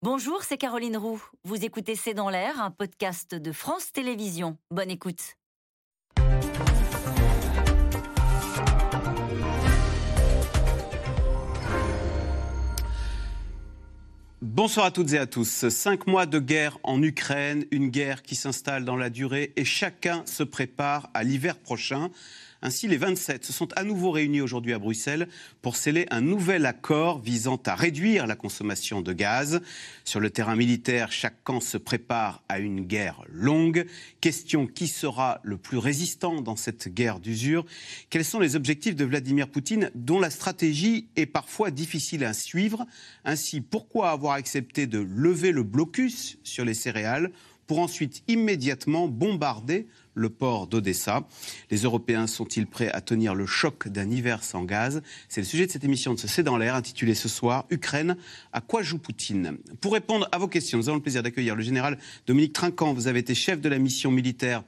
Bonjour, 0.00 0.44
c'est 0.44 0.58
Caroline 0.58 0.96
Roux. 0.96 1.20
Vous 1.42 1.64
écoutez 1.64 1.96
C'est 1.96 2.14
dans 2.14 2.30
l'air, 2.30 2.62
un 2.62 2.70
podcast 2.70 3.34
de 3.34 3.50
France 3.50 3.90
Télévisions. 3.90 4.56
Bonne 4.70 4.92
écoute. 4.92 5.34
Bonsoir 14.40 14.86
à 14.86 14.90
toutes 14.92 15.12
et 15.14 15.18
à 15.18 15.26
tous. 15.26 15.68
Cinq 15.68 16.06
mois 16.06 16.26
de 16.26 16.38
guerre 16.38 16.78
en 16.84 17.02
Ukraine, 17.02 17.64
une 17.72 17.88
guerre 17.88 18.22
qui 18.22 18.36
s'installe 18.36 18.84
dans 18.84 18.94
la 18.94 19.10
durée 19.10 19.52
et 19.56 19.64
chacun 19.64 20.22
se 20.26 20.44
prépare 20.44 21.10
à 21.12 21.24
l'hiver 21.24 21.58
prochain. 21.58 22.10
Ainsi, 22.60 22.88
les 22.88 22.96
27 22.96 23.44
se 23.44 23.52
sont 23.52 23.68
à 23.76 23.84
nouveau 23.84 24.10
réunis 24.10 24.40
aujourd'hui 24.40 24.72
à 24.72 24.80
Bruxelles 24.80 25.28
pour 25.62 25.76
sceller 25.76 26.06
un 26.10 26.20
nouvel 26.20 26.66
accord 26.66 27.20
visant 27.20 27.60
à 27.64 27.76
réduire 27.76 28.26
la 28.26 28.34
consommation 28.34 29.00
de 29.00 29.12
gaz. 29.12 29.60
Sur 30.04 30.18
le 30.18 30.30
terrain 30.30 30.56
militaire, 30.56 31.12
chaque 31.12 31.44
camp 31.44 31.60
se 31.60 31.76
prépare 31.76 32.42
à 32.48 32.58
une 32.58 32.80
guerre 32.80 33.22
longue. 33.28 33.86
Question 34.20 34.66
qui 34.66 34.88
sera 34.88 35.40
le 35.44 35.56
plus 35.56 35.78
résistant 35.78 36.40
dans 36.40 36.56
cette 36.56 36.88
guerre 36.88 37.20
d'usure? 37.20 37.64
Quels 38.10 38.24
sont 38.24 38.40
les 38.40 38.56
objectifs 38.56 38.96
de 38.96 39.04
Vladimir 39.04 39.48
Poutine 39.48 39.92
dont 39.94 40.18
la 40.18 40.30
stratégie 40.30 41.06
est 41.14 41.26
parfois 41.26 41.70
difficile 41.70 42.24
à 42.24 42.32
suivre? 42.32 42.86
Ainsi, 43.24 43.60
pourquoi 43.60 44.10
avoir 44.10 44.32
accepté 44.32 44.88
de 44.88 44.98
lever 44.98 45.52
le 45.52 45.62
blocus 45.62 46.38
sur 46.42 46.64
les 46.64 46.74
céréales 46.74 47.30
pour 47.68 47.78
ensuite 47.78 48.24
immédiatement 48.26 49.06
bombarder 49.06 49.86
le 50.18 50.28
port 50.28 50.66
d'Odessa. 50.66 51.26
Les 51.70 51.78
Européens 51.78 52.26
sont-ils 52.26 52.66
prêts 52.66 52.90
à 52.90 53.00
tenir 53.00 53.34
le 53.34 53.46
choc 53.46 53.88
d'un 53.88 54.10
hiver 54.10 54.44
sans 54.44 54.64
gaz? 54.64 55.02
C'est 55.28 55.40
le 55.40 55.46
sujet 55.46 55.66
de 55.66 55.70
cette 55.70 55.84
émission 55.84 56.14
de 56.14 56.18
ce 56.18 56.28
C'est 56.28 56.42
dans 56.42 56.58
l'air, 56.58 56.74
intitulée 56.74 57.14
ce 57.14 57.28
soir 57.28 57.64
Ukraine, 57.70 58.16
à 58.52 58.60
quoi 58.60 58.82
joue 58.82 58.98
Poutine? 58.98 59.58
Pour 59.80 59.94
répondre 59.94 60.28
à 60.32 60.38
vos 60.38 60.48
questions, 60.48 60.78
nous 60.78 60.88
avons 60.88 60.96
le 60.96 61.02
plaisir 61.02 61.22
d'accueillir 61.22 61.56
le 61.56 61.62
général 61.62 61.98
Dominique 62.26 62.52
Trinquant. 62.52 62.92
Vous 62.92 63.06
avez 63.06 63.20
été 63.20 63.34
chef 63.34 63.60
de 63.60 63.68
la 63.68 63.78
mission 63.78 64.10
militaire 64.10 64.62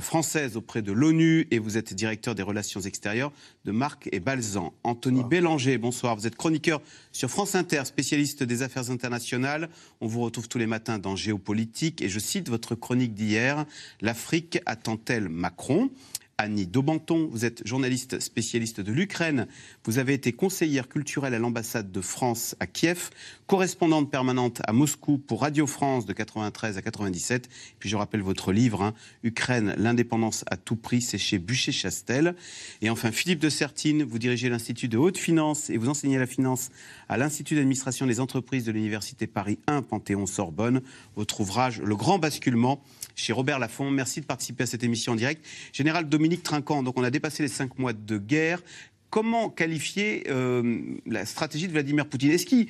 française 0.00 0.56
auprès 0.56 0.82
de 0.82 0.92
l'ONU 0.92 1.46
et 1.50 1.58
vous 1.58 1.76
êtes 1.76 1.94
directeur 1.94 2.34
des 2.34 2.42
relations 2.42 2.80
extérieures 2.80 3.32
de 3.64 3.72
Marc 3.72 4.08
et 4.12 4.20
Balzan. 4.20 4.72
Anthony 4.82 5.22
Bélanger, 5.24 5.78
bonsoir. 5.78 6.16
Vous 6.16 6.26
êtes 6.26 6.36
chroniqueur 6.36 6.80
sur 7.12 7.30
France 7.30 7.54
Inter, 7.54 7.84
spécialiste 7.84 8.42
des 8.42 8.62
affaires 8.62 8.90
internationales. 8.90 9.68
On 10.00 10.06
vous 10.06 10.22
retrouve 10.22 10.48
tous 10.48 10.58
les 10.58 10.66
matins 10.66 10.98
dans 10.98 11.16
Géopolitique 11.16 12.02
et 12.02 12.08
je 12.08 12.18
cite 12.18 12.48
votre 12.48 12.74
chronique 12.74 13.14
d'hier. 13.14 13.66
L'Afrique 14.00 14.58
attend-elle 14.66 15.28
Macron? 15.28 15.90
Annie 16.36 16.66
Daubenton, 16.66 17.28
vous 17.30 17.44
êtes 17.44 17.64
journaliste 17.66 18.18
spécialiste 18.18 18.80
de 18.80 18.92
l'Ukraine. 18.92 19.46
Vous 19.84 19.98
avez 19.98 20.14
été 20.14 20.32
conseillère 20.32 20.88
culturelle 20.88 21.34
à 21.34 21.38
l'ambassade 21.38 21.92
de 21.92 22.00
France 22.00 22.56
à 22.58 22.66
Kiev, 22.66 23.10
correspondante 23.46 24.10
permanente 24.10 24.62
à 24.66 24.72
Moscou 24.72 25.18
pour 25.18 25.42
Radio 25.42 25.66
France 25.66 26.06
de 26.06 26.12
93 26.12 26.78
à 26.78 26.82
97. 26.82 27.48
Puis 27.78 27.88
je 27.88 27.96
rappelle 27.96 28.22
votre 28.22 28.52
livre, 28.52 28.82
hein, 28.82 28.94
Ukraine, 29.22 29.74
l'indépendance 29.76 30.44
à 30.50 30.56
tout 30.56 30.76
prix, 30.76 31.02
c'est 31.02 31.18
chez 31.18 31.38
Bûcher-Chastel. 31.38 32.34
Et 32.80 32.90
enfin, 32.90 33.12
Philippe 33.12 33.40
de 33.40 33.48
Sertine, 33.50 34.02
vous 34.02 34.18
dirigez 34.18 34.48
l'Institut 34.48 34.88
de 34.88 34.96
haute 34.96 35.18
finance 35.18 35.68
et 35.70 35.76
vous 35.76 35.88
enseignez 35.88 36.18
la 36.18 36.26
finance 36.26 36.70
à 37.08 37.18
l'Institut 37.18 37.54
d'administration 37.54 38.06
des 38.06 38.20
entreprises 38.20 38.64
de 38.64 38.72
l'Université 38.72 39.26
Paris 39.26 39.58
1 39.66 39.82
Panthéon-Sorbonne. 39.82 40.80
Votre 41.16 41.40
ouvrage, 41.40 41.80
Le 41.80 41.96
Grand 41.96 42.18
Basculement, 42.18 42.82
chez 43.14 43.32
Robert 43.32 43.58
Laffont. 43.58 43.90
Merci 43.90 44.20
de 44.20 44.26
participer 44.26 44.64
à 44.64 44.66
cette 44.66 44.84
émission 44.84 45.12
en 45.12 45.16
direct. 45.16 45.44
Général 45.72 46.08
Dominique 46.08 46.42
Trinquant, 46.42 46.82
donc 46.82 46.98
on 46.98 47.04
a 47.04 47.10
dépassé 47.10 47.42
les 47.42 47.48
cinq 47.48 47.78
mois 47.78 47.92
de 47.92 48.18
guerre. 48.18 48.62
Comment 49.10 49.48
qualifier 49.48 50.24
euh, 50.28 50.80
la 51.06 51.24
stratégie 51.24 51.68
de 51.68 51.72
Vladimir 51.72 52.06
Poutine? 52.06 52.32
Est-ce 52.32 52.46
qu'il 52.46 52.66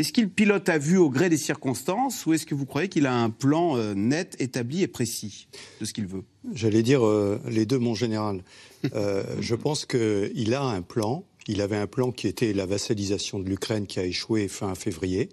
est 0.00 0.12
qu'il 0.12 0.30
pilote 0.30 0.68
à 0.68 0.78
vue 0.78 0.98
au 0.98 1.10
gré 1.10 1.28
des 1.28 1.36
circonstances 1.36 2.26
ou 2.26 2.32
est-ce 2.32 2.46
que 2.46 2.54
vous 2.54 2.66
croyez 2.66 2.88
qu'il 2.88 3.06
a 3.06 3.14
un 3.14 3.30
plan 3.30 3.76
euh, 3.76 3.94
net, 3.94 4.36
établi 4.38 4.82
et 4.82 4.88
précis 4.88 5.48
de 5.80 5.84
ce 5.84 5.92
qu'il 5.92 6.06
veut? 6.06 6.24
J'allais 6.52 6.82
dire 6.82 7.06
euh, 7.06 7.40
les 7.48 7.66
deux, 7.66 7.78
mon 7.78 7.94
général. 7.94 8.42
je 8.92 9.54
pense 9.54 9.86
qu'il 9.86 10.54
a 10.54 10.62
un 10.62 10.82
plan. 10.82 11.24
Il 11.48 11.60
avait 11.62 11.76
un 11.76 11.86
plan 11.86 12.12
qui 12.12 12.28
était 12.28 12.52
la 12.52 12.66
vassalisation 12.66 13.38
de 13.38 13.48
l'Ukraine 13.48 13.86
qui 13.86 13.98
a 13.98 14.04
échoué 14.04 14.48
fin 14.48 14.74
février. 14.74 15.30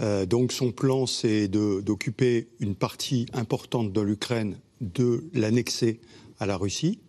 Euh, 0.00 0.26
donc 0.26 0.52
son 0.52 0.70
plan, 0.72 1.06
c'est 1.06 1.48
d'occuper 1.48 2.48
une 2.60 2.74
partie 2.74 3.26
importante 3.32 3.92
de 3.92 4.00
l'Ukraine, 4.00 4.58
de 4.80 5.24
l'annexer 5.34 6.00
à 6.38 6.46
la 6.46 6.56
Russie. 6.56 7.00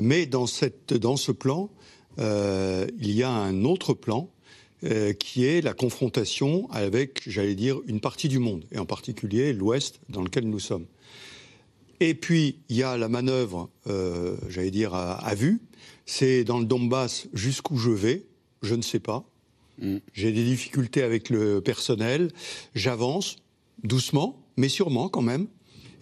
Mais 0.00 0.26
dans, 0.26 0.46
ce 0.46 1.32
plan, 1.32 1.70
euh, 2.18 2.86
il 2.98 3.10
y 3.12 3.22
a 3.22 3.30
un 3.30 3.64
autre 3.64 3.94
plan 3.94 4.30
euh, 4.84 5.12
qui 5.12 5.44
est 5.44 5.60
la 5.60 5.74
confrontation 5.74 6.68
avec, 6.70 7.22
j'allais 7.26 7.54
dire, 7.54 7.78
une 7.86 8.00
partie 8.00 8.28
du 8.28 8.38
monde, 8.38 8.64
et 8.72 8.78
en 8.78 8.86
particulier 8.86 9.52
l'Ouest 9.52 10.00
dans 10.08 10.22
lequel 10.22 10.48
nous 10.48 10.60
sommes. 10.60 10.86
Et 12.00 12.14
puis, 12.14 12.58
il 12.68 12.76
y 12.76 12.82
a 12.82 12.96
la 12.96 13.08
manœuvre, 13.08 13.70
euh, 13.88 14.36
j'allais 14.48 14.70
dire, 14.70 14.94
à, 14.94 15.14
à 15.14 15.34
vue. 15.34 15.60
C'est 16.06 16.44
dans 16.44 16.58
le 16.58 16.64
Donbass 16.64 17.26
jusqu'où 17.34 17.76
je 17.76 17.90
vais, 17.90 18.24
je 18.62 18.74
ne 18.74 18.82
sais 18.82 19.00
pas. 19.00 19.24
Mm. 19.80 19.96
J'ai 20.12 20.32
des 20.32 20.44
difficultés 20.44 21.02
avec 21.02 21.30
le 21.30 21.60
personnel. 21.60 22.30
J'avance 22.74 23.36
doucement, 23.82 24.40
mais 24.56 24.68
sûrement 24.68 25.08
quand 25.08 25.22
même. 25.22 25.46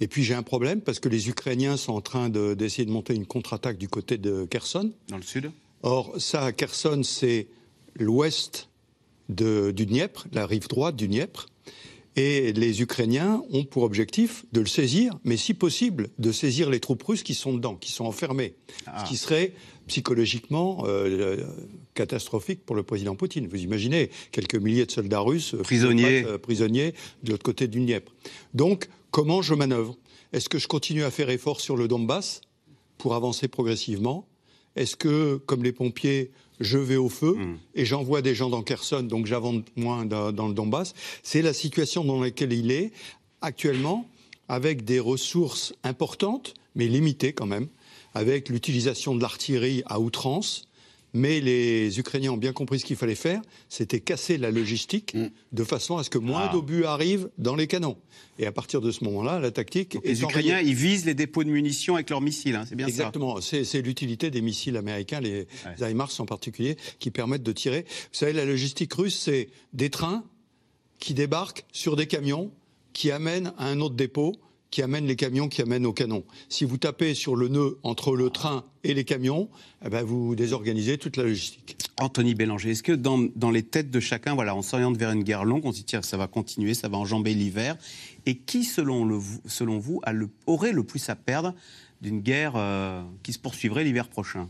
Et 0.01 0.09
puis 0.09 0.25
j'ai 0.25 0.35
un 0.35 0.43
problème 0.43 0.83
parce 0.83 1.01
que 1.01 1.09
les 1.09 1.29
Ukrainiens 1.29 1.77
sont 1.77 1.93
en 1.93 2.01
train 2.01 2.29
d'essayer 2.29 2.85
de, 2.85 2.91
monter 2.91 3.15
une 3.15 3.27
contre-attaque 3.27 3.79
du 3.79 3.89
côté 3.89 4.19
de 4.19 4.45
Kherson. 4.45 4.93
Dans 5.09 5.17
le 5.17 5.23
sud? 5.23 5.51
Or, 5.83 6.15
ça, 6.19 6.53
Kherson, 6.53 7.03
c'est 7.03 7.49
l'ouest 7.99 8.69
du 9.29 9.73
Dniepr, 9.87 10.27
la 10.33 10.47
rive 10.47 10.69
droite 10.69 10.97
du 10.97 11.09
Dniepr. 11.09 11.47
Et 12.19 12.55
les 12.55 12.81
Ukrainiens 12.81 13.43
ont 13.51 13.65
pour 13.65 13.83
objectif 13.83 14.47
de 14.53 14.61
le 14.61 14.67
saisir, 14.67 15.13
mais 15.25 15.37
si 15.37 15.53
possible, 15.53 16.09
de 16.19 16.33
saisir 16.33 16.71
les 16.71 16.81
troupes 16.81 17.03
russes 17.03 17.23
qui 17.23 17.35
sont 17.35 17.53
dedans, 17.53 17.75
qui 17.75 17.93
sont 17.93 18.07
enfermées. 18.07 18.55
Ce 18.69 19.05
qui 19.05 19.15
ah. 19.15 19.17
serait 19.17 19.53
psychologiquement 19.87 20.85
euh, 20.87 21.45
catastrophique 21.93 22.65
pour 22.65 22.75
le 22.75 22.83
président 22.83 23.17
Poutine. 23.17 23.47
Vous 23.47 23.63
imaginez 23.63 24.11
quelques 24.33 24.57
milliers 24.57 24.87
de 24.87 24.91
soldats 24.91 25.21
russes 25.21 25.55
euh, 25.55 25.63
prisonniers, 25.63 26.25
euh, 26.25 26.39
prisonniers 26.39 26.95
de 27.23 27.33
l'autre 27.33 27.45
côté 27.45 27.69
du 27.69 27.81
Dniepr. 27.81 28.11
Donc, 28.55 28.89
comment 29.11 29.43
je 29.43 29.53
manœuvre? 29.53 29.95
Est-ce 30.33 30.49
que 30.49 30.59
je 30.59 30.69
continue 30.69 31.05
à 31.05 31.11
faire 31.11 31.29
effort 31.29 31.61
sur 31.61 31.77
le 31.77 31.87
Donbass 31.87 32.41
pour 32.97 33.15
avancer 33.15 33.47
progressivement? 33.47 34.27
Est-ce 34.75 34.97
que, 34.97 35.37
comme 35.47 35.63
les 35.63 35.73
pompiers, 35.73 36.31
je 36.61 36.79
vais 36.79 36.97
au 36.97 37.09
feu 37.09 37.35
hmm. 37.35 37.59
et 37.75 37.85
j'envoie 37.85 38.23
des 38.23 38.35
gens 38.35 38.51
dans 38.51 38.63
Kherson, 38.63 39.03
donc 39.03 39.27
j'avance 39.27 39.63
moins 39.77 40.05
dans, 40.05 40.33
dans 40.33 40.49
le 40.49 40.55
Donbass 40.55 40.95
C'est 41.23 41.43
la 41.43 41.53
situation 41.53 42.05
dans 42.05 42.21
laquelle 42.21 42.53
il 42.53 42.71
est 42.71 42.93
actuellement, 43.41 44.09
avec 44.49 44.85
des 44.85 45.01
ressources 45.01 45.75
importantes, 45.83 46.55
mais 46.75 46.87
limitées 46.87 47.33
quand 47.33 47.47
même, 47.47 47.69
avec 48.15 48.49
l'utilisation 48.49 49.15
de 49.15 49.23
l'artillerie 49.23 49.83
à 49.87 50.01
outrance, 50.01 50.69
mais 51.17 51.41
les 51.41 51.99
Ukrainiens 51.99 52.33
ont 52.33 52.37
bien 52.37 52.53
compris 52.53 52.79
ce 52.79 52.85
qu'il 52.85 52.97
fallait 52.97 53.15
faire, 53.15 53.41
c'était 53.71 54.01
casser 54.01 54.37
la 54.37 54.51
logistique 54.51 55.15
mm. 55.15 55.29
de 55.53 55.65
façon 55.65 55.97
à 55.97 56.05
ce 56.05 56.11
que 56.11 56.19
moins 56.19 56.49
ah. 56.51 56.53
d'obus 56.53 56.85
arrivent 56.85 57.31
dans 57.39 57.57
les 57.57 57.67
canons. 57.67 57.97
Et 58.39 58.47
à 58.47 58.53
partir 58.53 58.83
de 58.83 58.91
ce 58.91 59.03
moment-là, 59.05 59.39
la 59.39 59.51
tactique. 59.51 59.97
les 60.05 60.23
Ukrainiens, 60.23 60.61
ils 60.61 60.75
visent 60.75 61.07
les 61.07 61.15
dépôts 61.15 61.43
de 61.43 61.49
munitions 61.49 61.95
avec 61.95 62.11
leurs 62.11 62.21
missiles, 62.21 62.55
hein, 62.55 62.65
c'est 62.69 62.75
bien 62.75 62.87
Exactement. 62.87 63.41
ça 63.41 63.57
Exactement. 63.57 63.65
C'est 63.65 63.81
l'utilité 63.81 64.31
des 64.31 64.43
missiles 64.43 64.77
américains, 64.77 65.21
les 65.21 65.47
HIMARS 65.81 66.13
en 66.19 66.27
particulier, 66.27 66.77
qui 66.99 67.11
permettent 67.11 67.43
de 67.43 67.53
tirer. 67.53 67.87
Vous 67.89 68.19
savez, 68.19 68.35
la 68.35 68.45
logistique 68.45 68.93
russe, 68.93 69.19
c'est 69.19 69.49
des 69.73 69.89
trains 69.89 70.23
qui 70.99 71.15
débarquent 71.15 71.65
sur 71.73 71.97
des 71.97 72.07
camions, 72.07 72.51
qui 72.93 73.11
amènent 73.11 73.53
à 73.57 73.69
un 73.69 73.81
autre 73.81 73.95
dépôt 73.95 74.35
qui 74.71 74.83
amène 74.83 75.07
les 75.07 75.17
camions 75.17 75.49
qui 75.49 75.63
amènent 75.63 75.87
aux 75.87 75.93
canons. 75.93 76.25
Si 76.49 76.65
vous 76.65 76.77
tapez 76.77 77.15
sur 77.15 77.37
le 77.37 77.49
nœud 77.49 77.79
entre 77.83 78.17
le 78.17 78.31
train 78.31 78.65
et 78.85 78.95
les 78.95 79.05
camions, 79.05 79.49
eh 79.85 79.89
ben 79.89 80.03
vous 80.03 80.35
désorganisez 80.35 80.99
toute 80.99 81.17
la 81.17 81.25
logistique. 81.25 81.77
Anthony 81.99 82.35
Bélanger, 82.35 82.71
est-ce 82.71 82.83
que 82.83 82.93
dans, 82.93 83.51
les 83.51 83.63
têtes 83.63 83.91
de 83.91 84.01
chacun, 84.01 84.35
voilà, 84.35 84.55
on 84.55 84.63
s'oriente 84.63 84.97
vers 84.97 85.11
une 85.11 85.23
guerre 85.23 85.45
longue, 85.45 85.65
on 85.65 85.73
se 85.73 85.83
dit 85.83 85.97
ça 86.03 86.17
va 86.17 86.27
continuer, 86.27 86.75
ça 86.75 86.89
va 86.89 86.99
enjamber 86.99 87.33
l'hiver, 87.33 87.77
et 88.27 88.37
qui, 88.37 88.65
selon, 88.65 89.07
vous, 89.19 90.01
aurait 90.47 90.73
le 90.73 90.83
plus 90.83 91.09
à 91.09 91.17
perdre 91.17 91.55
d'une 92.03 92.21
guerre 92.21 92.53
euh, 92.57 93.03
qui 93.23 93.33
se 93.33 93.39
poursuivrait 93.39 93.85
l'hiver 93.85 94.09
prochain? 94.09 94.49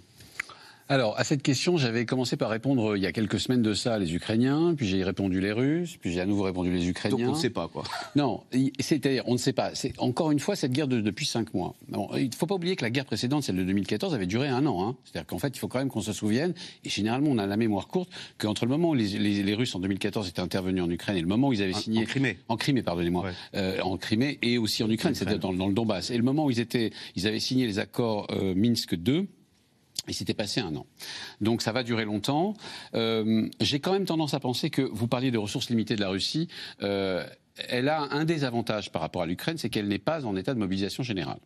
Alors, 0.88 1.18
à 1.18 1.24
cette 1.24 1.42
question, 1.42 1.76
j'avais 1.76 2.06
commencé 2.06 2.36
par 2.36 2.48
répondre 2.48 2.92
euh, 2.92 2.96
il 2.96 3.02
y 3.02 3.06
a 3.06 3.12
quelques 3.12 3.40
semaines 3.40 3.62
de 3.62 3.74
ça 3.74 3.98
les 3.98 4.14
Ukrainiens, 4.14 4.74
puis 4.76 4.86
j'ai 4.86 5.02
répondu 5.02 5.40
les 5.40 5.50
Russes, 5.50 5.96
puis 5.96 6.12
j'ai 6.12 6.20
à 6.20 6.26
nouveau 6.26 6.44
répondu 6.44 6.70
les 6.70 6.88
Ukrainiens. 6.88 7.16
Donc 7.16 7.28
on 7.28 7.32
ne 7.32 7.40
sait 7.40 7.50
pas, 7.50 7.66
quoi. 7.66 7.82
Non, 8.14 8.44
c'est-à-dire, 8.78 9.24
on 9.26 9.32
ne 9.32 9.38
sait 9.38 9.52
pas. 9.52 9.74
C'est 9.74 9.92
encore 9.98 10.30
une 10.30 10.38
fois 10.38 10.54
cette 10.54 10.70
guerre 10.70 10.86
de, 10.86 11.00
depuis 11.00 11.26
cinq 11.26 11.52
mois. 11.54 11.74
il 12.16 12.28
ne 12.28 12.34
faut 12.34 12.46
pas 12.46 12.54
oublier 12.54 12.76
que 12.76 12.84
la 12.84 12.90
guerre 12.90 13.04
précédente, 13.04 13.42
celle 13.42 13.56
de 13.56 13.64
2014, 13.64 14.14
avait 14.14 14.26
duré 14.26 14.48
un 14.48 14.64
an. 14.66 14.86
Hein. 14.86 14.96
C'est-à-dire 15.04 15.26
qu'en 15.26 15.38
fait, 15.38 15.48
il 15.48 15.58
faut 15.58 15.68
quand 15.68 15.80
même 15.80 15.88
qu'on 15.88 16.02
se 16.02 16.12
souvienne, 16.12 16.54
et 16.84 16.88
généralement 16.88 17.30
on 17.30 17.38
a 17.38 17.46
la 17.46 17.56
mémoire 17.56 17.88
courte, 17.88 18.10
qu'entre 18.38 18.64
le 18.64 18.70
moment 18.70 18.90
où 18.90 18.94
les, 18.94 19.54
Russes 19.56 19.74
en 19.74 19.80
2014 19.80 20.28
étaient 20.28 20.40
intervenus 20.40 20.84
en 20.84 20.90
Ukraine 20.90 21.16
et 21.16 21.20
le 21.20 21.26
moment 21.26 21.48
où 21.48 21.52
ils 21.52 21.62
avaient 21.62 21.72
signé. 21.72 22.02
En 22.02 22.04
Crimée. 22.04 22.38
En 22.48 22.56
Crimée, 22.56 22.82
pardonnez-moi. 22.82 23.30
Euh, 23.54 23.80
en 23.80 23.96
Crimée 23.96 24.38
et 24.42 24.58
aussi 24.58 24.82
en 24.82 24.90
Ukraine, 24.90 25.14
c'était 25.14 25.38
dans, 25.38 25.50
le 25.50 25.72
Donbass. 25.72 26.10
Et 26.10 26.16
le 26.16 26.22
moment 26.22 26.44
où 26.44 26.50
ils, 26.50 26.60
étaient, 26.60 26.92
ils 27.16 27.26
avaient 27.26 27.40
signé 27.40 27.66
les 27.66 27.78
accords 27.78 28.26
euh, 28.30 28.54
Minsk 28.54 28.94
2, 28.94 29.26
Il 30.08 30.14
s'était 30.14 30.34
passé 30.34 30.60
un 30.60 30.74
an. 30.76 30.86
Donc 31.40 31.62
ça 31.62 31.72
va 31.72 31.82
durer 31.82 32.04
longtemps. 32.04 32.54
Euh, 32.94 33.48
J'ai 33.60 33.80
quand 33.80 33.92
même 33.92 34.04
tendance 34.04 34.34
à 34.34 34.40
penser 34.40 34.70
que 34.70 34.82
vous 34.82 35.08
parliez 35.08 35.30
de 35.30 35.38
ressources 35.38 35.70
limitées 35.70 35.96
de 35.96 36.00
la 36.00 36.08
Russie. 36.08 36.48
Euh, 36.82 37.26
elle 37.68 37.88
a 37.88 38.02
un 38.10 38.24
désavantage 38.24 38.92
par 38.92 39.02
rapport 39.02 39.22
à 39.22 39.26
l'Ukraine, 39.26 39.56
c'est 39.56 39.70
qu'elle 39.70 39.88
n'est 39.88 39.98
pas 39.98 40.26
en 40.26 40.36
état 40.36 40.52
de 40.54 40.58
mobilisation 40.58 41.02
générale. 41.02 41.38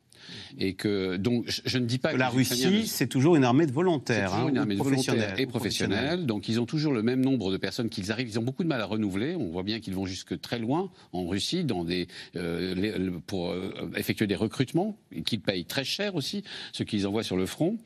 Et 0.58 0.74
que 0.74 1.16
donc 1.16 1.44
je, 1.48 1.60
je 1.64 1.78
ne 1.78 1.86
dis 1.86 1.98
pas 1.98 2.12
que 2.12 2.16
La 2.18 2.28
Russie, 2.28 2.86
c'est 2.86 3.06
toujours 3.06 3.36
une 3.36 3.44
armée 3.44 3.66
de 3.66 3.72
volontaires. 3.72 4.30
toujours 4.30 4.46
hein, 4.46 4.50
une 4.50 4.58
armée 4.58 4.74
de 4.76 4.82
volontaires 4.82 5.38
et 5.38 5.46
professionnels. 5.46 6.26
Donc 6.26 6.48
ils 6.48 6.60
ont 6.60 6.66
toujours 6.66 6.92
le 6.92 7.02
même 7.02 7.20
nombre 7.20 7.50
de 7.52 7.56
personnes 7.56 7.88
qu'ils 7.88 8.10
arrivent. 8.12 8.28
Ils 8.28 8.38
ont 8.38 8.42
beaucoup 8.42 8.62
de 8.62 8.68
mal 8.68 8.80
à 8.80 8.84
renouveler. 8.86 9.34
On 9.36 9.48
voit 9.48 9.62
bien 9.62 9.80
qu'ils 9.80 9.94
vont 9.94 10.06
jusque 10.06 10.40
très 10.40 10.58
loin 10.58 10.90
en 11.12 11.26
Russie 11.26 11.64
dans 11.64 11.84
des, 11.84 12.08
euh, 12.36 12.74
les- 12.74 13.10
pour 13.26 13.50
euh, 13.50 13.72
effectuer 13.96 14.26
des 14.26 14.36
recrutements 14.36 14.96
qu'ils 15.24 15.40
payent 15.40 15.64
très 15.64 15.84
cher 15.84 16.14
aussi, 16.14 16.42
ce 16.72 16.82
qu'ils 16.82 17.06
envoient 17.06 17.22
sur 17.24 17.36
le 17.36 17.46
front. 17.46 17.78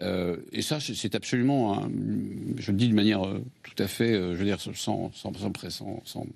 Euh, 0.00 0.36
et 0.52 0.62
ça, 0.62 0.78
c'est 0.80 1.14
absolument, 1.14 1.88
je 2.58 2.70
le 2.72 2.76
dis 2.76 2.88
de 2.88 2.94
manière 2.94 3.22
tout 3.62 3.82
à 3.82 3.86
fait, 3.88 4.12
je 4.14 4.34
veux 4.36 4.44
dire, 4.44 4.60
sans, 4.60 4.72
sans, 4.74 5.32
sans- 5.34 6.26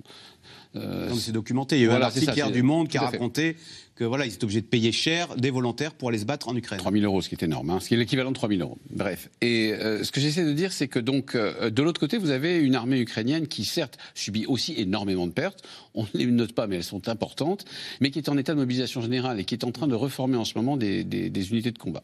euh, 0.76 1.12
c'est 1.14 1.32
documenté. 1.32 1.76
Il 1.76 1.81
y 1.81 1.82
a 1.82 1.87
eu 1.87 1.88
Voilà, 1.90 2.06
un 2.06 2.08
article 2.08 2.32
hier 2.37 2.50
du 2.50 2.62
Monde 2.62 2.88
qui 2.88 2.99
a 2.99 3.02
raconté 3.02 3.56
que 3.94 4.05
voilà, 4.05 4.26
ils 4.26 4.34
étaient 4.34 4.44
obligés 4.44 4.61
de 4.61 4.67
payer 4.67 4.93
cher 4.93 5.37
des 5.37 5.50
volontaires 5.50 5.94
pour 5.94 6.11
aller 6.11 6.19
se 6.19 6.26
battre 6.26 6.49
en 6.49 6.56
Ukraine. 6.56 6.78
3 6.78 6.93
000 6.93 7.05
euros, 7.05 7.23
ce 7.23 7.31
qui 7.31 7.34
est 7.34 7.43
énorme, 7.43 7.70
hein, 7.70 7.81
ce 7.81 7.88
qui 7.88 7.94
est 7.94 7.96
l'équivalent 7.96 8.31
de 8.31 8.34
3 8.34 8.50
000 8.50 8.61
euros. 8.61 8.76
Bref. 8.90 9.31
Et 9.40 9.73
euh, 9.73 10.05
ce 10.05 10.12
que 10.12 10.20
j'essaie 10.20 10.44
de 10.44 10.52
dire, 10.52 10.70
c'est 10.73 10.87
que 10.87 10.99
donc, 10.99 11.34
euh, 11.34 11.70
de 11.70 11.82
l'autre 11.82 11.99
côté, 11.99 12.19
vous 12.19 12.28
avez 12.31 12.58
une 12.58 12.75
armée 12.75 13.00
ukrainienne 13.00 13.49
qui, 13.49 13.64
certes, 13.64 13.96
subit 14.14 14.44
aussi 14.46 14.75
énormément 14.76 15.26
de 15.26 15.32
pertes. 15.32 15.62
On 15.94 16.02
ne 16.02 16.08
les 16.19 16.26
note 16.26 16.52
pas, 16.52 16.67
mais 16.67 16.76
elles 16.76 16.84
sont 16.84 17.08
importantes, 17.08 17.64
mais 18.02 18.11
qui 18.11 18.19
est 18.19 18.29
en 18.29 18.37
état 18.37 18.52
de 18.52 18.58
mobilisation 18.58 19.00
générale 19.00 19.40
et 19.40 19.44
qui 19.44 19.55
est 19.55 19.64
en 19.64 19.72
train 19.72 19.87
de 19.88 19.94
reformer 19.94 20.37
en 20.37 20.44
ce 20.44 20.52
moment 20.56 20.76
des, 20.76 21.02
des- 21.02 21.31
des 21.31 21.50
unités 21.50 21.70
de 21.70 21.79
combat. 21.79 22.02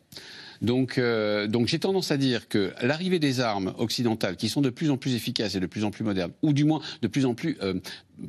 Donc, 0.63 0.97
euh, 0.97 1.49
donc 1.49 1.67
j'ai 1.67 1.81
tendance 1.81 2.13
à 2.13 2.17
dire 2.17 2.49
que 2.49 2.73
l'arrivée 2.83 3.19
des 3.19 3.41
armes 3.41 3.75
occidentales, 3.79 4.37
qui 4.37 4.49
sont 4.49 4.61
de 4.61 4.71
plus 4.71 4.91
en 4.91 4.97
plus 4.97 5.15
efficaces 5.15 5.57
et 5.57 5.61
de 5.61 5.67
plus 5.67 5.85
en 5.85 5.91
plus 5.91 6.05
modernes, 6.05 6.33
ou 6.43 6.53
du 6.53 6.65
moins 6.65 6.81
de 7.03 7.09
plus 7.09 7.27
en 7.27 7.35
plus 7.35 7.59
euh, 7.63 7.75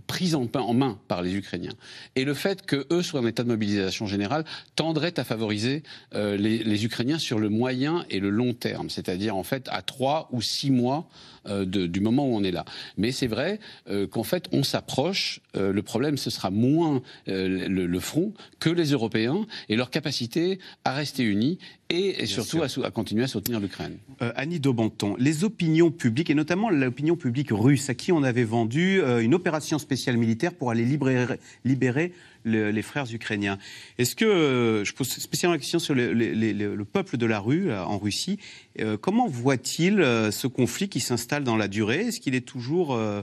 prises 0.08 0.34
en, 0.34 0.50
main 0.74 1.00
par 1.08 1.22
les 1.22 1.36
Ukrainiens, 1.36 1.74
et 2.16 2.26
le 2.26 2.34
fait 2.34 2.66
que 2.66 2.88
eux 2.92 3.04
soient 3.04 3.22
en 3.22 3.28
état 3.28 3.44
de 3.44 3.50
mobilisation 3.50 4.08
générale, 4.08 4.46
tendrait 4.76 5.20
à 5.20 5.24
favoriser 5.24 5.84
euh, 6.16 6.36
les, 6.36 6.64
les 6.64 6.86
Ukrainiens 6.86 7.20
sur 7.20 7.38
le 7.38 7.50
moyen 7.50 8.04
et 8.10 8.20
le 8.20 8.32
long 8.32 8.54
terme, 8.54 8.90
c'est-à-dire 8.90 9.38
en 9.38 9.44
fait 9.44 9.70
à 9.72 9.84
trois 9.84 10.28
ou 10.32 10.42
six 10.42 10.72
mois 10.72 11.08
euh, 11.48 11.66
de- 11.66 11.88
du 11.88 12.00
moment 12.00 12.28
où 12.28 12.36
on 12.36 12.44
est 12.44 12.52
là. 12.52 12.66
Mais 12.98 13.12
c'est 13.12 13.28
vrai 13.28 13.60
euh, 13.90 14.08
qu'en 14.08 14.24
fait 14.24 14.48
on 14.52 14.64
s'approche. 14.64 15.40
euh, 15.56 15.72
le 15.74 15.82
problème 15.82 16.18
ce 16.18 16.30
sera 16.30 16.50
moins 16.50 17.02
le, 17.28 17.68
le 17.68 18.00
front 18.00 18.34
que 18.60 18.70
les 18.70 18.92
Européens 18.92 19.46
et 19.70 19.76
leur 19.76 19.90
capacité 19.90 20.60
à 20.84 20.94
rester 20.94 21.24
unis 21.24 21.58
et, 21.90 22.24
et 22.24 22.26
surtout 22.26 22.62
à, 22.64 22.92
continuer 22.92 23.24
à 23.24 23.28
soutenir 23.28 23.60
l'Ukraine. 23.60 23.98
Annie 24.36 24.60
Daubenton, 24.60 25.16
les 25.20 25.44
opinions 25.44 25.92
publiques, 25.92 26.30
et 26.30 26.36
notamment 26.36 26.70
l'opinion 26.70 27.16
publique 27.16 27.50
russe, 27.52 27.90
à 27.90 27.94
qui 27.94 28.12
on 28.12 28.24
avait 28.24 28.44
vendu 28.46 29.02
une 29.22 29.34
opération 29.36 29.78
spéciale 29.80 30.18
militaire 30.18 30.54
pour 30.54 30.72
aller 30.72 30.86
libérer, 30.86 31.40
libérer 31.66 32.14
le- 32.44 32.72
les 32.72 32.82
frères 32.82 33.06
ukrainiens. 33.12 33.58
Est-ce 33.98 34.16
que, 34.16 34.26
euh, 34.26 34.84
je 34.84 34.94
pose 34.94 35.10
spécialement 35.10 35.54
la 35.54 35.60
question 35.60 35.80
sur 35.80 35.94
le, 35.96 36.14
le- 36.14 36.34
le- 36.34 36.76
le 36.76 36.86
peuple 36.86 37.18
de 37.18 37.26
la 37.26 37.40
rue 37.40 37.68
là, 37.68 37.88
en 37.88 37.98
Russie, 37.98 38.38
euh, 38.80 38.98
comment 38.98 39.28
voit-il 39.28 40.00
euh, 40.02 40.32
ce 40.32 40.48
conflit 40.48 40.90
qui 40.90 41.00
s'installe 41.00 41.44
dans 41.44 41.58
la 41.58 41.68
durée? 41.68 42.08
Est-ce 42.08 42.20
qu'il 42.20 42.36
est 42.36 42.42
toujours... 42.46 42.94
euh, 42.94 43.22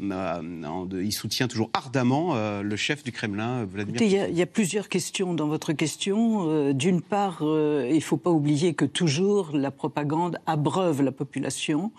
euh, 0.00 0.42
il 1.02 1.12
soutient 1.12 1.46
toujours 1.46 1.70
ardemment 1.74 2.34
euh, 2.34 2.62
le 2.62 2.76
chef 2.76 3.04
du 3.04 3.12
Kremlin, 3.12 3.64
Vladimir 3.64 4.00
Écoutez, 4.02 4.06
il 4.10 4.16
y, 4.16 4.20
a, 4.20 4.28
il 4.28 4.36
y 4.36 4.42
a 4.42 4.46
plusieurs 4.46 4.88
questions 4.88 5.32
dans 5.34 5.46
votre 5.46 5.72
question. 5.72 6.48
Euh, 6.48 6.72
D'une 6.72 7.00
part, 7.02 7.38
euh, 7.42 7.86
il 7.88 7.96
ne 7.96 8.00
faut 8.00 8.16
pas 8.16 8.30
oublier 8.30 8.74
que 8.74 8.84
toujours 8.84 9.50
la 9.54 9.70
propagande 9.70 10.38
abreuve 10.46 11.02
la 11.02 11.12
population 11.12 11.92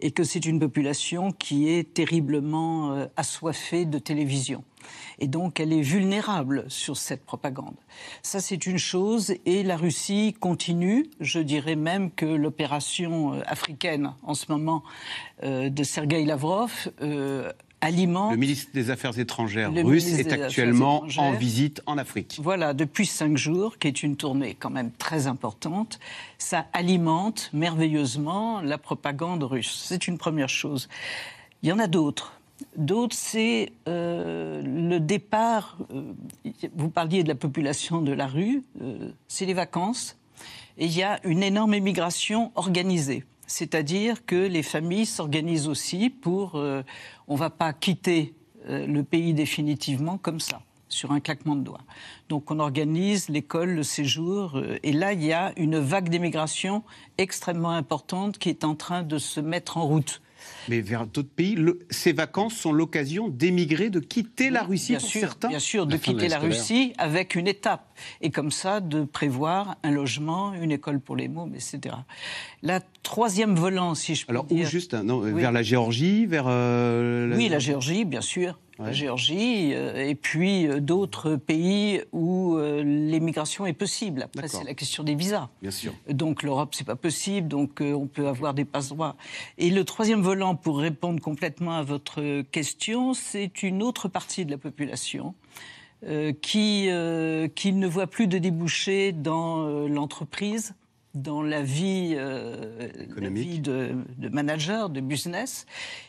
et 0.00 0.10
que 0.10 0.24
c'est 0.24 0.44
une 0.44 0.60
population 0.60 1.32
qui 1.32 1.68
est 1.70 1.94
terriblement 1.94 2.92
euh, 2.92 3.06
assoiffée 3.16 3.86
de 3.86 3.98
télévision. 3.98 4.62
Et 5.18 5.28
donc, 5.28 5.60
elle 5.60 5.72
est 5.72 5.82
vulnérable 5.82 6.64
sur 6.68 6.96
cette 6.96 7.24
propagande. 7.24 7.74
Ça, 8.22 8.40
c'est 8.40 8.66
une 8.66 8.78
chose. 8.78 9.34
Et 9.44 9.62
la 9.62 9.76
Russie 9.76 10.34
continue. 10.38 11.06
Je 11.20 11.38
dirais 11.38 11.76
même 11.76 12.10
que 12.10 12.26
l'opération 12.26 13.34
euh, 13.34 13.42
africaine, 13.46 14.12
en 14.22 14.34
ce 14.34 14.50
moment, 14.50 14.82
euh, 15.42 15.68
de 15.68 15.82
Sergei 15.82 16.24
Lavrov, 16.24 16.90
euh, 17.02 17.52
alimente 17.80 18.32
Le 18.32 18.38
ministre 18.38 18.72
des 18.72 18.90
Affaires 18.90 19.18
étrangères 19.18 19.70
Le 19.70 19.82
russe 19.82 20.06
est 20.06 20.32
actuellement 20.32 21.04
en 21.18 21.32
visite 21.32 21.82
en 21.86 21.98
Afrique. 21.98 22.38
Voilà, 22.42 22.74
depuis 22.74 23.06
cinq 23.06 23.36
jours, 23.36 23.78
qui 23.78 23.88
est 23.88 24.02
une 24.02 24.16
tournée 24.16 24.56
quand 24.58 24.70
même 24.70 24.90
très 24.92 25.26
importante, 25.26 25.98
ça 26.38 26.66
alimente 26.72 27.50
merveilleusement 27.52 28.60
la 28.60 28.78
propagande 28.78 29.42
russe. 29.42 29.84
C'est 29.88 30.08
une 30.08 30.18
première 30.18 30.48
chose. 30.48 30.88
Il 31.62 31.68
y 31.68 31.72
en 31.72 31.78
a 31.78 31.86
d'autres. 31.86 32.35
D'autres, 32.76 33.16
c'est 33.16 33.72
euh, 33.88 34.62
le 34.62 34.98
départ. 34.98 35.78
euh, 35.92 36.12
vous 36.74 36.90
parliez 36.90 37.22
de 37.22 37.28
la 37.28 37.34
population 37.34 38.00
de 38.00 38.12
la 38.12 38.26
rue, 38.26 38.62
euh, 38.80 39.10
c'est 39.28 39.46
les 39.46 39.54
vacances. 39.54 40.16
Et 40.78 40.86
il 40.86 40.96
y 40.96 41.02
a 41.02 41.20
une 41.24 41.42
énorme 41.42 41.74
émigration 41.74 42.52
organisée. 42.54 43.24
C'est-à-dire 43.46 44.26
que 44.26 44.46
les 44.46 44.62
familles 44.62 45.06
s'organisent 45.06 45.68
aussi 45.68 46.10
pour. 46.10 46.56
on 46.56 47.32
ne 47.32 47.38
va 47.38 47.48
pas 47.48 47.72
quitter 47.72 48.34
le 48.68 49.02
pays 49.02 49.32
définitivement 49.32 50.18
comme 50.18 50.40
ça, 50.40 50.60
sur 50.88 51.12
un 51.12 51.20
claquement 51.20 51.54
de 51.54 51.62
doigts. 51.62 51.84
Donc 52.28 52.50
on 52.50 52.58
organise 52.58 53.30
l'école, 53.30 53.70
le 53.70 53.84
séjour. 53.84 54.60
et 54.82 54.92
là, 54.92 55.14
il 55.14 55.24
y 55.24 55.32
a 55.32 55.52
une 55.56 55.78
vague 55.78 56.10
d'émigration 56.10 56.82
extrêmement 57.16 57.70
importante 57.70 58.36
qui 58.36 58.50
est 58.50 58.64
en 58.64 58.74
train 58.74 59.02
de 59.02 59.16
se 59.16 59.40
mettre 59.40 59.78
en 59.78 59.86
route. 59.86 60.20
Mais 60.68 60.80
vers 60.80 61.06
d'autres 61.06 61.28
pays, 61.28 61.54
le- 61.54 61.78
ces 61.90 62.12
vacances 62.12 62.54
sont 62.54 62.72
l'occasion 62.72 63.28
d'émigrer, 63.28 63.90
de 63.90 64.00
quitter 64.00 64.50
la 64.50 64.62
Russie 64.62 64.92
bien 64.92 65.00
pour 65.00 65.08
sûr, 65.08 65.20
certains. 65.20 65.48
Bien 65.48 65.58
sûr, 65.58 65.86
de 65.86 65.92
La 65.92 65.98
fin 65.98 66.12
de 66.12 66.16
quitter 66.18 66.28
la 66.28 66.38
Russie 66.38 66.92
avec 66.98 67.34
une 67.34 67.46
étape. 67.46 67.96
Et 68.20 68.30
comme 68.30 68.50
ça, 68.50 68.80
de 68.80 69.04
prévoir 69.04 69.76
un 69.82 69.90
logement, 69.90 70.52
une 70.54 70.72
école 70.72 71.00
pour 71.00 71.16
les 71.16 71.28
mômes, 71.28 71.54
etc. 71.54 71.94
La 72.62 72.80
troisième 73.02 73.54
volant, 73.54 73.94
si 73.94 74.14
je 74.14 74.26
peux 74.26 74.32
Alors, 74.32 74.46
où 74.50 74.54
dire. 74.54 74.68
juste 74.68 74.94
hein, 74.94 75.04
non, 75.04 75.18
Oui. 75.20 75.32
Vers 75.40 75.52
la 75.52 75.62
Géorgie, 75.62 76.26
vers. 76.26 76.46
euh, 76.48 77.34
Oui, 77.36 77.48
la 77.48 77.58
Géorgie, 77.58 78.04
bien 78.04 78.20
sûr. 78.20 78.58
La 78.78 78.86
Ouais. 78.86 78.92
Géorgie, 78.92 79.72
euh, 79.74 80.06
et 80.06 80.14
puis 80.14 80.66
euh, 80.66 80.80
d'autres 80.80 81.36
pays 81.36 82.02
où 82.12 82.56
euh, 82.56 82.82
l'émigration 82.84 83.64
est 83.66 83.72
possible. 83.72 84.22
Après, 84.22 84.48
c'est 84.48 84.64
la 84.64 84.74
question 84.74 85.02
des 85.02 85.14
visas. 85.14 85.48
Bien 85.62 85.70
sûr. 85.70 85.94
Donc 86.10 86.42
l'Europe, 86.42 86.74
c'est 86.74 86.86
pas 86.86 86.96
possible, 86.96 87.48
donc 87.48 87.80
euh, 87.80 87.94
on 87.94 88.06
peut 88.06 88.28
avoir 88.28 88.52
des 88.52 88.66
passe-droits. 88.66 89.16
Et 89.56 89.70
le 89.70 89.84
troisième 89.84 90.20
volant, 90.20 90.54
pour 90.56 90.78
répondre 90.78 91.20
complètement 91.20 91.72
à 91.72 91.82
votre 91.82 92.42
question, 92.42 93.14
c'est 93.14 93.62
une 93.62 93.82
autre 93.82 94.08
partie 94.08 94.44
de 94.44 94.50
la 94.50 94.58
population 94.58 95.34
euh, 96.04 96.34
qui, 96.42 96.88
euh, 96.90 97.48
qui 97.48 97.72
ne 97.72 97.86
voit 97.86 98.06
plus 98.06 98.26
de 98.26 98.36
débouchés 98.36 99.12
dans 99.12 99.66
euh, 99.66 99.88
l'entreprise, 99.88 100.74
dans 101.16 101.42
la 101.42 101.62
vie, 101.62 102.14
euh, 102.16 102.88
la 102.94 103.04
Économique. 103.04 103.48
vie 103.48 103.60
de, 103.60 103.94
de 104.18 104.28
manager, 104.28 104.90
de 104.90 105.00
business, 105.00 105.66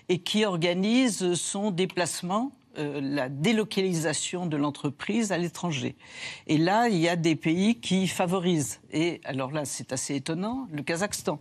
et 0.10 0.20
qui 0.20 0.46
organise 0.46 1.34
son 1.34 1.72
déplacement 1.72 2.52
euh, 2.77 3.00
la 3.01 3.29
délocalisation 3.29 4.46
de 4.46 4.57
l'entreprise 4.57 5.31
à 5.31 5.38
l'étranger. 5.38 5.96
Et 6.48 6.57
là, 6.57 6.88
il 6.89 6.98
y 6.98 7.10
a 7.10 7.15
des 7.15 7.36
pays 7.36 7.75
qui 7.75 8.07
favorisent. 8.07 8.79
Et 8.91 9.22
alors 9.25 9.51
là, 9.51 9.65
c'est 9.65 9.91
assez 9.93 10.15
étonnant, 10.15 10.67
le 10.72 10.84
Kazakhstan 10.84 11.39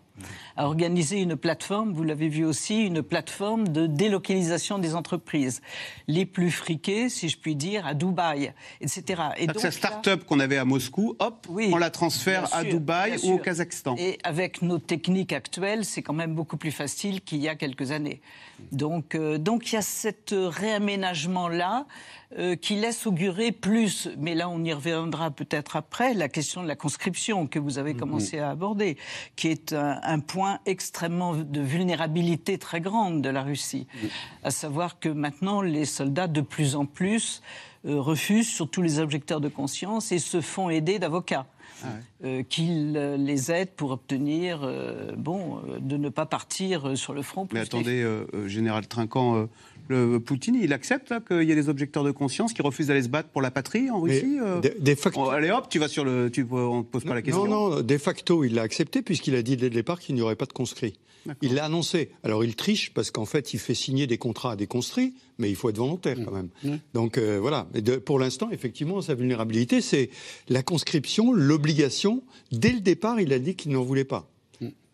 a 0.57 0.67
organisé 0.67 1.21
une 1.21 1.37
plateforme, 1.37 1.93
vous 1.93 2.03
l'avez 2.03 2.29
vu 2.29 2.45
aussi, 2.45 2.83
une 2.85 3.03
plateforme 3.03 3.69
de 3.69 3.87
délocalisation 3.87 4.79
des 4.79 4.95
entreprises. 4.95 5.61
Les 6.09 6.25
plus 6.25 6.51
friquées, 6.51 7.09
si 7.09 7.29
je 7.29 7.39
puis 7.39 7.55
dire, 7.55 7.87
à 7.87 7.95
Dubaï, 7.95 8.53
etc. 8.81 9.23
Et 9.37 9.47
donc 9.47 9.59
Sa 9.59 9.71
start-up 9.71 10.25
qu'on 10.25 10.41
avait 10.41 10.57
à 10.57 10.65
Moscou, 10.65 11.17
hop, 11.19 11.47
Oui, 11.49 11.71
on 11.73 11.77
la 11.77 11.91
transfère 11.91 12.53
à 12.55 12.65
Dubaï 12.65 13.19
ou 13.25 13.35
au. 13.35 13.39
Kazakhstan. 13.39 13.97
Et 13.99 14.19
avec 14.25 14.63
nos 14.63 14.79
techniques 14.79 15.33
actuelles, 15.33 15.85
c'est 15.85 16.03
quand 16.03 16.15
même 16.15 16.35
beaucoup 16.35 16.57
plus 16.57 16.73
facile 16.73 17.21
qu'il 17.21 17.39
y 17.39 17.49
a 17.49 17.55
quelques 17.55 17.91
années. 17.91 18.21
Donc, 18.73 19.15
euh, 19.15 19.39
donc 19.39 19.73
il 19.73 19.75
y 19.75 19.79
a 19.79 19.83
cet 19.83 20.35
réaménagement-là 20.37 21.87
euh, 22.39 22.57
qui 22.57 22.75
laisse 22.75 23.07
augurer 23.07 23.53
plus, 23.53 24.09
mais 24.19 24.35
là 24.35 24.49
on 24.49 24.65
y 24.65 24.73
reviendra 24.73 25.31
peut-être 25.31 25.77
après, 25.77 26.15
la 26.15 26.29
question 26.29 26.63
de 26.63 26.69
la 26.69 26.75
conscription 26.75 27.47
que 27.47 27.59
vous 27.59 27.79
avez 27.79 27.95
commencé 27.95 28.39
à 28.39 28.51
aborder, 28.51 28.97
qui 29.37 29.49
est 29.49 29.73
un, 29.73 30.01
un 30.03 30.19
point 30.19 30.59
extrêmement 30.67 31.35
de 31.35 31.61
vulnérabilité 31.61 32.59
très 32.59 32.81
grande 32.81 33.23
de 33.23 33.29
la 33.29 33.43
Russie. 33.43 33.87
À 34.43 34.51
savoir 34.51 34.99
que 34.99 35.09
maintenant 35.09 35.63
les 35.63 35.85
soldats 35.85 36.27
de 36.27 36.41
plus 36.41 36.75
en 36.75 36.87
plus 36.87 37.43
euh, 37.87 38.01
refusent 38.01 38.49
sur 38.49 38.69
tous 38.69 38.83
les 38.83 38.99
objecteurs 38.99 39.41
de 39.41 39.49
conscience 39.49 40.11
et 40.11 40.19
se 40.19 40.41
font 40.41 40.71
aider 40.71 40.99
d'avocats. 40.99 41.47
Euh, 42.25 42.43
qu'ils 42.43 42.95
euh, 42.97 43.17
les 43.17 43.53
aident 43.53 43.71
pour 43.77 43.91
obtenir, 43.91 44.61
euh, 44.63 45.13
bon, 45.17 45.59
euh, 45.69 45.79
de 45.81 45.97
ne 45.97 46.09
pas 46.09 46.27
partir 46.27 46.89
euh, 46.89 46.97
sur 46.97 47.13
le 47.13 47.23
front. 47.23 47.49
Mais 47.53 47.61
attendez, 47.61 48.03
euh, 48.03 48.25
Général 48.47 48.87
Trinquant, 48.87 49.37
euh, 49.37 49.47
le 49.89 50.19
Poutine, 50.19 50.59
il 50.61 50.73
accepte 50.73 51.15
qu'il 51.27 51.43
y 51.43 51.53
ait 51.53 51.57
des 51.57 51.69
objecteurs 51.69 52.05
de 52.05 52.11
conscience 52.11 52.53
qui 52.53 52.63
refusent 52.63 52.89
d'aller 52.89 53.03
se 53.03 53.09
battre 53.09 53.29
pour 53.29 53.43
la 53.43 53.51
patrie 53.51 53.91
en 53.91 54.01
Russie 54.01 54.39
euh 54.41 54.61
de, 54.61 54.95
facto... 54.95 55.31
Allez 55.31 55.51
hop, 55.51 55.69
tu 55.69 55.79
vas 55.79 55.89
sur 55.89 56.05
le, 56.05 56.31
tu, 56.31 56.47
on 56.51 56.79
ne 56.79 56.83
pose 56.83 57.05
pas 57.05 57.15
la 57.15 57.23
question. 57.23 57.47
Non, 57.47 57.71
non, 57.71 57.83
de 57.83 57.99
facto, 57.99 58.43
il 58.45 58.55
l'a 58.55 58.63
accepté 58.63 59.03
puisqu'il 59.03 59.35
a 59.37 59.43
dit 59.43 59.57
dès 59.57 59.69
le 59.69 59.75
départ 59.75 60.01
qu'il 60.01 60.15
n'y 60.15 60.23
aurait 60.23 60.37
pas 60.37 60.47
de 60.47 60.53
conscrits. 60.53 60.95
Il 61.43 61.55
l'a 61.55 61.65
annoncé. 61.65 62.11
Alors 62.23 62.45
il 62.45 62.57
triche 62.57 62.93
parce 62.93 63.11
qu'en 63.11 63.27
fait, 63.27 63.55
il 63.55 63.59
fait 63.59 63.75
signer 63.75 64.07
des 64.07 64.19
contrats 64.19 64.53
à 64.53 64.57
des 64.57 64.67
conscrits, 64.67 65.15
mais 65.39 65.51
il 65.51 65.57
faut 65.57 65.71
être 65.71 65.79
volontaire 65.79 66.17
quand 66.25 66.33
même. 66.33 66.49
Mmh. 66.65 66.77
Donc 66.95 67.19
euh, 67.19 67.39
voilà. 67.41 67.69
Mais 67.75 67.83
pour 68.01 68.19
l'instant, 68.19 68.51
effectivement, 68.51 69.01
sa 69.03 69.15
vulnérabilité, 69.15 69.81
c'est 69.81 70.11
la 70.49 70.63
conscription, 70.63 71.33
l'obligation. 71.33 72.23
Dès 72.53 72.73
le 72.73 72.81
départ, 72.81 73.21
il 73.21 73.33
a 73.33 73.39
dit 73.39 73.55
qu'il 73.55 73.73
n'en 73.73 73.83
voulait 73.83 74.05
pas 74.05 74.29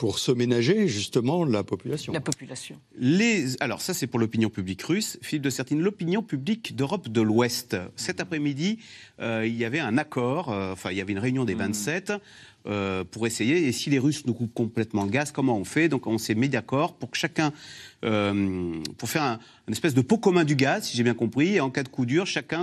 pour 0.03 0.19
se 0.19 0.33
ménager 0.33 0.89
justement 0.89 1.45
la 1.45 1.63
population. 1.63 2.13
La 2.13 2.21
population. 2.21 2.77
Les, 2.99 3.63
alors 3.63 3.81
ça 3.81 3.95
c'est 3.95 4.09
pour 4.09 4.19
l'opinion 4.19 4.51
publique 4.51 4.83
russe. 4.83 5.17
Philippe 5.23 5.45
de 5.45 5.51
Sertine, 5.51 5.81
l'opinion 5.81 6.25
publique 6.25 6.75
d'Europe 6.75 7.09
de 7.09 7.21
l'Ouest. 7.21 7.77
Cet 7.95 8.19
après-midi, 8.19 8.81
euh, 9.21 9.47
il 9.47 9.55
y 9.55 9.65
avait 9.65 9.79
un 9.79 9.99
accord, 9.99 10.51
euh, 10.51 10.73
enfin 10.73 10.91
il 10.91 10.97
y 10.97 11.01
avait 11.01 11.13
une 11.13 11.21
réunion 11.21 11.45
des 11.45 11.55
27 11.55 12.11
mmh. 12.11 12.19
Euh, 12.67 13.05
pour 13.05 13.27
essayer, 13.27 13.67
et 13.67 13.73
si 13.73 13.91
les 13.91 13.99
Russes 13.99 14.27
nous 14.27 14.35
coupent 14.35 14.55
complètement 14.55 15.05
le 15.05 15.11
gaz, 15.11 15.33
comment 15.33 15.57
on 15.57 15.65
fait? 15.65 15.89
Donc 15.89 16.07
on 16.07 16.19
s'est 16.19 16.35
mis 16.35 16.49
d'accord 16.49 16.95
pour 16.97 17.11
que 17.11 17.17
chacun, 17.17 17.53
pour 18.01 19.09
faire 19.09 19.23
un, 19.23 19.39
une 19.69 19.73
espèce 19.73 19.95
de 19.95 20.01
pot 20.01 20.19
commun 20.19 20.45
du 20.45 20.57
gaz, 20.57 20.85
si 20.85 20.97
j'ai 20.97 21.03
bien 21.03 21.15
compris, 21.15 21.55
et 21.55 21.61
en 21.61 21.71
cas 21.71 21.83
de 21.83 21.89
coup 21.89 22.07
dur, 22.07 22.27
chacun 22.27 22.63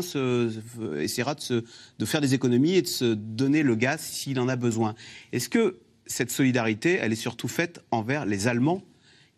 essaiera 0.99 1.35
de, 1.35 1.41
se, 1.41 1.63
de 1.99 2.05
faire 2.05 2.21
des 2.21 2.33
économies 2.33 2.75
et 2.75 2.81
de 2.81 2.87
se 2.87 3.13
donner 3.13 3.63
le 3.63 3.75
gaz 3.75 3.99
s'il 3.99 4.39
en 4.39 4.47
a 4.47 4.55
besoin. 4.55 4.95
Est-ce 5.31 5.49
que 5.49 5.79
cette 6.05 6.31
solidarité, 6.31 6.99
elle 7.01 7.11
est 7.11 7.15
surtout 7.15 7.47
faite 7.47 7.81
envers 7.91 8.25
les 8.25 8.47
Allemands, 8.47 8.83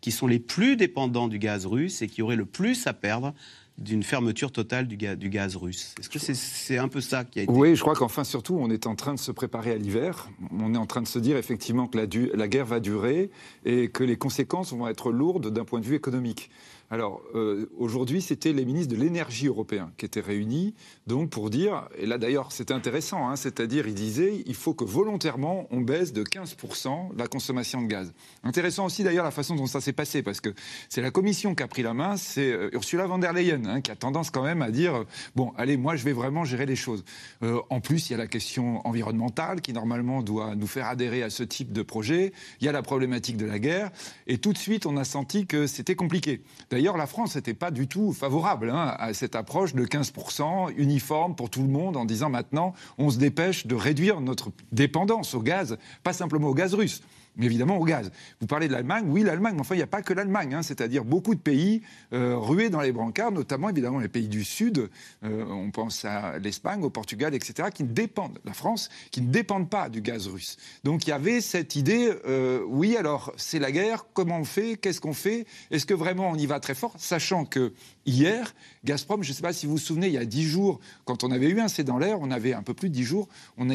qui 0.00 0.10
sont 0.10 0.26
les 0.26 0.40
plus 0.40 0.76
dépendants 0.76 1.28
du 1.28 1.38
gaz 1.38 1.64
russe 1.64 2.02
et 2.02 2.08
qui 2.08 2.22
auraient 2.22 2.34
le 2.34 2.46
plus 2.46 2.86
à 2.86 2.92
perdre 2.92 3.34
d'une 3.78 4.02
fermeture 4.02 4.52
totale 4.52 4.86
du, 4.86 4.96
gaz, 4.96 5.56
russe. 5.56 5.94
Est-ce 5.98 6.08
que 6.08 6.18
c'est 6.18 6.78
un 6.78 6.88
peu 6.88 7.00
ça 7.00 7.24
qui 7.24 7.40
a 7.40 7.42
été... 7.42 7.52
Oui, 7.52 7.74
je 7.74 7.80
crois 7.80 7.94
qu'enfin, 7.94 8.22
surtout, 8.22 8.56
on 8.60 8.70
est 8.70 8.86
en 8.86 8.94
train 8.94 9.14
de 9.14 9.18
se 9.18 9.32
préparer 9.32 9.72
à 9.72 9.76
l'hiver. 9.76 10.28
On 10.52 10.74
est 10.74 10.78
en 10.78 10.86
train 10.86 11.02
de 11.02 11.08
se 11.08 11.18
dire 11.18 11.36
effectivement 11.36 11.86
que 11.86 11.98
la, 11.98 12.06
la 12.34 12.48
guerre 12.48 12.66
va 12.66 12.80
durer 12.80 13.30
et 13.64 13.88
que 13.88 14.04
les 14.04 14.16
conséquences 14.16 14.72
vont 14.72 14.86
être 14.88 15.10
lourdes 15.10 15.52
d'un 15.52 15.64
point 15.64 15.80
de 15.80 15.86
vue 15.86 15.96
économique. 15.96 16.50
Alors, 16.92 17.22
euh, 17.34 17.70
aujourd'hui, 17.78 18.20
c'était 18.20 18.52
les 18.52 18.66
ministres 18.66 18.94
de 18.94 19.00
l'énergie 19.00 19.46
européens 19.46 19.90
qui 19.96 20.04
étaient 20.04 20.20
réunis, 20.20 20.74
donc 21.06 21.30
pour 21.30 21.48
dire, 21.48 21.88
et 21.96 22.04
là 22.04 22.18
d'ailleurs 22.18 22.52
c'était 22.52 22.74
intéressant, 22.74 23.30
hein, 23.30 23.36
c'est-à-dire 23.36 23.88
ils 23.88 23.94
disaient 23.94 24.42
il 24.44 24.54
faut 24.54 24.74
que 24.74 24.84
volontairement 24.84 25.66
on 25.70 25.80
baisse 25.80 26.12
de 26.12 26.22
15% 26.22 27.16
la 27.16 27.28
consommation 27.28 27.80
de 27.80 27.86
gaz. 27.86 28.12
Intéressant 28.44 28.84
aussi 28.84 29.04
d'ailleurs 29.04 29.24
la 29.24 29.30
façon 29.30 29.54
dont 29.54 29.64
ça 29.64 29.80
s'est 29.80 29.94
passé, 29.94 30.22
parce 30.22 30.42
que 30.42 30.50
c'est 30.90 31.00
la 31.00 31.10
commission 31.10 31.54
qui 31.54 31.62
a 31.62 31.66
pris 31.66 31.82
la 31.82 31.94
main, 31.94 32.18
c'est 32.18 32.52
euh, 32.52 32.68
Ursula 32.74 33.06
von 33.06 33.16
der 33.16 33.32
Leyen 33.32 33.64
hein, 33.64 33.80
qui 33.80 33.90
a 33.90 33.96
tendance 33.96 34.30
quand 34.30 34.42
même 34.42 34.60
à 34.60 34.70
dire, 34.70 35.06
bon, 35.34 35.54
allez, 35.56 35.78
moi 35.78 35.96
je 35.96 36.04
vais 36.04 36.12
vraiment 36.12 36.44
gérer 36.44 36.66
les 36.66 36.76
choses. 36.76 37.06
Euh, 37.42 37.62
en 37.70 37.80
plus, 37.80 38.10
il 38.10 38.12
y 38.12 38.14
a 38.16 38.18
la 38.18 38.26
question 38.26 38.86
environnementale 38.86 39.62
qui 39.62 39.72
normalement 39.72 40.22
doit 40.22 40.54
nous 40.56 40.66
faire 40.66 40.88
adhérer 40.88 41.22
à 41.22 41.30
ce 41.30 41.42
type 41.42 41.72
de 41.72 41.80
projet, 41.80 42.34
il 42.60 42.66
y 42.66 42.68
a 42.68 42.72
la 42.72 42.82
problématique 42.82 43.38
de 43.38 43.46
la 43.46 43.58
guerre, 43.58 43.90
et 44.26 44.36
tout 44.36 44.52
de 44.52 44.58
suite 44.58 44.84
on 44.84 44.98
a 44.98 45.04
senti 45.04 45.46
que 45.46 45.66
c'était 45.66 45.94
compliqué. 45.94 46.42
La 46.90 47.06
France 47.06 47.36
n'était 47.36 47.54
pas 47.54 47.70
du 47.70 47.86
tout 47.86 48.12
favorable 48.12 48.70
hein, 48.70 48.94
à 48.98 49.14
cette 49.14 49.36
approche 49.36 49.74
de 49.74 49.84
15% 49.84 50.74
uniforme 50.76 51.34
pour 51.34 51.48
tout 51.48 51.62
le 51.62 51.68
monde 51.68 51.96
en 51.96 52.04
disant 52.04 52.28
maintenant, 52.28 52.74
on 52.98 53.10
se 53.10 53.18
dépêche 53.18 53.66
de 53.66 53.74
réduire 53.74 54.20
notre 54.20 54.50
dépendance 54.72 55.34
au 55.34 55.40
gaz, 55.40 55.78
pas 56.02 56.12
simplement 56.12 56.48
au 56.48 56.54
gaz 56.54 56.74
russe 56.74 57.02
mais 57.36 57.46
évidemment 57.46 57.78
au 57.78 57.84
gaz. 57.84 58.10
Vous 58.40 58.46
parlez 58.46 58.68
de 58.68 58.72
l'Allemagne, 58.72 59.04
oui 59.08 59.22
l'Allemagne, 59.22 59.54
mais 59.54 59.60
enfin 59.60 59.74
il 59.74 59.78
n'y 59.78 59.84
a 59.84 59.88
pas 59.88 60.02
que 60.02 60.12
l'Allemagne, 60.12 60.54
hein, 60.54 60.62
c'est-à-dire 60.62 61.04
beaucoup 61.04 61.34
de 61.34 61.40
pays 61.40 61.82
euh, 62.12 62.36
rués 62.36 62.70
dans 62.70 62.80
les 62.80 62.92
brancards, 62.92 63.32
notamment 63.32 63.68
évidemment 63.70 63.98
les 64.00 64.08
pays 64.08 64.28
du 64.28 64.44
Sud, 64.44 64.90
euh, 65.24 65.44
on 65.46 65.70
pense 65.70 66.04
à 66.04 66.38
l'Espagne, 66.38 66.82
au 66.82 66.90
Portugal, 66.90 67.34
etc., 67.34 67.68
qui 67.72 67.84
ne 67.84 67.92
dépendent, 67.92 68.38
la 68.44 68.52
France, 68.52 68.90
qui 69.10 69.22
ne 69.22 69.30
dépendent 69.30 69.70
pas 69.70 69.88
du 69.88 70.00
gaz 70.00 70.26
russe. 70.26 70.56
Donc 70.84 71.06
il 71.06 71.10
y 71.10 71.12
avait 71.12 71.40
cette 71.40 71.76
idée, 71.76 72.12
euh, 72.26 72.62
oui 72.66 72.96
alors 72.96 73.32
c'est 73.36 73.58
la 73.58 73.72
guerre, 73.72 74.06
comment 74.12 74.38
on 74.38 74.44
fait, 74.44 74.76
qu'est-ce 74.76 75.00
qu'on 75.00 75.14
fait, 75.14 75.46
est-ce 75.70 75.86
que 75.86 75.94
vraiment 75.94 76.30
on 76.30 76.36
y 76.36 76.46
va 76.46 76.60
très 76.60 76.74
fort, 76.74 76.94
sachant 76.98 77.44
que 77.44 77.72
hier, 78.04 78.54
Gazprom, 78.84 79.22
je 79.22 79.30
ne 79.30 79.34
sais 79.34 79.42
pas 79.42 79.52
si 79.52 79.66
vous 79.66 79.72
vous 79.72 79.78
souvenez, 79.78 80.08
il 80.08 80.14
y 80.14 80.18
a 80.18 80.24
dix 80.24 80.44
jours, 80.44 80.80
quand 81.04 81.24
on 81.24 81.30
avait 81.30 81.48
eu 81.48 81.60
un 81.60 81.68
C 81.68 81.84
dans 81.84 81.98
l'air, 81.98 82.20
on 82.20 82.30
avait 82.30 82.52
un 82.52 82.62
peu 82.62 82.74
plus 82.74 82.88
de 82.88 82.94
dix 82.94 83.04
jours, 83.04 83.28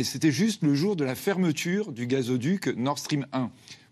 c'était 0.04 0.32
juste 0.32 0.64
le 0.64 0.76
jour 0.76 0.96
de 0.96 1.04
la 1.04 1.16
fermeture 1.16 1.92
du 1.92 2.08
gazoduc 2.08 2.68
Nord 2.68 3.00
Stream 3.00 3.26
1 3.34 3.47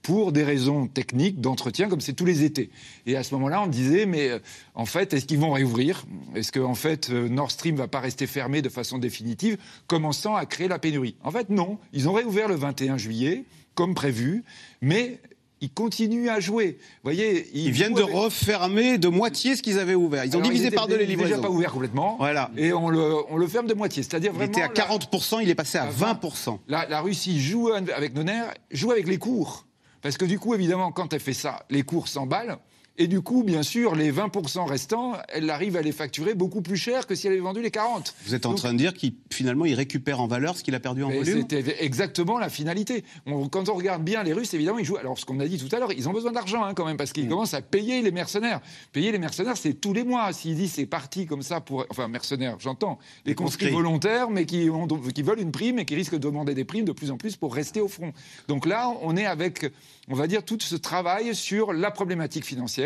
pour 0.05 0.31
des 0.31 0.43
raisons 0.43 0.85
techniques 0.85 1.41
d'entretien, 1.41 1.89
comme 1.89 1.99
c'est 1.99 2.13
tous 2.13 2.25
les 2.25 2.43
étés. 2.43 2.69
Et 3.07 3.15
à 3.15 3.23
ce 3.23 3.33
moment-là, 3.33 3.63
on 3.63 3.67
disait, 3.67 4.05
mais 4.05 4.29
euh, 4.29 4.39
en 4.75 4.85
fait, 4.85 5.13
est-ce 5.13 5.25
qu'ils 5.25 5.39
vont 5.39 5.51
réouvrir? 5.51 6.05
Est-ce 6.35 6.51
que 6.51 6.59
fait, 6.75 7.09
euh, 7.09 7.27
Nord 7.27 7.49
Stream 7.49 7.75
va 7.75 7.87
pas 7.87 8.01
rester 8.01 8.27
fermé 8.27 8.61
de 8.61 8.69
façon 8.69 8.99
définitive, 8.99 9.57
commençant 9.87 10.35
à 10.35 10.45
créer 10.45 10.67
la 10.67 10.77
pénurie? 10.77 11.15
En 11.23 11.31
fait, 11.31 11.49
non. 11.49 11.79
Ils 11.91 12.07
ont 12.07 12.13
réouvert 12.13 12.47
le 12.47 12.53
21 12.53 12.97
juillet, 12.97 13.45
comme 13.73 13.95
prévu, 13.95 14.43
mais 14.79 15.19
ils 15.61 15.71
continuent 15.71 16.29
à 16.29 16.39
jouer. 16.39 16.77
voyez, 17.03 17.49
ils, 17.53 17.71
viennent 17.71 17.93
de 17.93 18.01
refermer 18.01 18.97
de 18.97 19.07
moitié 19.07 19.55
ce 19.55 19.63
qu'ils 19.63 19.79
avaient 19.79 19.95
ouvert. 19.95 20.25
Ils 20.25 20.35
ont 20.35 20.41
divisé 20.41 20.71
par 20.71 20.87
deux 20.87 20.97
les 20.97 21.05
livraisons. 21.05 21.37
Déjà 21.37 21.41
pas 21.41 21.49
ouvert 21.49 21.71
complètement. 21.71 22.17
Voilà. 22.17 22.51
Et 22.57 22.73
on 22.73 22.89
le, 22.89 23.47
ferme 23.47 23.67
de 23.67 23.73
moitié. 23.73 24.03
C'est-à-dire 24.03 24.33
Il 24.35 24.43
était 24.43 24.61
à 24.61 24.67
40% 24.67 25.39
il 25.41 25.49
est 25.49 25.55
passé 25.55 25.77
à 25.77 25.85
20 25.85 26.19
la, 26.67 26.85
la, 26.87 27.01
Russie 27.01 27.41
joue 27.41 27.69
avec 27.69 28.13
nos 28.13 28.23
nerfs, 28.23 28.53
joue 28.71 28.91
avec 28.91 29.07
les 29.07 29.17
cours. 29.17 29.65
Parce 30.01 30.17
que 30.17 30.25
du 30.25 30.37
coup, 30.37 30.53
évidemment, 30.53 30.91
quand 30.91 31.13
elle 31.13 31.19
fait 31.19 31.33
ça, 31.33 31.65
les 31.69 31.83
cours 31.83 32.07
s'emballent. 32.07 32.57
Et 32.97 33.07
du 33.07 33.19
coup, 33.19 33.43
bien 33.43 33.61
sûr, 33.61 33.93
les 33.93 34.09
20% 34.09 34.65
restants, 34.65 35.13
elle 35.27 35.49
arrive 35.49 35.75
à 35.75 35.81
les 35.81 35.91
facturer 35.91 36.33
beaucoup 36.33 36.61
plus 36.61 36.77
cher 36.77 37.05
que 37.07 37.13
si 37.13 37.27
elle 37.27 37.33
avait 37.33 37.41
vendu 37.41 37.61
les 37.61 37.71
40. 37.71 38.15
Vous 38.25 38.35
êtes 38.35 38.45
en 38.45 38.53
train 38.53 38.71
de 38.71 38.77
dire 38.77 38.93
qu'il 38.93 39.13
finalement 39.31 39.65
il 39.65 39.73
récupère 39.73 40.21
en 40.21 40.27
valeur 40.27 40.57
ce 40.57 40.63
qu'il 40.63 40.75
a 40.75 40.79
perdu 40.79 41.03
en 41.03 41.09
volume? 41.09 41.45
C'était 41.49 41.83
exactement 41.83 42.39
la 42.39 42.47
finalité. 42.47 43.03
quand 43.51 43.67
on 43.67 43.73
regarde 43.73 44.01
bien 44.03 44.23
les 44.23 44.31
Russes, 44.31 44.53
évidemment, 44.53 44.79
ils 44.79 44.85
jouent. 44.85 44.95
Alors, 44.95 45.19
ce 45.19 45.25
qu'on 45.25 45.41
a 45.41 45.47
dit 45.47 45.57
tout 45.57 45.73
à 45.75 45.79
l'heure, 45.79 45.91
ils 45.91 46.07
ont 46.07 46.13
besoin 46.13 46.31
d'argent 46.31 46.63
hein, 46.63 46.73
quand 46.73 46.85
même 46.85 46.95
parce 46.95 47.11
qu'ils 47.11 47.25
mm. 47.25 47.29
commencent 47.29 47.53
à 47.53 47.61
payer 47.61 48.01
les 48.01 48.11
mercenaires. 48.11 48.61
Payer 48.93 49.11
les 49.11 49.19
mercenaires, 49.19 49.57
c'est 49.57 49.73
tous 49.73 49.91
les 49.91 50.05
mois. 50.05 50.31
S'ils 50.31 50.55
disent 50.55 50.73
c'est 50.73 50.85
parti 50.85 51.25
comme 51.25 51.41
ça 51.41 51.59
pour, 51.59 51.85
enfin 51.89 52.07
mercenaires, 52.07 52.55
j'entends, 52.59 52.97
les, 53.25 53.35
conscrits 53.35 53.71
volontaires, 53.71 54.29
mais 54.29 54.45
qui, 54.45 54.69
ont, 54.69 54.87
qui 54.87 55.21
veulent 55.21 55.41
une 55.41 55.51
prime 55.51 55.79
et 55.79 55.85
qui 55.85 55.95
risquent 55.95 56.13
de 56.13 56.19
demander 56.19 56.53
des 56.53 56.63
primes 56.63 56.85
de 56.85 56.93
plus 56.93 57.11
en 57.11 57.17
plus 57.17 57.35
pour 57.35 57.53
rester 57.53 57.81
au 57.81 57.89
front. 57.89 58.13
Donc 58.47 58.65
là, 58.65 58.89
on 59.01 59.17
est 59.17 59.25
avec, 59.25 59.65
on 60.07 60.15
va 60.15 60.27
dire, 60.27 60.45
tout 60.45 60.57
ce 60.61 60.75
travail 60.75 61.35
sur 61.35 61.73
la 61.73 61.91
problématique 61.91 62.45
financière 62.45 62.84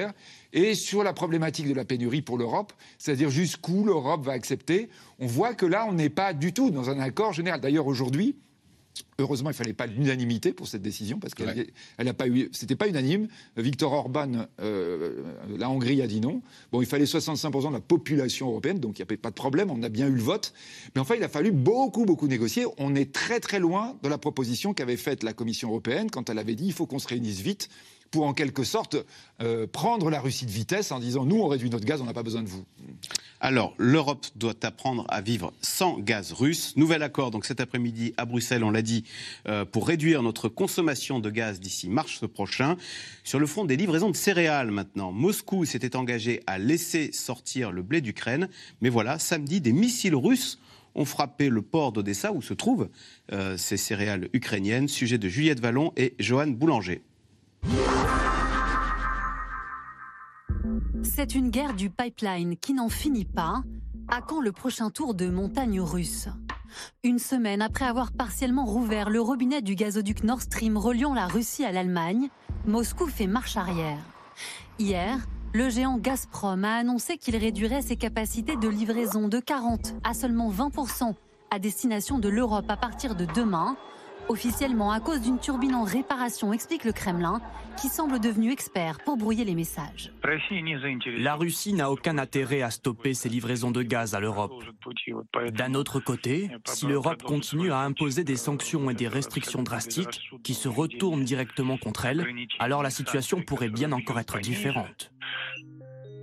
et 0.54 0.76
sur 0.76 1.04
la 1.04 1.14
problématique 1.14 1.68
de 1.68 1.74
la 1.74 1.86
pénurie 1.86 2.22
pour 2.22 2.38
l'Europe, 2.38 2.74
c'est-à-dire 2.98 3.30
jusqu'où 3.30 3.86
l'Europe 3.86 4.24
va 4.24 4.34
accepter. 4.34 4.90
On 5.20 5.28
voit 5.28 5.54
que 5.54 5.66
là, 5.66 5.86
on 5.88 5.94
n'est 5.94 6.10
pas 6.10 6.34
du 6.34 6.54
tout 6.54 6.72
dans 6.72 6.90
un 6.90 7.00
accord 7.00 7.34
général. 7.34 7.62
D'ailleurs, 7.62 7.88
aujourd'hui, 7.88 8.36
Heureusement, 9.18 9.50
il 9.50 9.54
ne 9.54 9.58
fallait 9.58 9.74
pas 9.74 9.86
l'unanimité 9.86 10.54
pour 10.54 10.68
cette 10.68 10.82
décision, 10.82 11.20
parce 11.20 11.34
qu'elle 11.34 11.72
n'a 12.00 12.14
pas 12.14 12.28
eu. 12.28 12.50
C'était 12.54 12.76
pas 12.76 12.88
unanime. 12.88 13.28
Victor 13.58 13.92
Orban, 13.92 14.48
euh, 14.62 15.24
la 15.58 15.70
Hongrie 15.70 16.02
a 16.02 16.08
dit 16.08 16.22
non. 16.22 16.42
Bon, 16.72 16.82
il 16.82 16.88
fallait 16.88 17.06
65% 17.06 17.70
de 17.70 17.74
la 17.74 17.82
population 17.82 18.48
européenne, 18.50 18.80
donc 18.80 18.98
il 18.98 19.02
n'y 19.02 19.08
avait 19.08 19.18
pas 19.18 19.30
de 19.30 19.36
problème, 19.36 19.72
on 19.72 19.84
a 19.84 19.90
bien 19.90 20.08
eu 20.08 20.16
le 20.16 20.22
vote. 20.22 20.54
Mais 20.96 21.02
enfin, 21.02 21.16
il 21.16 21.24
a 21.24 21.30
fallu 21.30 21.52
beaucoup, 21.52 22.06
beaucoup 22.06 22.28
négocier. 22.28 22.66
On 22.78 22.96
est 22.96 23.12
très, 23.12 23.40
très 23.40 23.60
loin 23.60 23.98
de 24.04 24.10
la 24.10 24.18
proposition 24.18 24.74
qu'avait 24.74 24.98
faite 24.98 25.24
la 25.24 25.34
Commission 25.34 25.70
européenne 25.70 26.10
quand 26.10 26.30
elle 26.30 26.40
avait 26.40 26.56
dit 26.56 26.66
il 26.66 26.74
faut 26.74 26.86
qu'on 26.86 27.00
se 27.00 27.08
réunisse 27.08 27.42
vite 27.42 27.70
pour 28.12 28.26
en 28.26 28.34
quelque 28.34 28.64
sorte 28.64 28.98
euh, 29.42 29.68
prendre 29.68 30.10
la 30.10 30.20
Russie 30.20 30.46
de 30.46 30.52
vitesse 30.52 30.92
en 30.92 31.00
disant 31.00 31.26
nous 31.26 31.38
on 31.38 31.48
réduit 31.48 31.70
notre 31.70 31.86
gaz, 31.86 32.02
on 32.02 32.06
n'a 32.06 32.14
pas 32.14 32.24
besoin 32.24 32.44
de 32.44 32.48
vous. 32.48 32.66
Alors 33.42 33.74
l'Europe 33.78 34.26
doit 34.36 34.56
apprendre 34.64 35.06
à 35.10 35.22
vivre 35.22 35.54
sans 35.62 35.98
gaz 35.98 36.34
russe. 36.34 36.76
Nouvel 36.76 37.04
accord 37.04 37.32
donc 37.32 37.46
cet 37.46 37.62
après-midi 37.62 38.14
à 38.18 38.26
Bruxelles, 38.26 38.64
on 38.64 38.72
l'a 38.72 38.82
dit, 38.82 39.06
euh, 39.48 39.66
pour 39.66 39.88
réduire 39.88 40.24
notre 40.24 40.50
consommation 40.50 41.20
de 41.20 41.30
gaz 41.30 41.60
d'ici 41.60 41.90
mars 41.90 42.26
prochain. 42.28 42.76
Sur 43.24 43.40
le 43.40 43.46
front 43.46 43.66
des 43.66 43.78
livraisons 43.78 44.10
de 44.10 44.16
céréales 44.16 44.72
maintenant, 44.72 45.12
Moscou 45.12 45.66
s'était 45.66 45.96
engagé 45.96 46.42
à 46.48 46.58
laisser 46.58 47.12
sortir 47.14 47.72
le 47.72 47.82
blé 47.82 48.02
d'Ukraine, 48.02 48.50
mais 48.82 48.90
voilà, 48.90 49.20
samedi 49.20 49.62
des 49.62 49.74
missiles 49.74 50.16
russes 50.16 50.60
ont 50.96 51.06
frappé 51.06 51.50
le 51.50 51.62
port 51.62 51.92
d'Odessa 51.92 52.32
où 52.34 52.42
se 52.42 52.54
trouvent 52.54 52.90
euh, 53.32 53.58
ces 53.58 53.78
céréales 53.78 54.28
ukrainiennes. 54.34 54.88
Sujet 54.88 55.18
de 55.18 55.30
Juliette 55.30 55.60
Vallon 55.60 55.94
et 55.96 56.16
Johan 56.20 56.48
Boulanger. 56.48 57.02
C'est 61.04 61.36
une 61.36 61.50
guerre 61.50 61.74
du 61.74 61.90
pipeline 61.90 62.56
qui 62.58 62.74
n'en 62.74 62.90
finit 62.90 63.26
pas. 63.26 63.64
À 64.08 64.22
quand 64.22 64.42
le 64.42 64.52
prochain 64.52 64.90
tour 64.90 65.14
de 65.14 65.30
montagne 65.30 65.82
russe? 65.82 66.30
Une 67.04 67.20
semaine 67.20 67.62
après 67.62 67.86
avoir 67.86 68.12
partiellement 68.12 68.66
rouvert 68.66 69.10
le 69.10 69.22
robinet 69.22 69.62
du 69.62 69.76
gazoduc 69.76 70.24
Nord 70.24 70.42
Stream 70.42 70.78
reliant 70.78 71.14
la 71.14 71.28
Russie 71.28 71.66
à 71.66 71.72
l'Allemagne, 71.72 72.30
Moscou 72.66 73.08
fait 73.08 73.28
marche 73.28 73.58
arrière. 73.58 74.00
Hier, 74.78 75.20
le 75.54 75.70
géant 75.70 75.98
Gazprom 75.98 76.64
a 76.64 76.76
annoncé 76.76 77.18
qu'il 77.18 77.36
réduirait 77.36 77.82
ses 77.82 77.96
capacités 77.96 78.56
de 78.56 78.68
livraison 78.68 79.28
de 79.28 79.40
40 79.40 79.96
à 80.04 80.14
seulement 80.14 80.52
20% 80.52 81.16
à 81.52 81.60
destination 81.60 82.20
de 82.20 82.30
l'Europe 82.30 82.70
à 82.70 82.78
partir 82.78 83.16
de 83.16 83.26
demain, 83.26 83.76
Officiellement 84.30 84.92
à 84.92 85.00
cause 85.00 85.22
d'une 85.22 85.40
turbine 85.40 85.74
en 85.74 85.84
réparation, 85.84 86.54
explique 86.54 86.86
le 86.86 86.92
Kremlin, 86.92 87.42
qui 87.82 87.88
semble 87.88 88.20
devenu 88.20 88.52
expert 88.52 89.00
pour 89.04 89.18
brouiller 89.18 89.44
les 89.44 89.56
messages. 89.56 90.14
La 91.18 91.36
Russie 91.36 91.74
n'a 91.74 91.90
aucun 91.90 92.20
intérêt 92.20 92.62
à 92.62 92.70
stopper 92.70 93.16
ses 93.16 93.28
livraisons 93.28 93.72
de 93.72 93.82
gaz 93.82 94.14
à 94.14 94.20
l'Europe. 94.20 94.54
D'un 95.54 95.74
autre 95.74 96.00
côté, 96.00 96.52
si 96.66 96.86
l'Europe 96.86 97.24
continue 97.24 97.72
à 97.72 97.80
imposer 97.80 98.24
des 98.24 98.36
sanctions 98.36 98.92
et 98.92 98.94
des 98.94 99.08
restrictions 99.08 99.64
drastiques 99.64 100.30
qui 100.44 100.54
se 100.54 100.70
retournent 100.70 101.24
directement 101.24 101.80
contre 101.80 102.06
elle, 102.06 102.28
alors 102.60 102.84
la 102.84 102.92
situation 102.92 103.42
pourrait 103.42 103.70
bien 103.70 103.92
encore 103.92 104.20
être 104.20 104.38
différente. 104.38 105.12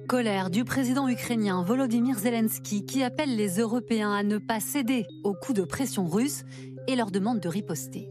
Colère 0.06 0.50
du 0.50 0.62
président 0.62 1.08
ukrainien 1.08 1.64
Volodymyr 1.64 2.16
Zelensky 2.16 2.86
qui 2.86 3.02
appelle 3.02 3.34
les 3.34 3.58
Européens 3.58 4.12
à 4.12 4.22
ne 4.22 4.38
pas 4.38 4.60
céder 4.60 5.04
aux 5.24 5.34
coups 5.34 5.58
de 5.58 5.64
pression 5.64 6.06
russes 6.06 6.44
et 6.86 6.96
leur 6.96 7.10
demande 7.10 7.40
de 7.40 7.48
riposter. 7.48 8.08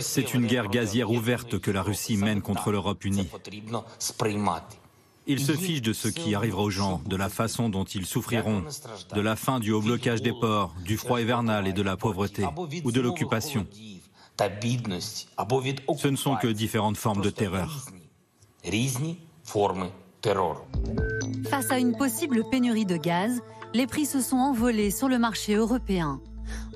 C'est 0.00 0.34
une 0.34 0.46
guerre 0.46 0.68
gazière 0.68 1.10
ouverte 1.10 1.58
que 1.58 1.70
la 1.70 1.82
Russie 1.82 2.16
mène 2.16 2.40
contre 2.40 2.72
l'Europe 2.72 3.04
unie. 3.04 3.28
Il 5.26 5.38
se 5.38 5.52
fiche 5.52 5.82
de 5.82 5.92
ce 5.92 6.08
qui 6.08 6.34
arrivera 6.34 6.62
aux 6.62 6.70
gens, 6.70 7.02
de 7.06 7.16
la 7.16 7.28
façon 7.28 7.68
dont 7.68 7.84
ils 7.84 8.06
souffriront, 8.06 8.64
de 9.14 9.20
la 9.20 9.36
fin 9.36 9.60
du 9.60 9.70
haut 9.70 9.82
blocage 9.82 10.22
des 10.22 10.32
ports, 10.32 10.74
du 10.84 10.96
froid 10.96 11.20
hivernal 11.20 11.68
et 11.68 11.72
de 11.72 11.82
la 11.82 11.96
pauvreté, 11.96 12.44
ou 12.84 12.90
de 12.90 13.00
l'occupation. 13.00 13.66
Ce 14.38 16.08
ne 16.08 16.16
sont 16.16 16.36
que 16.36 16.48
différentes 16.48 16.96
formes 16.96 17.20
de 17.20 17.30
terreur. 17.30 17.86
Face 21.48 21.70
à 21.70 21.78
une 21.78 21.96
possible 21.96 22.44
pénurie 22.50 22.86
de 22.86 22.96
gaz, 22.96 23.40
les 23.72 23.86
prix 23.86 24.06
se 24.06 24.20
sont 24.20 24.36
envolés 24.36 24.90
sur 24.90 25.08
le 25.08 25.18
marché 25.18 25.54
européen. 25.54 26.20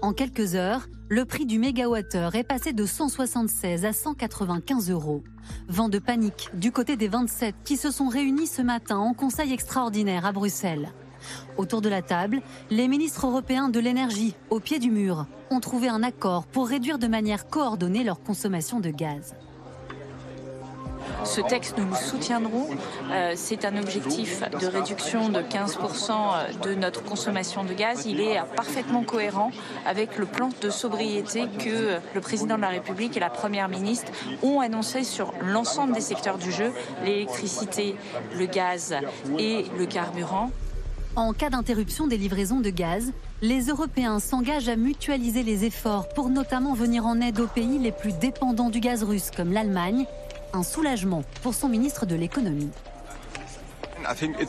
En 0.03 0.13
quelques 0.13 0.55
heures, 0.55 0.89
le 1.09 1.25
prix 1.25 1.45
du 1.45 1.59
mégawattheure 1.59 2.35
est 2.37 2.45
passé 2.45 2.73
de 2.73 2.87
176 2.87 3.85
à 3.85 3.93
195 3.93 4.91
euros. 4.91 5.23
Vent 5.69 5.89
de 5.89 5.99
panique 5.99 6.51
du 6.55 6.71
côté 6.71 6.97
des 6.97 7.09
27 7.09 7.57
qui 7.65 7.77
se 7.77 7.91
sont 7.91 8.09
réunis 8.09 8.47
ce 8.47 8.63
matin 8.63 8.99
en 8.99 9.13
conseil 9.13 9.53
extraordinaire 9.53 10.25
à 10.25 10.33
Bruxelles. 10.33 10.93
Autour 11.57 11.81
de 11.81 11.89
la 11.89 12.03
table, 12.03 12.43
les 12.71 12.87
ministres 12.87 13.27
européens 13.27 13.69
de 13.69 13.81
l'énergie, 13.81 14.35
au 14.51 14.61
pied 14.61 14.79
du 14.79 14.91
mur, 14.91 15.27
ont 15.51 15.61
trouvé 15.61 15.89
un 15.89 16.03
accord 16.03 16.47
pour 16.47 16.69
réduire 16.69 16.99
de 16.99 17.07
manière 17.07 17.49
coordonnée 17.49 18.05
leur 18.05 18.23
consommation 18.23 18.81
de 18.81 18.91
gaz. 18.91 19.35
Ce 21.25 21.41
texte, 21.41 21.79
nous 21.79 21.89
le 21.89 21.97
soutiendrons. 21.97 22.69
Euh, 23.11 23.33
c'est 23.37 23.65
un 23.65 23.77
objectif 23.77 24.43
de 24.51 24.67
réduction 24.67 25.29
de 25.29 25.41
15% 25.41 26.61
de 26.63 26.75
notre 26.75 27.03
consommation 27.03 27.65
de 27.65 27.73
gaz. 27.73 28.07
Il 28.07 28.21
est 28.21 28.41
parfaitement 28.57 29.03
cohérent 29.03 29.51
avec 29.87 30.19
le 30.19 30.27
plan 30.27 30.51
de 30.61 30.71
sobriété 30.71 31.45
que 31.59 31.99
le 32.15 32.21
président 32.21 32.57
de 32.57 32.63
la 32.63 32.69
République 32.69 33.17
et 33.17 33.21
la 33.21 33.31
première 33.31 33.69
ministre 33.69 34.13
ont 34.43 34.61
annoncé 34.61 35.05
sur 35.05 35.33
l'ensemble 35.43 35.95
des 35.95 36.01
secteurs 36.01 36.39
du 36.39 36.53
jeu, 36.53 36.73
l'électricité, 37.05 37.97
le 38.37 38.47
gaz 38.47 38.95
et 39.39 39.65
le 39.79 39.87
carburant. 39.87 40.51
En 41.17 41.33
cas 41.33 41.49
d'interruption 41.49 42.09
des 42.09 42.17
livraisons 42.17 42.59
de 42.59 42.71
gaz, 42.71 43.13
les 43.41 43.67
Européens 43.67 44.19
s'engagent 44.19 44.69
à 44.69 44.75
mutualiser 44.75 45.45
les 45.45 45.65
efforts 45.65 46.09
pour 46.09 46.29
notamment 46.29 46.75
venir 46.75 47.07
en 47.07 47.21
aide 47.21 47.39
aux 47.39 47.47
pays 47.47 47.79
les 47.79 47.93
plus 47.93 48.13
dépendants 48.13 48.69
du 48.69 48.81
gaz 48.81 49.05
russe 49.05 49.31
comme 49.31 49.53
l'Allemagne 49.53 50.07
un 50.55 50.63
soulagement 50.63 51.23
pour 51.43 51.55
son 51.55 51.69
ministre 51.69 52.07
de 52.07 52.15
l'économie. 52.15 52.71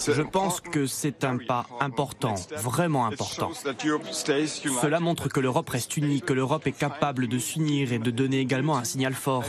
Je 0.08 0.22
pense 0.22 0.60
que 0.60 0.86
c'est 0.86 1.24
un 1.24 1.38
pas 1.38 1.66
important, 1.80 2.36
vraiment 2.58 3.06
important. 3.06 3.52
Cela 3.54 5.00
montre 5.00 5.30
que 5.30 5.40
l'Europe 5.40 5.70
reste 5.70 5.96
unie, 5.96 6.22
que 6.22 6.34
l'Europe 6.34 6.68
est 6.68 6.74
capable 6.74 7.28
de 7.28 7.40
s'unir 7.40 7.94
et 7.94 8.00
de 8.00 8.12
donner 8.12 8.40
également 8.40 8.78
un 8.78 8.84
signal 8.84 9.14
fort. 9.14 9.46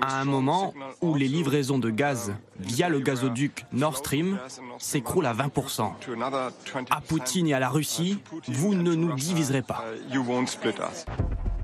À 0.00 0.20
un 0.20 0.24
moment 0.24 0.72
où 1.02 1.14
les 1.14 1.28
livraisons 1.28 1.78
de 1.78 1.90
gaz 1.90 2.32
via 2.58 2.88
le 2.88 3.00
gazoduc 3.00 3.66
Nord 3.72 3.98
Stream 3.98 4.38
s'écroulent 4.78 5.26
à 5.26 5.34
20%. 5.34 5.92
À 6.90 7.00
Poutine 7.00 7.48
et 7.48 7.54
à 7.54 7.58
la 7.58 7.68
Russie, 7.68 8.18
vous 8.48 8.74
ne 8.74 8.94
nous 8.94 9.12
diviserez 9.14 9.62
pas. 9.62 9.84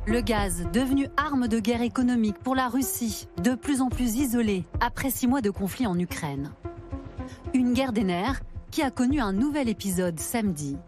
Le 0.06 0.22
gaz, 0.22 0.66
devenu 0.72 1.08
arme 1.18 1.46
de 1.46 1.60
guerre 1.60 1.82
économique 1.82 2.38
pour 2.38 2.54
la 2.54 2.68
Russie, 2.68 3.28
de 3.42 3.54
plus 3.54 3.82
en 3.82 3.90
plus 3.90 4.16
isolée 4.16 4.64
après 4.80 5.10
six 5.10 5.26
mois 5.26 5.42
de 5.42 5.50
conflit 5.50 5.86
en 5.86 5.98
Ukraine. 5.98 6.52
Une 7.52 7.74
guerre 7.74 7.92
des 7.92 8.04
nerfs 8.04 8.40
qui 8.70 8.82
a 8.82 8.90
connu 8.90 9.20
un 9.20 9.32
nouvel 9.32 9.68
épisode 9.68 10.18
samedi. 10.18 10.78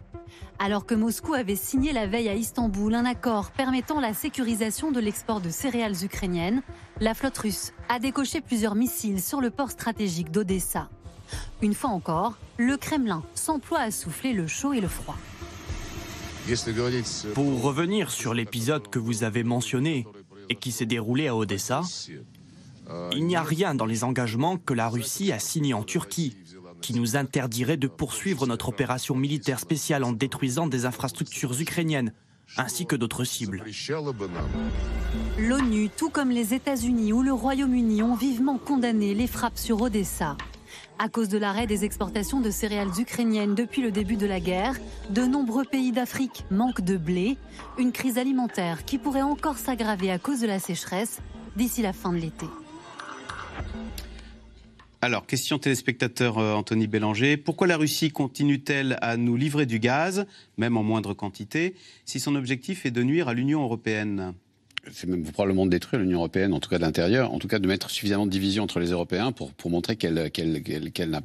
Alors 0.57 0.87
que 0.87 0.95
Moscou 0.95 1.35
avait 1.35 1.55
signé 1.55 1.93
la 1.93 2.07
veille 2.07 2.27
à 2.27 2.33
Istanbul 2.33 2.95
un 2.95 3.05
accord 3.05 3.51
permettant 3.51 3.99
la 3.99 4.15
sécurisation 4.15 4.91
de 4.91 4.99
l'export 4.99 5.41
de 5.41 5.49
céréales 5.49 6.03
ukrainiennes, 6.03 6.63
la 6.99 7.13
flotte 7.13 7.37
russe 7.37 7.71
a 7.89 7.99
décoché 7.99 8.41
plusieurs 8.41 8.75
missiles 8.75 9.21
sur 9.21 9.41
le 9.41 9.51
port 9.51 9.71
stratégique 9.71 10.31
d'Odessa. 10.31 10.89
Une 11.61 11.75
fois 11.75 11.91
encore, 11.91 12.37
le 12.57 12.77
Kremlin 12.77 13.23
s'emploie 13.35 13.79
à 13.79 13.91
souffler 13.91 14.33
le 14.33 14.47
chaud 14.47 14.73
et 14.73 14.81
le 14.81 14.87
froid. 14.87 15.17
Pour 17.33 17.61
revenir 17.61 18.11
sur 18.11 18.33
l'épisode 18.33 18.89
que 18.89 18.99
vous 18.99 19.23
avez 19.23 19.43
mentionné 19.43 20.05
et 20.49 20.55
qui 20.55 20.71
s'est 20.71 20.85
déroulé 20.85 21.27
à 21.27 21.35
Odessa, 21.35 21.81
il 23.13 23.25
n'y 23.25 23.35
a 23.37 23.43
rien 23.43 23.75
dans 23.75 23.85
les 23.85 24.03
engagements 24.03 24.57
que 24.57 24.73
la 24.73 24.89
Russie 24.89 25.31
a 25.31 25.39
signés 25.39 25.73
en 25.73 25.83
Turquie 25.83 26.35
qui 26.81 26.93
nous 26.93 27.15
interdirait 27.15 27.77
de 27.77 27.87
poursuivre 27.87 28.45
notre 28.45 28.69
opération 28.69 29.15
militaire 29.15 29.59
spéciale 29.59 30.03
en 30.03 30.11
détruisant 30.11 30.67
des 30.67 30.85
infrastructures 30.85 31.59
ukrainiennes 31.59 32.11
ainsi 32.57 32.85
que 32.85 32.97
d'autres 32.97 33.23
cibles. 33.23 33.63
L'ONU, 35.39 35.89
tout 35.95 36.09
comme 36.09 36.29
les 36.29 36.53
États-Unis 36.53 37.13
ou 37.13 37.23
le 37.23 37.31
Royaume-Uni, 37.31 38.03
ont 38.03 38.15
vivement 38.15 38.57
condamné 38.57 39.13
les 39.13 39.27
frappes 39.27 39.57
sur 39.57 39.81
Odessa. 39.81 40.35
À 40.99 41.09
cause 41.09 41.27
de 41.27 41.37
l'arrêt 41.37 41.67
des 41.67 41.85
exportations 41.85 42.39
de 42.39 42.51
céréales 42.51 42.91
ukrainiennes 42.97 43.55
depuis 43.55 43.81
le 43.81 43.91
début 43.91 44.15
de 44.15 44.27
la 44.27 44.39
guerre, 44.39 44.75
de 45.09 45.23
nombreux 45.23 45.65
pays 45.65 45.91
d'Afrique 45.91 46.45
manquent 46.51 46.81
de 46.81 46.97
blé, 46.97 47.37
une 47.77 47.91
crise 47.91 48.17
alimentaire 48.17 48.85
qui 48.85 48.97
pourrait 48.97 49.21
encore 49.23 49.57
s'aggraver 49.57 50.11
à 50.11 50.19
cause 50.19 50.39
de 50.39 50.47
la 50.47 50.59
sécheresse 50.59 51.19
d'ici 51.55 51.81
la 51.81 51.93
fin 51.93 52.13
de 52.13 52.17
l'été. 52.17 52.45
Alors, 55.01 55.25
question 55.25 55.59
téléspectateur 55.59 56.37
euh, 56.37 56.53
Anthony 56.53 56.87
Bélanger. 56.87 57.35
Pourquoi 57.35 57.67
la 57.67 57.75
Russie 57.75 58.09
continue-t-elle 58.09 58.97
à 59.01 59.17
nous 59.17 59.35
livrer 59.35 59.65
du 59.65 59.79
gaz, 59.79 60.25
même 60.57 60.77
en 60.77 60.83
moindre 60.83 61.13
quantité, 61.13 61.75
si 62.05 62.21
son 62.21 62.35
objectif 62.35 62.85
est 62.85 62.91
de 62.91 63.03
nuire 63.03 63.27
à 63.27 63.33
l'Union 63.33 63.63
européenne? 63.63 64.33
C'est 64.91 65.07
même 65.07 65.23
probablement 65.23 65.65
de 65.65 65.71
détruire 65.71 66.01
l'Union 66.01 66.17
européenne, 66.19 66.53
en 66.53 66.59
tout 66.59 66.69
cas 66.69 66.77
de 66.77 66.83
l'intérieur, 66.83 67.33
en 67.33 67.39
tout 67.39 67.47
cas 67.47 67.59
de 67.59 67.67
mettre 67.67 67.89
suffisamment 67.89 68.25
de 68.25 68.31
division 68.31 68.63
entre 68.63 68.79
les 68.79 68.91
Européens 68.91 69.31
pour, 69.31 69.51
pour 69.53 69.71
montrer 69.71 69.95
qu'elle 69.95 70.29
qu'elle 70.31 70.61
qu'elle 70.61 71.09
n'a 71.09 71.21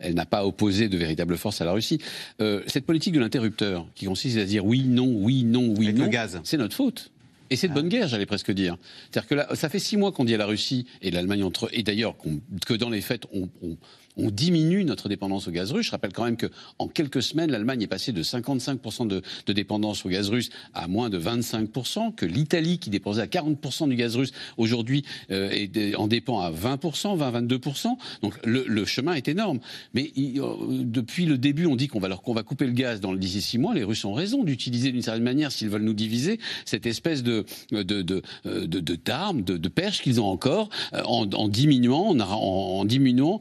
elle 0.00 0.14
n'a 0.14 0.26
pas 0.26 0.44
opposé 0.46 0.88
de 0.88 0.96
véritable 0.98 1.36
force 1.36 1.60
à 1.60 1.64
la 1.64 1.72
Russie. 1.72 1.98
Euh, 2.40 2.62
cette 2.66 2.84
politique 2.86 3.14
de 3.14 3.20
l'interrupteur, 3.20 3.86
qui 3.94 4.04
consiste 4.06 4.36
à 4.38 4.44
dire 4.44 4.64
oui, 4.66 4.84
non, 4.84 5.06
oui, 5.14 5.44
non, 5.44 5.74
oui, 5.76 5.86
Avec 5.86 5.98
non, 5.98 6.04
le 6.04 6.10
gaz. 6.10 6.40
c'est 6.44 6.56
notre 6.58 6.74
faute. 6.76 7.10
Et 7.50 7.56
c'est 7.56 7.68
de 7.68 7.74
bonne 7.74 7.88
guerre, 7.90 8.08
j'allais 8.08 8.26
presque 8.26 8.50
dire. 8.52 8.76
C'est-à-dire 9.10 9.28
que 9.28 9.34
là, 9.34 9.48
ça 9.54 9.68
fait 9.68 9.78
six 9.78 9.96
mois 9.98 10.12
qu'on 10.12 10.24
dit 10.24 10.34
à 10.34 10.38
la 10.38 10.46
Russie 10.46 10.86
et 11.02 11.10
l'Allemagne 11.10 11.42
entre 11.44 11.68
et 11.72 11.82
d'ailleurs 11.82 12.16
qu'on- 12.16 12.40
que 12.66 12.74
dans 12.74 12.88
les 12.90 13.02
faits 13.02 13.26
on, 13.34 13.48
on- 13.62 13.76
on 14.16 14.30
diminue 14.30 14.84
notre 14.84 15.08
dépendance 15.08 15.48
au 15.48 15.50
gaz 15.50 15.72
russe. 15.72 15.86
Je 15.86 15.90
rappelle 15.90 16.12
quand 16.12 16.24
même 16.24 16.36
que 16.36 16.46
en 16.78 16.88
quelques 16.88 17.22
semaines, 17.22 17.50
l'Allemagne 17.50 17.82
est 17.82 17.86
passée 17.86 18.12
de 18.12 18.22
55% 18.22 19.06
de, 19.06 19.22
dépendance 19.52 20.04
au 20.04 20.08
gaz 20.08 20.28
russe 20.28 20.50
à 20.72 20.88
moins 20.88 21.10
de 21.10 21.18
25%, 21.18 22.14
que 22.14 22.26
l'Italie, 22.26 22.78
qui 22.78 22.90
dépendait 22.90 23.22
à 23.22 23.26
40% 23.26 23.88
du 23.88 23.96
gaz 23.96 24.16
russe, 24.16 24.32
aujourd'hui 24.56 25.04
euh, 25.30 25.66
en 25.96 26.06
dépend 26.06 26.40
à 26.40 26.50
20%, 26.50 27.18
20-22%. 27.18 27.96
Donc 28.22 28.34
le, 28.44 28.84
chemin 28.84 29.14
est 29.14 29.28
énorme. 29.28 29.60
Mais 29.94 30.12
euh, 30.18 30.54
depuis 30.84 31.26
le 31.26 31.38
début, 31.38 31.66
on 31.66 31.76
dit 31.76 31.88
qu'on 31.88 32.00
va 32.00 32.08
leur 32.08 32.22
va 32.34 32.42
couper 32.42 32.66
le 32.66 32.72
gaz 32.72 33.00
dans 33.00 33.14
d'ici 33.14 33.40
six 33.40 33.58
mois. 33.58 33.74
Les 33.74 33.84
Russes 33.84 34.04
ont 34.04 34.12
raison 34.12 34.42
d'utiliser 34.42 34.90
d'une 34.90 35.02
certaine 35.02 35.22
manière, 35.22 35.52
s'ils 35.52 35.68
veulent 35.68 35.82
nous 35.82 35.94
diviser, 35.94 36.40
cette 36.64 36.86
espèce 36.86 37.22
de 37.22 37.44
euh, 37.72 37.84
de- 37.84 38.96
d'armes, 39.04 39.42
de, 39.42 39.68
perches 39.68 40.02
qu'ils 40.02 40.20
ont 40.20 40.26
encore, 40.26 40.68
en, 41.04 41.48
diminuant, 41.48 42.16
en 42.18 42.84
diminuant 42.84 43.40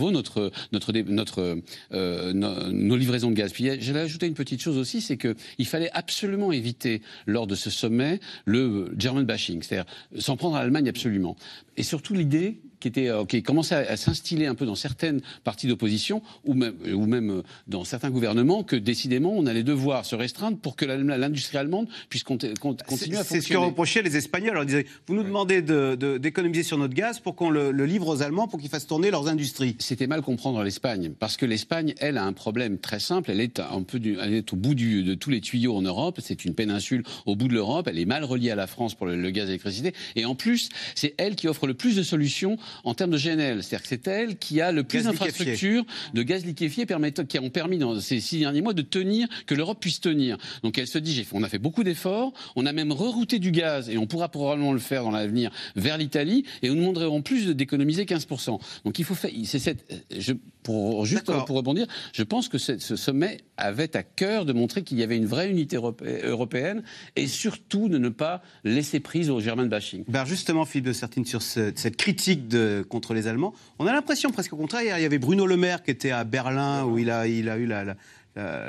notre 0.00 0.50
notre 0.72 0.92
notre 0.92 1.58
euh, 1.92 2.32
no- 2.32 2.72
nos 2.72 2.96
livraisons 2.96 3.30
de 3.30 3.36
gaz. 3.36 3.52
Puis 3.52 3.64
j'allais 3.80 4.00
ajouter 4.00 4.26
une 4.26 4.34
petite 4.34 4.60
chose 4.60 4.76
aussi, 4.76 5.00
c'est 5.00 5.16
que 5.16 5.36
il 5.58 5.66
fallait 5.66 5.90
absolument 5.92 6.52
éviter 6.52 7.00
lors 7.26 7.46
de 7.46 7.54
ce 7.54 7.70
sommet 7.70 8.20
le 8.44 8.92
German 8.98 9.24
bashing, 9.24 9.62
c'est-à-dire 9.62 9.90
s'en 10.18 10.36
prendre 10.36 10.56
à 10.56 10.60
l'Allemagne 10.60 10.88
absolument, 10.88 11.36
et 11.76 11.82
surtout 11.82 12.14
l'idée 12.14 12.60
qui 12.84 12.88
était 12.88 13.08
euh, 13.08 13.24
qui 13.24 13.42
commençait 13.42 13.74
à, 13.76 13.92
à 13.92 13.96
s'instiller 13.96 14.46
un 14.46 14.54
peu 14.54 14.66
dans 14.66 14.74
certaines 14.74 15.22
parties 15.42 15.66
d'opposition 15.66 16.20
ou 16.44 16.52
même 16.52 16.74
ou 16.92 17.06
même 17.06 17.30
euh, 17.30 17.42
dans 17.66 17.82
certains 17.84 18.10
gouvernements 18.10 18.62
que 18.62 18.76
décidément 18.76 19.32
on 19.34 19.46
allait 19.46 19.62
devoir 19.62 20.04
se 20.04 20.14
restreindre 20.14 20.58
pour 20.58 20.76
que 20.76 20.84
l'industrie 20.84 21.56
allemande 21.56 21.86
puisse 22.10 22.24
conti- 22.24 22.52
con- 22.58 22.76
continuer 22.86 23.16
à 23.16 23.24
C'est 23.24 23.36
c'est 23.36 23.40
ce 23.40 23.48
que 23.48 23.54
fonctionner. 23.54 23.66
reprochaient 23.66 24.02
les 24.02 24.16
Espagnols. 24.18 24.50
Alors, 24.50 24.64
ils 24.64 24.66
disaient, 24.66 24.86
vous 25.06 25.14
nous 25.14 25.22
demandez 25.22 25.62
de- 25.62 25.94
de- 25.98 26.18
d'économiser 26.18 26.62
sur 26.62 26.76
notre 26.76 26.92
gaz 26.92 27.20
pour 27.20 27.34
qu'on 27.36 27.48
le, 27.48 27.70
le 27.72 27.86
livre 27.86 28.08
aux 28.08 28.20
Allemands 28.20 28.48
pour 28.48 28.60
qu'ils 28.60 28.68
fassent 28.68 28.86
tourner 28.86 29.10
leurs 29.10 29.28
industries. 29.28 29.76
c'était 29.78 30.06
mal 30.06 30.20
comprendre 30.20 30.62
l'Espagne. 30.62 31.12
Parce 31.18 31.38
que 31.38 31.46
l'Espagne, 31.46 31.94
elle, 32.00 32.18
a 32.18 32.24
un 32.24 32.34
problème 32.34 32.76
très 32.78 33.00
simple. 33.00 33.30
Elle 33.30 33.40
est, 33.40 33.60
un 33.60 33.82
peu 33.82 33.98
du, 33.98 34.18
elle 34.20 34.34
est 34.34 34.52
au 34.52 34.56
bout 34.56 34.74
du, 34.74 35.02
de 35.04 35.14
tous 35.14 35.30
les 35.30 35.40
tuyaux 35.40 35.74
en 35.74 35.80
Europe. 35.82 36.18
C'est 36.22 36.44
une 36.44 36.54
péninsule 36.54 37.02
au 37.24 37.34
bout 37.34 37.48
de 37.48 37.54
l'Europe. 37.54 37.88
Elle 37.88 37.98
est 37.98 38.04
mal 38.04 38.24
reliée 38.24 38.50
à 38.50 38.56
la 38.56 38.66
France 38.66 38.94
pour 38.94 39.06
le, 39.06 39.30
gaz 39.30 39.44
et 39.44 39.46
l'électricité. 39.52 39.94
Et 40.16 40.26
en 40.26 40.34
plus, 40.34 40.68
c'est 40.94 41.14
elle 41.16 41.34
qui 41.34 41.48
offre 41.48 41.66
le 41.66 41.74
plus 41.74 41.96
de 41.96 42.02
solutions 42.02 42.58
en 42.84 42.94
termes 42.94 43.10
de 43.10 43.18
GNL. 43.18 43.62
C'est-à-dire 43.62 43.82
que 43.82 43.88
c'est 43.88 44.08
elle 44.08 44.36
qui 44.36 44.60
a 44.60 44.72
le 44.72 44.84
plus 44.84 45.04
d'infrastructures 45.04 45.84
de 46.12 46.22
gaz 46.22 46.44
liquéfié 46.44 46.86
qui 47.28 47.38
ont 47.38 47.50
permis 47.50 47.78
dans 47.78 48.00
ces 48.00 48.20
six 48.20 48.40
derniers 48.40 48.62
mois 48.62 48.72
de 48.72 48.82
tenir, 48.82 49.28
que 49.46 49.54
l'Europe 49.54 49.78
puisse 49.80 50.00
tenir. 50.00 50.36
Donc 50.62 50.78
elle 50.78 50.86
se 50.86 50.98
dit, 50.98 51.26
on 51.32 51.42
a 51.42 51.48
fait 51.48 51.58
beaucoup 51.58 51.84
d'efforts. 51.84 52.32
On 52.56 52.66
a 52.66 52.72
même 52.72 52.92
rerouté 52.92 53.38
du 53.38 53.50
gaz 53.50 53.88
et 53.88 53.98
on 53.98 54.06
pourra 54.06 54.28
probablement 54.28 54.72
le 54.72 54.78
faire 54.78 55.04
dans 55.04 55.10
l'avenir 55.10 55.50
vers 55.76 55.98
l'Italie. 55.98 56.44
Et 56.62 56.68
nous 56.68 56.76
demanderons 56.76 57.22
plus 57.22 57.46
d'économiser 57.48 58.04
15%. 58.04 58.58
Donc 58.84 58.98
il 58.98 59.04
faut 59.04 59.14
faire. 59.14 59.30
C'est 59.44 59.58
cette. 59.58 59.84
Je, 60.16 60.32
pour 60.64 61.04
juste 61.04 61.26
pour 61.26 61.56
rebondir, 61.56 61.86
je 62.12 62.22
pense 62.22 62.48
que 62.48 62.58
ce, 62.58 62.96
sommet 62.96 63.42
avait 63.56 63.96
à 63.96 64.02
cœur 64.02 64.44
de 64.46 64.52
montrer 64.52 64.82
qu'il 64.82 64.98
y 64.98 65.02
avait 65.02 65.16
une 65.16 65.26
vraie 65.26 65.48
unité 65.48 65.76
européenne 65.76 66.82
et 67.14 67.28
surtout 67.28 67.88
de 67.88 67.98
ne 67.98 68.08
pas 68.08 68.42
laisser 68.64 68.98
prise 68.98 69.30
au 69.30 69.40
German 69.40 69.68
bashing. 69.68 70.04
Ben 70.08 70.24
justement, 70.24 70.64
Philippe 70.64 70.86
de 70.86 70.92
Sertine, 70.92 71.26
sur 71.26 71.42
cette 71.42 71.96
critique 71.96 72.48
de, 72.48 72.84
contre 72.88 73.14
les 73.14 73.28
Allemands, 73.28 73.52
on 73.78 73.86
a 73.86 73.92
l'impression 73.92 74.30
presque 74.30 74.54
au 74.54 74.56
contraire. 74.56 74.98
Il 74.98 75.02
y 75.02 75.06
avait 75.06 75.18
Bruno 75.18 75.46
Le 75.46 75.56
Maire 75.56 75.82
qui 75.82 75.90
était 75.90 76.10
à 76.10 76.24
Berlin 76.24 76.84
où 76.84 76.98
il 76.98 77.10
a, 77.10 77.28
il 77.28 77.50
a 77.50 77.58
eu 77.58 77.66
la, 77.66 77.94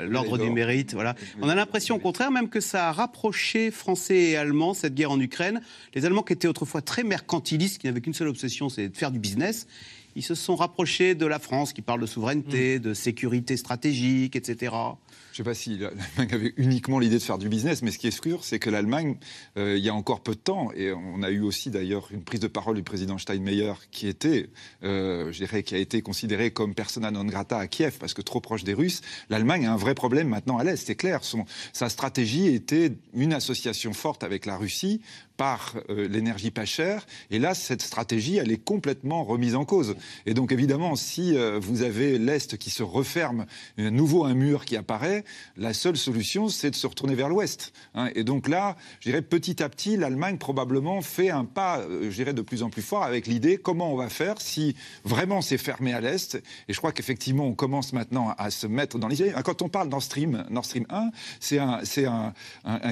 l'ordre 0.06 0.36
du 0.36 0.50
mérite. 0.50 0.92
Voilà. 0.92 1.14
On 1.40 1.48
a 1.48 1.54
l'impression 1.54 1.96
au 1.96 1.98
contraire 1.98 2.30
même 2.30 2.50
que 2.50 2.60
ça 2.60 2.90
a 2.90 2.92
rapproché 2.92 3.70
Français 3.70 4.16
et 4.16 4.36
Allemands 4.36 4.74
cette 4.74 4.94
guerre 4.94 5.12
en 5.12 5.20
Ukraine. 5.20 5.62
Les 5.94 6.04
Allemands 6.04 6.22
qui 6.22 6.34
étaient 6.34 6.46
autrefois 6.46 6.82
très 6.82 7.04
mercantilistes, 7.04 7.80
qui 7.80 7.86
n'avaient 7.86 8.02
qu'une 8.02 8.14
seule 8.14 8.28
obsession, 8.28 8.68
c'est 8.68 8.90
de 8.90 8.96
faire 8.96 9.10
du 9.10 9.18
business 9.18 9.66
ils 10.16 10.22
se 10.22 10.34
sont 10.34 10.56
rapprochés 10.56 11.14
de 11.14 11.26
la 11.26 11.38
France, 11.38 11.72
qui 11.72 11.82
parle 11.82 12.00
de 12.00 12.06
souveraineté, 12.06 12.78
mm. 12.78 12.82
de 12.82 12.94
sécurité 12.94 13.56
stratégique, 13.56 14.34
etc. 14.34 14.74
Ne 15.36 15.44
sais 15.44 15.50
pas 15.50 15.54
si 15.54 15.76
l'Allemagne 15.76 16.32
avait 16.32 16.54
uniquement 16.56 16.98
l'idée 16.98 17.18
de 17.18 17.22
faire 17.22 17.36
du 17.36 17.50
business, 17.50 17.82
mais 17.82 17.90
ce 17.90 17.98
qui 17.98 18.06
est 18.06 18.22
sûr, 18.22 18.42
c'est 18.42 18.58
que 18.58 18.70
l'Allemagne, 18.70 19.18
euh, 19.58 19.76
il 19.76 19.84
y 19.84 19.90
a 19.90 19.94
encore 19.94 20.22
peu 20.22 20.32
de 20.32 20.40
temps, 20.40 20.70
et 20.74 20.92
on 20.92 21.22
a 21.22 21.28
eu 21.28 21.42
aussi 21.42 21.68
d'ailleurs 21.68 22.08
une 22.10 22.22
prise 22.22 22.40
de 22.40 22.46
parole 22.46 22.76
du 22.76 22.82
président 22.82 23.18
Steinmeier 23.18 23.74
qui 23.90 24.08
était, 24.08 24.48
euh, 24.82 25.30
je 25.32 25.44
dirais, 25.44 25.62
qui 25.62 25.74
a 25.74 25.78
été 25.78 26.00
considéré 26.00 26.52
comme 26.52 26.74
persona 26.74 27.10
non 27.10 27.26
grata 27.26 27.58
à 27.58 27.66
Kiev 27.66 27.98
parce 28.00 28.14
que 28.14 28.22
trop 28.22 28.40
proche 28.40 28.64
des 28.64 28.72
Russes. 28.72 29.02
L'Allemagne 29.28 29.66
a 29.66 29.74
un 29.74 29.76
vrai 29.76 29.94
problème 29.94 30.28
maintenant 30.28 30.56
à 30.56 30.64
l'est, 30.64 30.76
c'est 30.76 30.94
clair. 30.94 31.22
Son, 31.22 31.44
sa 31.74 31.90
stratégie 31.90 32.46
était 32.46 32.92
une 33.12 33.34
association 33.34 33.92
forte 33.92 34.24
avec 34.24 34.46
la 34.46 34.56
Russie 34.56 35.02
par 35.36 35.74
euh, 35.90 36.08
l'énergie 36.08 36.50
pas 36.50 36.64
chère. 36.64 37.06
Et 37.30 37.38
là, 37.38 37.54
cette 37.54 37.82
stratégie, 37.82 38.36
elle 38.36 38.50
est 38.50 38.62
complètement 38.62 39.24
remise 39.24 39.54
en 39.54 39.64
cause. 39.64 39.96
Et 40.24 40.34
donc, 40.34 40.52
évidemment, 40.52 40.96
si 40.96 41.36
euh, 41.36 41.58
vous 41.60 41.82
avez 41.82 42.18
l'Est 42.18 42.56
qui 42.56 42.70
se 42.70 42.82
referme, 42.82 43.46
un 43.78 43.90
nouveau 43.90 44.24
un 44.24 44.34
mur 44.34 44.64
qui 44.64 44.76
apparaît, 44.76 45.24
la 45.56 45.74
seule 45.74 45.96
solution, 45.96 46.48
c'est 46.48 46.70
de 46.70 46.76
se 46.76 46.86
retourner 46.86 47.14
vers 47.14 47.28
l'Ouest. 47.28 47.72
Hein. 47.94 48.10
Et 48.14 48.24
donc 48.24 48.48
là, 48.48 48.76
je 49.00 49.10
dirais 49.10 49.22
petit 49.22 49.62
à 49.62 49.68
petit, 49.68 49.96
l'Allemagne 49.96 50.38
probablement 50.38 51.00
fait 51.02 51.30
un 51.30 51.44
pas, 51.44 51.80
euh, 51.80 52.10
je 52.10 52.16
dirais, 52.16 52.34
de 52.34 52.42
plus 52.42 52.62
en 52.62 52.70
plus 52.70 52.82
fort 52.82 53.02
avec 53.02 53.26
l'idée 53.26 53.58
comment 53.58 53.92
on 53.92 53.96
va 53.96 54.08
faire 54.08 54.40
si 54.40 54.74
vraiment 55.04 55.42
c'est 55.42 55.58
fermé 55.58 55.92
à 55.92 56.00
l'Est. 56.00 56.36
Et 56.68 56.72
je 56.72 56.78
crois 56.78 56.92
qu'effectivement, 56.92 57.44
on 57.44 57.54
commence 57.54 57.92
maintenant 57.92 58.34
à 58.38 58.50
se 58.50 58.66
mettre 58.66 58.98
dans 58.98 59.08
les 59.08 59.20
idées. 59.20 59.34
Quand 59.44 59.62
on 59.62 59.68
parle 59.68 59.88
Nord 59.88 60.02
Stream, 60.02 60.44
Nord 60.50 60.64
Stream 60.64 60.86
1, 60.90 61.10
c'est 61.40 61.58
un, 61.58 62.32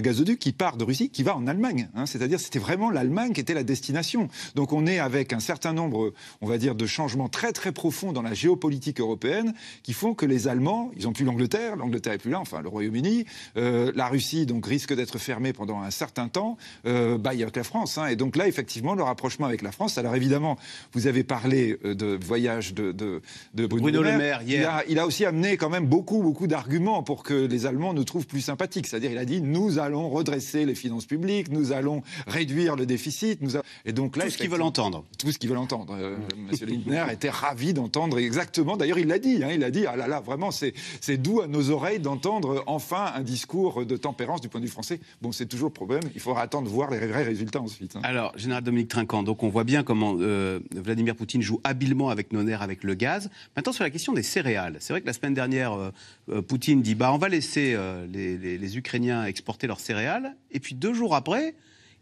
gazoduc 0.00 0.38
qui 0.38 0.52
part 0.52 0.76
de 0.76 0.84
Russie, 0.84 1.10
qui 1.10 1.22
va 1.22 1.36
en 1.36 1.46
Allemagne. 1.46 1.88
Hein. 1.94 2.06
C'est-à-dire 2.06 2.40
c'était 2.40 2.58
vraiment 2.58 2.90
l'Allemagne 2.90 3.32
qui 3.32 3.40
était 3.40 3.54
la 3.54 3.64
destination. 3.64 4.28
Donc 4.54 4.72
on 4.72 4.86
est 4.86 4.98
avec 4.98 5.32
un 5.32 5.40
certain 5.40 5.72
nombre, 5.72 6.12
on 6.40 6.46
va 6.46 6.58
dire, 6.58 6.74
de 6.74 6.86
changements 6.86 7.28
très 7.28 7.52
très 7.52 7.72
profonds 7.72 8.12
dans 8.12 8.22
la 8.22 8.34
géopolitique 8.34 9.00
européenne 9.00 9.54
qui 9.82 9.92
font 9.92 10.14
que 10.14 10.26
les 10.26 10.48
Allemands, 10.48 10.90
ils 10.96 11.04
n'ont 11.04 11.12
plus 11.12 11.24
l'Angleterre, 11.24 11.76
l'Angleterre 11.76 12.14
est 12.14 12.23
là, 12.30 12.40
enfin 12.40 12.62
le 12.62 12.68
Royaume-Uni, 12.68 13.24
euh, 13.56 13.92
la 13.94 14.08
Russie 14.08 14.46
donc 14.46 14.66
risque 14.66 14.94
d'être 14.94 15.18
fermée 15.18 15.52
pendant 15.52 15.80
un 15.80 15.90
certain 15.90 16.28
temps, 16.28 16.56
euh, 16.86 17.18
bah, 17.18 17.34
il 17.34 17.40
y 17.40 17.42
a 17.44 17.50
que 17.50 17.58
la 17.58 17.64
France. 17.64 17.98
Hein. 17.98 18.06
Et 18.06 18.16
donc 18.16 18.36
là, 18.36 18.48
effectivement, 18.48 18.94
le 18.94 19.02
rapprochement 19.02 19.46
avec 19.46 19.62
la 19.62 19.72
France. 19.72 19.98
Alors 19.98 20.14
évidemment, 20.14 20.58
vous 20.92 21.06
avez 21.06 21.24
parlé 21.24 21.78
euh, 21.84 21.94
de 21.94 22.18
voyage 22.22 22.74
de, 22.74 22.92
de, 22.92 23.22
de 23.54 23.66
Bruno, 23.66 24.02
Le 24.02 24.16
Maire. 24.16 24.42
hier. 24.42 24.60
Il, 24.60 24.64
a, 24.66 24.84
il 24.88 24.98
a 24.98 25.06
aussi 25.06 25.24
amené 25.24 25.56
quand 25.56 25.70
même 25.70 25.86
beaucoup 25.86 26.22
beaucoup 26.22 26.46
d'arguments 26.46 27.02
pour 27.02 27.22
que 27.22 27.34
les 27.34 27.66
Allemands 27.66 27.94
nous 27.94 28.04
trouvent 28.04 28.26
plus 28.26 28.40
sympathiques. 28.40 28.86
C'est-à-dire, 28.86 29.10
il 29.10 29.18
a 29.18 29.24
dit 29.24 29.40
nous 29.40 29.78
allons 29.78 30.08
redresser 30.08 30.64
les 30.64 30.74
finances 30.74 31.06
publiques, 31.06 31.50
nous 31.50 31.72
allons 31.72 32.02
réduire 32.26 32.76
le 32.76 32.86
déficit. 32.86 33.40
Nous 33.42 33.52
Et 33.84 33.92
donc 33.92 34.16
là, 34.16 34.24
tout 34.24 34.30
ce 34.30 34.38
qu'ils 34.38 34.50
veulent 34.50 34.62
entendre. 34.62 35.04
Tout 35.18 35.32
ce 35.32 35.38
qu'ils 35.38 35.48
veulent 35.48 35.58
entendre. 35.58 35.96
Euh, 35.98 36.16
Monsieur 36.50 36.66
Lindner 36.66 37.04
était 37.12 37.30
ravi 37.30 37.74
d'entendre 37.74 38.18
exactement. 38.18 38.76
D'ailleurs, 38.76 38.98
il 38.98 39.08
l'a 39.08 39.18
dit. 39.18 39.42
Hein, 39.42 39.50
il 39.52 39.64
a 39.64 39.70
dit 39.70 39.86
ah 39.86 39.96
là 39.96 40.06
là, 40.06 40.20
vraiment, 40.20 40.50
c'est 40.50 40.72
doux 41.16 41.40
à 41.40 41.46
nos 41.46 41.70
oreilles 41.70 42.00
d'entendre 42.14 42.62
enfin 42.66 43.12
un 43.14 43.22
discours 43.22 43.84
de 43.84 43.96
tempérance 43.96 44.40
du 44.40 44.48
point 44.48 44.60
de 44.60 44.66
vue 44.66 44.70
français. 44.70 45.00
Bon, 45.20 45.32
c'est 45.32 45.46
toujours 45.46 45.68
le 45.68 45.74
problème. 45.74 46.02
Il 46.14 46.20
faudra 46.20 46.42
attendre 46.42 46.68
voir 46.68 46.90
les 46.90 46.98
vrais 46.98 47.22
résultats 47.22 47.60
ensuite. 47.60 47.96
Hein. 47.96 48.00
Alors, 48.02 48.36
général 48.36 48.62
Dominique 48.62 48.88
Trinquant, 48.88 49.22
donc 49.22 49.42
on 49.42 49.48
voit 49.48 49.64
bien 49.64 49.82
comment 49.82 50.16
euh, 50.20 50.60
Vladimir 50.72 51.16
Poutine 51.16 51.42
joue 51.42 51.60
habilement 51.64 52.10
avec 52.10 52.32
nos 52.32 52.42
nerfs, 52.42 52.62
avec 52.62 52.84
le 52.84 52.94
gaz. 52.94 53.30
Maintenant, 53.56 53.72
sur 53.72 53.84
la 53.84 53.90
question 53.90 54.12
des 54.12 54.22
céréales, 54.22 54.76
c'est 54.80 54.92
vrai 54.92 55.00
que 55.00 55.06
la 55.06 55.12
semaine 55.12 55.34
dernière, 55.34 55.74
euh, 55.74 56.42
Poutine 56.42 56.82
dit 56.82 56.94
bah 56.94 57.12
on 57.12 57.18
va 57.18 57.28
laisser 57.28 57.76
les, 58.10 58.38
les 58.38 58.78
Ukrainiens 58.78 59.24
exporter 59.24 59.66
leurs 59.66 59.80
céréales, 59.80 60.36
et 60.50 60.60
puis 60.60 60.74
deux 60.74 60.94
jours 60.94 61.14
après 61.14 61.54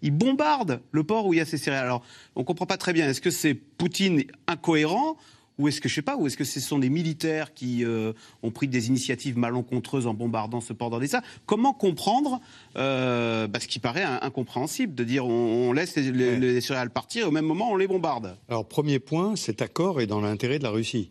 il 0.03 0.11
bombarde 0.11 0.81
le 0.90 1.05
port 1.05 1.27
où 1.27 1.33
il 1.33 1.38
y 1.38 1.40
a 1.40 1.44
ces 1.44 1.59
céréales. 1.59 1.85
Alors, 1.85 2.05
on 2.35 2.40
ne 2.40 2.44
comprend 2.44 2.66
pas 2.66 2.77
très 2.77 2.92
bien. 2.92 3.09
Est-ce 3.09 3.20
que 3.20 3.31
c'est 3.31 3.55
Poutine 3.55 4.25
incohérent 4.46 5.16
ou 5.59 5.69
est-ce 5.69 5.81
que 5.81 5.88
je 5.88 5.95
sais 5.95 6.03
pas, 6.03 6.17
ou 6.17 6.27
est-ce 6.27 6.37
que 6.37 6.45
ce 6.45 6.61
sont 6.61 6.79
des 6.79 6.88
militaires 6.88 7.55
qui 7.55 7.85
euh, 7.85 8.12
ont 8.43 8.51
pris 8.51 8.69
des 8.69 8.88
initiatives 8.88 9.38
malencontreuses 9.38 10.07
en 10.07 10.15
bombardant 10.15 10.61
ce 10.61 10.73
port 10.73 10.91
d'Odessa? 10.91 11.23
Comment 11.47 11.73
comprendre 11.73 12.41
euh, 12.77 13.47
bah, 13.47 13.61
ce 13.61 13.69
qui 13.69 13.79
paraît 13.79 14.05
incompréhensible 14.05 14.95
de 14.95 15.05
dire 15.05 15.27
on, 15.27 15.73
laisse 15.73 15.97
les, 15.97 16.61
céréales 16.61 16.91
partir 16.91 17.25
et 17.25 17.29
au 17.29 17.31
même 17.31 17.45
moment 17.45 17.71
on 17.71 17.77
les 17.77 17.87
bombarde? 17.87 18.37
Alors 18.49 18.67
premier 18.67 18.99
point, 18.99 19.37
cet 19.37 19.62
accord 19.62 20.01
est 20.01 20.07
dans 20.07 20.21
l'intérêt 20.21 20.59
de 20.59 20.65
la 20.65 20.71
Russie. 20.71 21.11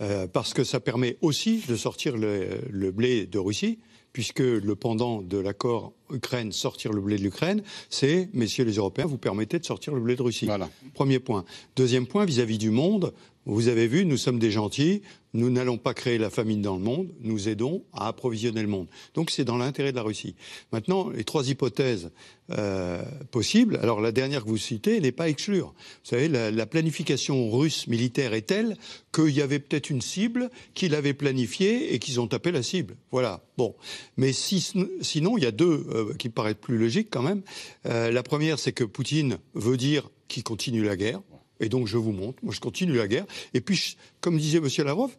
Euh, 0.00 0.26
parce 0.26 0.54
que 0.54 0.64
ça 0.64 0.80
permet 0.80 1.16
aussi 1.20 1.62
de 1.68 1.76
sortir 1.76 2.16
le 2.16 2.90
blé 2.90 3.26
de 3.26 3.38
Russie 3.38 3.78
puisque 4.12 4.40
le 4.40 4.74
pendant 4.74 5.22
de 5.22 5.38
l'accord 5.38 5.92
Ukraine, 6.12 6.52
sortir 6.52 6.92
le 6.92 7.00
blé 7.00 7.16
de 7.16 7.22
l'Ukraine, 7.22 7.62
c'est, 7.88 8.28
messieurs 8.32 8.64
les 8.64 8.74
Européens, 8.74 9.06
vous 9.06 9.18
permettez 9.18 9.58
de 9.58 9.64
sortir 9.64 9.94
le 9.94 10.00
blé 10.00 10.16
de 10.16 10.22
Russie. 10.22 10.46
Voilà. 10.46 10.68
Premier 10.94 11.18
point. 11.18 11.44
Deuxième 11.76 12.06
point, 12.06 12.24
vis-à-vis 12.24 12.58
du 12.58 12.70
monde, 12.70 13.12
vous 13.46 13.68
avez 13.68 13.86
vu, 13.86 14.04
nous 14.04 14.18
sommes 14.18 14.38
des 14.38 14.50
gentils, 14.50 15.02
nous 15.32 15.50
n'allons 15.50 15.78
pas 15.78 15.94
créer 15.94 16.18
la 16.18 16.30
famine 16.30 16.60
dans 16.60 16.76
le 16.76 16.82
monde, 16.82 17.08
nous 17.20 17.48
aidons 17.48 17.82
à 17.92 18.08
approvisionner 18.08 18.62
le 18.62 18.68
monde. 18.68 18.86
Donc 19.14 19.30
c'est 19.30 19.44
dans 19.44 19.56
l'intérêt 19.56 19.92
de 19.92 19.96
la 19.96 20.02
Russie. 20.02 20.34
Maintenant, 20.72 21.08
les 21.10 21.24
trois 21.24 21.48
hypothèses 21.48 22.10
euh, 22.50 23.02
possibles, 23.30 23.78
alors 23.82 24.00
la 24.00 24.12
dernière 24.12 24.44
que 24.44 24.48
vous 24.48 24.58
citez 24.58 25.00
n'est 25.00 25.12
pas 25.12 25.28
exclure. 25.28 25.68
Vous 26.04 26.10
savez, 26.10 26.28
la, 26.28 26.66
planification 26.66 27.50
russe 27.50 27.86
militaire 27.86 28.34
est 28.34 28.42
telle 28.42 28.76
qu'il 29.12 29.30
y 29.30 29.40
avait 29.42 29.58
peut-être 29.58 29.90
une 29.90 30.02
cible 30.02 30.50
qu'ils 30.74 30.94
avaient 30.94 31.14
planifiée 31.14 31.94
et 31.94 31.98
qu'ils 31.98 32.20
ont 32.20 32.26
tapé 32.26 32.52
la 32.52 32.62
cible. 32.62 32.96
Voilà. 33.10 33.42
Bon. 33.56 33.74
Mais 34.16 34.32
sinon, 34.32 35.38
il 35.38 35.44
y 35.44 35.46
a 35.46 35.50
deux 35.50 35.86
euh, 35.90 35.99
qui 36.18 36.28
me 36.28 36.32
paraissent 36.32 36.54
plus 36.60 36.78
logiques 36.78 37.08
quand 37.10 37.22
même. 37.22 37.42
Euh, 37.86 38.10
la 38.10 38.22
première, 38.22 38.58
c'est 38.58 38.72
que 38.72 38.84
Poutine 38.84 39.38
veut 39.54 39.76
dire 39.76 40.10
qu'il 40.28 40.42
continue 40.42 40.82
la 40.82 40.96
guerre. 40.96 41.20
Et 41.60 41.68
donc 41.68 41.86
je 41.86 41.98
vous 41.98 42.12
montre, 42.12 42.42
moi 42.42 42.54
je 42.54 42.60
continue 42.60 42.94
la 42.94 43.08
guerre. 43.08 43.26
Et 43.52 43.60
puis, 43.60 43.96
comme 44.20 44.38
disait 44.38 44.58
M. 44.58 44.68
Lavrov, 44.84 45.10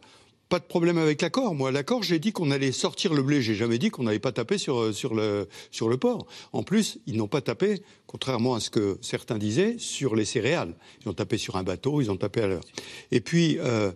pas 0.52 0.58
de 0.58 0.64
problème 0.64 0.98
avec 0.98 1.22
l'accord. 1.22 1.54
Moi, 1.54 1.72
l'accord, 1.72 2.02
j'ai 2.02 2.18
dit 2.18 2.32
qu'on 2.32 2.50
allait 2.50 2.72
sortir 2.72 3.14
le 3.14 3.22
blé. 3.22 3.40
J'ai 3.40 3.54
jamais 3.54 3.78
dit 3.78 3.88
qu'on 3.88 4.02
n'allait 4.02 4.18
pas 4.18 4.32
taper 4.32 4.58
sur, 4.58 4.80
euh, 4.82 4.92
le, 5.14 5.48
sur 5.70 5.88
le 5.88 5.96
port. 5.96 6.26
En 6.52 6.62
plus, 6.62 6.98
ils 7.06 7.16
n'ont 7.16 7.26
pas 7.26 7.40
tapé, 7.40 7.80
contrairement 8.06 8.54
à 8.54 8.60
ce 8.60 8.68
que 8.68 8.98
certains 9.00 9.38
disaient, 9.38 9.76
sur 9.78 10.14
les 10.14 10.26
céréales. 10.26 10.74
Ils 11.00 11.08
ont 11.08 11.14
tapé 11.14 11.38
sur 11.38 11.56
un 11.56 11.62
bateau, 11.62 12.02
ils 12.02 12.10
ont 12.10 12.18
tapé 12.18 12.42
à 12.42 12.48
l'heure. 12.48 12.64
Et 13.12 13.20
puis, 13.20 13.56
euh, 13.60 13.92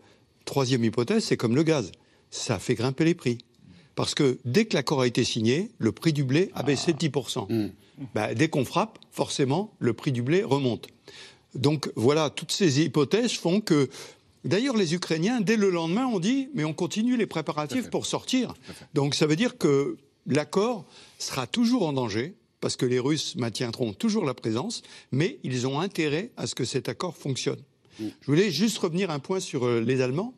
troisième 0.47 0.83
hypothèse, 0.83 1.25
c'est 1.25 1.37
comme 1.37 1.57
le 1.57 1.63
gaz. 1.63 1.93
Ça 2.31 2.59
fait 2.59 2.75
grimper 2.75 3.05
les 3.05 3.15
prix. 3.15 3.37
Parce 3.97 4.15
que 4.15 4.39
dès 4.45 4.67
que 4.67 4.77
l'accord 4.77 5.01
a 5.01 5.07
été 5.07 5.25
signé, 5.25 5.71
le 5.79 5.91
prix 5.91 6.13
du 6.13 6.23
blé 6.23 6.51
a 6.55 6.63
baissé 6.63 6.93
de 6.93 6.99
10%. 6.99 7.53
Mmh. 7.53 7.71
Bah, 8.15 8.35
dès 8.35 8.49
qu'on 8.49 8.65
frappe, 8.65 8.99
forcément, 9.11 9.75
le 9.79 9.95
prix 9.95 10.13
du 10.13 10.23
blé 10.23 10.45
remonte. 10.45 10.87
Donc 11.55 11.91
voilà, 11.97 12.31
toutes 12.31 12.53
ces 12.53 12.83
hypothèses 12.83 13.33
font 13.33 13.61
que 13.61 13.89
D'ailleurs, 14.45 14.77
les 14.77 14.95
Ukrainiens, 14.95 15.41
dès 15.41 15.57
le 15.57 15.71
lendemain, 15.71 16.07
ont 16.07 16.21
dit 16.21 16.51
mais 16.55 16.63
on 16.63 16.73
continue 16.73 17.17
les 17.17 17.27
préparatifs 17.27 17.91
pour 17.91 18.07
sortir. 18.07 18.55
Donc 18.95 19.17
ça 19.17 19.27
veut 19.27 19.35
dire 19.35 19.59
que 19.59 19.97
l'accord 20.25 20.85
sera 21.19 21.49
toujours 21.49 21.85
en 21.85 21.93
danger 21.93 22.37
parce 22.61 22.77
que 22.77 22.87
les 22.87 23.01
Russes 23.01 23.35
maintiendront 23.35 23.93
toujours 23.93 24.25
la 24.25 24.35
présence, 24.35 24.83
mais 25.11 25.39
ils 25.43 25.67
ont 25.67 25.81
intérêt 25.81 26.31
à 26.37 26.47
ce 26.47 26.55
que 26.55 26.65
cet 26.65 26.89
accord 26.89 27.17
fonctionne. 27.17 27.61
Mm. 27.99 28.05
Je 28.21 28.27
voulais 28.27 28.51
juste 28.51 28.79
revenir 28.79 29.11
un 29.11 29.19
point 29.19 29.41
sur 29.41 29.67
euh, 29.67 29.81
les 29.81 30.01
Allemands. 30.01 30.35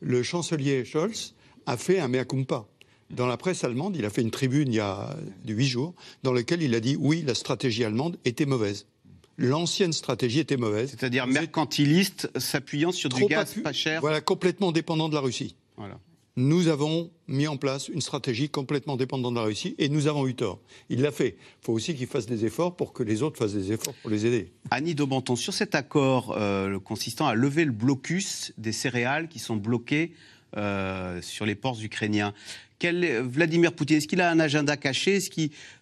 Le 0.00 0.22
chancelier 0.22 0.84
Scholz 0.84 1.34
a 1.66 1.76
fait 1.76 2.00
un 2.00 2.08
mea 2.08 2.24
culpa. 2.24 2.66
Dans 3.12 3.26
la 3.26 3.36
presse 3.36 3.62
allemande, 3.62 3.96
il 3.96 4.04
a 4.06 4.10
fait 4.10 4.22
une 4.22 4.30
tribune 4.30 4.68
il 4.72 4.76
y 4.76 4.80
a 4.80 5.14
huit 5.46 5.66
jours 5.66 5.94
dans 6.22 6.32
laquelle 6.32 6.62
il 6.62 6.74
a 6.74 6.80
dit 6.80 6.96
oui, 6.98 7.22
la 7.26 7.34
stratégie 7.34 7.84
allemande 7.84 8.16
était 8.24 8.46
mauvaise. 8.46 8.86
L'ancienne 9.36 9.92
stratégie 9.92 10.40
était 10.40 10.56
mauvaise. 10.56 10.90
C'est-à-dire 10.90 11.26
mercantiliste, 11.26 12.30
s'appuyant 12.38 12.92
sur 12.92 13.10
du 13.10 13.26
gaz 13.26 13.54
pas 13.62 13.72
cher. 13.72 14.00
Voilà, 14.00 14.20
complètement 14.20 14.72
dépendant 14.72 15.08
de 15.08 15.14
la 15.14 15.20
Russie. 15.20 15.56
Voilà. 15.76 15.98
Nous 16.36 16.68
avons 16.68 17.10
mis 17.28 17.46
en 17.46 17.58
place 17.58 17.88
une 17.88 18.00
stratégie 18.00 18.48
complètement 18.48 18.96
dépendante 18.96 19.34
de 19.34 19.38
la 19.38 19.44
Russie 19.44 19.74
et 19.76 19.90
nous 19.90 20.06
avons 20.06 20.26
eu 20.26 20.34
tort. 20.34 20.60
Il 20.88 21.02
l'a 21.02 21.12
fait. 21.12 21.36
Il 21.38 21.66
faut 21.66 21.74
aussi 21.74 21.94
qu'il 21.94 22.06
fasse 22.06 22.24
des 22.24 22.46
efforts 22.46 22.74
pour 22.74 22.94
que 22.94 23.02
les 23.02 23.22
autres 23.22 23.36
fassent 23.36 23.52
des 23.52 23.72
efforts 23.72 23.92
pour 24.00 24.10
les 24.10 24.24
aider. 24.24 24.50
Annie 24.70 24.94
Daubenton, 24.94 25.36
sur 25.36 25.52
cet 25.52 25.74
accord 25.74 26.34
euh, 26.38 26.78
consistant 26.80 27.26
à 27.26 27.34
lever 27.34 27.66
le 27.66 27.72
blocus 27.72 28.54
des 28.56 28.72
céréales 28.72 29.28
qui 29.28 29.38
sont 29.40 29.56
bloquées 29.56 30.12
euh, 30.56 31.20
sur 31.22 31.46
les 31.46 31.54
ports 31.54 31.82
ukrainiens, 31.82 32.34
Vladimir 32.90 33.72
Poutine, 33.72 33.98
est-ce 33.98 34.08
qu'il 34.08 34.20
a 34.20 34.30
un 34.30 34.40
agenda 34.40 34.76
caché? 34.76 35.18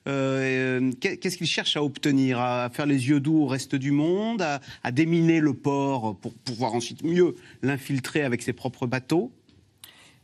Euh, 0.07 0.93
Qu'est-ce 1.01 1.37
qu'il 1.37 1.47
cherche 1.47 1.77
à 1.77 1.83
obtenir? 1.83 2.39
À 2.41 2.69
faire 2.71 2.87
les 2.87 3.09
yeux 3.09 3.21
doux 3.21 3.43
au 3.43 3.47
reste 3.47 3.75
du 3.75 3.91
monde? 3.91 4.43
À, 4.83 4.93
déminer 4.93 5.41
le 5.41 5.55
port 5.55 6.17
pour 6.17 6.35
pouvoir 6.35 6.75
ensuite 6.75 7.03
mieux 7.05 7.37
l'infiltrer 7.63 8.23
avec 8.23 8.43
ses 8.43 8.53
propres 8.53 8.87
bateaux? 8.87 9.31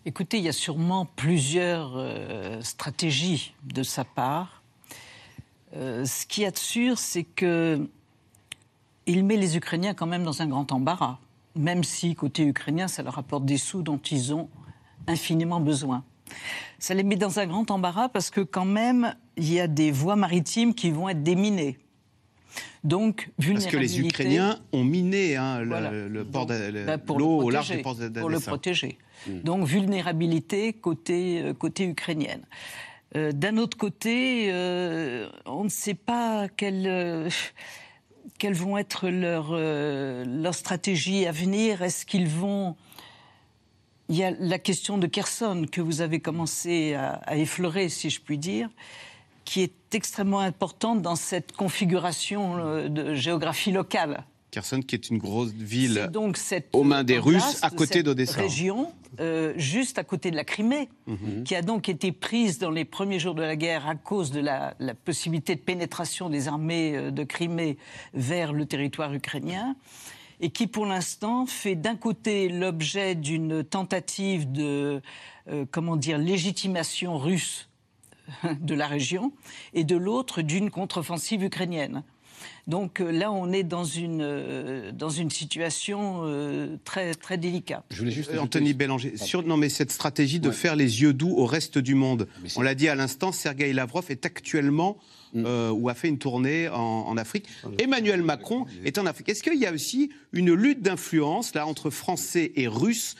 Écoutez, 0.04 0.38
il 0.38 0.44
y 0.44 0.48
a 0.48 0.52
sûrement 0.52 1.04
plusieurs 1.04 1.94
euh, 1.96 2.60
stratégies 2.62 3.54
de 3.64 3.82
sa 3.82 4.04
part. 4.04 4.62
Euh, 5.74 6.04
ce 6.04 6.26
qui 6.26 6.44
est 6.44 6.56
sûr, 6.56 6.98
c'est 6.98 7.24
que 7.24 7.88
il 9.06 9.24
met 9.24 9.36
les 9.36 9.56
Ukrainiens 9.56 9.94
quand 9.94 10.06
même 10.06 10.24
dans 10.24 10.42
un 10.42 10.46
grand 10.46 10.70
embarras, 10.72 11.18
même 11.56 11.84
si 11.84 12.14
côté 12.14 12.44
ukrainien, 12.44 12.88
ça 12.88 13.02
leur 13.02 13.18
apporte 13.18 13.44
des 13.44 13.58
sous 13.58 13.82
dont 13.82 13.98
ils 13.98 14.34
ont 14.34 14.48
infiniment 15.06 15.60
besoin 15.60 16.04
ça 16.78 16.94
les 16.94 17.02
met 17.02 17.16
dans 17.16 17.38
un 17.38 17.46
grand 17.46 17.70
embarras 17.70 18.08
parce 18.08 18.30
que 18.30 18.40
quand 18.40 18.64
même, 18.64 19.14
il 19.36 19.52
y 19.52 19.60
a 19.60 19.66
des 19.66 19.90
voies 19.90 20.16
maritimes 20.16 20.74
qui 20.74 20.90
vont 20.90 21.08
être 21.08 21.22
déminées. 21.22 21.78
Donc, 22.84 23.30
Parce 23.38 23.66
que 23.66 23.76
les 23.76 24.00
Ukrainiens 24.00 24.58
ont 24.72 24.84
miné 24.84 25.36
hein, 25.36 25.60
le, 25.60 26.24
port 26.24 26.46
bah, 26.46 26.54
l'eau 27.18 27.40
au 27.40 27.50
large 27.50 27.70
du 27.70 27.82
port 27.82 27.96
Pour 28.20 28.30
le 28.30 28.38
protéger. 28.38 28.98
Hmm. 29.26 29.40
Donc, 29.40 29.66
vulnérabilité 29.66 30.72
côté, 30.72 31.42
euh, 31.42 31.52
côté 31.52 31.84
ukrainienne. 31.84 32.42
Euh, 33.16 33.32
d'un 33.32 33.56
autre 33.56 33.76
côté, 33.76 34.50
euh, 34.52 35.28
on 35.46 35.64
ne 35.64 35.68
sait 35.68 35.94
pas 35.94 36.48
quelles 38.38 38.54
vont 38.54 38.76
être 38.78 39.08
leurs 39.08 39.52
leur 39.52 40.54
stratégies 40.54 41.26
à 41.26 41.32
venir? 41.32 41.82
Est-ce 41.82 42.06
qu'ils 42.06 42.28
vont 42.28 42.76
il 44.08 44.16
y 44.16 44.24
a 44.24 44.30
la 44.30 44.58
question 44.58 44.98
de 44.98 45.06
Kherson 45.06 45.66
que 45.70 45.80
vous 45.80 46.00
avez 46.00 46.20
commencé 46.20 46.94
à, 46.94 47.36
effleurer, 47.36 47.88
si 47.88 48.10
je 48.10 48.20
puis 48.20 48.38
dire, 48.38 48.68
qui 49.44 49.62
est 49.62 49.94
extrêmement 49.94 50.40
importante 50.40 51.02
dans 51.02 51.16
cette 51.16 51.52
configuration 51.52 52.58
euh, 52.58 52.88
de 52.88 53.14
géographie 53.14 53.72
locale. 53.72 54.24
Kherson, 54.56 54.80
qui 54.80 54.94
est 54.94 55.10
une 55.10 55.18
grosse 55.18 55.52
ville 55.52 56.08
donc 56.10 56.38
aux 56.72 56.82
mains 56.82 57.04
des 57.04 57.18
Russes, 57.18 57.58
à 57.60 57.68
côté 57.68 58.02
d'Odessa. 58.02 58.40
région, 58.40 58.90
euh, 59.20 59.52
juste 59.58 59.98
à 59.98 60.04
côté 60.04 60.30
de 60.30 60.36
la 60.36 60.44
Crimée, 60.44 60.88
mhm. 61.06 61.44
qui 61.44 61.54
a 61.54 61.60
donc 61.60 61.90
été 61.90 62.10
prise 62.10 62.58
dans 62.58 62.70
les 62.70 62.86
premiers 62.86 63.18
jours 63.18 63.34
de 63.34 63.42
la 63.42 63.54
guerre 63.54 63.86
à 63.86 63.96
cause 63.96 64.30
de 64.30 64.40
la, 64.40 64.74
la 64.78 64.94
possibilité 64.94 65.56
de 65.56 65.60
pénétration 65.60 66.30
des 66.30 66.48
armées 66.48 66.96
euh, 66.96 67.10
de 67.10 67.22
Crimée 67.22 67.76
vers 68.14 68.54
le 68.54 68.64
territoire 68.64 69.12
ukrainien 69.12 69.76
et 70.40 70.48
qui 70.48 70.66
pour 70.66 70.86
l'instant 70.86 71.44
fait 71.44 71.74
d'un 71.74 71.96
côté 71.96 72.48
l'objet 72.48 73.14
d'une 73.14 73.62
tentative 73.62 74.50
de 74.50 75.02
euh, 75.48 75.66
comment 75.70 75.96
dire 75.96 76.16
légitimation 76.16 77.18
russe 77.18 77.68
de 78.60 78.74
la 78.74 78.86
région 78.86 79.32
et 79.74 79.84
de 79.84 79.96
l'autre 79.96 80.40
d'une 80.40 80.70
contre-offensive 80.70 81.42
ukrainienne. 81.42 82.04
Donc 82.66 83.00
euh, 83.00 83.10
là, 83.10 83.30
on 83.30 83.52
est 83.52 83.62
dans 83.62 83.84
une, 83.84 84.22
euh, 84.22 84.92
dans 84.92 85.10
une 85.10 85.30
situation 85.30 86.22
très, 86.84 87.14
très 87.14 87.38
délicate. 87.38 87.84
Je 87.90 87.98
voulais 87.98 88.10
juste 88.10 88.30
Anthony 88.38 88.74
Bélanger, 88.74 89.16
sur, 89.16 89.42
non, 89.42 89.56
mais 89.56 89.68
cette 89.68 89.92
stratégie 89.92 90.40
de 90.40 90.50
faire 90.50 90.76
les 90.76 91.02
yeux 91.02 91.12
doux 91.12 91.34
au 91.36 91.46
reste 91.46 91.78
du 91.78 91.94
monde, 91.94 92.28
on 92.56 92.62
l'a 92.62 92.74
dit 92.74 92.88
à 92.88 92.94
l'instant, 92.94 93.32
Sergei 93.32 93.72
Lavrov 93.72 94.06
est 94.10 94.26
actuellement 94.26 94.98
Mm. 95.36 95.44
Euh, 95.46 95.70
ou 95.70 95.88
a 95.88 95.94
fait 95.94 96.08
une 96.08 96.18
tournée 96.18 96.68
en, 96.68 97.16
Afrique. 97.16 97.46
Emmanuel 97.78 98.22
Macron 98.22 98.66
est 98.84 98.98
en 98.98 99.06
Afrique. 99.06 99.28
Est-ce 99.28 99.42
qu'il 99.42 99.58
y 99.58 99.66
a 99.66 99.72
aussi 99.72 100.10
une 100.32 100.52
lutte 100.52 100.82
d'influence 100.82 101.54
là 101.54 101.66
entre 101.66 101.90
Français 101.90 102.52
et 102.56 102.68
Russes 102.68 103.16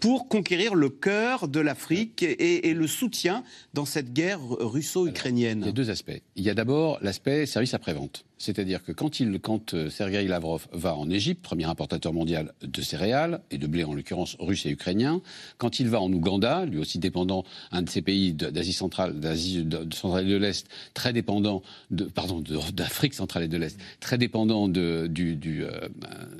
pour 0.00 0.28
conquérir 0.28 0.74
le 0.74 0.88
cœur 0.88 1.48
de 1.48 1.60
l'Afrique 1.60 2.22
et, 2.22 2.74
le 2.74 2.86
soutien 2.86 3.42
dans 3.74 3.84
cette 3.84 4.12
guerre 4.12 4.40
russo-ukrainienne? 4.40 5.60
Il 5.62 5.66
y 5.66 5.70
a 5.70 5.72
deux 5.72 5.90
aspects. 5.90 6.20
Il 6.36 6.44
y 6.44 6.50
a 6.50 6.54
d'abord 6.54 6.98
l'aspect 7.02 7.46
service 7.46 7.74
après-vente. 7.74 8.24
C'est-à-dire 8.40 8.82
que 8.82 8.90
quand, 8.90 9.20
il, 9.20 9.38
quand 9.38 9.74
euh, 9.74 9.90
Sergei 9.90 10.26
Lavrov 10.26 10.66
va 10.72 10.96
en 10.96 11.10
Égypte, 11.10 11.42
premier 11.42 11.66
importateur 11.66 12.14
mondial 12.14 12.54
de 12.62 12.80
céréales 12.80 13.42
et 13.50 13.58
de 13.58 13.66
blé 13.66 13.84
en 13.84 13.92
l'occurrence 13.92 14.36
russe 14.40 14.64
et 14.64 14.70
ukrainien, 14.70 15.20
quand 15.58 15.78
il 15.78 15.90
va 15.90 16.00
en 16.00 16.10
Ouganda, 16.10 16.64
lui 16.64 16.78
aussi 16.78 16.98
dépendant, 16.98 17.44
un 17.70 17.82
de 17.82 17.90
ces 17.90 18.00
pays 18.00 18.32
d'Asie 18.32 18.72
centrale, 18.72 19.20
d'Asie 19.20 19.66
centrale 19.92 20.26
et 20.26 20.30
de 20.30 20.38
l'Est, 20.38 20.66
très 20.94 21.12
dépendant 21.12 21.62
de, 21.90 22.04
pardon, 22.04 22.42
d'Afrique 22.72 23.12
centrale 23.12 23.42
et 23.42 23.48
de 23.48 23.58
l'Est, 23.58 23.78
très 24.00 24.16
dépendant 24.16 24.68
de, 24.68 25.06
du, 25.06 25.36
du, 25.36 25.62
euh, 25.62 25.88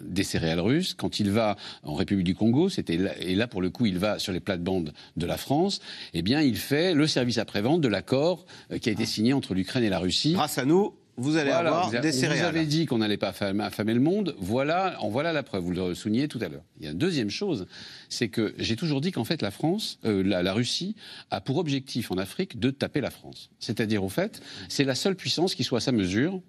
des 0.02 0.22
céréales 0.22 0.60
russes, 0.60 0.94
quand 0.94 1.20
il 1.20 1.30
va 1.30 1.56
en 1.82 1.92
République 1.92 2.24
du 2.24 2.34
Congo, 2.34 2.70
c'était 2.70 2.98
et 3.20 3.34
là 3.34 3.46
pour 3.46 3.60
le 3.60 3.68
coup 3.68 3.84
il 3.84 3.98
va 3.98 4.18
sur 4.18 4.32
les 4.32 4.40
plates-bandes 4.40 4.94
de 5.18 5.26
la 5.26 5.36
France, 5.36 5.80
eh 6.14 6.22
bien 6.22 6.40
il 6.40 6.56
fait 6.56 6.94
le 6.94 7.06
service 7.06 7.36
après-vente 7.36 7.82
de 7.82 7.88
l'accord 7.88 8.46
euh, 8.72 8.78
qui 8.78 8.88
a 8.88 8.92
été 8.92 9.04
signé 9.04 9.34
entre 9.34 9.52
l'Ukraine 9.52 9.84
et 9.84 9.90
la 9.90 9.98
Russie. 9.98 10.32
Grâce 10.32 10.56
à 10.56 10.64
nous, 10.64 10.94
vous 11.20 11.36
allez 11.36 11.50
avoir 11.50 11.90
des 11.90 12.12
céréales. 12.12 12.38
Vous 12.38 12.44
avez 12.44 12.66
dit 12.66 12.86
qu'on 12.86 12.98
n'allait 12.98 13.18
pas 13.18 13.28
affamer 13.28 13.94
le 13.94 14.00
monde. 14.00 14.34
Voilà, 14.38 14.96
en 15.00 15.10
voilà 15.10 15.32
la 15.32 15.42
preuve. 15.42 15.62
Vous 15.62 15.72
le 15.72 15.94
soulignez 15.94 16.28
tout 16.28 16.38
à 16.40 16.48
l'heure. 16.48 16.64
Il 16.78 16.84
y 16.84 16.88
a 16.88 16.92
une 16.92 16.98
deuxième 16.98 17.30
chose, 17.30 17.66
c'est 18.08 18.28
que 18.28 18.54
j'ai 18.58 18.76
toujours 18.76 19.00
dit 19.00 19.12
qu'en 19.12 19.24
fait 19.24 19.42
la 19.42 19.50
France, 19.50 19.98
euh, 20.04 20.22
la, 20.22 20.52
Russie, 20.52 20.96
a 21.30 21.40
pour 21.40 21.58
objectif 21.58 22.10
en 22.10 22.16
Afrique 22.16 22.58
de 22.58 22.70
taper 22.70 23.00
la 23.00 23.10
France. 23.10 23.50
C'est-à-dire 23.58 24.02
au 24.02 24.08
fait, 24.08 24.40
c'est 24.68 24.84
la 24.84 24.94
seule 24.94 25.14
puissance 25.14 25.54
qui 25.54 25.62
soit 25.62 25.78
à 25.78 25.82
sa 25.82 25.92
mesure 25.92 26.40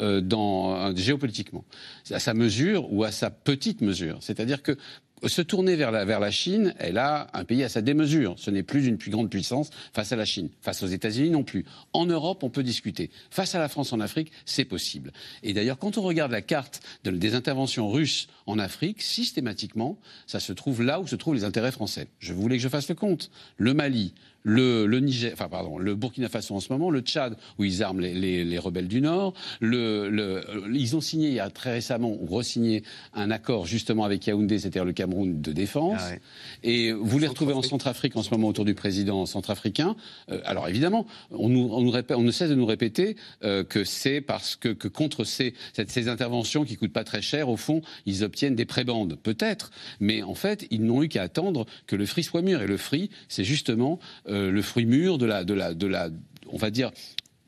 euh, 0.00 0.20
dans, 0.20 0.94
géopolitiquement, 0.94 1.64
à 2.10 2.18
sa 2.18 2.34
mesure 2.34 2.92
ou 2.92 3.04
à 3.04 3.12
sa 3.12 3.30
petite 3.30 3.80
mesure. 3.80 4.18
C'est-à-dire 4.20 4.62
que 4.62 4.76
se 5.24 5.42
tourner 5.42 5.76
vers 5.76 5.90
la, 5.90 6.30
Chine, 6.30 6.74
elle 6.78 6.98
a 6.98 7.28
un 7.32 7.44
pays 7.44 7.62
à 7.62 7.68
sa 7.68 7.80
démesure. 7.80 8.34
Ce 8.38 8.50
n'est 8.50 8.62
plus 8.62 8.86
une 8.86 8.98
plus 8.98 9.10
grande 9.10 9.30
puissance 9.30 9.70
face 9.92 10.12
à 10.12 10.16
la 10.16 10.24
Chine. 10.24 10.50
Face 10.60 10.82
aux 10.82 10.86
États-Unis 10.86 11.30
non 11.30 11.42
plus. 11.42 11.64
En 11.92 12.06
Europe, 12.06 12.42
on 12.42 12.50
peut 12.50 12.62
discuter. 12.62 13.10
Face 13.30 13.54
à 13.54 13.58
la 13.58 13.68
France 13.68 13.92
en 13.92 14.00
Afrique, 14.00 14.30
c'est 14.44 14.64
possible. 14.64 15.12
Et 15.42 15.52
d'ailleurs, 15.52 15.78
quand 15.78 15.98
on 15.98 16.02
regarde 16.02 16.32
la 16.32 16.42
carte 16.42 16.80
des 17.04 17.34
interventions 17.34 17.90
russes 17.90 18.28
en 18.46 18.58
Afrique, 18.58 19.02
systématiquement, 19.02 19.98
ça 20.26 20.40
se 20.40 20.52
trouve 20.52 20.82
là 20.82 21.00
où 21.00 21.06
se 21.06 21.16
trouvent 21.16 21.34
les 21.34 21.44
intérêts 21.44 21.72
français. 21.72 22.08
Je 22.18 22.32
voulais 22.32 22.56
que 22.56 22.62
je 22.62 22.68
fasse 22.68 22.88
le 22.88 22.94
compte. 22.94 23.30
Le 23.56 23.74
Mali, 23.74 24.14
le, 24.46 24.86
le, 24.86 25.00
Niger, 25.00 25.32
enfin 25.32 25.48
pardon, 25.48 25.76
le 25.76 25.96
Burkina 25.96 26.28
Faso 26.28 26.54
en 26.54 26.60
ce 26.60 26.72
moment, 26.72 26.88
le 26.88 27.00
Tchad 27.00 27.36
où 27.58 27.64
ils 27.64 27.82
arment 27.82 28.00
les, 28.00 28.14
les, 28.14 28.44
les 28.44 28.58
rebelles 28.58 28.86
du 28.86 29.00
Nord, 29.00 29.34
le, 29.60 30.08
le, 30.08 30.40
ils 30.72 30.94
ont 30.94 31.00
signé 31.00 31.28
il 31.28 31.34
y 31.34 31.40
a 31.40 31.50
très 31.50 31.72
récemment 31.72 32.16
ou 32.20 32.26
re-signé 32.26 32.84
un 33.12 33.32
accord 33.32 33.66
justement 33.66 34.04
avec 34.04 34.24
Yaoundé, 34.24 34.60
c'est-à-dire 34.60 34.84
le 34.84 34.92
Cameroun 34.92 35.42
de 35.42 35.52
défense, 35.52 36.00
ah 36.00 36.14
et 36.62 36.92
vous 36.92 37.18
les 37.18 37.26
retrouvez 37.26 37.54
en 37.54 37.62
Centrafrique 37.62 38.14
en 38.16 38.22
ce 38.22 38.30
moment 38.30 38.46
autour 38.46 38.64
du 38.64 38.74
président 38.74 39.26
centrafricain. 39.26 39.96
Euh, 40.30 40.40
alors 40.44 40.68
évidemment, 40.68 41.06
on, 41.30 41.48
nous, 41.48 41.68
on, 41.72 41.80
nous 41.80 41.90
répète, 41.90 42.16
on 42.16 42.22
ne 42.22 42.30
cesse 42.30 42.50
de 42.50 42.54
nous 42.54 42.66
répéter 42.66 43.16
euh, 43.42 43.64
que 43.64 43.82
c'est 43.82 44.20
parce 44.20 44.54
que, 44.54 44.68
que 44.68 44.86
contre 44.86 45.24
ces, 45.24 45.54
ces 45.88 46.08
interventions 46.08 46.64
qui 46.64 46.76
coûtent 46.76 46.92
pas 46.92 47.02
très 47.02 47.20
cher, 47.20 47.48
au 47.48 47.56
fond, 47.56 47.82
ils 48.06 48.22
obtiennent 48.22 48.54
des 48.54 48.64
prébandes, 48.64 49.18
peut-être, 49.20 49.72
mais 49.98 50.22
en 50.22 50.34
fait, 50.34 50.68
ils 50.70 50.84
n'ont 50.84 51.02
eu 51.02 51.08
qu'à 51.08 51.22
attendre 51.22 51.66
que 51.88 51.96
le 51.96 52.06
fruit 52.06 52.22
soit 52.22 52.42
mûr, 52.42 52.62
et 52.62 52.68
le 52.68 52.76
fruit, 52.76 53.10
c'est 53.28 53.42
justement 53.42 53.98
euh, 54.28 54.35
euh, 54.36 54.50
le 54.50 54.62
fruit 54.62 54.86
mûr 54.86 55.18
de 55.18 55.26
la, 55.26 55.44
on 56.48 56.56
va 56.56 56.70
dire, 56.70 56.90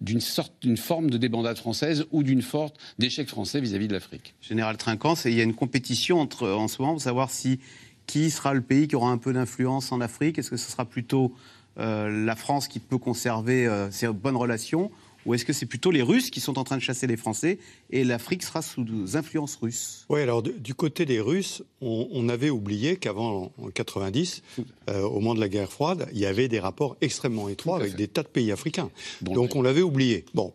d'une 0.00 0.20
sorte, 0.20 0.52
d'une 0.62 0.76
forme 0.76 1.10
de 1.10 1.18
débandade 1.18 1.58
française 1.58 2.06
ou 2.10 2.22
d'une 2.22 2.42
forte 2.42 2.76
d'échec 2.98 3.28
français 3.28 3.60
vis-à-vis 3.60 3.88
de 3.88 3.94
l'Afrique. 3.94 4.34
Général 4.40 4.76
Trinquant, 4.76 5.14
il 5.24 5.34
y 5.34 5.40
a 5.40 5.44
une 5.44 5.54
compétition 5.54 6.20
entre, 6.20 6.48
en 6.48 6.68
ce 6.68 6.80
moment 6.80 6.94
pour 6.94 7.02
savoir 7.02 7.30
si 7.30 7.58
qui 8.06 8.30
sera 8.30 8.54
le 8.54 8.62
pays 8.62 8.88
qui 8.88 8.96
aura 8.96 9.10
un 9.10 9.18
peu 9.18 9.32
d'influence 9.32 9.92
en 9.92 10.00
Afrique. 10.00 10.38
Est-ce 10.38 10.50
que 10.50 10.56
ce 10.56 10.70
sera 10.70 10.84
plutôt 10.84 11.34
euh, 11.78 12.24
la 12.24 12.34
France 12.34 12.66
qui 12.66 12.80
peut 12.80 12.98
conserver 12.98 13.66
euh, 13.66 13.90
ses 13.90 14.08
bonnes 14.08 14.36
relations 14.36 14.90
ou 15.28 15.34
est-ce 15.34 15.44
que 15.44 15.52
c'est 15.52 15.66
plutôt 15.66 15.90
les 15.90 16.00
Russes 16.00 16.30
qui 16.30 16.40
sont 16.40 16.58
en 16.58 16.64
train 16.64 16.78
de 16.78 16.82
chasser 16.82 17.06
les 17.06 17.18
Français 17.18 17.58
et 17.90 18.02
l'Afrique 18.02 18.42
sera 18.42 18.62
sous 18.62 18.86
influences 19.12 19.56
russes? 19.56 20.06
Oui, 20.08 20.22
alors 20.22 20.42
du 20.42 20.74
côté 20.74 21.04
des 21.04 21.20
Russes, 21.20 21.62
on, 21.82 22.30
avait 22.30 22.48
oublié 22.48 22.96
qu'avant, 22.96 23.52
en 23.62 23.68
90, 23.68 24.42
euh, 24.88 25.02
au 25.02 25.20
moment 25.20 25.34
de 25.34 25.40
la 25.40 25.50
guerre 25.50 25.70
froide, 25.70 26.08
il 26.14 26.18
y 26.18 26.24
avait 26.24 26.48
des 26.48 26.58
rapports 26.58 26.96
extrêmement 27.02 27.50
étroits 27.50 27.76
avec 27.76 27.94
des 27.94 28.08
tas 28.08 28.22
de 28.22 28.28
pays 28.28 28.50
africains. 28.50 28.90
Donc, 29.20 29.54
on 29.54 29.60
l'avait 29.60 29.82
oublié. 29.82 30.24
Bon. 30.32 30.54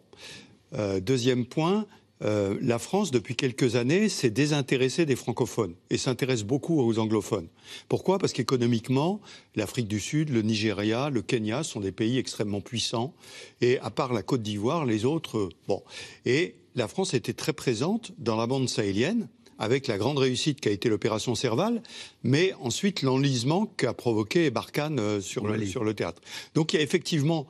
Euh, 0.73 0.99
deuxième 0.99 1.45
point, 1.45 1.85
euh, 2.23 2.57
la 2.61 2.79
France, 2.79 3.11
depuis 3.11 3.35
quelques 3.35 3.75
années, 3.75 4.09
s'est 4.09 4.29
désintéressée 4.29 5.05
des 5.05 5.15
francophones 5.15 5.75
et 5.89 5.97
s'intéresse 5.97 6.43
beaucoup 6.43 6.79
aux 6.79 6.99
anglophones. 6.99 7.47
Pourquoi? 7.89 8.17
Parce 8.19 8.33
qu'économiquement, 8.33 9.19
l'Afrique 9.55 9.87
du 9.87 9.99
Sud, 9.99 10.29
le 10.29 10.41
Nigeria, 10.41 11.09
le 11.09 11.21
Kenya 11.21 11.63
sont 11.63 11.79
des 11.79 11.91
pays 11.91 12.17
extrêmement 12.17 12.61
puissants. 12.61 13.13
Et 13.61 13.79
à 13.79 13.89
part 13.89 14.13
la 14.13 14.23
Côte 14.23 14.41
d'Ivoire, 14.41 14.85
les 14.85 15.05
autres, 15.05 15.37
euh, 15.37 15.49
bon. 15.67 15.83
Et 16.25 16.55
la 16.75 16.87
France 16.87 17.13
était 17.13 17.33
très 17.33 17.53
présente 17.53 18.13
dans 18.17 18.35
la 18.35 18.47
bande 18.47 18.69
sahélienne 18.69 19.27
avec 19.59 19.87
la 19.87 19.97
grande 19.97 20.17
réussite 20.17 20.59
qui 20.59 20.69
a 20.69 20.71
été 20.71 20.89
l'opération 20.89 21.35
Serval, 21.35 21.81
mais 22.23 22.53
ensuite 22.61 23.01
l'enlisement 23.01 23.65
qu'a 23.65 23.93
provoqué 23.93 24.49
Barkhane 24.49 24.99
euh, 24.99 25.21
sur 25.21 25.47
le, 25.47 25.65
sur 25.65 25.83
le 25.83 25.93
théâtre. 25.93 26.21
Donc 26.55 26.73
il 26.73 26.77
y 26.77 26.79
a 26.79 26.83
effectivement 26.83 27.47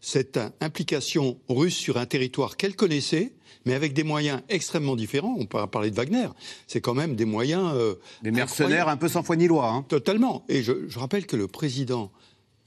cette 0.00 0.38
implication 0.60 1.38
russe 1.48 1.76
sur 1.76 1.96
un 1.96 2.04
territoire 2.04 2.56
qu'elle 2.58 2.76
connaissait, 2.76 3.32
mais 3.64 3.74
avec 3.74 3.92
des 3.92 4.04
moyens 4.04 4.40
extrêmement 4.48 4.96
différents. 4.96 5.34
On 5.38 5.46
peut 5.46 5.66
parler 5.66 5.90
de 5.90 5.96
Wagner. 5.96 6.28
C'est 6.66 6.80
quand 6.80 6.94
même 6.94 7.16
des 7.16 7.24
moyens. 7.24 7.72
Euh, 7.74 7.94
des 8.22 8.30
mercenaires 8.30 8.88
un 8.88 8.96
peu 8.96 9.08
sans 9.08 9.22
foi 9.22 9.36
ni 9.36 9.46
loi. 9.46 9.68
Hein. 9.68 9.84
Totalement. 9.88 10.44
Et 10.48 10.62
je, 10.62 10.88
je, 10.88 10.98
rappelle 10.98 11.26
que 11.26 11.36
le 11.36 11.48
président 11.48 12.10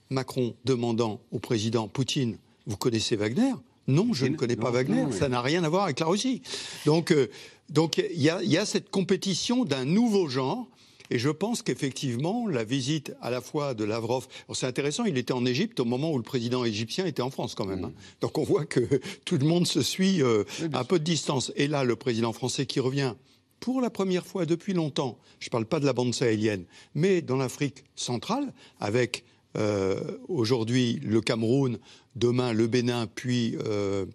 Macron 0.10 0.56
demandant 0.66 1.22
au 1.32 1.40
président 1.40 1.88
Poutine 1.88 2.38
Vous 2.66 2.78
connaissez 2.78 3.16
Wagner? 3.16 3.54
Non, 3.88 4.14
je 4.14 4.26
ne 4.26 4.36
connais 4.36 4.58
pas 4.58 4.72
Wagner. 4.72 5.06
Ça 5.12 5.30
n'a 5.30 5.42
rien 5.42 5.64
à 5.64 5.70
voir 5.70 5.86
avec 5.86 6.00
la 6.00 6.08
Russie. 6.08 6.42
Donc, 6.86 7.12
euh, 7.12 7.30
donc 7.70 7.98
il 7.98 8.22
y, 8.22 8.26
y, 8.26 8.58
a 8.58 8.66
cette 8.66 8.90
compétition 8.90 9.64
d'un 9.64 9.86
nouveau 9.86 10.28
genre 10.28 10.68
et 11.10 11.20
je 11.20 11.30
pense 11.30 11.62
qu'effectivement, 11.62 12.48
la 12.48 12.64
visite 12.64 13.14
à 13.22 13.30
la 13.30 13.42
fois 13.42 13.74
de 13.74 13.84
Lavrov, 13.84 14.28
c'est 14.54 14.68
intéressant, 14.68 15.06
il 15.06 15.18
était 15.18 15.34
en 15.34 15.46
Égypte 15.46 15.80
au 15.80 15.86
moment 15.86 16.12
où 16.12 16.18
le 16.18 16.24
président 16.24 16.66
égyptien 16.66 17.06
était 17.06 17.22
en 17.22 17.30
France 17.30 17.56
quand 17.56 17.66
même. 17.66 17.86
Hein. 17.86 17.94
Donc 18.22 18.38
on 18.38 18.44
voit 18.44 18.66
que 18.66 18.82
tout 19.26 19.38
le 19.38 19.46
monde 19.46 19.68
se 19.68 19.82
suit 19.82 20.22
euh, 20.22 20.44
à 20.74 20.84
peu 20.84 21.00
de 21.00 21.04
distance. 21.04 21.52
Et 21.56 21.68
là, 21.68 21.84
le 21.84 21.96
président 21.96 22.34
français 22.34 22.66
qui 22.66 22.80
revient 22.80 23.14
pour 23.60 23.82
la 23.82 23.90
première 23.90 24.26
fois 24.26 24.46
depuis 24.46 24.74
longtemps, 24.74 25.18
je 25.40 25.48
ne 25.48 25.52
parle 25.52 25.66
pas 25.66 25.80
de 25.80 25.86
la 25.86 25.94
bande 25.94 26.14
sahélienne, 26.14 26.66
mais 26.94 27.22
dans 27.22 27.38
l'Afrique 27.38 27.84
centrale, 27.96 28.54
avec 28.80 29.24
euh, 29.58 30.00
aujourd'hui 30.28 31.00
le 31.04 31.22
Cameroun, 31.22 31.80
demain 32.16 32.54
le 32.54 32.68
Bénin, 32.68 33.08
puis 33.08 33.58
euh, 33.66 34.06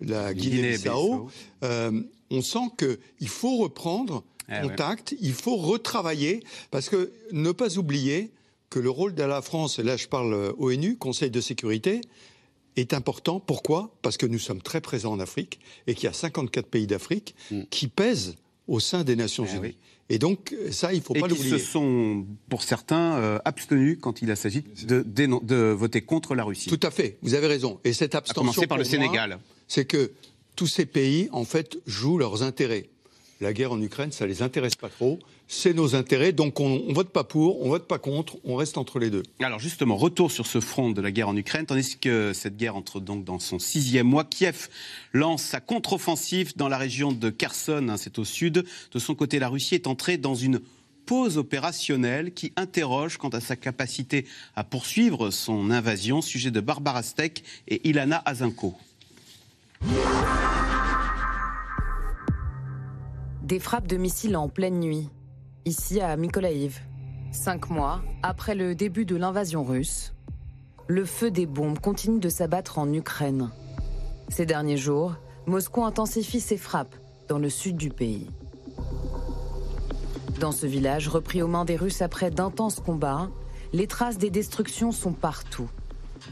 la 0.00 0.32
Guinée-Bissau, 0.32 1.28
euh, 1.64 2.02
on 2.30 2.42
sent 2.42 2.70
qu'il 2.78 3.28
faut 3.28 3.58
reprendre 3.58 4.24
eh 4.48 4.60
contact, 4.62 5.14
il 5.20 5.32
faut 5.32 5.56
retravailler, 5.56 6.42
parce 6.70 6.88
que 6.88 7.12
ne 7.32 7.52
pas 7.52 7.78
oublier 7.78 8.30
que 8.70 8.78
le 8.78 8.90
rôle 8.90 9.14
de 9.14 9.22
la 9.22 9.42
France, 9.42 9.78
et 9.78 9.82
là 9.82 9.96
je 9.96 10.08
parle 10.08 10.32
euh, 10.34 10.52
ONU, 10.58 10.96
Conseil 10.96 11.30
de 11.30 11.40
sécurité, 11.40 12.00
est 12.76 12.94
important. 12.94 13.38
Pourquoi? 13.40 13.94
Parce 14.02 14.16
que 14.16 14.26
nous 14.26 14.38
sommes 14.38 14.62
très 14.62 14.80
présents 14.80 15.12
en 15.12 15.20
Afrique 15.20 15.60
et 15.86 15.94
qu'il 15.94 16.04
y 16.04 16.08
a 16.08 16.12
54 16.12 16.66
pays 16.66 16.86
d'Afrique 16.86 17.34
mm. 17.50 17.62
qui 17.70 17.88
pèsent 17.88 18.36
au 18.68 18.80
sein 18.80 19.04
des 19.04 19.16
Nations 19.16 19.46
eh 19.52 19.56
Unies. 19.56 19.76
Et 20.08 20.18
donc, 20.18 20.54
ça, 20.70 20.92
il 20.92 20.98
ne 20.98 21.02
faut 21.02 21.14
pas 21.14 21.26
l'oublier. 21.26 21.54
Et 21.54 21.58
qui 21.58 21.58
se 21.60 21.70
sont, 21.70 22.26
pour 22.48 22.62
certains, 22.62 23.16
euh, 23.16 23.38
abstenus 23.44 23.98
quand 24.00 24.20
il 24.20 24.36
s'agit 24.36 24.64
de, 24.84 25.02
de, 25.02 25.56
voter 25.72 26.02
contre 26.02 26.34
la 26.34 26.44
Russie. 26.44 26.68
Tout 26.68 26.80
à 26.82 26.90
fait, 26.90 27.18
vous 27.22 27.34
avez 27.34 27.46
raison. 27.46 27.80
Et 27.84 27.92
cette 27.92 28.14
abstention. 28.14 28.42
À 28.42 28.44
commencer 28.44 28.66
par 28.66 28.78
le 28.78 28.84
Sénégal. 28.84 29.38
C'est 29.68 29.84
que 29.84 30.12
tous 30.56 30.66
ces 30.66 30.86
pays, 30.86 31.28
en 31.32 31.44
fait, 31.44 31.78
jouent 31.86 32.18
leurs 32.18 32.42
intérêts 32.42 32.90
la 33.42 33.52
guerre 33.52 33.72
en 33.72 33.80
Ukraine, 33.80 34.12
ça 34.12 34.26
les 34.26 34.40
intéresse 34.40 34.76
pas 34.76 34.88
trop. 34.88 35.18
C'est 35.48 35.74
nos 35.74 35.94
intérêts, 35.94 36.32
donc 36.32 36.60
on, 36.60 36.78
ne 36.78 36.94
vote 36.94 37.10
pas 37.10 37.24
pour, 37.24 37.60
on 37.64 37.68
vote 37.68 37.86
pas 37.86 37.98
contre, 37.98 38.36
on 38.44 38.56
reste 38.56 38.78
entre 38.78 38.98
les 38.98 39.10
deux. 39.10 39.22
Alors 39.40 39.58
justement, 39.58 39.96
retour 39.96 40.30
sur 40.30 40.46
ce 40.46 40.60
front 40.60 40.90
de 40.90 41.02
la 41.02 41.10
guerre 41.10 41.28
en 41.28 41.36
Ukraine, 41.36 41.66
tandis 41.66 41.98
que 41.98 42.32
cette 42.32 42.56
guerre 42.56 42.76
entre 42.76 43.00
donc 43.00 43.24
dans 43.24 43.38
son 43.38 43.58
sixième 43.58 44.06
mois, 44.06 44.24
Kiev 44.24 44.68
lance 45.12 45.42
sa 45.42 45.60
contre-offensive 45.60 46.56
dans 46.56 46.68
la 46.68 46.78
région 46.78 47.12
de 47.12 47.28
Kherson, 47.28 47.88
hein, 47.90 47.96
c'est 47.98 48.18
au 48.18 48.24
sud. 48.24 48.64
De 48.92 48.98
son 48.98 49.14
côté, 49.14 49.38
la 49.38 49.48
Russie 49.48 49.74
est 49.74 49.86
entrée 49.86 50.16
dans 50.16 50.34
une 50.34 50.60
pause 51.04 51.36
opérationnelle 51.36 52.32
qui 52.32 52.52
interroge 52.56 53.18
quant 53.18 53.28
à 53.30 53.40
sa 53.40 53.56
capacité 53.56 54.24
à 54.54 54.64
poursuivre 54.64 55.30
son 55.30 55.70
invasion. 55.70 56.22
Sujet 56.22 56.50
de 56.50 56.60
Barbara 56.60 57.02
Steck 57.02 57.42
et 57.68 57.88
Ilana 57.88 58.22
Azinko. 58.24 58.76
Des 63.42 63.58
frappes 63.58 63.88
de 63.88 63.96
missiles 63.96 64.36
en 64.36 64.48
pleine 64.48 64.78
nuit, 64.78 65.10
ici 65.64 66.00
à 66.00 66.16
Mykolaïv. 66.16 66.78
Cinq 67.32 67.70
mois 67.70 68.00
après 68.22 68.54
le 68.54 68.76
début 68.76 69.04
de 69.04 69.16
l'invasion 69.16 69.64
russe, 69.64 70.14
le 70.86 71.04
feu 71.04 71.32
des 71.32 71.46
bombes 71.46 71.80
continue 71.80 72.20
de 72.20 72.28
s'abattre 72.28 72.78
en 72.78 72.92
Ukraine. 72.92 73.50
Ces 74.28 74.46
derniers 74.46 74.76
jours, 74.76 75.16
Moscou 75.46 75.84
intensifie 75.84 76.40
ses 76.40 76.56
frappes 76.56 76.94
dans 77.28 77.38
le 77.38 77.50
sud 77.50 77.76
du 77.76 77.90
pays. 77.90 78.30
Dans 80.38 80.52
ce 80.52 80.66
village 80.66 81.08
repris 81.08 81.42
aux 81.42 81.48
mains 81.48 81.64
des 81.64 81.76
Russes 81.76 82.00
après 82.00 82.30
d'intenses 82.30 82.78
combats, 82.78 83.28
les 83.72 83.88
traces 83.88 84.18
des 84.18 84.30
destructions 84.30 84.92
sont 84.92 85.12
partout. 85.12 85.68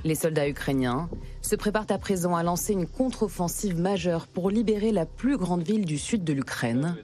Les 0.04 0.14
soldats 0.14 0.48
ukrainiens 0.48 1.08
se 1.42 1.56
préparent 1.56 1.90
à 1.90 1.98
présent 1.98 2.34
à 2.36 2.42
lancer 2.42 2.72
une 2.72 2.86
contre-offensive 2.86 3.78
majeure 3.78 4.26
pour 4.26 4.50
libérer 4.50 4.92
la 4.92 5.06
plus 5.06 5.36
grande 5.36 5.62
ville 5.62 5.84
du 5.84 5.98
sud 5.98 6.24
de 6.24 6.32
l'Ukraine, 6.32 6.96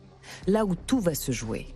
là 0.46 0.64
où 0.64 0.74
tout 0.74 1.00
va 1.00 1.14
se 1.14 1.32
jouer. 1.32 1.66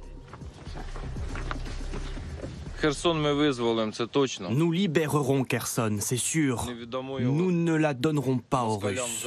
Nous 4.51 4.73
libérerons 4.73 5.45
Kherson, 5.45 5.99
c'est 6.01 6.17
sûr. 6.17 6.67
Nous 7.21 7.53
ne 7.53 7.75
la 7.75 7.95
donnerons 7.95 8.39
pas 8.39 8.65
aux 8.65 8.79
Russes. 8.79 9.27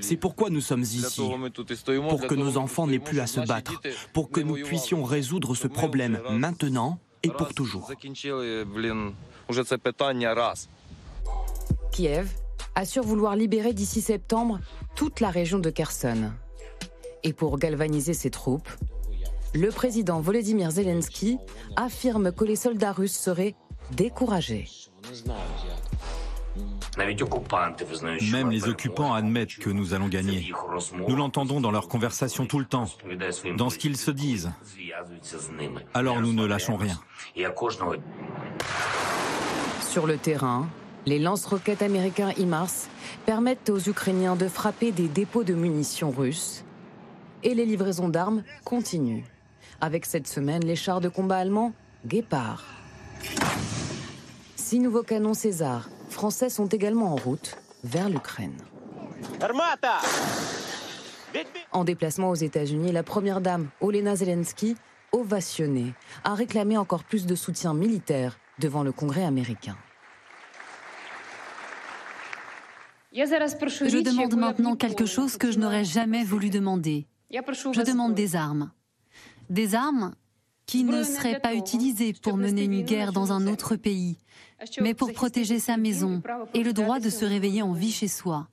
C'est 0.00 0.16
pourquoi 0.16 0.50
nous 0.50 0.60
sommes 0.60 0.82
ici, 0.82 1.02
pour 1.16 2.26
que 2.26 2.34
nos 2.34 2.56
enfants 2.58 2.86
n'aient 2.86 3.00
plus 3.00 3.20
à 3.20 3.26
se 3.26 3.40
battre, 3.40 3.80
pour 4.12 4.30
que 4.30 4.40
nous 4.40 4.54
puissions 4.54 5.02
résoudre 5.02 5.54
ce 5.54 5.66
problème 5.66 6.20
maintenant 6.30 7.00
et 7.22 7.30
pour 7.30 7.52
toujours. 7.54 7.90
Kiev 11.92 12.28
assure 12.74 13.04
vouloir 13.04 13.36
libérer 13.36 13.72
d'ici 13.72 14.00
septembre 14.00 14.60
toute 14.94 15.20
la 15.20 15.30
région 15.30 15.58
de 15.58 15.70
Kherson. 15.70 16.32
Et 17.22 17.32
pour 17.32 17.58
galvaniser 17.58 18.14
ses 18.14 18.30
troupes, 18.30 18.68
le 19.52 19.70
président 19.70 20.20
Volodymyr 20.20 20.70
Zelensky 20.70 21.38
affirme 21.76 22.32
que 22.32 22.44
les 22.44 22.56
soldats 22.56 22.92
russes 22.92 23.18
seraient 23.18 23.54
découragés. 23.92 24.68
Même 26.96 28.50
les 28.50 28.68
occupants 28.68 29.14
admettent 29.14 29.56
que 29.56 29.70
nous 29.70 29.94
allons 29.94 30.08
gagner. 30.08 30.52
Nous 31.08 31.16
l'entendons 31.16 31.60
dans 31.60 31.70
leurs 31.70 31.88
conversations 31.88 32.46
tout 32.46 32.58
le 32.58 32.64
temps, 32.64 32.86
dans 33.56 33.70
ce 33.70 33.78
qu'ils 33.78 33.96
se 33.96 34.10
disent. 34.10 34.50
Alors 35.94 36.20
nous 36.20 36.32
ne 36.32 36.44
lâchons 36.44 36.76
rien. 36.76 36.98
Sur 39.90 40.06
le 40.06 40.18
terrain, 40.18 40.68
les 41.04 41.18
lance-roquettes 41.18 41.82
américains 41.82 42.30
HIMARS 42.38 42.86
permettent 43.26 43.70
aux 43.70 43.80
Ukrainiens 43.80 44.36
de 44.36 44.46
frapper 44.46 44.92
des 44.92 45.08
dépôts 45.08 45.42
de 45.42 45.52
munitions 45.52 46.12
russes. 46.12 46.62
Et 47.42 47.56
les 47.56 47.66
livraisons 47.66 48.08
d'armes 48.08 48.44
continuent. 48.64 49.24
Avec 49.80 50.06
cette 50.06 50.28
semaine, 50.28 50.64
les 50.64 50.76
chars 50.76 51.00
de 51.00 51.08
combat 51.08 51.38
allemands 51.38 51.72
Guépard. 52.06 52.66
Six 54.54 54.78
nouveaux 54.78 55.02
canons 55.02 55.34
César 55.34 55.88
français 56.08 56.50
sont 56.50 56.68
également 56.68 57.12
en 57.12 57.16
route 57.16 57.56
vers 57.82 58.08
l'Ukraine. 58.08 58.58
En 61.72 61.82
déplacement 61.82 62.30
aux 62.30 62.36
États-Unis, 62.36 62.92
la 62.92 63.02
première 63.02 63.40
dame, 63.40 63.70
Olena 63.80 64.14
Zelensky, 64.14 64.76
ovationnée, 65.10 65.94
a 66.22 66.34
réclamé 66.34 66.76
encore 66.76 67.02
plus 67.02 67.26
de 67.26 67.34
soutien 67.34 67.74
militaire 67.74 68.38
devant 68.60 68.84
le 68.84 68.92
Congrès 68.92 69.24
américain. 69.24 69.76
Je 73.12 74.02
demande 74.02 74.36
maintenant 74.36 74.76
quelque 74.76 75.06
chose 75.06 75.36
que 75.36 75.50
je 75.50 75.58
n'aurais 75.58 75.84
jamais 75.84 76.22
voulu 76.22 76.50
demander. 76.50 77.08
Je 77.32 77.82
demande 77.82 78.14
des 78.14 78.36
armes. 78.36 78.70
Des 79.48 79.74
armes 79.74 80.14
qui 80.66 80.84
ne 80.84 81.02
seraient 81.02 81.40
pas 81.40 81.54
utilisées 81.54 82.12
pour 82.12 82.36
mener 82.36 82.64
une 82.64 82.82
guerre 82.82 83.12
dans 83.12 83.32
un 83.32 83.48
autre 83.48 83.74
pays, 83.74 84.18
mais 84.80 84.94
pour 84.94 85.12
protéger 85.12 85.58
sa 85.58 85.76
maison 85.76 86.22
et 86.54 86.62
le 86.62 86.72
droit 86.72 87.00
de 87.00 87.10
se 87.10 87.24
réveiller 87.24 87.62
en 87.62 87.72
vie 87.72 87.90
chez 87.90 88.06
soi. 88.06 88.48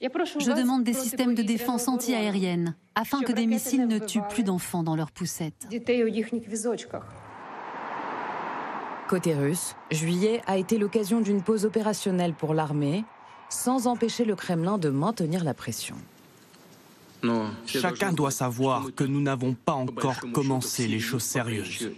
Je 0.00 0.52
demande 0.56 0.82
des 0.82 0.92
systèmes 0.92 1.34
de 1.34 1.42
défense 1.42 1.86
antiaérienne 1.86 2.74
afin 2.94 3.22
que 3.22 3.32
des 3.32 3.46
missiles 3.46 3.86
ne 3.86 3.98
tuent 3.98 4.26
plus 4.28 4.42
d'enfants 4.42 4.82
dans 4.82 4.96
leurs 4.96 5.12
poussettes. 5.12 5.68
Côté 9.08 9.34
russe, 9.34 9.76
juillet 9.92 10.42
a 10.46 10.56
été 10.56 10.78
l'occasion 10.78 11.20
d'une 11.20 11.42
pause 11.42 11.64
opérationnelle 11.64 12.34
pour 12.34 12.54
l'armée, 12.54 13.04
sans 13.48 13.86
empêcher 13.86 14.24
le 14.24 14.34
Kremlin 14.34 14.78
de 14.78 14.88
maintenir 14.88 15.44
la 15.44 15.54
pression. 15.54 15.96
Chacun 17.66 18.12
doit 18.12 18.30
savoir 18.30 18.88
que 18.94 19.04
nous 19.04 19.20
n'avons 19.20 19.54
pas 19.54 19.72
encore 19.72 20.20
commencé 20.32 20.88
les 20.88 21.00
choses 21.00 21.22
sérieuses. 21.22 21.90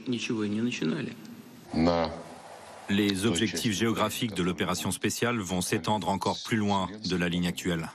Les 2.91 3.27
objectifs 3.27 3.75
géographiques 3.75 4.35
de 4.35 4.43
l'opération 4.43 4.91
spéciale 4.91 5.39
vont 5.39 5.61
s'étendre 5.61 6.09
encore 6.09 6.39
plus 6.45 6.57
loin 6.57 6.89
de 7.07 7.17
la 7.17 7.29
ligne 7.29 7.47
actuelle. 7.47 7.89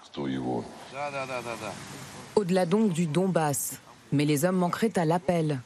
Au-delà 2.35 2.65
donc 2.65 2.93
du 2.93 3.07
Donbass, 3.07 3.79
mais 4.11 4.25
les 4.25 4.45
hommes 4.45 4.57
manqueraient 4.57 4.97
à 4.97 5.05
l'appel. 5.05 5.61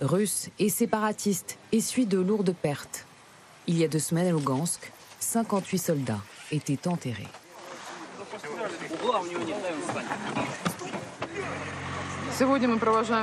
Russes 0.00 0.50
et 0.58 0.68
séparatistes 0.68 1.58
essuient 1.72 2.06
de 2.06 2.18
lourdes 2.18 2.54
pertes. 2.54 3.06
Il 3.66 3.78
y 3.78 3.84
a 3.84 3.88
deux 3.88 3.98
semaines 3.98 4.26
à 4.26 4.32
Lugansk, 4.32 4.92
58 5.20 5.78
soldats 5.78 6.20
étaient 6.50 6.88
enterrés. 6.88 7.28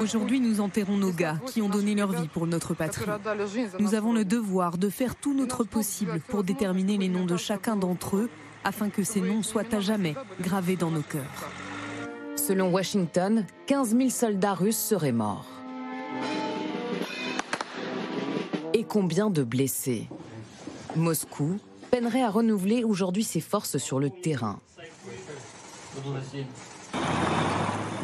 Aujourd'hui, 0.01 0.39
nous 0.39 0.61
enterrons 0.61 0.95
nos 0.95 1.11
gars 1.11 1.37
qui 1.47 1.61
ont 1.61 1.67
donné 1.67 1.95
leur 1.95 2.13
vie 2.13 2.29
pour 2.29 2.47
notre 2.47 2.73
patrie. 2.73 3.05
Nous 3.79 3.93
avons 3.93 4.13
le 4.13 4.23
devoir 4.23 4.77
de 4.77 4.89
faire 4.89 5.15
tout 5.15 5.33
notre 5.33 5.65
possible 5.65 6.21
pour 6.29 6.43
déterminer 6.43 6.97
les 6.97 7.09
noms 7.09 7.25
de 7.25 7.35
chacun 7.35 7.75
d'entre 7.75 8.15
eux 8.15 8.29
afin 8.63 8.89
que 8.89 9.03
ces 9.03 9.19
noms 9.19 9.43
soient 9.43 9.73
à 9.73 9.81
jamais 9.81 10.15
gravés 10.39 10.77
dans 10.77 10.91
nos 10.91 11.01
cœurs. 11.01 11.49
Selon 12.37 12.71
Washington, 12.71 13.45
15 13.67 13.97
000 13.97 14.09
soldats 14.09 14.53
russes 14.53 14.77
seraient 14.77 15.11
morts. 15.11 15.45
Combien 18.87 19.29
de 19.29 19.43
blessés 19.43 20.07
Moscou 20.95 21.59
peinerait 21.91 22.23
à 22.23 22.29
renouveler 22.29 22.83
aujourd'hui 22.83 23.23
ses 23.23 23.39
forces 23.41 23.77
sur 23.77 23.99
le 23.99 24.09
terrain. 24.09 24.59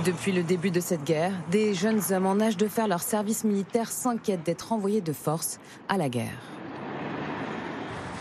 Depuis 0.06 0.32
le 0.32 0.44
début 0.44 0.72
de 0.72 0.80
cette 0.80 1.04
guerre, 1.04 1.34
des 1.52 1.74
jeunes 1.74 2.02
hommes 2.12 2.26
en 2.26 2.40
âge 2.40 2.58
de 2.58 2.68
faire 2.68 2.88
leur 2.88 3.02
service 3.02 3.44
militaire 3.44 3.92
s'inquiètent 3.92 4.44
d'être 4.44 4.72
envoyés 4.72 5.02
de 5.02 5.14
force 5.14 5.60
à 5.90 5.98
la 5.98 6.10
guerre. 6.10 6.38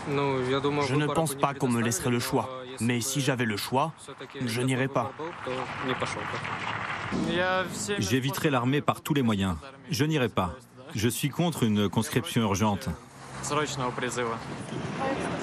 Je 0.07 0.95
ne 0.95 1.07
pense 1.07 1.35
pas 1.35 1.53
qu'on 1.53 1.69
me 1.69 1.81
laisserait 1.81 2.09
le 2.09 2.19
choix. 2.19 2.63
Mais 2.79 3.01
si 3.01 3.21
j'avais 3.21 3.45
le 3.45 3.57
choix, 3.57 3.93
je 4.45 4.61
n'irais 4.61 4.87
pas. 4.87 5.11
J'éviterai 7.99 8.49
l'armée 8.49 8.81
par 8.81 9.01
tous 9.01 9.13
les 9.13 9.21
moyens. 9.21 9.55
Je 9.89 10.05
n'irai 10.05 10.29
pas. 10.29 10.55
Je 10.95 11.09
suis 11.09 11.29
contre 11.29 11.63
une 11.63 11.89
conscription 11.89 12.41
urgente. 12.41 12.89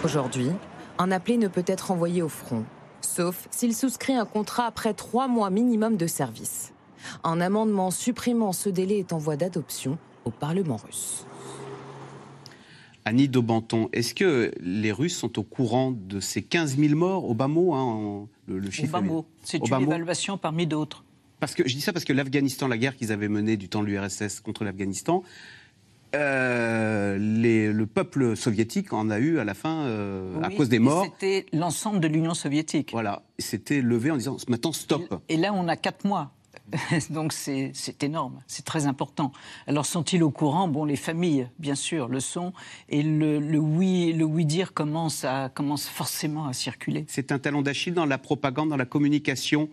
Aujourd'hui, 0.05 0.51
un 0.99 1.11
appelé 1.11 1.36
ne 1.36 1.49
peut 1.49 1.64
être 1.66 1.90
envoyé 1.90 2.22
au 2.22 2.28
front, 2.28 2.64
sauf 3.01 3.49
s'il 3.51 3.74
souscrit 3.74 4.14
un 4.14 4.24
contrat 4.24 4.66
après 4.66 4.95
trois 4.95 5.28
mois 5.28 5.51
minimum 5.51 5.97
de 5.97 6.07
service. 6.07 6.72
Un 7.22 7.40
amendement 7.40 7.90
supprimant 7.90 8.53
ce 8.53 8.68
délai 8.68 8.99
est 8.99 9.12
en 9.12 9.18
voie 9.18 9.36
d'adoption 9.36 9.99
au 10.24 10.30
Parlement 10.30 10.76
russe. 10.76 11.26
Annie 13.07 13.28
Daubenton, 13.28 13.90
est-ce 13.92 14.14
que 14.14 14.51
les 14.61 14.90
Russes 14.90 15.16
sont 15.16 15.38
au 15.38 15.42
courant 15.42 15.92
de 15.92 16.20
ces 16.20 16.42
15 16.42 16.78
000 16.78 16.95
morts 16.95 17.28
au 17.28 17.34
bas 17.34 17.49
mot 17.49 17.74
hein, 17.74 18.26
le, 18.47 18.70
chiffre 18.70 18.97
Au 18.97 19.01
bas 19.01 19.07
mot, 19.07 19.26
c'est 19.42 19.59
une 19.59 19.82
évaluation 19.82 20.38
parmi 20.38 20.66
d'autres. 20.66 21.04
Parce 21.45 21.55
que 21.55 21.68
je 21.68 21.74
dis 21.74 21.82
ça 21.82 21.92
parce 21.92 22.07
que 22.07 22.14
l'Afghanistan, 22.14 22.68
la 22.68 22.78
guerre 22.78 22.97
qu'ils 22.97 23.12
avaient 23.12 23.28
menée 23.28 23.59
du 23.59 23.68
temps 23.68 23.82
de 23.82 23.86
l'URSS 23.88 24.40
contre 24.40 24.64
l'Afghanistan, 24.64 25.22
euh, 26.14 27.18
le 27.20 27.84
peuple 27.84 28.34
soviétique 28.34 28.95
en 28.95 29.11
a 29.11 29.18
eu 29.18 29.38
à 29.38 29.45
la 29.45 29.53
fin 29.53 29.84
euh, 29.84 30.40
à 30.40 30.49
cause 30.49 30.70
des 30.70 30.78
morts. 30.78 31.05
C'était 31.05 31.45
l'ensemble 31.53 32.01
de 32.01 32.09
l'Union 32.09 32.32
soviétique. 32.32 32.92
Voilà, 32.92 33.24
c'était 33.38 33.82
levé 33.82 34.11
en 34.11 34.16
disant 34.16 34.38
maintenant 34.49 34.72
stop. 34.72 35.20
et 35.28 35.36
là, 35.36 35.53
on 35.53 35.68
a 35.68 35.76
quatre 35.76 36.07
mois. 36.07 36.32
Donc 37.11 37.33
c'est 37.33 37.73
énorme, 38.03 38.41
c'est 38.47 38.65
très 38.65 38.87
important. 38.87 39.33
Alors 39.67 39.87
sont-ils 39.87 40.23
au 40.23 40.31
courant? 40.31 40.69
Bon, 40.69 40.85
les 40.85 40.97
familles, 40.97 41.49
bien 41.59 41.75
sûr, 41.75 42.09
le 42.09 42.21
sont. 42.21 42.53
Et 42.89 43.03
le, 43.03 43.39
oui, 43.59 44.12
le 44.12 44.25
oui 44.25 44.45
dire 44.45 44.73
commence, 44.73 45.25
à, 45.25 45.51
commence 45.53 45.87
forcément 45.87 46.47
à 46.47 46.53
circuler. 46.53 47.05
C'est 47.09 47.33
un 47.33 47.39
talon 47.39 47.62
d'Achille 47.62 47.95
dans 47.95 48.07
la 48.07 48.19
propagande, 48.19 48.71
dans 48.71 48.77
la 48.77 48.87
communication 48.87 49.69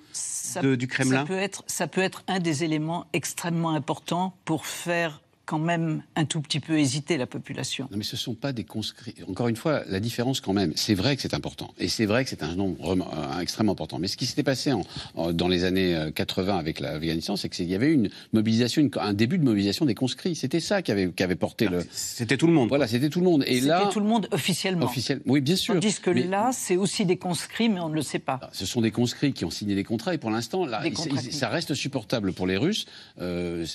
du 0.62 0.88
Kremlin? 0.88 1.22
ça 1.22 1.26
peut, 1.26 1.38
être, 1.38 1.64
ça 1.68 1.88
peut 1.88 2.02
être 2.02 2.24
un 2.28 2.39
des 2.39 2.64
éléments 2.64 3.06
extrêmement 3.14 3.72
importants 3.72 4.34
pour 4.46 4.66
faire 4.66 5.22
quand 5.52 5.60
même 5.60 6.02
un 6.16 6.24
tout 6.24 6.39
petit 6.39 6.62
peu 6.62 6.80
hésiter 6.80 7.18
la 7.18 7.28
population. 7.28 7.89
Non, 7.91 7.97
mais 7.97 8.06
ce 8.06 8.16
ne 8.16 8.20
sont 8.20 8.36
pas 8.36 8.54
des 8.54 8.64
conscrits. 8.64 9.16
Encore 9.28 9.49
une 9.49 9.58
fois, 9.58 9.84
la 9.89 9.99
différence 9.99 10.39
quand 10.39 10.54
même, 10.54 10.72
c'est 10.78 10.93
vrai 10.93 11.18
que 11.18 11.22
c'est 11.22 11.34
important. 11.34 11.74
Et 11.78 11.89
c'est 11.89 12.06
vrai 12.06 12.24
que 12.24 12.30
c'est 12.30 12.41
un 12.41 12.56
nombre 12.56 12.97
extrêmement 13.41 13.74
important. 13.74 13.99
Mais 13.99 14.08
ce 14.08 14.16
qui 14.16 14.26
s'était 14.26 14.43
passé 14.43 14.72
en, 14.72 15.34
dans 15.34 15.49
les 15.49 15.66
années 15.66 16.10
80 16.16 16.56
euh, 16.56 16.58
avec 16.58 16.80
l'Afghanistan, 16.80 17.36
c'est 17.36 17.49
qu'il 17.49 17.70
y 17.70 17.76
avait 17.76 17.91
une 17.91 18.10
mobilisation, 18.32 18.89
un 18.97 19.14
début 19.14 19.38
de 19.39 19.43
mobilisation 19.43 19.84
des 19.84 19.93
conscrits. 19.93 20.36
C'était 20.36 20.62
ça 20.62 20.82
qui 20.82 20.93
avait, 20.93 21.12
qui 21.12 21.22
avait 21.22 21.36
porté 21.36 21.68
le... 21.68 21.86
C'était 21.91 22.38
tout 22.38 22.47
le 22.47 22.54
monde. 22.54 22.70
Voilà, 22.70 22.88
c'était 22.88 23.10
tout 23.10 23.20
le 23.20 23.26
monde. 23.26 23.43
Et 23.45 23.60
là... 23.60 23.80
C'était 23.80 23.91
tout 23.91 23.99
le 23.99 24.08
monde 24.08 24.30
officiellement. 24.32 24.86
Officiel... 24.86 25.20
Oui, 25.26 25.41
bien 25.41 25.58
sûr. 25.58 25.74
Tandis 25.74 25.99
que 25.99 26.12
là, 26.12 26.52
c'est 26.54 26.78
aussi 26.78 27.06
des 27.06 27.18
conscrits, 27.18 27.68
mais 27.68 27.82
on 27.82 27.89
ne 27.89 27.95
le 27.95 28.04
sait 28.04 28.20
pas. 28.20 28.39
Ce 28.54 28.66
sont 28.66 28.80
des 28.80 28.91
conscrits 28.91 29.34
qui 29.34 29.43
ont 29.43 29.52
signé 29.52 29.76
des 29.76 29.84
contrats. 29.84 30.14
Et 30.14 30.18
pour 30.18 30.32
l'instant, 30.32 30.66
là, 30.66 30.82
ça 31.30 31.49
reste 31.49 31.74
supportable 31.74 32.32
pour 32.32 32.47
les 32.47 32.56
Russes. 32.56 32.86
Euh, 33.20 33.66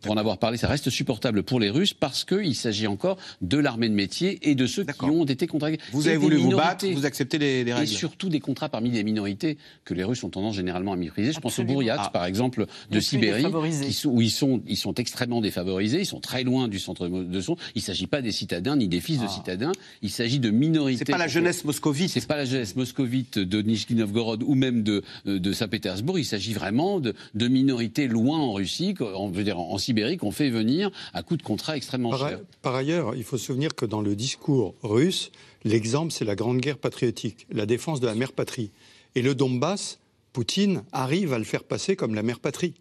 pour 0.00 0.12
en 0.12 0.16
avoir 0.16 0.38
parlé, 0.38 0.58
ça 0.58 0.68
reste 0.68 0.91
supportable 0.92 1.42
pour 1.42 1.58
les 1.58 1.70
Russes 1.70 1.94
parce 1.94 2.24
qu'il 2.24 2.54
s'agit 2.54 2.86
encore 2.86 3.18
de 3.40 3.58
l'armée 3.58 3.88
de 3.88 3.94
métier 3.94 4.38
et 4.42 4.54
de 4.54 4.66
ceux 4.66 4.84
qui 4.84 5.04
ont 5.04 5.24
été 5.24 5.46
contraints. 5.46 5.74
Vous 5.92 6.06
avez 6.06 6.16
voulu 6.16 6.36
vous 6.36 6.50
battre, 6.56 6.86
vous 6.86 7.06
acceptez 7.06 7.38
les, 7.38 7.72
règles. 7.72 7.82
Et 7.82 7.86
surtout 7.86 8.28
des 8.28 8.40
contrats 8.40 8.68
parmi 8.68 8.90
des 8.90 9.04
minorités 9.04 9.58
que 9.84 9.94
les 9.94 10.04
Russes 10.04 10.22
ont 10.24 10.30
tendance 10.30 10.56
généralement 10.56 10.92
à 10.92 10.96
mépriser. 10.96 11.32
Je 11.32 11.40
pense 11.40 11.58
aux 11.58 11.64
Bouriats, 11.64 11.96
ah. 11.98 12.10
par 12.10 12.24
exemple, 12.24 12.66
de 12.90 13.00
Sibérie, 13.00 13.44
qui 13.44 14.06
où 14.06 14.20
ils 14.20 14.30
sont, 14.30 14.62
ils 14.66 14.76
sont 14.76 14.94
extrêmement 14.94 15.40
défavorisés, 15.40 16.00
ils 16.00 16.06
sont 16.06 16.20
très 16.20 16.44
loin 16.44 16.68
du 16.68 16.78
centre 16.78 17.08
de 17.08 17.40
son. 17.40 17.56
Il 17.74 17.78
ne 17.78 17.84
s'agit 17.84 18.06
pas 18.06 18.22
des 18.22 18.32
citadins 18.32 18.76
ni 18.76 18.88
des 18.88 19.00
fils 19.00 19.18
de 19.18 19.26
ah. 19.26 19.28
citadins, 19.28 19.72
il 20.02 20.10
s'agit 20.10 20.38
de 20.38 20.50
minorités. 20.50 21.04
C'est 21.06 21.12
pas 21.12 21.18
la 21.18 21.28
jeunesse 21.28 21.64
moscovite. 21.64 22.10
C'est 22.10 22.26
pas 22.26 22.36
la 22.36 22.44
jeunesse 22.44 22.76
moscovite 22.76 23.38
de 23.38 23.62
Nizhny 23.62 23.96
Novgorod 23.96 24.42
ou 24.42 24.54
même 24.54 24.82
de, 24.82 25.02
de 25.24 25.52
Saint-Pétersbourg. 25.52 26.18
Il 26.18 26.24
s'agit 26.24 26.52
vraiment 26.52 27.00
de, 27.00 27.14
de 27.34 27.48
minorités 27.48 28.08
loin 28.08 28.38
en 28.38 28.52
Russie, 28.52 28.94
en, 29.00 29.32
en 29.32 29.78
Sibérie, 29.78 30.16
qu'on 30.16 30.30
fait 30.30 30.50
venir 30.50 30.81
à 31.12 31.22
coup 31.22 31.36
de 31.36 31.42
contrats 31.42 31.76
extrêmement 31.76 32.10
par, 32.10 32.28
chers. 32.28 32.40
Par 32.62 32.74
ailleurs, 32.74 33.14
il 33.14 33.24
faut 33.24 33.38
se 33.38 33.46
souvenir 33.46 33.74
que 33.74 33.84
dans 33.84 34.00
le 34.00 34.16
discours 34.16 34.74
russe, 34.82 35.30
l'exemple, 35.64 36.12
c'est 36.12 36.24
la 36.24 36.34
Grande 36.34 36.58
Guerre 36.58 36.78
patriotique, 36.78 37.46
la 37.50 37.66
défense 37.66 38.00
de 38.00 38.06
la 38.06 38.14
mère 38.14 38.32
patrie. 38.32 38.70
Et 39.14 39.22
le 39.22 39.34
Donbass, 39.34 39.98
Poutine 40.32 40.82
arrive 40.92 41.32
à 41.32 41.38
le 41.38 41.44
faire 41.44 41.64
passer 41.64 41.94
comme 41.96 42.14
la 42.14 42.22
mère 42.22 42.40
patrie. 42.40 42.74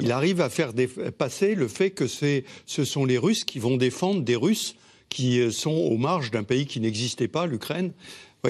Il 0.00 0.10
arrive 0.10 0.40
à 0.40 0.50
faire 0.50 0.72
passer 1.16 1.54
le 1.54 1.68
fait 1.68 1.90
que 1.90 2.06
ce 2.08 2.84
sont 2.84 3.04
les 3.04 3.18
Russes 3.18 3.44
qui 3.44 3.60
vont 3.60 3.76
défendre 3.76 4.22
des 4.22 4.36
Russes 4.36 4.74
qui 5.08 5.40
euh, 5.40 5.50
sont 5.50 5.70
aux 5.70 5.96
marges 5.96 6.30
d'un 6.30 6.42
pays 6.42 6.66
qui 6.66 6.80
n'existait 6.80 7.28
pas, 7.28 7.46
l'Ukraine 7.46 7.92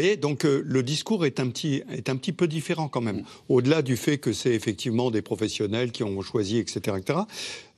voyez, 0.01 0.17
donc 0.17 0.45
euh, 0.45 0.63
le 0.65 0.83
discours 0.83 1.27
est 1.27 1.41
un, 1.41 1.49
petit, 1.49 1.83
est 1.91 2.09
un 2.09 2.17
petit 2.17 2.33
peu 2.33 2.49
différent 2.49 2.89
quand 2.89 3.01
même. 3.01 3.25
Au-delà 3.49 3.83
du 3.83 3.97
fait 3.97 4.19
que 4.19 4.33
c'est 4.33 4.55
effectivement 4.55 5.11
des 5.11 5.23
professionnels 5.23 5.93
qui 5.93 6.03
ont 6.03 6.21
choisi, 6.23 6.59
etc. 6.59 6.97
etc. 6.99 7.21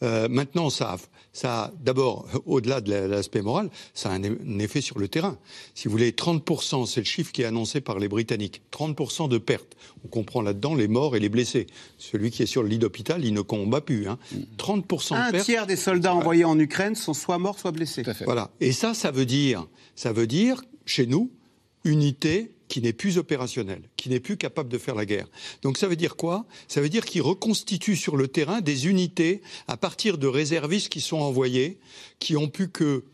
Euh, 0.03 0.29
maintenant, 0.29 0.71
ça, 0.71 0.97
ça 1.33 1.73
d'abord, 1.81 2.27
au-delà 2.47 2.81
de 2.81 2.93
l'aspect 2.93 3.43
moral, 3.43 3.71
ça 3.95 4.11
a 4.11 4.15
un, 4.15 4.59
effet 4.59 4.81
sur 4.81 4.99
le 4.99 5.09
terrain. 5.09 5.39
Si 5.75 5.89
vous 5.89 5.93
voulez, 5.93 6.13
30%, 6.13 6.87
c'est 6.87 7.01
le 7.01 7.07
chiffre 7.07 7.33
qui 7.33 7.43
est 7.43 7.47
annoncé 7.47 7.81
par 7.81 7.99
les 7.99 8.09
Britanniques. 8.09 8.63
30% 8.73 9.29
de 9.29 9.39
pertes. 9.39 9.77
On 10.05 10.09
comprend 10.09 10.43
là-dedans 10.43 10.75
les 10.75 10.89
morts 10.89 11.17
et 11.17 11.21
les 11.21 11.29
blessés. 11.29 11.67
Celui 11.99 12.31
qui 12.31 12.43
est 12.43 12.47
sur 12.47 12.63
le 12.63 12.69
lit 12.69 12.79
d'hôpital, 12.79 13.25
il 13.25 13.35
ne 13.35 13.41
combat 13.41 13.81
plus. 13.81 14.09
Hein. 14.09 14.19
30% 14.59 15.15
un 15.15 15.27
de 15.27 15.33
pertes. 15.33 15.35
Un 15.35 15.45
tiers 15.45 15.67
des 15.67 15.77
soldats 15.77 16.15
envoyés 16.15 16.45
en 16.45 16.59
Ukraine 16.59 16.95
sont 16.95 17.15
soit 17.15 17.39
morts, 17.39 17.59
soit 17.59 17.73
blessés. 17.73 18.03
Voilà. 18.25 18.51
Et 18.61 18.73
ça, 18.73 18.95
ça 18.95 19.11
veut 19.11 19.27
dire, 19.27 19.67
ça 19.97 20.13
veut 20.13 20.27
dire, 20.27 20.63
chez 20.85 21.07
nous, 21.07 21.31
unité 21.89 22.53
qui 22.69 22.83
n'est 22.83 22.93
plus 22.93 23.19
opérationnelle, 23.19 23.83
qui 23.97 24.11
n'est 24.11 24.21
plus 24.21 24.37
capable 24.37 24.69
de 24.69 24.79
faire 24.79 24.95
la 24.95 25.07
guerre. 25.07 25.27
Donc 25.63 25.79
ça 25.79 25.89
veut 25.89 25.97
dire 25.97 26.17
quoi? 26.17 26.47
Ça 26.69 26.81
veut 26.81 26.89
dire 26.89 27.05
qu'ils 27.05 27.23
reconstituent 27.23 27.97
sur 27.97 28.17
le 28.17 28.29
terrain 28.29 28.61
des 28.61 28.87
unités 28.89 29.41
à 29.67 29.77
partir 29.77 30.19
de 30.19 30.27
réservistes 30.27 30.91
qui 30.91 31.01
sont 31.01 31.19
envoyés, 31.19 31.79
qui 32.19 32.37
ont 32.37 32.49
pu 32.49 32.69
que 32.69 33.05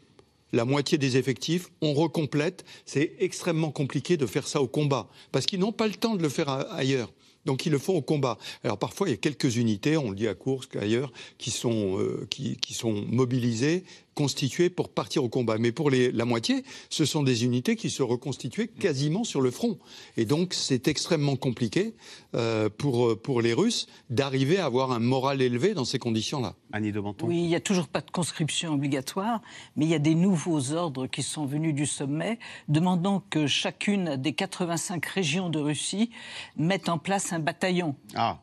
la 0.52 0.64
moitié 0.64 0.98
des 0.98 1.16
effectifs, 1.16 1.70
on 1.80 1.94
recomplète. 1.94 2.64
C'est 2.84 3.14
extrêmement 3.18 3.70
compliqué 3.70 4.16
de 4.16 4.26
faire 4.26 4.46
ça 4.46 4.60
au 4.60 4.68
combat, 4.68 5.08
parce 5.32 5.46
qu'ils 5.46 5.60
n'ont 5.60 5.72
pas 5.72 5.86
le 5.86 5.94
temps 5.94 6.16
de 6.16 6.22
le 6.22 6.28
faire 6.28 6.48
ailleurs. 6.72 7.12
Donc 7.44 7.66
ils 7.66 7.72
le 7.72 7.78
font 7.78 7.94
au 7.94 8.02
combat. 8.02 8.38
Alors 8.62 8.78
parfois 8.78 9.08
il 9.08 9.10
y 9.10 9.14
a 9.14 9.18
quelques 9.18 9.56
unités, 9.56 9.96
on 9.96 10.10
le 10.10 10.16
dit 10.16 10.28
à 10.28 10.34
Kursk 10.34 10.76
ailleurs, 10.76 11.12
qui 11.38 11.50
sont, 11.50 11.98
euh, 11.98 12.26
qui, 12.30 12.56
qui, 12.56 12.72
sont 12.72 13.04
mobilisées 13.08 13.84
constituées 14.14 14.70
pour 14.70 14.88
partir 14.88 15.24
au 15.24 15.28
combat. 15.28 15.58
Mais 15.58 15.72
pour 15.72 15.90
les, 15.90 16.12
la 16.12 16.24
moitié, 16.24 16.64
ce 16.90 17.04
sont 17.04 17.22
des 17.22 17.44
unités 17.44 17.76
qui 17.76 17.90
se 17.90 18.02
reconstituaient 18.02 18.68
quasiment 18.68 19.24
sur 19.24 19.40
le 19.40 19.50
front. 19.50 19.78
Et 20.16 20.24
donc 20.24 20.54
c'est 20.54 20.88
extrêmement 20.88 21.36
compliqué 21.36 21.94
euh, 22.34 22.68
pour, 22.68 23.20
pour 23.20 23.42
les 23.42 23.52
Russes 23.52 23.86
d'arriver 24.10 24.58
à 24.58 24.66
avoir 24.66 24.92
un 24.92 25.00
moral 25.00 25.42
élevé 25.42 25.74
dans 25.74 25.84
ces 25.84 25.98
conditions-là. 25.98 26.54
Annie 26.72 26.92
de 26.92 27.00
Menton. 27.00 27.26
Oui, 27.26 27.38
il 27.38 27.48
n'y 27.48 27.54
a 27.54 27.60
toujours 27.60 27.88
pas 27.88 28.00
de 28.00 28.10
conscription 28.10 28.72
obligatoire, 28.74 29.40
mais 29.76 29.84
il 29.84 29.90
y 29.90 29.94
a 29.94 29.98
des 29.98 30.14
nouveaux 30.14 30.72
ordres 30.72 31.06
qui 31.06 31.22
sont 31.22 31.46
venus 31.46 31.74
du 31.74 31.86
sommet 31.86 32.38
demandant 32.68 33.22
que 33.30 33.46
chacune 33.46 34.16
des 34.16 34.32
85 34.32 35.04
régions 35.06 35.48
de 35.50 35.58
Russie 35.58 36.10
mette 36.56 36.88
en 36.88 36.98
place 36.98 37.32
un 37.32 37.38
bataillon. 37.38 37.94
Ah 38.14 38.40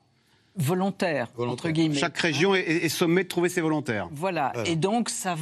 volontaires, 0.56 1.28
entre 1.38 1.70
guillemets. 1.70 1.96
Chaque 1.96 2.18
région 2.18 2.56
est, 2.56 2.90
sommée 2.90 3.24
de 3.24 3.28
trouver 3.28 3.50
ses 3.50 3.62
volontaires. 3.62 4.10
Voilà, 4.12 4.54
et 4.66 4.76
donc 4.76 5.10
ça, 5.10 5.36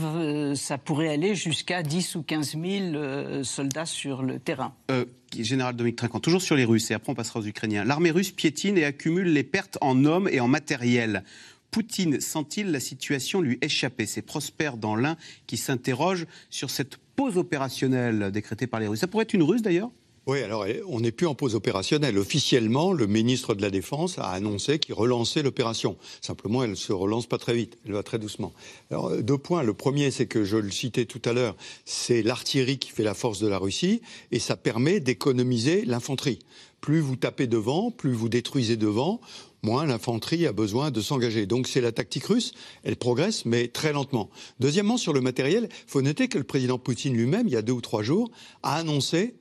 ça 0.55 0.77
pourrait 0.77 1.09
aller 1.09 1.35
jusqu'à 1.35 1.83
10 1.83 2.15
ou 2.15 2.23
15 2.23 2.51
000 2.51 2.63
euh, 2.65 3.43
soldats 3.43 3.85
sur 3.85 4.21
le 4.21 4.39
terrain. 4.39 4.73
Euh, 4.91 5.05
Général 5.37 5.75
Dominique 5.75 5.97
Trinquant, 5.97 6.19
toujours 6.19 6.41
sur 6.41 6.55
les 6.55 6.65
Russes, 6.65 6.91
et 6.91 6.93
après 6.93 7.11
on 7.11 7.15
passera 7.15 7.39
aux 7.39 7.45
Ukrainiens. 7.45 7.83
L'armée 7.83 8.11
russe 8.11 8.31
piétine 8.31 8.77
et 8.77 8.85
accumule 8.85 9.31
les 9.31 9.43
pertes 9.43 9.77
en 9.81 10.05
hommes 10.05 10.29
et 10.31 10.39
en 10.39 10.47
matériel. 10.47 11.23
Poutine 11.71 12.19
sent-il 12.19 12.71
la 12.71 12.79
situation 12.79 13.41
lui 13.41 13.59
échapper? 13.61 14.07
C'est 14.07 14.23
Prosper 14.23 14.71
dans 14.77 14.95
l'un 14.95 15.17
qui 15.45 15.57
s'interroge 15.57 16.25
sur 16.49 16.69
cette 16.71 16.97
pause 17.15 17.37
opérationnelle 17.37 18.31
décrétée 18.31 18.65
par 18.65 18.79
les 18.79 18.87
Russes. 18.87 19.01
Ça 19.01 19.07
pourrait 19.07 19.23
être 19.23 19.33
une 19.33 19.43
Russe 19.43 19.61
d'ailleurs? 19.61 19.91
Oui, 20.29 20.43
alors 20.43 20.65
on 20.87 20.99
n'est 20.99 21.11
plus 21.11 21.25
en 21.25 21.33
pause 21.33 21.55
opérationnelle. 21.55 22.17
Officiellement, 22.19 22.93
le 22.93 23.07
ministre 23.07 23.55
de 23.55 23.63
la 23.63 23.71
Défense 23.71 24.19
a 24.19 24.29
annoncé 24.29 24.77
qu'il 24.77 24.93
relançait 24.93 25.41
l'opération. 25.41 25.97
Simplement, 26.21 26.63
elle 26.63 26.69
ne 26.69 26.75
se 26.75 26.93
relance 26.93 27.25
pas 27.25 27.39
très 27.39 27.55
vite, 27.55 27.79
elle 27.85 27.93
va 27.93 28.03
très 28.03 28.19
doucement. 28.19 28.53
Euh, 28.91 29.23
deux 29.23 29.39
points. 29.39 29.63
Le 29.63 29.73
premier, 29.73 30.11
c'est 30.11 30.27
que 30.27 30.43
je 30.43 30.57
le 30.57 30.69
citais 30.69 31.05
tout 31.05 31.21
à 31.25 31.33
l'heure, 31.33 31.55
c'est 31.83 32.21
l'artillerie 32.21 32.77
qui 32.77 32.91
fait 32.91 33.03
la 33.03 33.15
force 33.15 33.39
de 33.39 33.47
la 33.47 33.57
Russie, 33.57 34.01
et 34.31 34.37
ça 34.37 34.55
permet 34.55 34.99
d'économiser 34.99 35.83
l'infanterie. 35.85 36.39
Plus 36.79 36.99
vous 36.99 37.15
tapez 37.15 37.47
devant, 37.47 37.89
plus 37.89 38.13
vous 38.13 38.29
détruisez 38.29 38.77
devant, 38.77 39.19
moins 39.63 39.87
l'infanterie 39.87 40.45
a 40.45 40.53
besoin 40.53 40.91
de 40.91 41.01
s'engager. 41.01 41.47
Donc 41.47 41.67
c'est 41.67 41.81
la 41.81 41.91
tactique 41.91 42.25
russe, 42.25 42.53
elle 42.83 42.97
progresse, 42.97 43.45
mais 43.45 43.67
très 43.67 43.93
lentement. 43.93 44.29
Deuxièmement, 44.59 44.97
sur 44.97 45.11
le 45.11 45.21
matériel, 45.21 45.69
il 45.71 45.89
faut 45.89 46.03
noter 46.03 46.27
que 46.27 46.37
le 46.37 46.43
président 46.43 46.77
Poutine 46.77 47.15
lui-même, 47.15 47.47
il 47.47 47.53
y 47.53 47.57
a 47.57 47.63
deux 47.63 47.73
ou 47.73 47.81
trois 47.81 48.03
jours, 48.03 48.29
a 48.61 48.75
annoncé 48.75 49.33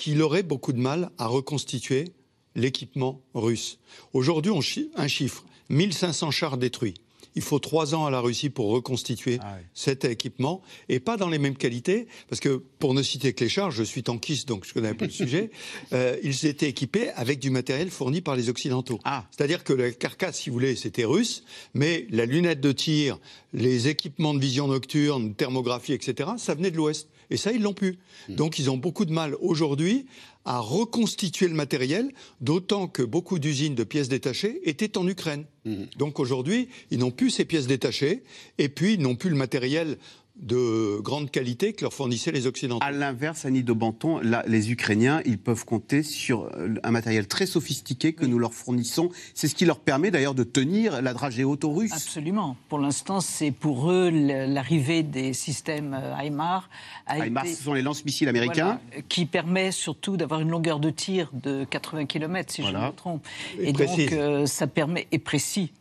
qu'il 0.00 0.22
aurait 0.22 0.42
beaucoup 0.42 0.72
de 0.72 0.80
mal 0.80 1.10
à 1.18 1.26
reconstituer 1.26 2.12
l'équipement 2.54 3.22
russe. 3.34 3.78
Aujourd'hui, 4.12 4.52
un 4.96 5.08
chiffre, 5.08 5.44
1500 5.70 6.30
chars 6.30 6.58
détruits. 6.58 6.94
Il 7.34 7.42
faut 7.42 7.60
trois 7.60 7.94
ans 7.94 8.04
à 8.04 8.10
la 8.10 8.18
Russie 8.18 8.50
pour 8.50 8.70
reconstituer 8.70 9.38
ah 9.40 9.58
cet 9.72 10.04
équipement 10.04 10.60
et 10.88 10.98
pas 10.98 11.16
dans 11.16 11.28
les 11.28 11.38
mêmes 11.38 11.56
qualités, 11.56 12.08
parce 12.28 12.40
que 12.40 12.64
pour 12.80 12.94
ne 12.94 13.02
citer 13.02 13.32
que 13.32 13.44
les 13.44 13.50
chars, 13.50 13.70
je 13.70 13.84
suis 13.84 14.02
tankiste 14.02 14.48
donc 14.48 14.66
je 14.66 14.74
connais 14.74 14.88
un 14.88 14.94
peu 14.94 15.04
le 15.04 15.10
sujet. 15.10 15.50
Euh, 15.92 16.16
ils 16.22 16.46
étaient 16.46 16.68
équipés 16.68 17.10
avec 17.10 17.38
du 17.38 17.50
matériel 17.50 17.90
fourni 17.90 18.20
par 18.20 18.36
les 18.36 18.48
Occidentaux. 18.48 18.98
Ah. 19.04 19.26
C'est-à-dire 19.30 19.64
que 19.64 19.72
la 19.72 19.90
carcasse, 19.90 20.40
si 20.40 20.50
vous 20.50 20.54
voulez, 20.54 20.76
c'était 20.76 21.04
russe, 21.04 21.44
mais 21.72 22.06
la 22.10 22.26
lunette 22.26 22.60
de 22.60 22.72
tir, 22.72 23.18
les 23.52 23.88
équipements 23.88 24.34
de 24.34 24.40
vision 24.40 24.68
nocturne, 24.68 25.34
thermographie, 25.34 25.92
etc., 25.92 26.30
ça 26.36 26.54
venait 26.54 26.70
de 26.70 26.76
l'Ouest. 26.76 27.08
Et 27.30 27.36
ça, 27.36 27.52
ils 27.52 27.62
l'ont 27.62 27.74
pu. 27.74 27.98
Hmm. 28.28 28.34
Donc, 28.34 28.58
ils 28.58 28.70
ont 28.70 28.76
beaucoup 28.76 29.04
de 29.04 29.12
mal 29.12 29.34
aujourd'hui 29.40 30.06
à 30.44 30.60
reconstituer 30.60 31.46
le 31.46 31.54
matériel, 31.54 32.10
d'autant 32.40 32.88
que 32.88 33.02
beaucoup 33.02 33.38
d'usines 33.38 33.74
de 33.74 33.84
pièces 33.84 34.08
détachées 34.08 34.60
étaient 34.64 34.96
en 34.96 35.06
Ukraine. 35.06 35.44
Hmm. 35.66 35.84
Donc 35.98 36.18
aujourd'hui, 36.20 36.68
ils 36.90 36.98
n'ont 36.98 37.10
plus 37.10 37.30
ces 37.30 37.44
pièces 37.44 37.66
détachées, 37.66 38.22
et 38.56 38.70
puis 38.70 38.94
ils 38.94 39.00
n'ont 39.00 39.14
plus 39.14 39.28
le 39.28 39.36
matériel 39.36 39.98
de 40.38 41.00
grande 41.00 41.30
qualité 41.30 41.72
que 41.72 41.82
leur 41.82 41.92
fournissaient 41.92 42.32
les 42.32 42.46
Occidentaux. 42.46 42.84
À 42.84 42.90
l'inverse, 42.90 43.44
Annie 43.44 43.64
de 43.64 43.72
Banton, 43.72 44.20
les 44.46 44.70
Ukrainiens, 44.70 45.20
ils 45.24 45.38
peuvent 45.38 45.64
compter 45.64 46.02
sur 46.02 46.44
euh, 46.44 46.74
un 46.82 46.90
matériel 46.90 47.26
très 47.26 47.46
sophistiqué 47.46 48.12
que 48.12 48.24
nous 48.24 48.38
leur 48.38 48.54
fournissons. 48.54 49.10
C'est 49.34 49.48
ce 49.48 49.54
qui 49.54 49.64
leur 49.64 49.80
permet 49.80 50.10
d'ailleurs 50.10 50.34
de 50.34 50.44
tenir 50.44 51.02
la 51.02 51.12
dragée 51.12 51.44
auto-russe. 51.44 51.92
Absolument. 51.92 52.56
Pour 52.68 52.78
l'instant, 52.78 53.20
c'est 53.20 53.50
pour 53.50 53.90
eux 53.90 54.10
l'arrivée 54.10 55.02
des 55.02 55.32
systèmes 55.32 55.98
HIMARS. 56.22 56.68
Euh, 57.10 57.26
HIMARS, 57.26 57.46
ce 57.46 57.62
sont 57.62 57.74
les 57.74 57.82
lance-missiles 57.82 58.28
américains. 58.28 58.80
qui 59.08 59.26
permet 59.26 59.72
surtout 59.72 60.16
d'avoir 60.16 60.40
une 60.40 60.50
longueur 60.50 60.78
de 60.78 60.90
tir 60.90 61.30
de 61.32 61.64
80 61.64 62.06
km, 62.06 62.52
si 62.52 62.62
je 62.62 62.68
ne 62.68 62.78
me 62.78 62.92
trompe. 62.92 63.26
Et, 63.60 63.72
donc, 63.72 63.98
euh, 64.12 64.46
ça 64.46 64.66
permet, 64.66 65.06
et 65.12 65.18
précis, 65.18 65.72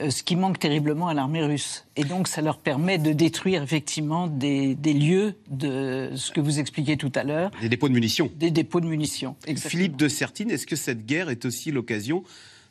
euh, 0.00 0.10
ce 0.10 0.22
qui 0.22 0.36
manque 0.36 0.58
terriblement 0.58 1.08
à 1.08 1.14
l'armée 1.14 1.44
russe. 1.44 1.84
Et 1.96 2.04
donc, 2.04 2.28
ça 2.28 2.42
leur 2.42 2.58
permet 2.58 2.98
de 2.98 3.12
détruire 3.12 3.62
effectivement 3.62 4.26
des, 4.26 4.74
lieux 4.84 5.34
de 5.50 6.10
ce 6.14 6.30
que 6.30 6.40
vous 6.40 6.58
expliquiez 6.58 6.96
tout 6.96 7.12
à 7.14 7.24
l'heure. 7.24 7.50
Des 7.60 7.68
dépôts 7.68 7.88
de 7.88 7.94
munitions. 7.94 8.30
Des 8.36 8.50
dépôts 8.50 8.80
de 8.80 8.86
munitions. 8.86 9.36
Philippe 9.56 9.96
de 9.96 10.08
Sertine, 10.08 10.50
est-ce 10.50 10.66
que 10.66 10.76
cette 10.76 11.06
guerre 11.06 11.30
est 11.30 11.44
aussi 11.44 11.70
l'occasion 11.70 12.24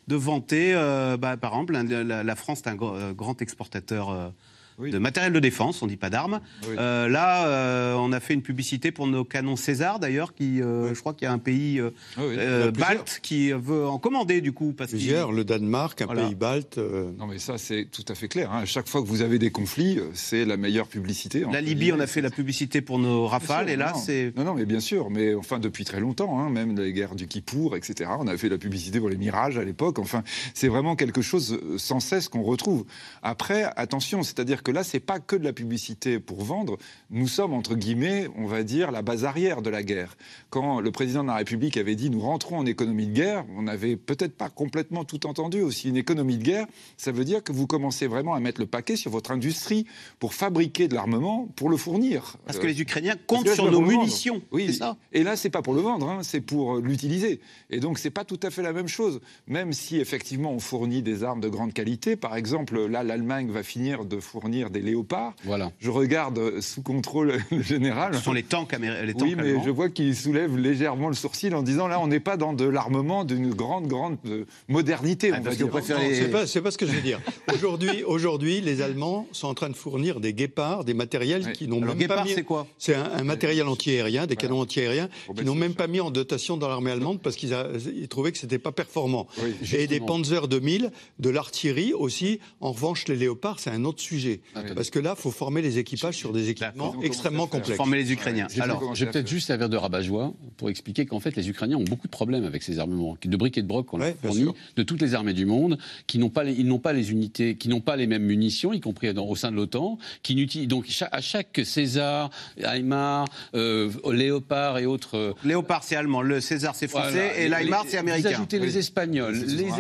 de 0.07 0.15
vanter, 0.15 0.73
euh, 0.73 1.17
bah, 1.17 1.35
par 1.35 1.51
exemple, 1.51 1.73
la, 1.73 2.35
France 2.35 2.61
est 2.61 2.69
un 2.69 2.77
euh, 2.81 3.13
grand 3.13 3.41
exportateur 3.41 4.31
de 4.79 4.97
matériel 4.99 5.33
de 5.33 5.39
défense, 5.39 5.81
on 5.81 5.87
dit 5.87 5.97
pas 5.97 6.09
d'armes. 6.09 6.39
Euh, 6.67 7.07
là, 7.07 7.47
euh, 7.47 7.95
on 7.95 8.11
a 8.11 8.19
fait 8.19 8.33
une 8.33 8.43
publicité 8.43 8.91
pour 8.91 9.07
nos 9.07 9.23
canons 9.23 9.55
César, 9.55 9.99
d'ailleurs, 9.99 10.35
qui, 10.35 10.61
euh, 10.61 10.93
je 10.93 10.99
crois 10.99 11.13
qu'il 11.13 11.25
y 11.25 11.27
a 11.27 11.31
un 11.31 11.39
pays 11.39 11.81
ah 12.17 12.71
balte 12.71 13.19
qui 13.23 13.51
veut 13.51 13.87
en 13.87 13.97
commander, 13.97 14.41
du 14.41 14.51
coup. 14.51 14.73
Parce 14.77 14.91
plusieurs, 14.91 15.31
le 15.31 15.43
Danemark, 15.43 16.01
un 16.01 16.07
pays 16.07 16.35
balte. 16.35 16.77
Non, 16.77 17.27
mais 17.27 17.39
ça, 17.39 17.57
c'est 17.57 17.87
tout 17.91 18.05
à 18.07 18.15
fait 18.15 18.27
clair. 18.27 18.51
Hein. 18.51 18.65
Chaque 18.65 18.87
fois 18.87 19.01
que 19.01 19.07
vous 19.07 19.21
avez 19.21 19.39
des 19.39 19.49
conflits, 19.49 19.99
c'est 20.13 20.45
la 20.45 20.57
meilleure 20.57 20.87
publicité. 20.87 21.45
La 21.51 21.61
Libye, 21.61 21.91
on 21.91 21.99
a 21.99 22.07
fait 22.07 22.21
la 22.21 22.29
publicité 22.29 22.81
pour 22.81 22.99
nos 22.99 23.25
rafales, 23.25 23.69
et 23.69 23.75
là, 23.75 23.93
c'est... 23.95 24.33
Non, 24.37 24.43
non, 24.43 24.53
mais 24.53 24.65
bien 24.65 24.79
sûr, 24.79 25.09
mais 25.09 25.33
enfin, 25.33 25.59
depuis 25.59 25.85
très 25.85 25.99
longtemps, 25.99 26.39
hein, 26.39 26.49
même 26.49 26.77
les 26.77 26.93
guerres 26.93 27.15
du 27.15 27.27
Kippour, 27.27 27.75
etc., 27.75 28.11
on 28.19 28.27
a 28.27 28.37
fait 28.37 28.49
la 28.49 28.57
publicité 28.57 28.99
pour 28.99 29.09
les 29.09 29.17
Mirages 29.17 29.57
à 29.57 29.63
l'époque. 29.63 29.99
Enfin, 29.99 30.23
c'est 30.53 30.67
vraiment 30.67 30.95
quelque 30.95 31.21
chose 31.21 31.59
sans 31.77 31.99
cesse 31.99 32.29
qu'on 32.29 32.43
retrouve. 32.43 32.85
Après, 33.23 33.71
attention, 33.75 34.23
c'est-à-dire 34.23 34.63
que 34.67 34.71
là, 34.73 34.83
c'est 34.83 34.99
pas 34.99 35.21
que 35.21 35.37
de 35.37 35.45
la 35.45 35.53
publicité 35.53 36.19
pour 36.19 36.43
vendre. 36.43 36.77
Nous 37.09 37.29
sommes, 37.29 37.53
entre 37.53 37.75
guillemets, 37.75 38.27
on 38.35 38.47
va 38.47 38.63
dire, 38.63 38.91
la 38.91 39.01
base 39.01 39.23
arrière 39.23 39.61
de 39.61 39.69
la 39.69 39.81
guerre. 39.81 40.17
Quand 40.49 40.81
le 40.81 40.91
président 40.91 41.23
de 41.23 41.29
la 41.29 41.35
République 41.35 41.77
avait 41.77 41.95
dit 41.95 42.09
nous 42.09 42.19
rentrons 42.19 42.57
en 42.57 42.65
économie 42.65 43.07
de 43.07 43.13
guerre, 43.13 43.45
on 43.55 43.61
n'avait 43.61 43.95
peut-être 43.95 44.35
pas 44.35 44.49
complètement 44.49 45.05
tout 45.05 45.25
entendu 45.25 45.61
aussi. 45.61 45.87
Une 45.87 45.95
économie 45.95 46.37
de 46.37 46.43
guerre, 46.43 46.67
ça 46.97 47.13
veut 47.13 47.23
dire 47.23 47.45
que 47.45 47.53
vous 47.53 47.65
commencez 47.65 48.07
vraiment 48.07 48.33
à 48.33 48.41
mettre 48.41 48.59
le 48.59 48.67
paquet 48.67 48.97
sur 48.97 49.09
votre 49.09 49.31
industrie 49.31 49.85
pour 50.19 50.33
fabriquer 50.33 50.89
de 50.89 50.95
l'armement, 50.95 51.47
pour 51.55 51.69
le 51.69 51.77
fournir. 51.77 52.35
Parce 52.45 52.59
que 52.59 52.67
les 52.67 52.81
Ukrainiens 52.81 53.15
comptent 53.25 53.47
sur 53.47 53.71
nos 53.71 53.79
munitions. 53.79 54.41
Oui, 54.51 54.73
ça? 54.73 54.97
Et 55.13 55.23
là, 55.23 55.37
c'est 55.37 55.49
pas 55.49 55.61
pour 55.61 55.75
le 55.75 55.81
vendre, 55.81 56.09
hein, 56.09 56.23
c'est 56.23 56.41
pour 56.41 56.79
l'utiliser. 56.79 57.39
Et 57.69 57.79
donc, 57.79 57.99
c'est 57.99 58.09
pas 58.09 58.25
tout 58.25 58.39
à 58.43 58.49
fait 58.49 58.63
la 58.63 58.73
même 58.73 58.89
chose. 58.89 59.21
Même 59.47 59.71
si 59.71 59.97
effectivement 59.97 60.51
on 60.51 60.59
fournit 60.59 61.01
des 61.01 61.23
armes 61.23 61.39
de 61.39 61.47
grande 61.47 61.71
qualité, 61.71 62.17
par 62.17 62.35
exemple, 62.35 62.85
là, 62.85 63.03
l'Allemagne 63.03 63.49
va 63.49 63.63
finir 63.63 64.03
de 64.03 64.19
fournir 64.19 64.56
des 64.69 64.81
léopards. 64.81 65.33
Voilà. 65.43 65.71
Je 65.79 65.89
regarde 65.89 66.59
sous 66.61 66.81
contrôle 66.81 67.33
général. 67.61 68.15
Ce 68.15 68.21
sont 68.21 68.33
les 68.33 68.43
tanks, 68.43 68.73
américains. 68.73 69.13
Oui, 69.21 69.35
mais 69.35 69.55
je 69.63 69.69
vois 69.69 69.89
qu'il 69.89 70.15
soulève 70.15 70.57
légèrement 70.57 71.07
le 71.09 71.15
sourcil 71.15 71.53
en 71.55 71.63
disant 71.63 71.87
là, 71.87 71.99
on 71.99 72.07
n'est 72.07 72.19
pas 72.19 72.37
dans 72.37 72.53
de 72.53 72.65
l'armement 72.65 73.23
d'une 73.23 73.53
grande, 73.53 73.87
grande 73.87 74.17
euh, 74.25 74.45
modernité. 74.67 75.31
Ah, 75.33 75.39
c'est 75.51 76.31
pas, 76.31 76.45
pas, 76.61 76.71
ce 76.71 76.77
que 76.77 76.85
je 76.85 76.91
veux 76.91 77.01
dire. 77.01 77.19
Aujourd'hui, 77.53 78.03
aujourd'hui, 78.03 78.61
les 78.61 78.81
Allemands 78.81 79.27
sont 79.31 79.47
en 79.47 79.53
train 79.53 79.69
de 79.69 79.75
fournir 79.75 80.19
des 80.19 80.33
guépards, 80.33 80.83
des 80.83 80.93
matériels 80.93 81.51
qui 81.53 81.67
n'ont 81.67 81.79
même 81.79 82.07
pas 82.07 82.23
mis. 82.23 82.33
c'est 82.33 82.43
quoi 82.43 82.67
C'est 82.77 82.95
un, 82.95 83.23
matériel 83.23 83.67
antiaérien, 83.67 84.25
des 84.25 84.35
canons 84.35 84.61
antiaériens, 84.61 85.09
qui 85.35 85.45
n'ont 85.45 85.55
même 85.55 85.73
pas 85.73 85.87
mis 85.87 85.99
en 85.99 86.11
dotation 86.11 86.57
dans 86.57 86.67
l'armée 86.67 86.91
allemande 86.91 87.19
parce 87.21 87.35
qu'ils 87.35 88.07
trouvaient 88.09 88.31
que 88.31 88.37
c'était 88.37 88.59
pas 88.59 88.71
performant. 88.71 89.27
Et 89.73 89.87
des 89.87 89.99
Panzer 89.99 90.47
2000, 90.47 90.91
de 91.19 91.29
l'artillerie 91.29 91.93
aussi. 91.93 92.39
En 92.61 92.71
revanche, 92.71 93.07
les 93.07 93.15
léopards, 93.15 93.59
c'est 93.59 93.69
un 93.69 93.85
autre 93.85 94.01
sujet. 94.01 94.41
Ah 94.55 94.61
parce 94.75 94.89
que 94.89 94.99
là, 94.99 95.15
il 95.17 95.21
faut 95.21 95.31
former 95.31 95.61
les 95.61 95.77
équipages 95.77 96.15
sur 96.15 96.33
des 96.33 96.49
équipements 96.49 96.95
extrêmement 97.01 97.47
complexes. 97.47 97.77
Former 97.77 97.97
les 97.97 98.11
Ukrainiens. 98.11 98.47
Alors, 98.59 98.95
je 98.95 99.05
vais 99.05 99.11
peut-être 99.11 99.27
juste 99.27 99.47
servir 99.47 99.69
de 99.69 99.77
rabat-joie 99.77 100.33
pour 100.57 100.69
expliquer 100.69 101.05
qu'en 101.05 101.19
fait, 101.19 101.35
les 101.35 101.49
Ukrainiens 101.49 101.77
ont 101.77 101.83
beaucoup 101.83 102.07
de 102.07 102.11
problèmes 102.11 102.45
avec 102.45 102.63
ces 102.63 102.79
armements, 102.79 103.17
de 103.23 103.37
briques 103.37 103.57
et 103.57 103.61
de 103.61 103.67
broc 103.67 103.87
qu'on 103.87 103.97
leur 103.97 104.15
fournit, 104.15 104.47
de 104.75 104.83
toutes 104.83 105.01
les 105.01 105.13
armées 105.13 105.33
du 105.33 105.45
monde, 105.45 105.77
qui 106.07 106.17
n'ont 106.17 106.29
pas, 106.29 106.43
les, 106.43 106.53
ils 106.53 106.67
n'ont 106.67 106.79
pas 106.79 106.93
les 106.93 107.11
unités, 107.11 107.55
qui 107.55 107.69
n'ont 107.69 107.81
pas 107.81 107.95
les 107.95 108.07
mêmes 108.07 108.23
munitions, 108.23 108.73
y 108.73 108.79
compris 108.79 109.09
au 109.09 109.35
sein 109.35 109.51
de 109.51 109.55
l'OTAN, 109.55 109.97
qui 110.23 110.35
n'utilisent 110.35 110.67
donc 110.67 110.87
à 111.11 111.21
chaque 111.21 111.61
César, 111.63 112.29
Aymar, 112.57 113.27
euh, 113.55 113.91
Léopard 114.11 114.79
et 114.79 114.85
autres. 114.85 115.17
Euh, 115.17 115.33
Léopard 115.43 115.83
c'est 115.83 115.95
allemand, 115.95 116.21
le 116.21 116.41
César 116.41 116.75
c'est 116.75 116.87
français 116.87 117.33
et 117.37 117.49
l'Aymar 117.49 117.85
c'est 117.87 117.97
américain. 117.97 118.29
Vous 118.29 118.35
ajoutez 118.35 118.59
les 118.59 118.77
Espagnols, 118.77 119.35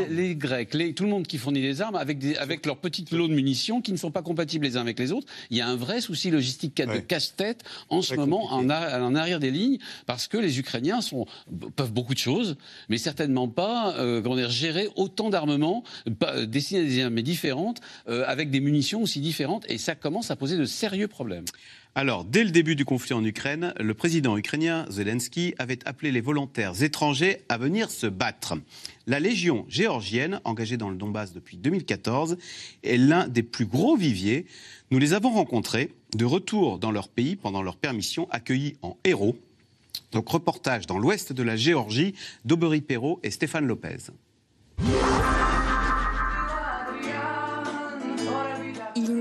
les, 0.09 0.35
Grecs, 0.35 0.69
tout 0.95 1.03
le 1.03 1.09
monde 1.09 1.25
qui 1.27 1.37
fournit 1.37 1.61
des 1.61 1.81
armes 1.81 1.95
avec, 1.95 2.19
des, 2.19 2.35
avec 2.35 2.65
leurs 2.65 2.77
petites 2.77 3.11
lots 3.11 3.27
de 3.27 3.33
munitions 3.33 3.81
qui 3.81 3.91
ne 3.91 3.97
sont 3.97 4.11
pas 4.11 4.21
compatibles 4.21 4.56
les 4.63 4.77
uns 4.77 4.81
avec 4.81 4.99
les 4.99 5.11
autres. 5.11 5.27
Il 5.49 5.57
y 5.57 5.61
a 5.61 5.67
un 5.67 5.75
vrai 5.75 6.01
souci 6.01 6.31
logistique 6.31 6.75
de 6.75 6.99
casse-tête 6.99 7.63
en 7.89 8.01
ce 8.01 8.15
moment 8.15 8.51
en, 8.51 8.69
arrière 8.69 9.39
des 9.39 9.51
lignes 9.51 9.77
parce 10.05 10.27
que 10.27 10.37
les 10.37 10.59
Ukrainiens 10.59 11.01
sont, 11.01 11.25
peuvent 11.75 11.91
beaucoup 11.91 12.13
de 12.13 12.19
choses, 12.19 12.57
mais 12.89 12.97
certainement 12.97 13.47
pas 13.47 13.95
euh, 13.97 14.21
dire, 14.35 14.49
gérer 14.49 14.89
autant 14.95 15.29
d'armements 15.29 15.83
destinés 16.45 16.81
à 16.81 16.83
des 16.83 17.03
armées 17.03 17.23
différentes 17.23 17.81
euh, 18.07 18.23
avec 18.27 18.51
des 18.51 18.59
munitions 18.59 19.01
aussi 19.01 19.19
différentes 19.19 19.65
et 19.69 19.77
ça 19.77 19.95
commence 19.95 20.31
à 20.31 20.35
poser 20.35 20.57
de 20.57 20.65
sérieux 20.65 21.07
problèmes. 21.07 21.45
Alors, 21.97 22.25
dès 22.25 22.43
le 22.43 22.51
début 22.51 22.75
du 22.75 22.85
conflit 22.85 23.15
en 23.15 23.25
Ukraine, 23.25 23.73
le 23.79 23.95
président 23.95 24.37
ukrainien 24.37 24.85
Zelensky 24.87 25.55
avait 25.57 25.79
appelé 25.87 26.11
les 26.11 26.21
volontaires 26.21 26.83
étrangers 26.83 27.39
à 27.49 27.57
venir 27.57 27.89
se 27.89 28.05
battre. 28.05 28.53
La 29.07 29.19
Légion 29.19 29.65
géorgienne, 29.67 30.39
engagée 30.43 30.77
dans 30.77 30.91
le 30.91 30.95
Donbass 30.95 31.33
depuis 31.33 31.57
2014, 31.57 32.37
est 32.83 32.97
l'un 32.97 33.27
des 33.27 33.41
plus 33.41 33.65
gros 33.65 33.97
viviers. 33.97 34.45
Nous 34.91 34.99
les 34.99 35.13
avons 35.13 35.31
rencontrés 35.31 35.91
de 36.15 36.23
retour 36.23 36.77
dans 36.77 36.91
leur 36.91 37.09
pays 37.09 37.35
pendant 37.35 37.63
leur 37.63 37.77
permission, 37.77 38.27
accueillis 38.29 38.75
en 38.83 38.95
héros. 39.03 39.35
Donc, 40.11 40.29
reportage 40.29 40.85
dans 40.85 40.99
l'ouest 40.99 41.33
de 41.33 41.41
la 41.41 41.55
Géorgie 41.55 42.13
d'Aubery 42.45 42.81
Perrault 42.81 43.19
et 43.23 43.31
Stéphane 43.31 43.65
Lopez. 43.65 44.11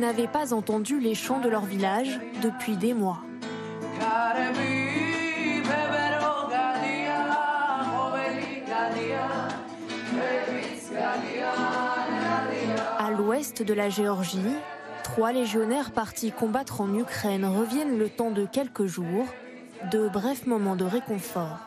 N'avaient 0.06 0.28
pas 0.28 0.54
entendu 0.54 1.00
les 1.00 1.16
chants 1.16 1.40
de 1.40 1.48
leur 1.48 1.64
village 1.64 2.20
depuis 2.40 2.76
des 2.76 2.94
mois. 2.94 3.18
À 12.98 13.10
l'ouest 13.10 13.64
de 13.64 13.74
la 13.74 13.88
Géorgie, 13.88 14.38
trois 15.02 15.32
légionnaires 15.32 15.90
partis 15.90 16.30
combattre 16.30 16.80
en 16.80 16.94
Ukraine 16.94 17.44
reviennent 17.44 17.98
le 17.98 18.08
temps 18.08 18.30
de 18.30 18.46
quelques 18.46 18.86
jours, 18.86 19.26
de 19.90 20.08
brefs 20.08 20.46
moments 20.46 20.76
de 20.76 20.84
réconfort. 20.84 21.65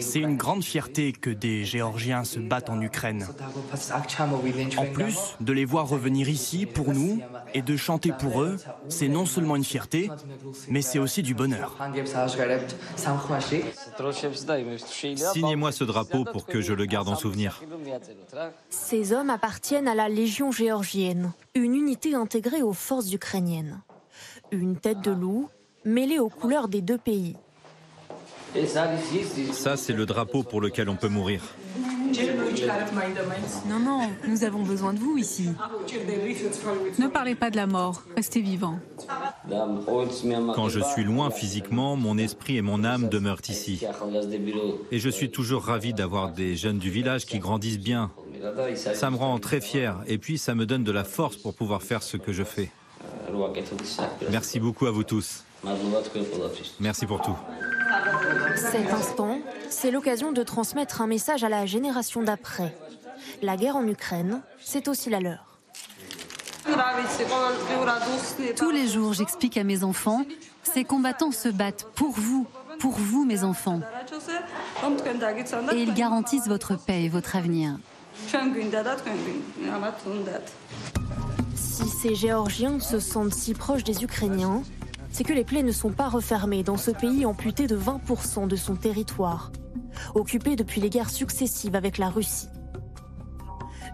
C'est 0.00 0.20
une 0.20 0.36
grande 0.36 0.64
fierté 0.64 1.12
que 1.12 1.30
des 1.30 1.64
Géorgiens 1.64 2.24
se 2.24 2.38
battent 2.38 2.70
en 2.70 2.80
Ukraine. 2.80 3.26
En 4.76 4.86
plus 4.92 5.16
de 5.40 5.52
les 5.52 5.64
voir 5.64 5.88
revenir 5.88 6.28
ici 6.28 6.66
pour 6.66 6.92
nous 6.92 7.20
et 7.54 7.62
de 7.62 7.76
chanter 7.76 8.12
pour 8.12 8.42
eux, 8.42 8.56
c'est 8.88 9.08
non 9.08 9.26
seulement 9.26 9.56
une 9.56 9.64
fierté, 9.64 10.10
mais 10.68 10.82
c'est 10.82 10.98
aussi 10.98 11.22
du 11.22 11.34
bonheur. 11.34 11.76
Signez-moi 15.32 15.72
ce 15.72 15.84
drapeau 15.84 16.24
pour 16.24 16.46
que 16.46 16.60
je 16.60 16.72
le 16.72 16.84
garde 16.84 17.08
en 17.08 17.16
souvenir. 17.16 17.62
Ces 18.70 19.12
hommes 19.12 19.30
appartiennent 19.30 19.88
à 19.88 19.94
la 19.94 20.08
Légion 20.08 20.50
géorgienne, 20.50 21.32
une 21.54 21.74
unité 21.74 22.14
intégrée 22.14 22.62
aux 22.62 22.72
forces 22.72 23.12
ukrainiennes. 23.12 23.80
Une 24.50 24.76
tête 24.76 25.00
de 25.00 25.10
loup 25.10 25.48
mêlée 25.84 26.18
aux 26.18 26.28
couleurs 26.28 26.68
des 26.68 26.80
deux 26.82 26.98
pays. 26.98 27.36
Ça, 29.52 29.76
c'est 29.76 29.92
le 29.92 30.06
drapeau 30.06 30.42
pour 30.42 30.60
lequel 30.60 30.88
on 30.88 30.96
peut 30.96 31.08
mourir. 31.08 31.40
Non, 33.68 33.78
non, 33.80 34.10
nous 34.28 34.44
avons 34.44 34.62
besoin 34.62 34.92
de 34.92 34.98
vous 34.98 35.16
ici. 35.16 35.48
Ne 36.98 37.08
parlez 37.08 37.34
pas 37.34 37.50
de 37.50 37.56
la 37.56 37.66
mort, 37.66 38.02
restez 38.16 38.40
vivant. 38.40 38.78
Quand 40.54 40.68
je 40.68 40.80
suis 40.80 41.04
loin 41.04 41.30
physiquement, 41.30 41.96
mon 41.96 42.18
esprit 42.18 42.56
et 42.56 42.62
mon 42.62 42.84
âme 42.84 43.08
demeurent 43.08 43.42
ici. 43.48 43.84
Et 44.92 44.98
je 44.98 45.08
suis 45.08 45.30
toujours 45.30 45.64
ravi 45.64 45.92
d'avoir 45.92 46.30
des 46.30 46.56
jeunes 46.56 46.78
du 46.78 46.90
village 46.90 47.26
qui 47.26 47.38
grandissent 47.38 47.80
bien. 47.80 48.10
Ça 48.74 49.10
me 49.10 49.16
rend 49.16 49.38
très 49.38 49.60
fier 49.60 49.96
et 50.06 50.18
puis 50.18 50.38
ça 50.38 50.54
me 50.54 50.66
donne 50.66 50.84
de 50.84 50.92
la 50.92 51.04
force 51.04 51.36
pour 51.36 51.54
pouvoir 51.54 51.82
faire 51.82 52.02
ce 52.02 52.16
que 52.16 52.32
je 52.32 52.44
fais. 52.44 52.70
Merci 54.30 54.60
beaucoup 54.60 54.86
à 54.86 54.90
vous 54.90 55.04
tous. 55.04 55.44
Merci 56.80 57.06
pour 57.06 57.22
tout. 57.22 57.36
Cet 58.56 58.92
instant, 58.92 59.38
c'est 59.68 59.90
l'occasion 59.90 60.32
de 60.32 60.42
transmettre 60.42 61.00
un 61.00 61.06
message 61.06 61.44
à 61.44 61.48
la 61.48 61.66
génération 61.66 62.22
d'après. 62.22 62.74
La 63.42 63.56
guerre 63.56 63.76
en 63.76 63.86
Ukraine, 63.86 64.40
c'est 64.60 64.88
aussi 64.88 65.10
la 65.10 65.20
leur. 65.20 65.58
Tous 68.56 68.70
les 68.70 68.88
jours, 68.88 69.12
j'explique 69.12 69.56
à 69.56 69.64
mes 69.64 69.84
enfants, 69.84 70.24
ces 70.62 70.84
combattants 70.84 71.32
se 71.32 71.48
battent 71.48 71.86
pour 71.94 72.12
vous, 72.12 72.46
pour 72.78 72.92
vous, 72.92 73.24
mes 73.24 73.44
enfants. 73.44 73.80
Et 75.72 75.82
ils 75.82 75.94
garantissent 75.94 76.48
votre 76.48 76.76
paix 76.76 77.04
et 77.04 77.08
votre 77.08 77.36
avenir. 77.36 77.76
Si 81.54 81.88
ces 81.88 82.14
Géorgiens 82.14 82.80
se 82.80 83.00
sentent 83.00 83.34
si 83.34 83.54
proches 83.54 83.84
des 83.84 84.04
Ukrainiens, 84.04 84.62
c'est 85.14 85.22
que 85.22 85.32
les 85.32 85.44
plaies 85.44 85.62
ne 85.62 85.70
sont 85.70 85.92
pas 85.92 86.08
refermées 86.08 86.64
dans 86.64 86.76
ce 86.76 86.90
pays 86.90 87.24
amputé 87.24 87.68
de 87.68 87.78
20% 87.78 88.48
de 88.48 88.56
son 88.56 88.74
territoire, 88.74 89.52
occupé 90.16 90.56
depuis 90.56 90.80
les 90.80 90.90
guerres 90.90 91.08
successives 91.08 91.76
avec 91.76 91.98
la 91.98 92.10
Russie. 92.10 92.48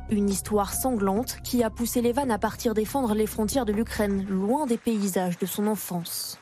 Une 0.09 0.31
histoire 0.31 0.73
sanglante 0.73 1.37
qui 1.45 1.63
a 1.63 1.69
poussé 1.69 2.01
Levan 2.01 2.31
à 2.31 2.39
partir 2.39 2.73
défendre 2.73 3.13
les 3.13 3.27
frontières 3.27 3.67
de 3.67 3.73
l'Ukraine, 3.73 4.25
loin 4.31 4.65
des 4.65 4.79
paysages 4.79 5.39
de 5.39 5.45
son 5.45 5.67
enfance. 5.67 6.39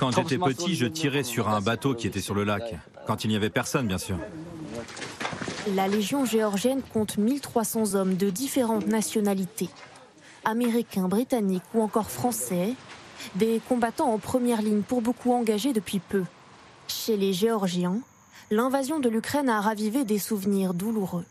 Quand 0.00 0.10
j'étais 0.10 0.38
petit, 0.38 0.74
je 0.74 0.86
tirais 0.86 1.22
sur 1.22 1.48
un 1.48 1.60
bateau 1.60 1.94
qui 1.94 2.08
était 2.08 2.20
sur 2.20 2.34
le 2.34 2.42
lac, 2.42 2.74
quand 3.06 3.22
il 3.22 3.28
n'y 3.28 3.36
avait 3.36 3.48
personne, 3.48 3.86
bien 3.86 3.98
sûr. 3.98 4.18
La 5.76 5.86
Légion 5.86 6.24
géorgienne 6.24 6.82
compte 6.92 7.16
1300 7.16 7.94
hommes 7.94 8.16
de 8.16 8.28
différentes 8.28 8.88
nationalités 8.88 9.70
américains, 10.46 11.08
britanniques 11.08 11.62
ou 11.74 11.82
encore 11.82 12.10
français, 12.10 12.72
des 13.34 13.60
combattants 13.68 14.12
en 14.12 14.18
première 14.18 14.62
ligne 14.62 14.82
pour 14.82 15.02
beaucoup 15.02 15.32
engagés 15.32 15.72
depuis 15.72 15.98
peu. 15.98 16.24
Chez 16.88 17.16
les 17.16 17.32
Géorgiens, 17.32 17.98
l'invasion 18.50 19.00
de 19.00 19.08
l'Ukraine 19.08 19.48
a 19.48 19.60
ravivé 19.60 20.04
des 20.04 20.18
souvenirs 20.18 20.72
douloureux. 20.72 21.24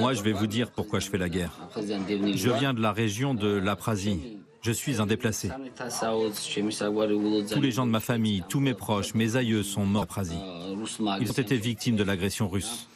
Moi, 0.00 0.14
je 0.14 0.22
vais 0.22 0.32
vous 0.32 0.46
dire 0.46 0.70
pourquoi 0.70 0.98
je 1.00 1.08
fais 1.08 1.18
la 1.18 1.28
guerre. 1.28 1.68
Je 1.76 2.50
viens 2.50 2.74
de 2.74 2.80
la 2.80 2.92
région 2.92 3.34
de 3.34 3.48
l'Aprasie. 3.48 4.38
Je 4.62 4.72
suis 4.72 5.00
un 5.00 5.06
déplacé. 5.06 5.50
Tous 7.52 7.60
les 7.60 7.70
gens 7.70 7.86
de 7.86 7.90
ma 7.90 8.00
famille, 8.00 8.42
tous 8.48 8.60
mes 8.60 8.74
proches, 8.74 9.14
mes 9.14 9.36
aïeux 9.36 9.62
sont 9.62 9.84
morts 9.84 10.04
à 10.04 10.06
Prasie. 10.06 10.40
Ils 11.20 11.30
ont 11.30 11.34
été 11.34 11.56
victimes 11.56 11.96
de 11.96 12.02
l'agression 12.02 12.48
russe. 12.48 12.88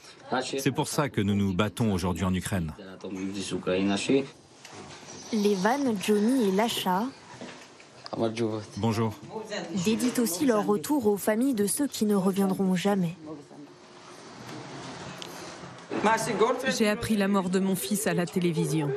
C'est 0.58 0.72
pour 0.72 0.88
ça 0.88 1.08
que 1.08 1.20
nous 1.20 1.34
nous 1.34 1.54
battons 1.54 1.92
aujourd'hui 1.92 2.24
en 2.24 2.34
Ukraine. 2.34 2.72
Les 5.32 5.54
vannes 5.54 5.96
Johnny 6.02 6.48
et 6.48 6.52
Lacha 6.52 7.04
Bonjour. 8.78 9.12
dédient 9.84 10.22
aussi 10.22 10.46
leur 10.46 10.66
retour 10.66 11.06
aux 11.06 11.16
familles 11.16 11.54
de 11.54 11.66
ceux 11.66 11.86
qui 11.86 12.06
ne 12.06 12.14
reviendront 12.14 12.74
jamais. 12.74 13.14
J'ai 16.76 16.88
appris 16.88 17.16
la 17.16 17.28
mort 17.28 17.50
de 17.50 17.58
mon 17.58 17.76
fils 17.76 18.06
à 18.06 18.14
la 18.14 18.26
télévision. 18.26 18.90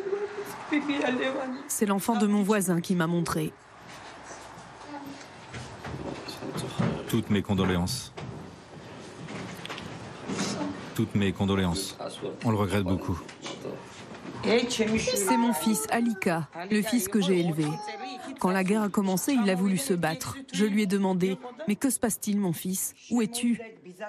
C'est 1.67 1.85
l'enfant 1.85 2.15
de 2.17 2.27
mon 2.27 2.43
voisin 2.43 2.79
qui 2.79 2.95
m'a 2.95 3.07
montré. 3.07 3.51
Toutes 7.09 7.29
mes 7.29 7.41
condoléances. 7.41 8.10
Toutes 10.95 11.15
mes 11.15 11.31
condoléances. 11.31 11.97
On 12.45 12.51
le 12.51 12.57
regrette 12.57 12.83
beaucoup. 12.83 13.19
C'est 14.43 15.37
mon 15.37 15.53
fils 15.53 15.87
Alika, 15.91 16.47
le 16.69 16.81
fils 16.81 17.07
que 17.07 17.21
j'ai 17.21 17.39
élevé. 17.39 17.65
Quand 18.39 18.49
la 18.49 18.63
guerre 18.63 18.81
a 18.83 18.89
commencé, 18.89 19.33
il 19.33 19.49
a 19.49 19.55
voulu 19.55 19.77
se 19.77 19.93
battre. 19.93 20.37
Je 20.53 20.65
lui 20.65 20.83
ai 20.83 20.87
demandé 20.87 21.37
Mais 21.67 21.75
que 21.75 21.89
se 21.89 21.99
passe-t-il, 21.99 22.39
mon 22.39 22.53
fils? 22.53 22.95
Où 23.11 23.21
es-tu? 23.21 23.61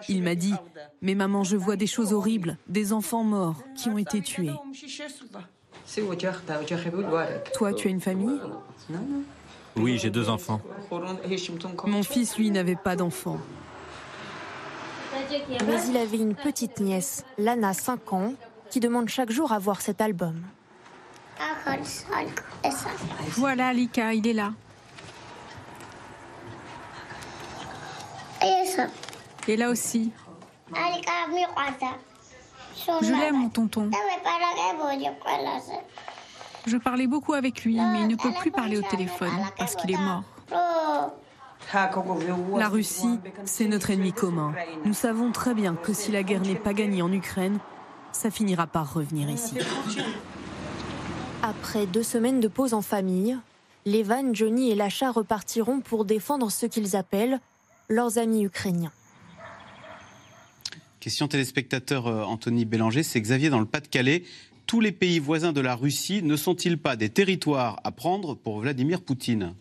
Il 0.08 0.22
m'a 0.22 0.34
dit 0.34 0.54
Mais 1.02 1.14
maman, 1.14 1.44
je 1.44 1.56
vois 1.56 1.76
des 1.76 1.86
choses 1.86 2.12
horribles, 2.12 2.56
des 2.66 2.92
enfants 2.92 3.24
morts 3.24 3.62
qui 3.76 3.90
ont 3.90 3.98
été 3.98 4.22
tués. 4.22 4.52
Toi, 7.54 7.72
tu 7.74 7.88
as 7.88 7.90
une 7.90 8.00
famille? 8.00 8.40
Oui, 9.76 9.98
j'ai 9.98 10.10
deux 10.10 10.28
enfants. 10.28 10.60
Mon 11.84 12.02
fils, 12.02 12.36
lui, 12.38 12.50
n'avait 12.50 12.76
pas 12.76 12.96
d'enfants. 12.96 13.38
Mais 15.66 15.86
il 15.88 15.96
avait 15.96 16.18
une 16.18 16.34
petite 16.34 16.80
nièce, 16.80 17.24
Lana, 17.38 17.72
5 17.72 18.12
ans, 18.12 18.34
qui 18.70 18.80
demande 18.80 19.08
chaque 19.08 19.30
jour 19.30 19.52
à 19.52 19.58
voir 19.58 19.80
cet 19.80 20.00
album. 20.00 20.42
Voilà, 23.32 23.68
Alika, 23.68 24.14
il 24.14 24.26
est 24.26 24.32
là. 24.32 24.52
Et 29.48 29.56
là 29.56 29.70
aussi. 29.70 30.12
Je 33.02 33.12
l'aime, 33.12 33.36
mon 33.36 33.48
tonton. 33.48 33.90
Je 36.66 36.76
parlais 36.76 37.06
beaucoup 37.06 37.34
avec 37.34 37.64
lui, 37.64 37.74
mais 37.74 38.00
il 38.02 38.08
ne 38.08 38.16
peut 38.16 38.32
plus 38.32 38.50
parler 38.50 38.78
au 38.78 38.82
téléphone 38.82 39.32
parce 39.58 39.74
qu'il 39.76 39.90
est 39.90 39.98
mort. 39.98 40.22
La 42.56 42.68
Russie, 42.68 43.18
c'est 43.44 43.66
notre 43.66 43.90
ennemi 43.90 44.12
commun. 44.12 44.54
Nous 44.84 44.94
savons 44.94 45.32
très 45.32 45.54
bien 45.54 45.74
que 45.74 45.92
si 45.92 46.12
la 46.12 46.22
guerre 46.22 46.42
n'est 46.42 46.54
pas 46.54 46.74
gagnée 46.74 47.02
en 47.02 47.12
Ukraine, 47.12 47.58
ça 48.12 48.30
finira 48.30 48.66
par 48.66 48.92
revenir 48.92 49.30
ici. 49.30 49.56
Après 51.42 51.86
deux 51.86 52.02
semaines 52.02 52.40
de 52.40 52.48
pause 52.48 52.74
en 52.74 52.82
famille, 52.82 53.36
Levan, 53.84 54.34
Johnny 54.34 54.70
et 54.70 54.74
Lacha 54.74 55.10
repartiront 55.10 55.80
pour 55.80 56.04
défendre 56.04 56.50
ce 56.52 56.66
qu'ils 56.66 56.94
appellent 56.94 57.40
leurs 57.88 58.18
amis 58.18 58.44
ukrainiens. 58.44 58.92
Question 61.00 61.26
téléspectateur 61.26 62.06
euh, 62.06 62.22
Anthony 62.22 62.64
Bélanger, 62.64 63.02
c'est 63.02 63.20
Xavier 63.20 63.50
dans 63.50 63.58
le 63.58 63.66
Pas-de-Calais. 63.66 64.22
Tous 64.66 64.78
les 64.78 64.92
pays 64.92 65.18
voisins 65.18 65.52
de 65.52 65.60
la 65.60 65.74
Russie 65.74 66.22
ne 66.22 66.36
sont-ils 66.36 66.78
pas 66.78 66.94
des 66.94 67.08
territoires 67.08 67.80
à 67.82 67.90
prendre 67.90 68.34
pour 68.34 68.60
Vladimir 68.60 69.00
Poutine? 69.00 69.54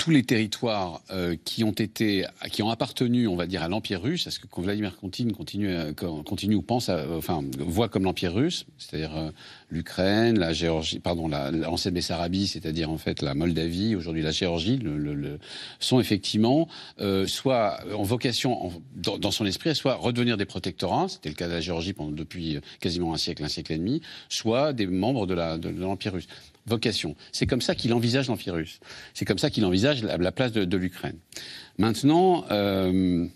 Tous 0.00 0.10
les 0.10 0.22
territoires 0.22 1.02
euh, 1.10 1.36
qui 1.44 1.62
ont 1.62 1.72
été, 1.72 2.24
qui 2.50 2.62
ont 2.62 2.70
appartenu, 2.70 3.28
on 3.28 3.36
va 3.36 3.46
dire, 3.46 3.62
à 3.62 3.68
l'Empire 3.68 4.00
russe, 4.00 4.26
est-ce 4.26 4.40
que 4.40 4.46
Vladimir 4.58 4.96
Poutine 4.96 5.30
continue, 5.32 5.92
continue 5.94 6.54
ou 6.54 6.62
pense, 6.62 6.88
enfin, 6.88 7.44
voit 7.58 7.90
comme 7.90 8.04
l'Empire 8.04 8.32
russe, 8.32 8.64
c'est-à-dire 8.78 9.30
l'Ukraine, 9.68 10.38
la 10.38 10.54
Géorgie, 10.54 11.00
pardon, 11.00 11.28
l'ancienne 11.28 11.92
Bessarabie, 11.92 12.46
c'est-à-dire 12.46 12.90
en 12.90 12.96
fait 12.96 13.20
la 13.20 13.34
Moldavie, 13.34 13.94
aujourd'hui 13.94 14.22
la 14.22 14.30
Géorgie, 14.30 14.80
sont 15.80 16.00
effectivement 16.00 16.66
soit 17.26 17.80
en 17.94 18.02
vocation, 18.02 18.72
dans, 18.96 19.30
son 19.30 19.44
esprit, 19.44 19.74
soit 19.74 19.96
redevenir 19.96 20.38
des 20.38 20.46
protectorats, 20.46 21.08
c'était 21.10 21.28
le 21.28 21.34
cas 21.34 21.46
de 21.46 21.52
la 21.52 21.60
Géorgie 21.60 21.92
pendant 21.92 22.10
depuis 22.10 22.58
quasiment 22.80 23.12
un 23.12 23.18
siècle, 23.18 23.44
un 23.44 23.48
siècle 23.48 23.74
et 23.74 23.78
demi, 23.78 24.00
soit 24.30 24.72
des 24.72 24.86
membres 24.86 25.26
de 25.26 25.34
l'Empire 25.68 26.14
russe 26.14 26.28
vocation. 26.66 27.16
C'est 27.32 27.46
comme 27.46 27.60
ça 27.60 27.74
qu'il 27.74 27.92
envisage 27.92 28.28
l'Empire 28.28 28.54
russe. 28.54 28.80
C'est 29.14 29.24
comme 29.24 29.38
ça 29.38 29.50
qu'il 29.50 29.64
envisage 29.64 30.02
la, 30.02 30.32
place 30.32 30.52
de, 30.52 30.76
l'Ukraine. 30.76 31.18
Maintenant, 31.78 32.44
euh, 32.50 33.26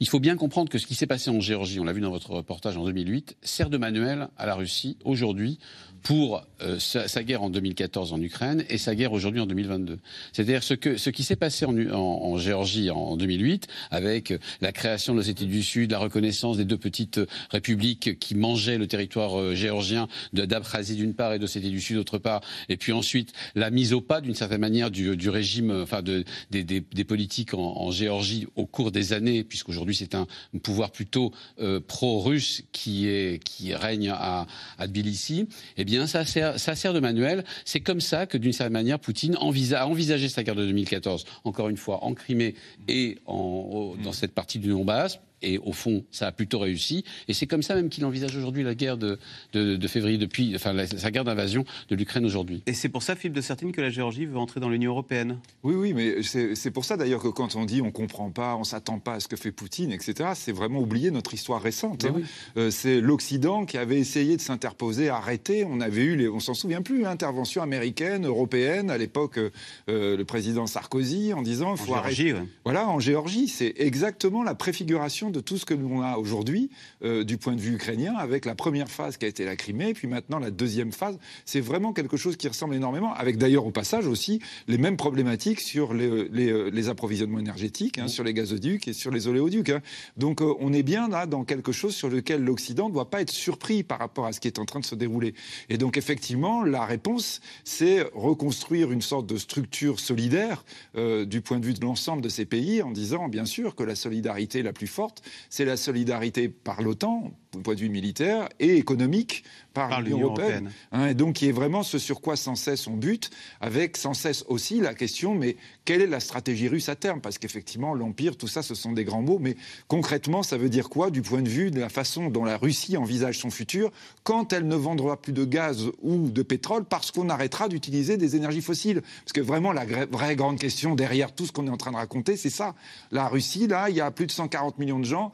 il 0.00 0.08
faut 0.08 0.20
bien 0.20 0.36
comprendre 0.36 0.70
que 0.70 0.78
ce 0.78 0.86
qui 0.86 0.94
s'est 0.94 1.06
passé 1.06 1.30
en 1.30 1.40
Géorgie, 1.40 1.80
on 1.80 1.84
l'a 1.84 1.92
vu 1.92 2.00
dans 2.00 2.10
votre 2.10 2.30
reportage 2.30 2.76
en 2.76 2.84
2008, 2.84 3.36
sert 3.42 3.70
de 3.70 3.78
manuel 3.78 4.28
à 4.36 4.46
la 4.46 4.54
Russie 4.54 4.96
aujourd'hui 5.04 5.58
pour 6.02 6.42
euh, 6.62 6.78
sa, 6.78 7.22
guerre 7.22 7.42
en 7.42 7.50
2014 7.50 8.12
en 8.12 8.20
Ukraine 8.20 8.64
et 8.68 8.78
sa 8.78 8.94
guerre 8.94 9.12
aujourd'hui 9.12 9.40
en 9.40 9.46
2022. 9.46 9.98
C'est-à-dire 10.32 10.62
ce, 10.62 10.74
que, 10.74 10.96
ce 10.96 11.10
qui 11.10 11.22
s'est 11.22 11.36
passé 11.36 11.64
en, 11.64 12.36
Géorgie 12.38 12.90
en 12.90 13.16
2008, 13.16 13.66
avec 13.90 14.34
la 14.60 14.72
création 14.72 15.12
de 15.12 15.18
l'Ossétie 15.18 15.46
du 15.46 15.62
Sud, 15.62 15.90
la 15.90 15.98
reconnaissance 15.98 16.56
des 16.56 16.64
deux 16.64 16.76
petites 16.76 17.20
républiques 17.50 18.18
qui 18.18 18.34
mangeaient 18.34 18.78
le 18.78 18.86
territoire 18.86 19.38
euh, 19.38 19.54
géorgien 19.54 20.08
d'Abkhazie 20.32 20.96
d'une 20.96 21.14
part 21.14 21.32
et 21.32 21.38
d'Ossétie 21.38 21.70
du 21.70 21.80
Sud 21.80 21.96
d'autre 21.96 22.18
part, 22.18 22.40
et 22.68 22.76
puis 22.76 22.92
ensuite 22.92 23.32
la 23.54 23.70
mise 23.70 23.92
au 23.92 24.00
pas 24.00 24.20
d'une 24.20 24.34
certaine 24.34 24.60
manière 24.60 24.90
du, 24.90 25.28
régime, 25.28 25.70
enfin 25.82 26.02
de, 26.02 26.24
des, 26.50 27.04
politiques 27.04 27.54
en, 27.54 27.90
Géorgie 27.90 28.46
au 28.56 28.66
cours 28.66 28.92
des 28.92 29.12
années, 29.12 29.44
puisqu'aujourd'hui 29.44 29.94
c'est 29.94 30.14
un 30.14 30.26
pouvoir 30.62 30.90
plutôt 30.92 31.32
euh, 31.60 31.80
pro-russe 31.80 32.62
qui 32.72 33.74
règne 33.74 34.10
à, 34.10 34.46
à 34.78 34.86
Tbilissi. 34.86 35.46
Eh 35.76 35.84
bien, 35.90 36.06
ça 36.06 36.24
sert, 36.24 36.92
de 36.92 37.00
manuel. 37.00 37.44
C'est 37.64 37.80
comme 37.80 38.00
ça 38.00 38.26
que, 38.26 38.38
d'une 38.38 38.52
certaine 38.52 38.72
manière, 38.72 38.98
Poutine 38.98 39.36
a 39.36 39.86
envisagé 39.86 40.28
sa 40.28 40.42
guerre 40.42 40.54
de 40.54 40.64
2014, 40.66 41.24
encore 41.44 41.68
une 41.68 41.76
fois, 41.76 42.04
en 42.04 42.14
Crimée 42.14 42.54
et 42.88 43.18
dans 43.26 44.12
cette 44.12 44.32
partie 44.32 44.58
du 44.58 44.68
Donbass 44.68 45.18
et 45.42 45.58
au 45.58 45.72
fond, 45.72 46.04
ça 46.10 46.26
a 46.26 46.32
plutôt 46.32 46.58
réussi. 46.58 47.04
Et 47.28 47.34
c'est 47.34 47.46
comme 47.46 47.62
ça 47.62 47.74
même 47.74 47.88
qu'il 47.88 48.04
envisage 48.04 48.36
aujourd'hui 48.36 48.62
la 48.62 48.74
guerre 48.74 48.96
de, 48.96 49.18
de, 49.52 49.88
février, 49.88 50.18
depuis, 50.18 50.54
enfin, 50.54 50.74
sa 50.86 51.10
guerre 51.10 51.24
d'invasion 51.24 51.64
de 51.88 51.96
l'Ukraine 51.96 52.24
aujourd'hui. 52.24 52.62
Et 52.66 52.74
c'est 52.74 52.88
pour 52.88 53.02
ça, 53.02 53.16
Philippe 53.16 53.34
de 53.34 53.40
Sertine, 53.40 53.72
que 53.72 53.80
la 53.80 53.90
Géorgie 53.90 54.26
veut 54.26 54.38
entrer 54.38 54.60
dans 54.60 54.68
l'Union 54.68 54.92
européenne? 54.92 55.38
Oui, 55.62 55.74
oui, 55.74 55.92
mais 55.94 56.22
c'est 56.22 56.70
pour 56.70 56.84
ça 56.84 56.96
d'ailleurs 56.96 57.22
que 57.22 57.28
quand 57.28 57.56
on 57.56 57.64
dit 57.64 57.80
on 57.82 57.90
comprend 57.90 58.30
pas, 58.30 58.56
on 58.56 58.64
s'attend 58.64 58.98
pas 58.98 59.14
à 59.14 59.20
ce 59.20 59.28
que 59.28 59.36
fait 59.36 59.52
Poutine, 59.52 59.92
etc., 59.92 60.30
c'est 60.34 60.52
vraiment 60.52 60.80
oublier 60.80 61.10
notre 61.10 61.34
histoire 61.34 61.62
récente. 61.62 62.04
Hein. 62.04 62.20
Euh, 62.56 62.70
c'est 62.70 63.00
l'Occident 63.00 63.64
qui 63.64 63.78
avait 63.78 63.98
essayé 63.98 64.36
de 64.36 64.42
s'interposer, 64.42 65.08
arrêter. 65.08 65.64
On 65.64 65.80
avait 65.80 66.02
eu, 66.02 66.16
les, 66.16 66.28
on 66.28 66.40
s'en 66.40 66.54
souvient 66.54 66.82
plus, 66.82 67.06
intervention 67.06 67.62
américaine, 67.62 68.26
européenne, 68.26 68.90
à 68.90 68.98
l'époque, 68.98 69.38
euh, 69.38 70.16
le 70.16 70.24
président 70.24 70.66
Sarkozy, 70.66 71.32
en 71.32 71.42
disant 71.42 71.74
il 71.74 71.80
faut 71.80 71.94
arrêter. 71.94 72.34
Voilà, 72.64 72.88
en 72.88 73.00
Géorgie, 73.00 73.48
c'est 73.48 73.74
exactement 73.78 74.42
la 74.42 74.54
préfiguration 74.54 75.29
de 75.30 75.40
tout 75.40 75.58
ce 75.58 75.64
que 75.64 75.74
nous 75.74 76.02
a 76.02 76.18
aujourd'hui 76.18 76.70
euh, 77.02 77.24
du 77.24 77.38
point 77.38 77.54
de 77.54 77.60
vue 77.60 77.74
ukrainien, 77.74 78.14
avec 78.14 78.44
la 78.44 78.54
première 78.54 78.88
phase 78.88 79.16
qui 79.16 79.24
a 79.24 79.28
été 79.28 79.44
la 79.44 79.56
Crimée, 79.56 79.94
puis 79.94 80.08
maintenant 80.08 80.38
la 80.38 80.50
deuxième 80.50 80.92
phase. 80.92 81.18
C'est 81.44 81.60
vraiment 81.60 81.92
quelque 81.92 82.16
chose 82.16 82.36
qui 82.36 82.48
ressemble 82.48 82.74
énormément, 82.74 83.14
avec 83.14 83.38
d'ailleurs 83.38 83.66
au 83.66 83.70
passage 83.70 84.06
aussi 84.06 84.40
les 84.68 84.78
mêmes 84.78 84.96
problématiques 84.96 85.60
sur 85.60 85.94
les, 85.94 86.28
les, 86.28 86.50
euh, 86.50 86.90
approvisionnements 86.90 87.38
énergétiques, 87.38 87.98
hein, 87.98 88.08
sur 88.08 88.24
les 88.24 88.34
gazoducs 88.34 88.88
et 88.88 88.92
sur 88.92 89.10
les 89.10 89.28
oléoducs. 89.28 89.70
Hein. 89.70 89.80
Donc 90.16 90.42
euh, 90.42 90.54
on 90.60 90.72
est 90.72 90.82
bien 90.82 91.08
là 91.08 91.26
dans 91.26 91.44
quelque 91.44 91.72
chose 91.72 91.94
sur 91.94 92.08
lequel 92.08 92.44
l'Occident 92.44 92.88
ne 92.88 92.94
doit 92.94 93.10
pas 93.10 93.20
être 93.20 93.30
surpris 93.30 93.82
par 93.82 93.98
rapport 93.98 94.26
à 94.26 94.32
ce 94.32 94.40
qui 94.40 94.48
est 94.48 94.58
en 94.58 94.64
train 94.64 94.80
de 94.80 94.86
se 94.86 94.94
dérouler. 94.94 95.34
Et 95.68 95.78
donc 95.78 95.96
effectivement, 95.96 96.64
la 96.64 96.84
réponse, 96.84 97.40
c'est 97.64 98.02
reconstruire 98.14 98.92
une 98.92 99.02
sorte 99.02 99.26
de 99.26 99.36
structure 99.36 100.00
solidaire 100.00 100.64
du 100.94 101.40
point 101.40 101.58
de 101.58 101.66
vue 101.66 101.74
de 101.74 101.80
l'ensemble 101.80 102.22
de 102.22 102.28
ces 102.28 102.44
pays 102.44 102.82
en 102.82 102.90
disant 102.90 103.28
bien 103.28 103.44
sûr 103.44 103.74
que 103.74 103.82
la 103.82 103.94
solidarité 103.94 104.62
la 104.62 104.72
plus 104.72 104.86
forte, 104.86 105.19
c'est 105.48 105.64
la 105.64 105.76
solidarité 105.76 106.48
par 106.48 106.82
l'OTAN, 106.82 107.32
du 107.52 107.60
point 107.60 107.74
de 107.74 107.80
vue 107.80 107.88
militaire, 107.88 108.48
et 108.58 108.76
économique 108.76 109.44
par, 109.72 110.00
l'Union 110.00 110.26
européenne. 110.26 110.70
Hein, 110.92 111.08
et 111.08 111.14
donc, 111.14 111.36
qui 111.36 111.48
est 111.48 111.52
vraiment 111.52 111.82
ce 111.82 111.98
sur 111.98 112.20
quoi 112.20 112.36
sans 112.36 112.54
cesse 112.54 112.86
on 112.86 112.96
bute, 112.96 113.30
avec 113.60 113.96
sans 113.96 114.14
cesse 114.14 114.44
aussi 114.48 114.80
la 114.80 114.94
question, 114.94 115.34
mais 115.34 115.56
quelle 115.84 116.02
est 116.02 116.06
la 116.06 116.20
stratégie 116.20 116.68
russe 116.68 116.88
à 116.88 116.96
terme? 116.96 117.20
Parce 117.20 117.38
qu'effectivement, 117.38 117.94
l'Empire, 117.94 118.36
tout 118.36 118.48
ça, 118.48 118.62
ce 118.62 118.74
sont 118.74 118.92
des 118.92 119.04
grands 119.04 119.22
mots, 119.22 119.38
mais 119.40 119.56
concrètement, 119.88 120.42
ça 120.42 120.56
veut 120.56 120.68
dire 120.68 120.88
quoi 120.88 121.10
du 121.10 121.22
point 121.22 121.42
de 121.42 121.48
vue 121.48 121.70
de 121.70 121.80
la 121.80 121.88
façon 121.88 122.28
dont 122.28 122.44
la 122.44 122.56
Russie 122.56 122.96
envisage 122.96 123.38
son 123.38 123.50
futur 123.50 123.90
quand 124.22 124.52
elle 124.52 124.66
ne 124.66 124.76
vendra 124.76 125.16
plus 125.16 125.32
de 125.32 125.44
gaz 125.44 125.90
ou 126.02 126.28
de 126.28 126.42
pétrole 126.42 126.84
parce 126.84 127.10
qu'on 127.10 127.28
arrêtera 127.28 127.68
d'utiliser 127.68 128.16
des 128.16 128.36
énergies 128.36 128.62
fossiles? 128.62 129.02
Parce 129.24 129.32
que 129.32 129.40
vraiment, 129.40 129.72
la 129.72 129.84
vraie 129.84 130.36
grande 130.36 130.58
question 130.58 130.94
derrière 130.94 131.32
tout 131.32 131.46
ce 131.46 131.52
qu'on 131.52 131.66
est 131.66 131.70
en 131.70 131.76
train 131.76 131.92
de 131.92 131.96
raconter, 131.96 132.36
c'est 132.36 132.50
ça. 132.50 132.74
La 133.10 133.28
Russie, 133.28 133.66
là, 133.66 133.90
il 133.90 133.96
y 133.96 134.00
a 134.00 134.10
plus 134.10 134.26
de 134.26 134.32
140 134.32 134.78
millions 134.78 134.98
de 134.98 135.04
gens. 135.04 135.32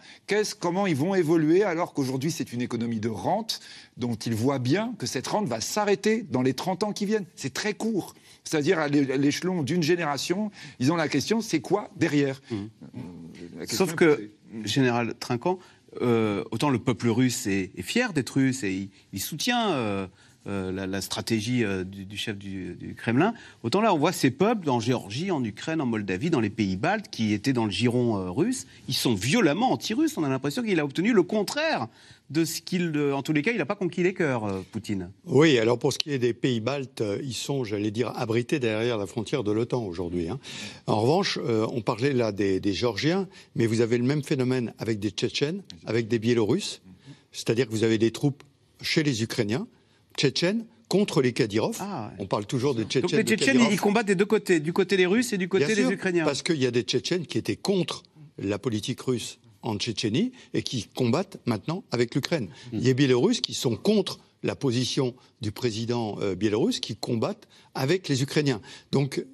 comment 0.59 0.87
ils 0.87 0.97
vont 0.97 1.15
évoluer 1.15 1.65
alors 1.65 1.93
qu'aujourd'hui, 1.93 2.31
c'est 2.31 2.53
une 2.53 2.63
économie 2.63 3.01
de 3.01 3.09
rente 3.09 3.61
dont 3.97 4.15
ils 4.15 4.35
voient 4.35 4.59
bien 4.59 4.95
que 4.99 5.07
cette 5.07 5.27
rente 5.27 5.47
va 5.47 5.61
s'arrêter 5.61 6.25
dans 6.31 6.43
les 6.43 6.55
30 6.55 6.83
ans 6.85 6.93
qui 6.93 7.07
viennent. 7.07 7.27
C'est 7.35 7.55
très 7.55 7.75
court. 7.75 8.15
C'est-à-dire 8.45 8.79
à 8.79 8.89
l'échelon 8.89 9.63
d'une 9.63 9.83
génération, 9.83 10.51
ils 10.79 10.93
ont 10.93 10.97
la 10.97 11.09
question, 11.09 11.41
c'est 11.41 11.61
quoi 11.61 11.91
derrière? 11.97 12.41
Mmh. 12.51 13.65
Sauf 13.67 13.95
que, 13.95 14.31
général 14.65 15.15
Trinquant, 15.19 15.59
euh, 16.03 16.45
autant 16.51 16.71
le 16.71 16.79
peuple 16.79 17.09
russe 17.09 17.47
est, 17.47 17.71
fier 17.83 18.13
d'être 18.13 18.31
russe 18.31 18.63
et 18.65 18.91
il, 19.13 19.21
soutient 19.21 19.73
euh, 19.73 20.07
euh, 20.47 20.87
la, 20.87 21.01
stratégie 21.01 21.65
du, 21.85 22.17
chef 22.17 22.37
du, 22.37 22.95
Kremlin, 22.97 23.35
autant 23.63 23.81
là 23.81 23.95
on 23.95 23.99
voit 23.99 24.13
ces 24.13 24.31
peuples 24.31 24.69
en 24.69 24.79
Géorgie, 24.79 25.31
en 25.31 25.43
Ukraine, 25.43 25.81
en 25.81 25.87
Moldavie, 25.87 26.31
dans 26.31 26.41
les 26.41 26.51
pays 26.51 26.77
baltes 26.77 27.09
qui 27.11 27.33
étaient 27.33 27.53
dans 27.53 27.65
le 27.65 27.71
giron 27.71 28.33
russe, 28.33 28.67
ils 28.89 28.95
sont 28.95 29.15
violemment 29.15 29.73
anti-russes. 29.73 30.17
On 30.19 30.25
a 30.25 30.29
l'impression 30.29 30.63
qu'il 30.63 30.79
a 30.81 30.85
obtenu 30.85 31.13
le 31.13 31.23
contraire 31.23 31.89
de 32.31 32.45
ce 32.45 32.61
qu'il, 32.61 32.93
en 33.13 33.23
tous 33.23 33.33
les 33.33 33.43
cas, 33.43 33.53
il 33.53 33.59
n'a 33.59 33.67
pas 33.67 33.77
conquis 33.77 34.03
les 34.03 34.15
cœurs, 34.15 34.45
euh, 34.45 34.61
Poutine. 34.73 35.11
Oui, 35.27 35.59
alors 35.59 35.79
pour 35.79 35.93
ce 35.93 35.99
qui 35.99 36.11
est 36.13 36.19
des 36.19 36.35
pays 36.35 36.61
baltes, 36.61 37.01
euh, 37.01 37.19
ils 37.23 37.35
sont, 37.35 37.65
j'allais 37.65 37.93
dire, 37.93 38.13
abrités 38.17 38.59
derrière 38.59 38.99
la 38.99 39.07
frontière 39.07 39.45
de 39.45 39.53
l'OTAN 39.53 39.85
aujourd'hui. 39.85 40.29
Hein. 40.29 40.41
En 40.87 41.01
revanche, 41.01 41.39
euh, 41.43 41.67
on 41.73 41.83
parlait 41.83 42.13
là 42.13 42.33
des, 42.33 42.61
Géorgiens, 42.73 43.29
mais 43.55 43.67
vous 43.67 43.81
avez 43.81 43.97
le 43.97 44.05
même 44.05 44.25
phénomène 44.25 44.75
avec 44.79 44.99
des 44.99 45.11
Tchétchènes, 45.11 45.63
avec 45.87 46.09
des 46.09 46.19
Biélorusses, 46.19 46.83
c'est-à-dire 47.31 47.67
que 47.67 47.73
vous 47.73 47.85
avez 47.85 47.99
des 47.99 48.11
troupes 48.11 48.43
chez 48.83 49.03
les 49.03 49.23
Ukrainiens, 49.23 49.69
Tchétchènes, 50.17 50.67
contre 50.89 51.23
les 51.23 51.33
Kadyrov. 51.33 51.77
Ah, 51.81 52.13
on 52.19 52.27
parle 52.27 52.47
toujours 52.47 52.75
des 52.75 52.85
Tchétchènes. 52.85 53.03
Donc 53.03 53.13
les 53.13 53.25
Tchétchènes, 53.25 53.61
ils 53.71 53.81
combattent 53.81 54.07
des 54.07 54.15
deux 54.15 54.27
côtés, 54.27 54.61
du 54.61 54.73
côté 54.73 54.97
des 54.97 55.07
Russes 55.07 55.33
et 55.33 55.39
du 55.39 55.49
côté 55.49 55.75
des 55.75 55.83
Ukrainiens. 55.91 56.25
Parce 56.25 56.43
qu'il 56.43 56.59
y 56.59 56.67
a 56.67 56.71
des 56.71 56.83
Tchétchènes 56.83 57.27
qui 57.27 57.39
étaient 57.39 57.57
contre 57.57 58.03
la 58.39 58.59
politique 58.59 59.01
russe 59.01 59.39
en 59.67 59.77
Tchétchénie 59.77 60.33
et 60.55 60.63
qui 60.63 60.87
combattent 60.95 61.39
maintenant 61.45 61.85
avec 61.91 62.15
l'Ukraine. 62.15 62.49
Il 62.73 62.87
y 62.87 62.91
a 62.91 62.95
Biélorusses 62.95 63.41
qui 63.41 63.55
sont 63.55 63.77
contre 63.77 64.21
la 64.43 64.55
position 64.55 65.15
du 65.41 65.53
président 65.53 66.19
euh, 66.21 66.35
biélorusse 66.35 66.81
qui 66.81 66.97
combattent 66.97 67.49
avec 67.75 68.09
les 68.09 68.23
Ukrainiens. 68.23 68.61
Donc 68.93 69.25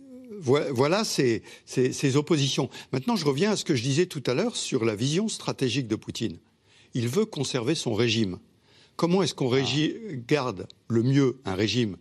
voilà 0.45 1.05
ces, 1.05 1.43
oppositions. 2.17 2.69
Maintenant, 2.93 3.15
je 3.15 3.25
reviens 3.25 3.53
à 3.53 3.57
ce 3.57 3.65
que 3.65 3.77
je 3.77 3.83
disais 3.83 4.07
tout 4.07 4.23
à 4.27 4.35
l'heure 4.35 4.57
sur 4.57 4.85
la 4.85 4.97
vision 4.97 5.29
stratégique 5.29 5.87
de 5.87 5.95
Poutine. 5.95 6.39
Il 6.95 7.07
veut 7.07 7.27
conserver 7.27 7.77
son 7.77 7.95
régime. 7.95 8.39
Comment 8.97 9.23
est-ce 9.23 9.35
qu'on 9.35 9.53
ah. 9.53 9.61
garde 10.27 10.67
le 10.89 11.03
mieux 11.05 11.39
un 11.45 11.55
régime 11.55 11.97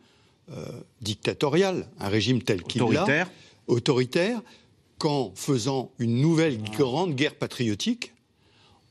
euh, 0.51 0.65
dictatorial, 1.01 1.87
un 1.99 2.09
régime 2.09 2.41
tel 2.41 2.63
qu'il 2.63 2.81
l'a, 2.81 3.27
autoritaire, 3.67 4.41
qu'en 4.97 5.31
faisant 5.35 5.91
une 5.99 6.19
nouvelle 6.19 6.61
grande 6.63 7.15
guerre 7.15 7.35
patriotique 7.35 8.13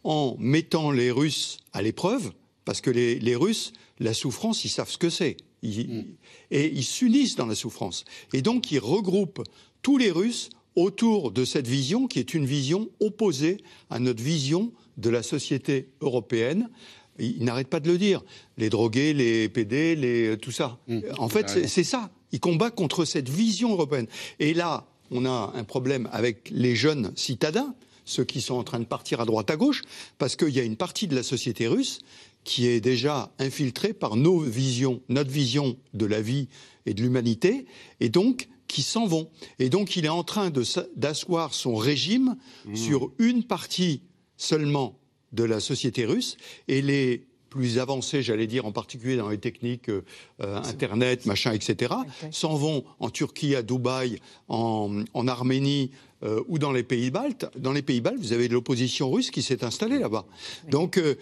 en 0.05 0.37
mettant 0.39 0.91
les 0.91 1.11
Russes 1.11 1.59
à 1.73 1.83
l'épreuve, 1.83 2.33
parce 2.65 2.81
que 2.81 2.91
les, 2.91 3.37
Russes, 3.37 3.73
la 3.99 4.15
souffrance, 4.15 4.65
ils 4.65 4.69
savent 4.69 4.91
ce 4.91 4.99
que 4.99 5.11
c'est. 5.11 5.37
Mm. 5.63 6.03
Et 6.51 6.73
ils 6.73 6.85
s'unissent 6.85 7.37
dans 7.37 7.47
la 7.47 7.55
souffrance. 7.55 8.05
Et 8.33 8.43
donc, 8.43 8.71
ils 8.73 8.79
regroupent 8.79 9.43
tous 9.83 9.99
les 9.99 10.11
Russes 10.11 10.51
autour 10.77 11.33
de 11.33 11.45
cette 11.45 11.67
vision 11.67 12.07
qui 12.07 12.19
est 12.19 12.33
une 12.35 12.47
vision 12.47 12.89
opposée 13.01 13.59
à 13.91 13.99
notre 13.99 14.23
vision 14.23 14.73
de 14.97 15.11
la 15.11 15.23
société 15.23 15.89
européenne. 16.01 16.71
Ils 17.19 17.45
n'arrêtent 17.45 17.69
pas 17.69 17.81
de 17.81 17.91
le 17.91 17.99
dire. 17.99 18.23
Les 18.57 18.71
drogués, 18.71 19.13
les 19.13 19.49
PD, 19.49 19.97
les, 19.97 20.39
tout 20.39 20.53
ça. 20.53 20.79
Mm. 20.87 21.01
En 21.19 21.29
fait, 21.29 21.67
c'est 21.67 21.85
ça. 21.85 22.11
Ils 22.33 22.41
combattent 22.41 22.77
contre 22.77 23.05
cette 23.05 23.29
vision 23.29 23.73
européenne. 23.73 24.07
Et 24.39 24.55
là, 24.55 24.87
on 25.11 25.25
a 25.25 25.53
un 25.55 25.65
problème 25.65 26.09
avec 26.13 26.49
les 26.51 26.77
jeunes 26.77 27.13
citadins 27.17 27.75
ceux 28.05 28.25
qui 28.25 28.41
sont 28.41 28.55
en 28.55 28.65
train 28.65 28.81
de 28.81 28.85
partir 28.85 29.21
à 29.21 29.25
droite 29.25 29.51
à 29.51 29.57
gauche, 29.57 29.83
parce 30.19 30.37
qu'il 30.37 30.51
y 30.51 30.61
a 30.61 30.65
une 30.65 30.77
partie 30.77 31.07
de 31.07 31.15
la 31.15 31.23
société 31.23 31.67
russe 31.67 32.01
qui 32.45 32.67
est 32.67 32.81
déjà 32.81 33.33
infiltrée 33.39 33.93
par 33.93 34.17
nos 34.17 34.41
visions, 34.41 35.03
notre 35.09 35.31
vision 35.31 35.77
de 35.95 36.07
la 36.07 36.23
vie 36.23 36.49
et 36.87 36.95
de 36.95 37.03
l'humanité, 37.03 37.67
et 38.01 38.09
donc 38.09 38.49
qui 38.67 38.83
s'en 38.83 39.07
vont. 39.07 39.29
Et 39.59 39.69
donc 39.69 39.97
il 39.97 40.07
est 40.07 40.11
en 40.11 40.25
train 40.25 40.51
d'asseoir 40.97 41.55
son 41.55 41.75
régime 41.75 42.37
mmh. 42.67 42.77
sur 42.77 43.11
une 43.19 43.45
partie 43.45 44.03
seulement 44.37 44.99
de 45.33 45.45
la 45.45 45.61
société 45.61 46.07
russe 46.07 46.37
et 46.69 46.83
les 46.83 47.27
plus 47.51 47.79
avancés, 47.79 48.23
j'allais 48.23 48.47
dire, 48.47 48.65
en 48.65 48.73
particulier 48.73 49.17
dans 49.17 49.29
les 49.29 49.39
techniques 49.39 49.89
euh, 49.89 50.03
Internet, 50.39 51.27
machin, 51.27 51.53
etc., 51.53 51.93
s'en 52.31 52.55
vont 52.55 52.85
en 53.01 53.11
Turquie, 53.11 53.57
à 53.57 53.63
Dubaï, 53.63 54.21
en, 54.49 55.03
en 55.13 55.29
Arménie, 55.29 55.91
euh, 56.23 56.43
ou 56.49 56.59
dans 56.59 56.73
les 56.73 56.83
pays 56.83 57.11
baltes. 57.11 57.47
Dans 57.57 57.73
les 57.73 57.83
pays 57.83 58.01
baltes, 58.01 58.19
vous 58.19 58.33
avez 58.33 58.49
de 58.49 58.53
l'opposition 58.53 59.11
russe 59.11 59.31
qui 59.31 59.43
s'est 59.43 59.65
installée 59.65 59.99
là-bas. 59.99 60.27
Donc, 60.69 60.99
euh, 60.99 61.15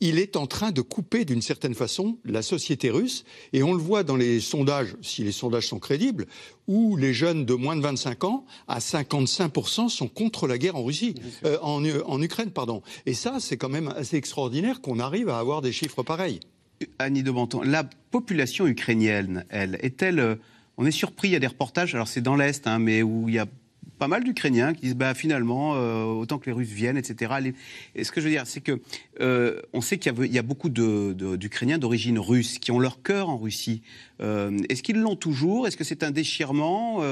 il 0.00 0.18
est 0.18 0.36
en 0.36 0.46
train 0.46 0.70
de 0.70 0.80
couper 0.80 1.24
d'une 1.24 1.42
certaine 1.42 1.74
façon 1.74 2.18
la 2.24 2.42
société 2.42 2.90
russe. 2.90 3.24
Et 3.52 3.62
on 3.62 3.72
le 3.72 3.80
voit 3.80 4.04
dans 4.04 4.16
les 4.16 4.40
sondages, 4.40 4.94
si 5.02 5.24
les 5.24 5.32
sondages 5.32 5.66
sont 5.66 5.80
crédibles, 5.80 6.26
où 6.68 6.96
les 6.96 7.12
jeunes 7.12 7.44
de 7.44 7.54
moins 7.54 7.74
de 7.74 7.82
25 7.82 8.22
ans, 8.24 8.44
à 8.68 8.78
55%, 8.78 9.88
sont 9.88 10.08
contre 10.08 10.46
la 10.46 10.58
guerre 10.58 10.76
en 10.76 10.84
Russie, 10.84 11.14
euh, 11.44 11.58
en, 11.60 11.84
en, 11.84 12.22
Ukraine, 12.22 12.50
pardon. 12.50 12.82
Et 13.04 13.14
ça, 13.14 13.38
c'est 13.40 13.56
quand 13.56 13.68
même 13.68 13.88
assez 13.96 14.16
extraordinaire 14.16 14.80
qu'on 14.80 15.00
arrive 15.00 15.28
à 15.28 15.38
avoir 15.38 15.60
des 15.60 15.72
chiffres 15.72 16.02
pareils. 16.02 16.40
Annie 16.98 17.22
de 17.22 17.30
Menton, 17.30 17.62
la 17.62 17.84
population 18.10 18.66
ukrainienne, 18.66 19.44
elle, 19.48 19.78
est-elle... 19.82 20.38
On 20.78 20.84
est 20.84 20.90
surpris, 20.90 21.28
il 21.28 21.32
y 21.32 21.36
a 21.36 21.40
des 21.40 21.46
reportages, 21.46 21.94
alors 21.94 22.06
c'est 22.06 22.20
dans 22.20 22.36
l'Est, 22.36 22.66
hein, 22.66 22.78
mais 22.78 23.02
où 23.02 23.30
il 23.30 23.36
y 23.36 23.38
a 23.38 23.46
pas 23.98 24.08
mal 24.08 24.24
d'Ukrainiens 24.24 24.74
qui 24.74 24.82
disent 24.82 24.96
bah, 24.96 25.14
finalement, 25.14 25.74
euh, 25.74 26.04
autant 26.04 26.38
que 26.38 26.46
les 26.46 26.52
Russes 26.52 26.68
viennent, 26.68 26.96
etc. 26.96 27.52
Et 27.94 28.04
ce 28.04 28.12
que 28.12 28.20
je 28.20 28.26
veux 28.26 28.32
dire, 28.32 28.46
c'est 28.46 28.60
que 28.60 28.80
euh, 29.20 29.60
on 29.72 29.80
sait 29.80 29.98
qu'il 29.98 30.12
y, 30.32 30.38
a 30.38 30.42
beaucoup 30.42 30.68
d'Ukrainiens 30.68 31.78
d'origine 31.78 32.18
russe 32.18 32.58
qui 32.58 32.70
ont 32.70 32.78
leur 32.78 33.02
cœur 33.02 33.28
en 33.28 33.38
Russie. 33.38 33.82
Euh, 34.20 34.58
est-ce 34.68 34.82
qu'ils 34.82 35.00
l'ont 35.00 35.16
toujours? 35.16 35.66
Est-ce 35.66 35.76
que 35.76 35.84
c'est 35.84 36.02
un 36.02 36.10
déchirement? 36.10 37.02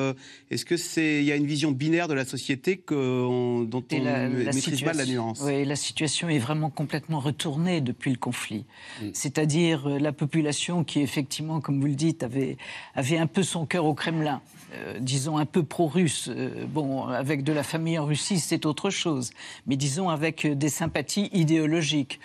Est-ce 0.50 0.64
que 0.64 0.76
c'est 0.76 1.18
il 1.18 1.24
y 1.24 1.32
a 1.32 1.36
une 1.36 1.46
vision 1.46 1.70
binaire 1.70 2.08
de 2.08 2.14
la 2.14 2.24
société 2.24 2.76
que 2.78 3.64
dont 3.64 3.84
on 3.92 3.98
ne 3.98 4.44
maîtrise 4.44 4.82
pas 4.82 4.92
la 4.92 5.06
nuance? 5.06 5.40
Oui, 5.42 5.64
la 5.64 5.76
situation 5.76 6.28
est 6.28 6.38
vraiment 6.38 6.70
complètement 6.70 7.20
retournée 7.20 7.80
depuis 7.80 8.10
le 8.10 8.16
conflit. 8.16 8.64
Mm. 9.02 9.06
C'est-à-dire 9.12 9.88
la 9.88 10.12
population 10.12 10.84
qui 10.84 11.00
effectivement, 11.00 11.60
comme 11.60 11.80
vous 11.80 11.86
le 11.86 11.94
dites, 11.94 12.22
avait 12.22 12.56
avait 12.94 13.18
un 13.18 13.26
peu 13.26 13.42
son 13.42 13.66
cœur 13.66 13.84
au 13.84 13.94
Kremlin. 13.94 14.40
Euh, 14.74 14.98
disons, 14.98 15.38
un 15.38 15.46
peu 15.46 15.62
pro-russe. 15.62 16.28
Euh, 16.28 16.64
bon, 16.66 17.06
avec 17.06 17.44
de 17.44 17.52
la 17.52 17.62
famille 17.62 17.98
en 17.98 18.06
Russie, 18.06 18.40
c'est 18.40 18.66
autre 18.66 18.90
chose. 18.90 19.30
Mais 19.66 19.76
disons, 19.76 20.08
avec 20.08 20.46
des 20.46 20.68
sympathies 20.68 21.30
idéologiques. 21.32 22.20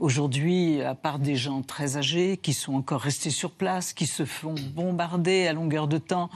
Aujourd'hui, 0.00 0.80
à 0.80 0.94
part 0.94 1.18
des 1.18 1.36
gens 1.36 1.60
très 1.60 1.98
âgés 1.98 2.38
qui 2.38 2.54
sont 2.54 2.72
encore 2.72 3.02
restés 3.02 3.28
sur 3.28 3.50
place, 3.50 3.92
qui 3.92 4.06
se 4.06 4.24
font 4.24 4.54
bombarder 4.74 5.46
à 5.46 5.52
longueur 5.52 5.88
de 5.88 5.98
temps, 5.98 6.30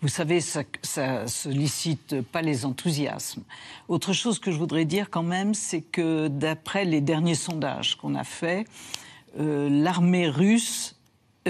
vous 0.00 0.06
savez, 0.06 0.40
ça, 0.40 0.62
ne 0.96 1.26
sollicite 1.26 2.20
pas 2.20 2.42
les 2.42 2.64
enthousiasmes. 2.64 3.42
Autre 3.88 4.12
chose 4.12 4.38
que 4.38 4.52
je 4.52 4.56
voudrais 4.56 4.84
dire 4.84 5.10
quand 5.10 5.24
même, 5.24 5.52
c'est 5.52 5.80
que 5.80 6.28
d'après 6.28 6.84
les 6.84 7.00
derniers 7.00 7.34
sondages 7.34 7.96
qu'on 7.96 8.14
a 8.14 8.22
faits, 8.22 8.68
euh, 9.40 9.68
l'armée 9.68 10.28
russe 10.28 10.94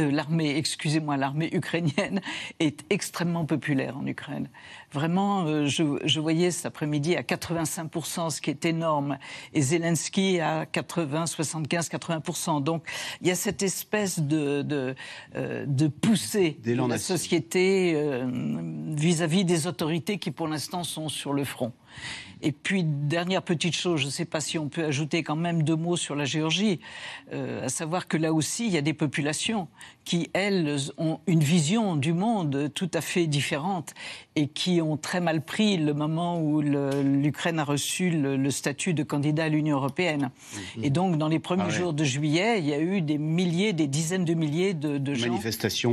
l'armée, 0.00 0.56
excusez-moi, 0.56 1.16
l'armée 1.16 1.50
ukrainienne 1.52 2.20
est 2.60 2.84
extrêmement 2.90 3.44
populaire 3.44 3.96
en 3.96 4.06
Ukraine. 4.06 4.48
Vraiment, 4.92 5.44
euh, 5.46 5.66
je, 5.66 6.20
voyais 6.20 6.50
cet 6.50 6.66
après-midi 6.66 7.16
à 7.16 7.22
85%, 7.22 8.30
ce 8.30 8.40
qui 8.40 8.50
est 8.50 8.64
énorme, 8.64 9.18
et 9.52 9.60
Zelensky 9.60 10.40
à 10.40 10.66
80, 10.66 11.26
75, 11.26 11.88
80%. 11.88 12.62
Donc, 12.62 12.84
il 13.20 13.28
y 13.28 13.30
a 13.30 13.34
cette 13.34 13.62
espèce 13.62 14.20
de, 14.20 14.62
de, 14.62 14.94
euh, 15.36 15.64
de 15.66 15.88
poussée 15.88 16.58
de 16.64 16.74
la 16.74 16.98
société 16.98 17.92
vis-à-vis 18.96 19.42
-vis 19.42 19.44
des 19.44 19.66
autorités 19.66 20.18
qui, 20.18 20.30
pour 20.30 20.48
l'instant, 20.48 20.84
sont 20.84 21.08
sur 21.08 21.32
le 21.32 21.44
front. 21.44 21.72
Et 22.42 22.52
puis, 22.52 22.84
dernière 22.84 23.42
petite 23.42 23.74
chose, 23.74 24.00
je 24.00 24.06
ne 24.06 24.10
sais 24.10 24.24
pas 24.24 24.40
si 24.40 24.58
on 24.58 24.68
peut 24.68 24.84
ajouter 24.84 25.22
quand 25.22 25.36
même 25.36 25.62
deux 25.62 25.76
mots 25.76 25.96
sur 25.96 26.14
la 26.14 26.24
Géorgie, 26.24 26.80
euh, 27.32 27.64
à 27.64 27.68
savoir 27.68 28.08
que 28.08 28.16
là 28.16 28.32
aussi, 28.32 28.66
il 28.66 28.72
y 28.72 28.78
a 28.78 28.82
des 28.82 28.94
populations 28.94 29.68
qui, 30.04 30.30
elles, 30.32 30.78
ont 30.96 31.20
une 31.26 31.42
vision 31.42 31.96
du 31.96 32.12
monde 32.12 32.70
tout 32.74 32.90
à 32.94 33.00
fait 33.00 33.26
différente 33.26 33.94
et 34.36 34.46
qui 34.46 34.80
ont 34.80 34.96
très 34.96 35.20
mal 35.20 35.44
pris 35.44 35.76
le 35.76 35.92
moment 35.94 36.40
où 36.40 36.60
l'Ukraine 36.60 37.58
a 37.58 37.64
reçu 37.64 38.10
le, 38.10 38.50
statut 38.50 38.94
de 38.94 39.02
candidat 39.02 39.44
à 39.44 39.48
l'Union 39.48 39.76
européenne. 39.76 40.30
Mhm. 40.76 40.84
Et 40.84 40.90
donc, 40.90 41.18
dans 41.18 41.28
les 41.28 41.38
premiers 41.38 41.64
ah 41.66 41.70
jours 41.70 41.92
de 41.92 42.04
juillet, 42.04 42.58
il 42.60 42.66
y 42.66 42.72
a 42.72 42.80
eu 42.80 43.02
des 43.02 43.18
milliers, 43.18 43.72
des 43.72 43.86
dizaines 43.86 44.24
de 44.24 44.34
milliers 44.34 44.74
de, 44.74 44.98
de 44.98 45.14
gens 45.14 45.38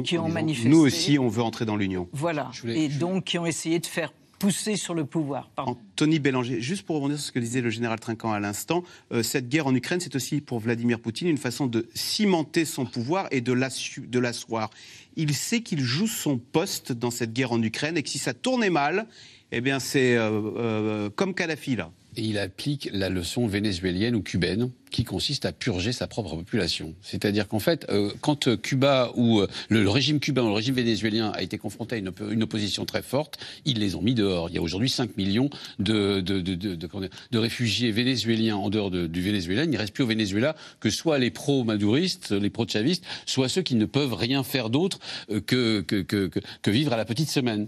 qui 0.03 0.17
ont 0.17 0.29
manifesté. 0.29 0.69
Nous 0.69 0.79
aussi, 0.79 1.19
on 1.19 1.27
veut 1.27 1.43
entrer 1.43 1.65
dans 1.65 1.75
l'Union. 1.75 2.07
Voilà. 2.13 2.51
Et 2.67 2.87
donc, 2.87 3.25
qui 3.25 3.37
ont 3.37 3.45
essayé 3.45 3.79
de 3.79 3.85
faire 3.85 4.13
poussé 4.45 4.75
sur 4.75 4.93
le 4.93 5.05
pouvoir. 5.05 5.49
Anthony 5.57 6.19
Bélanger, 6.19 6.61
juste 6.61 6.83
pour 6.83 6.97
rebondir 6.97 7.17
sur 7.17 7.25
ce 7.25 7.31
que 7.31 7.39
disait 7.39 7.61
le 7.61 7.71
général 7.71 7.99
Trinquant 7.99 8.31
à 8.31 8.39
l'instant, 8.39 8.83
euh, 9.11 9.23
cette 9.23 9.49
guerre 9.49 9.65
en 9.65 9.73
Ukraine, 9.73 9.99
c'est 9.99 10.15
aussi 10.15 10.39
pour 10.39 10.59
Vladimir 10.59 10.99
Poutine 10.99 11.27
une 11.27 11.39
façon 11.39 11.65
de 11.65 11.87
cimenter 11.95 12.63
son 12.63 12.85
pouvoir 12.85 13.27
et 13.31 13.41
de 13.41 13.53
l'asseoir. 14.19 14.69
Il 15.15 15.33
sait 15.33 15.61
qu'il 15.61 15.81
joue 15.81 16.05
son 16.05 16.37
poste 16.37 16.91
dans 16.91 17.09
cette 17.09 17.33
guerre 17.33 17.53
en 17.53 17.63
Ukraine 17.63 17.97
et 17.97 18.03
que 18.03 18.09
si 18.09 18.19
ça 18.19 18.35
tournait 18.35 18.69
mal, 18.69 19.07
eh 19.51 19.61
bien 19.61 19.79
c'est 19.79 20.15
euh, 20.15 20.29
euh, 20.57 21.09
comme 21.09 21.33
Kadhafi 21.33 21.75
là. 21.77 21.89
Et 22.15 22.21
il 22.21 22.37
applique 22.37 22.87
la 22.93 23.09
leçon 23.09 23.47
vénézuélienne 23.47 24.13
ou 24.13 24.21
cubaine 24.21 24.69
qui 24.95 25.03
consiste 25.03 25.45
à 25.45 25.51
purger 25.51 25.91
sa 25.91 26.07
propre 26.07 26.37
population. 26.37 26.95
C'est-à-dire 27.01 27.49
qu'en 27.49 27.59
fait, 27.59 27.85
euh, 27.89 28.11
quand 28.21 28.47
euh, 28.47 28.55
Cuba 28.55 29.11
ou 29.15 29.41
euh, 29.41 29.47
le, 29.67 29.89
régime 29.89 30.21
cubain 30.21 30.43
ou 30.43 30.47
le 30.47 30.53
régime 30.53 30.75
vénézuélien 30.75 31.33
a 31.35 31.41
été 31.41 31.57
confronté 31.57 31.95
à 31.95 31.97
une, 31.97 32.43
opposition 32.43 32.85
très 32.85 33.01
forte, 33.01 33.37
ils 33.65 33.77
les 33.77 33.95
ont 33.95 34.01
mis 34.01 34.13
dehors. 34.13 34.47
Il 34.47 34.55
y 34.55 34.57
a 34.57 34.61
aujourd'hui 34.61 34.87
5 34.87 35.17
millions 35.17 35.49
de, 35.79 36.23
réfugiés 37.37 37.91
vénézuéliens 37.91 38.55
en 38.55 38.69
dehors 38.69 38.89
du 38.89 39.21
Venezuela. 39.21 39.65
Il 39.65 39.69
ne 39.69 39.77
reste 39.77 39.93
plus 39.93 40.05
au 40.05 40.07
Venezuela 40.07 40.55
que 40.79 40.89
soit 40.89 41.17
les 41.17 41.29
pro-madouristes, 41.29 42.31
les 42.31 42.49
pro-chavistes, 42.49 43.03
soit 43.25 43.49
ceux 43.49 43.63
qui 43.63 43.75
ne 43.75 43.85
peuvent 43.85 44.13
rien 44.13 44.43
faire 44.43 44.69
d'autre 44.69 44.99
que, 45.45 45.81
que, 45.81 46.71
vivre 46.71 46.93
à 46.93 46.97
la 46.97 47.03
petite 47.03 47.29
semaine, 47.29 47.67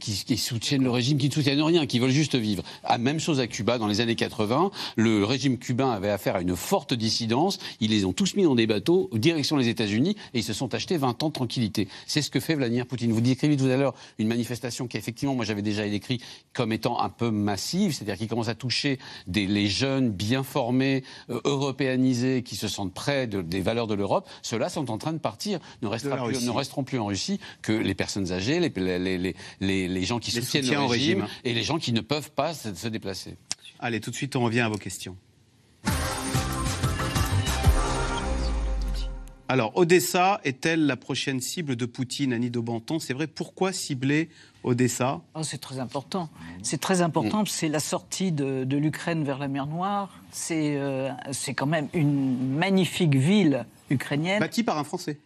qui, 0.00 0.24
qui, 0.24 0.36
soutiennent 0.36 0.82
le 0.82 0.90
régime, 0.90 1.18
qui 1.18 1.28
ne 1.28 1.32
soutiennent 1.32 1.62
rien, 1.62 1.86
qui 1.86 2.00
veulent 2.00 2.10
juste 2.10 2.34
vivre. 2.34 2.64
Ah, 2.82 2.98
même 2.98 3.20
chose 3.20 3.38
à 3.38 3.46
Cuba, 3.46 3.78
dans 3.78 3.86
les 3.86 4.00
années 4.00 4.16
80, 4.16 4.72
le 4.96 5.24
régime 5.24 5.58
cubain 5.58 5.92
avait 5.92 6.10
affaire 6.10 6.34
à 6.34 6.40
une 6.40 6.55
forte 6.56 6.94
dissidence. 6.94 7.58
Ils 7.80 7.90
les 7.90 8.04
ont 8.04 8.12
tous 8.12 8.34
mis 8.34 8.44
dans 8.44 8.54
des 8.54 8.66
bateaux, 8.66 9.10
direction 9.12 9.56
les 9.56 9.68
États-Unis, 9.68 10.16
et 10.34 10.38
ils 10.38 10.44
se 10.44 10.52
sont 10.52 10.74
achetés 10.74 10.96
20 10.96 11.22
ans 11.22 11.28
de 11.28 11.32
tranquillité. 11.32 11.88
C'est 12.06 12.22
ce 12.22 12.30
que 12.30 12.40
fait 12.40 12.54
Vladimir 12.54 12.86
Poutine. 12.86 13.12
Vous 13.12 13.20
décrivez 13.20 13.56
tout 13.56 13.66
à 13.66 13.76
l'heure 13.76 13.94
une 14.18 14.28
manifestation 14.28 14.86
qui, 14.88 14.96
effectivement, 14.96 15.34
moi 15.34 15.44
j'avais 15.44 15.62
déjà 15.62 15.88
décrit 15.88 16.20
comme 16.52 16.72
étant 16.72 17.00
un 17.00 17.08
peu 17.08 17.30
massive, 17.30 17.92
c'est-à-dire 17.92 18.16
qui 18.16 18.26
commence 18.26 18.48
à 18.48 18.54
toucher 18.54 18.98
des, 19.26 19.46
les 19.46 19.68
jeunes 19.68 20.10
bien 20.10 20.42
formés, 20.42 21.04
euh, 21.30 21.40
européanisés, 21.44 22.42
qui 22.42 22.56
se 22.56 22.68
sentent 22.68 22.94
près 22.94 23.26
des 23.26 23.60
valeurs 23.60 23.86
de 23.86 23.94
l'Europe. 23.94 24.28
Ceux-là 24.42 24.68
sont 24.68 24.90
en 24.90 24.98
train 24.98 25.12
de 25.12 25.18
partir, 25.18 25.60
ne, 25.82 25.88
ne 25.88 26.50
resteront 26.50 26.84
plus 26.84 26.98
en 26.98 27.06
Russie 27.06 27.40
que 27.62 27.72
les 27.72 27.94
personnes 27.94 28.32
âgées, 28.32 28.60
les, 28.60 29.34
les, 29.60 29.88
les 29.88 30.04
gens 30.04 30.18
qui 30.18 30.30
soutiennent 30.30 30.70
le 30.70 30.84
régime, 30.84 31.26
et 31.44 31.52
les 31.52 31.62
gens 31.62 31.78
qui 31.78 31.92
ne 31.92 32.00
peuvent 32.00 32.30
pas 32.30 32.54
se 32.54 32.88
déplacer. 32.88 33.36
Allez, 33.78 34.00
tout 34.00 34.10
de 34.10 34.16
suite, 34.16 34.36
on 34.36 34.42
revient 34.42 34.60
à 34.60 34.68
vos 34.68 34.78
questions. 34.78 35.16
Alors, 39.48 39.76
Odessa 39.76 40.40
est-elle 40.42 40.86
la 40.86 40.96
prochaine 40.96 41.40
cible 41.40 41.76
de 41.76 41.86
Poutine, 41.86 42.32
Annie 42.32 42.50
Daubenton 42.50 42.98
C'est 42.98 43.14
vrai, 43.14 43.28
pourquoi 43.28 43.72
cibler 43.72 44.28
Odessa? 44.64 45.20
Oh, 45.34 45.44
C'est 45.44 45.60
très 45.60 45.78
important. 45.78 46.28
C'est 46.62 46.80
très 46.80 47.00
important, 47.00 47.42
mm. 47.42 47.46
c'est 47.46 47.68
la 47.68 47.78
sortie 47.78 48.32
de, 48.32 48.66
l'Ukraine 48.76 49.22
vers 49.22 49.38
la 49.38 49.46
mer 49.46 49.66
Noire. 49.66 50.20
Euh, 50.50 51.10
c'est 51.30 51.54
quand 51.54 51.66
même 51.66 51.88
une 51.94 52.56
magnifique 52.56 53.14
ville 53.14 53.66
ukrainienne. 53.88 54.40
Bâtie 54.40 54.64
par 54.64 54.78
un 54.78 54.84
Français 54.84 55.20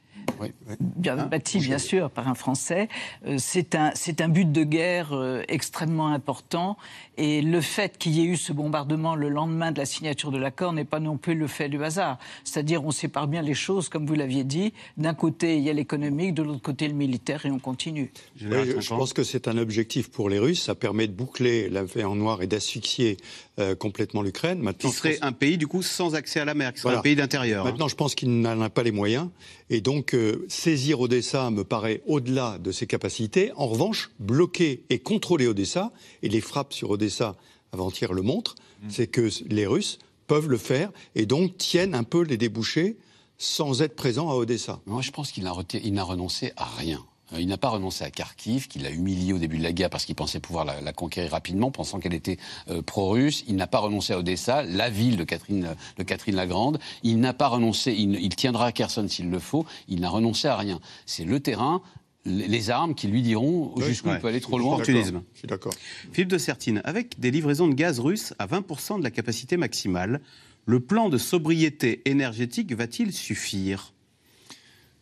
bien 0.80 1.18
hein 1.18 1.26
bâti 1.26 1.58
bien 1.58 1.78
sûr 1.78 2.10
par 2.10 2.28
un 2.28 2.34
Français. 2.34 2.88
Euh, 3.26 3.36
c'est 3.38 3.74
un, 3.74 3.92
un 4.20 4.28
but 4.28 4.50
de 4.50 4.64
guerre 4.64 5.12
euh, 5.12 5.42
extrêmement 5.48 6.08
important 6.08 6.76
et 7.16 7.42
le 7.42 7.60
fait 7.60 7.98
qu'il 7.98 8.12
y 8.12 8.20
ait 8.20 8.24
eu 8.24 8.36
ce 8.36 8.52
bombardement 8.52 9.14
le 9.14 9.28
lendemain 9.28 9.72
de 9.72 9.78
la 9.78 9.86
signature 9.86 10.30
de 10.30 10.38
l'accord 10.38 10.72
n'est 10.72 10.84
pas 10.84 11.00
non 11.00 11.16
plus 11.16 11.34
le 11.34 11.46
fait 11.46 11.68
du 11.68 11.82
hasard. 11.82 12.18
C'est-à-dire 12.44 12.84
on 12.84 12.90
sépare 12.90 13.28
bien 13.28 13.42
les 13.42 13.54
choses, 13.54 13.88
comme 13.88 14.06
vous 14.06 14.14
l'aviez 14.14 14.44
dit. 14.44 14.72
D'un 14.96 15.14
côté 15.14 15.56
il 15.56 15.62
y 15.62 15.70
a 15.70 15.72
l'économique, 15.72 16.34
de 16.34 16.42
l'autre 16.42 16.62
côté 16.62 16.88
le 16.88 16.94
militaire 16.94 17.44
et 17.46 17.50
on 17.50 17.58
continue. 17.58 18.12
je 18.36 18.88
pense 18.88 19.12
que 19.12 19.22
c'est 19.22 19.48
un 19.48 19.58
objectif 19.58 20.10
pour 20.10 20.28
les 20.28 20.38
Russes. 20.38 20.62
Ça 20.62 20.74
permet 20.74 21.06
de 21.06 21.12
boucler 21.12 21.68
la 21.68 21.84
en 22.04 22.14
noir 22.14 22.42
et 22.42 22.46
d'asphyxier 22.46 23.16
euh, 23.58 23.74
complètement 23.74 24.22
l'Ukraine. 24.22 24.72
Qui 24.78 24.90
serait 24.90 25.18
un 25.22 25.32
pays 25.32 25.58
du 25.58 25.66
coup 25.66 25.82
sans 25.82 26.14
accès 26.14 26.40
à 26.40 26.44
la 26.44 26.54
mer, 26.54 26.72
qui 26.72 26.80
serait 26.80 26.96
un 26.96 27.02
pays 27.02 27.16
d'intérieur. 27.16 27.64
Maintenant, 27.64 27.88
je 27.88 27.96
pense 27.96 28.14
qu'il 28.14 28.40
n'en 28.40 28.60
a 28.60 28.70
pas 28.70 28.82
les 28.82 28.92
moyens 28.92 29.28
et 29.70 29.80
donc 29.80 30.16
saisir 30.48 31.00
Odessa 31.00 31.50
me 31.50 31.64
paraît 31.64 32.02
au-delà 32.06 32.58
de 32.58 32.72
ses 32.72 32.86
capacités. 32.86 33.52
En 33.56 33.68
revanche, 33.68 34.10
bloquer 34.18 34.82
et 34.90 34.98
contrôler 34.98 35.46
Odessa, 35.46 35.92
et 36.22 36.28
les 36.28 36.40
frappes 36.40 36.72
sur 36.72 36.90
Odessa 36.90 37.36
avant-hier 37.72 38.12
le 38.12 38.22
montrent, 38.22 38.56
mm. 38.82 38.90
c'est 38.90 39.06
que 39.06 39.28
les 39.48 39.66
Russes 39.66 39.98
peuvent 40.26 40.48
le 40.48 40.58
faire 40.58 40.90
et 41.14 41.26
donc 41.26 41.56
tiennent 41.56 41.94
un 41.94 42.04
peu 42.04 42.22
les 42.22 42.36
débouchés 42.36 42.96
sans 43.38 43.80
être 43.80 43.96
présents 43.96 44.28
à 44.28 44.34
Odessa. 44.34 44.80
Moi, 44.86 45.02
je 45.02 45.10
pense 45.10 45.32
qu'il 45.32 45.44
n'a 45.44 46.02
renoncé 46.02 46.52
à 46.56 46.66
rien. 46.66 47.04
Il 47.38 47.46
n'a 47.46 47.58
pas 47.58 47.68
renoncé 47.68 48.04
à 48.04 48.10
Kharkiv, 48.10 48.68
qu'il 48.68 48.86
a 48.86 48.90
humilié 48.90 49.32
au 49.32 49.38
début 49.38 49.58
de 49.58 49.62
la 49.62 49.72
guerre 49.72 49.90
parce 49.90 50.04
qu'il 50.04 50.14
pensait 50.14 50.40
pouvoir 50.40 50.64
la, 50.64 50.92
conquérir 50.92 51.30
rapidement, 51.30 51.70
pensant 51.70 52.00
qu'elle 52.00 52.14
était 52.14 52.38
euh, 52.68 52.82
pro-russe. 52.82 53.44
Il 53.46 53.56
n'a 53.56 53.66
pas 53.66 53.78
renoncé 53.78 54.12
à 54.12 54.18
Odessa, 54.18 54.62
la 54.62 54.90
ville 54.90 55.16
de 55.16 55.24
Catherine, 55.24 55.74
de 55.96 56.02
Catherine 56.02 56.34
la 56.34 56.46
Grande. 56.46 56.78
Il 57.02 57.20
n'a 57.20 57.32
pas 57.32 57.48
renoncé, 57.48 57.92
il, 57.92 58.34
tiendra 58.34 58.66
à 58.66 58.72
Kherson 58.72 59.06
s'il 59.08 59.30
le 59.30 59.38
faut. 59.38 59.64
Il 59.88 60.00
n'a 60.00 60.08
renoncé 60.08 60.48
à 60.48 60.56
rien. 60.56 60.80
C'est 61.06 61.24
le 61.24 61.40
terrain, 61.40 61.82
les 62.24 62.70
armes 62.70 62.94
qui 62.94 63.06
lui 63.06 63.22
diront 63.22 63.74
jusqu'où 63.80 64.10
il 64.10 64.18
peut 64.18 64.28
aller 64.28 64.40
trop 64.40 64.58
loin. 64.58 64.82
Je 64.82 65.02
suis 65.34 65.48
d'accord. 65.48 65.72
Philippe 66.12 66.30
de 66.30 66.38
Sertine, 66.38 66.82
avec 66.84 67.18
des 67.20 67.30
livraisons 67.30 67.68
de 67.68 67.74
gaz 67.74 68.00
russe 68.00 68.34
à 68.38 68.46
20% 68.46 68.98
de 68.98 69.04
la 69.04 69.10
capacité 69.10 69.56
maximale, 69.56 70.20
le 70.66 70.80
plan 70.80 71.08
de 71.08 71.18
sobriété 71.18 72.02
énergétique 72.04 72.72
va-t-il 72.74 73.12
suffire? 73.12 73.92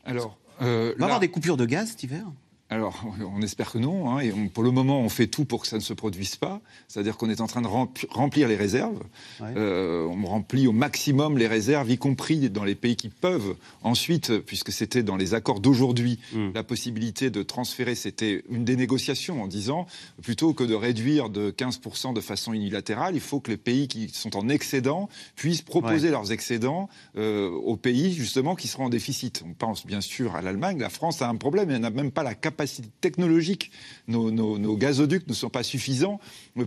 Alors, 0.04 0.38
euh, 0.62 0.94
va 0.96 1.00
y 1.00 1.04
avoir 1.04 1.20
des 1.20 1.30
coupures 1.30 1.56
de 1.56 1.64
gaz 1.64 1.90
cet 1.90 2.02
hiver? 2.02 2.24
Alors, 2.70 3.02
on 3.34 3.40
espère 3.40 3.72
que 3.72 3.78
non. 3.78 4.10
Hein, 4.10 4.20
et 4.20 4.30
pour 4.52 4.62
le 4.62 4.70
moment, 4.70 5.00
on 5.00 5.08
fait 5.08 5.26
tout 5.26 5.46
pour 5.46 5.62
que 5.62 5.66
ça 5.66 5.76
ne 5.76 5.82
se 5.82 5.94
produise 5.94 6.36
pas. 6.36 6.60
C'est-à-dire 6.86 7.16
qu'on 7.16 7.30
est 7.30 7.40
en 7.40 7.46
train 7.46 7.62
de 7.62 7.68
remplir 8.10 8.46
les 8.46 8.56
réserves. 8.56 9.02
Euh, 9.40 10.04
on 10.04 10.26
remplit 10.26 10.66
au 10.66 10.72
maximum 10.72 11.38
les 11.38 11.46
réserves, 11.46 11.90
y 11.90 11.96
compris 11.96 12.50
dans 12.50 12.64
les 12.64 12.74
pays 12.74 12.96
qui 12.96 13.08
peuvent. 13.08 13.56
Ensuite, 13.82 14.38
puisque 14.40 14.70
c'était 14.70 15.02
dans 15.02 15.16
les 15.16 15.32
accords 15.32 15.60
d'aujourd'hui, 15.60 16.18
hmm. 16.34 16.50
la 16.54 16.62
possibilité 16.62 17.30
de 17.30 17.42
transférer, 17.42 17.94
c'était 17.94 18.44
une 18.50 18.66
des 18.66 18.76
négociations 18.76 19.42
en 19.42 19.46
disant, 19.46 19.86
plutôt 20.22 20.52
que 20.52 20.64
de 20.64 20.74
réduire 20.74 21.30
de 21.30 21.50
15% 21.50 22.12
de 22.12 22.20
façon 22.20 22.52
unilatérale, 22.52 23.14
il 23.14 23.20
faut 23.20 23.40
que 23.40 23.50
les 23.50 23.56
pays 23.56 23.88
qui 23.88 24.10
sont 24.10 24.36
en 24.36 24.50
excédent 24.50 25.08
puissent 25.36 25.62
proposer 25.62 26.10
leurs 26.10 26.32
excédents 26.32 26.90
euh, 27.16 27.48
aux 27.48 27.76
pays, 27.76 28.12
justement, 28.12 28.54
qui 28.54 28.68
seront 28.68 28.86
en 28.86 28.90
déficit. 28.90 29.42
On 29.46 29.54
pense 29.54 29.86
bien 29.86 30.02
sûr 30.02 30.36
à 30.36 30.42
l'Allemagne. 30.42 30.78
La 30.78 30.90
France 30.90 31.22
a 31.22 31.28
un 31.28 31.36
problème, 31.36 31.70
elle 31.70 31.80
n'a 31.80 31.88
même 31.88 32.10
pas 32.10 32.22
la 32.22 32.34
capacité 32.34 32.57
capacités 32.58 32.88
technologiques. 33.00 33.70
Nos, 34.08 34.76
gazoducs 34.76 35.28
ne 35.28 35.34
sont 35.34 35.48
pas 35.48 35.62
suffisants 35.62 36.18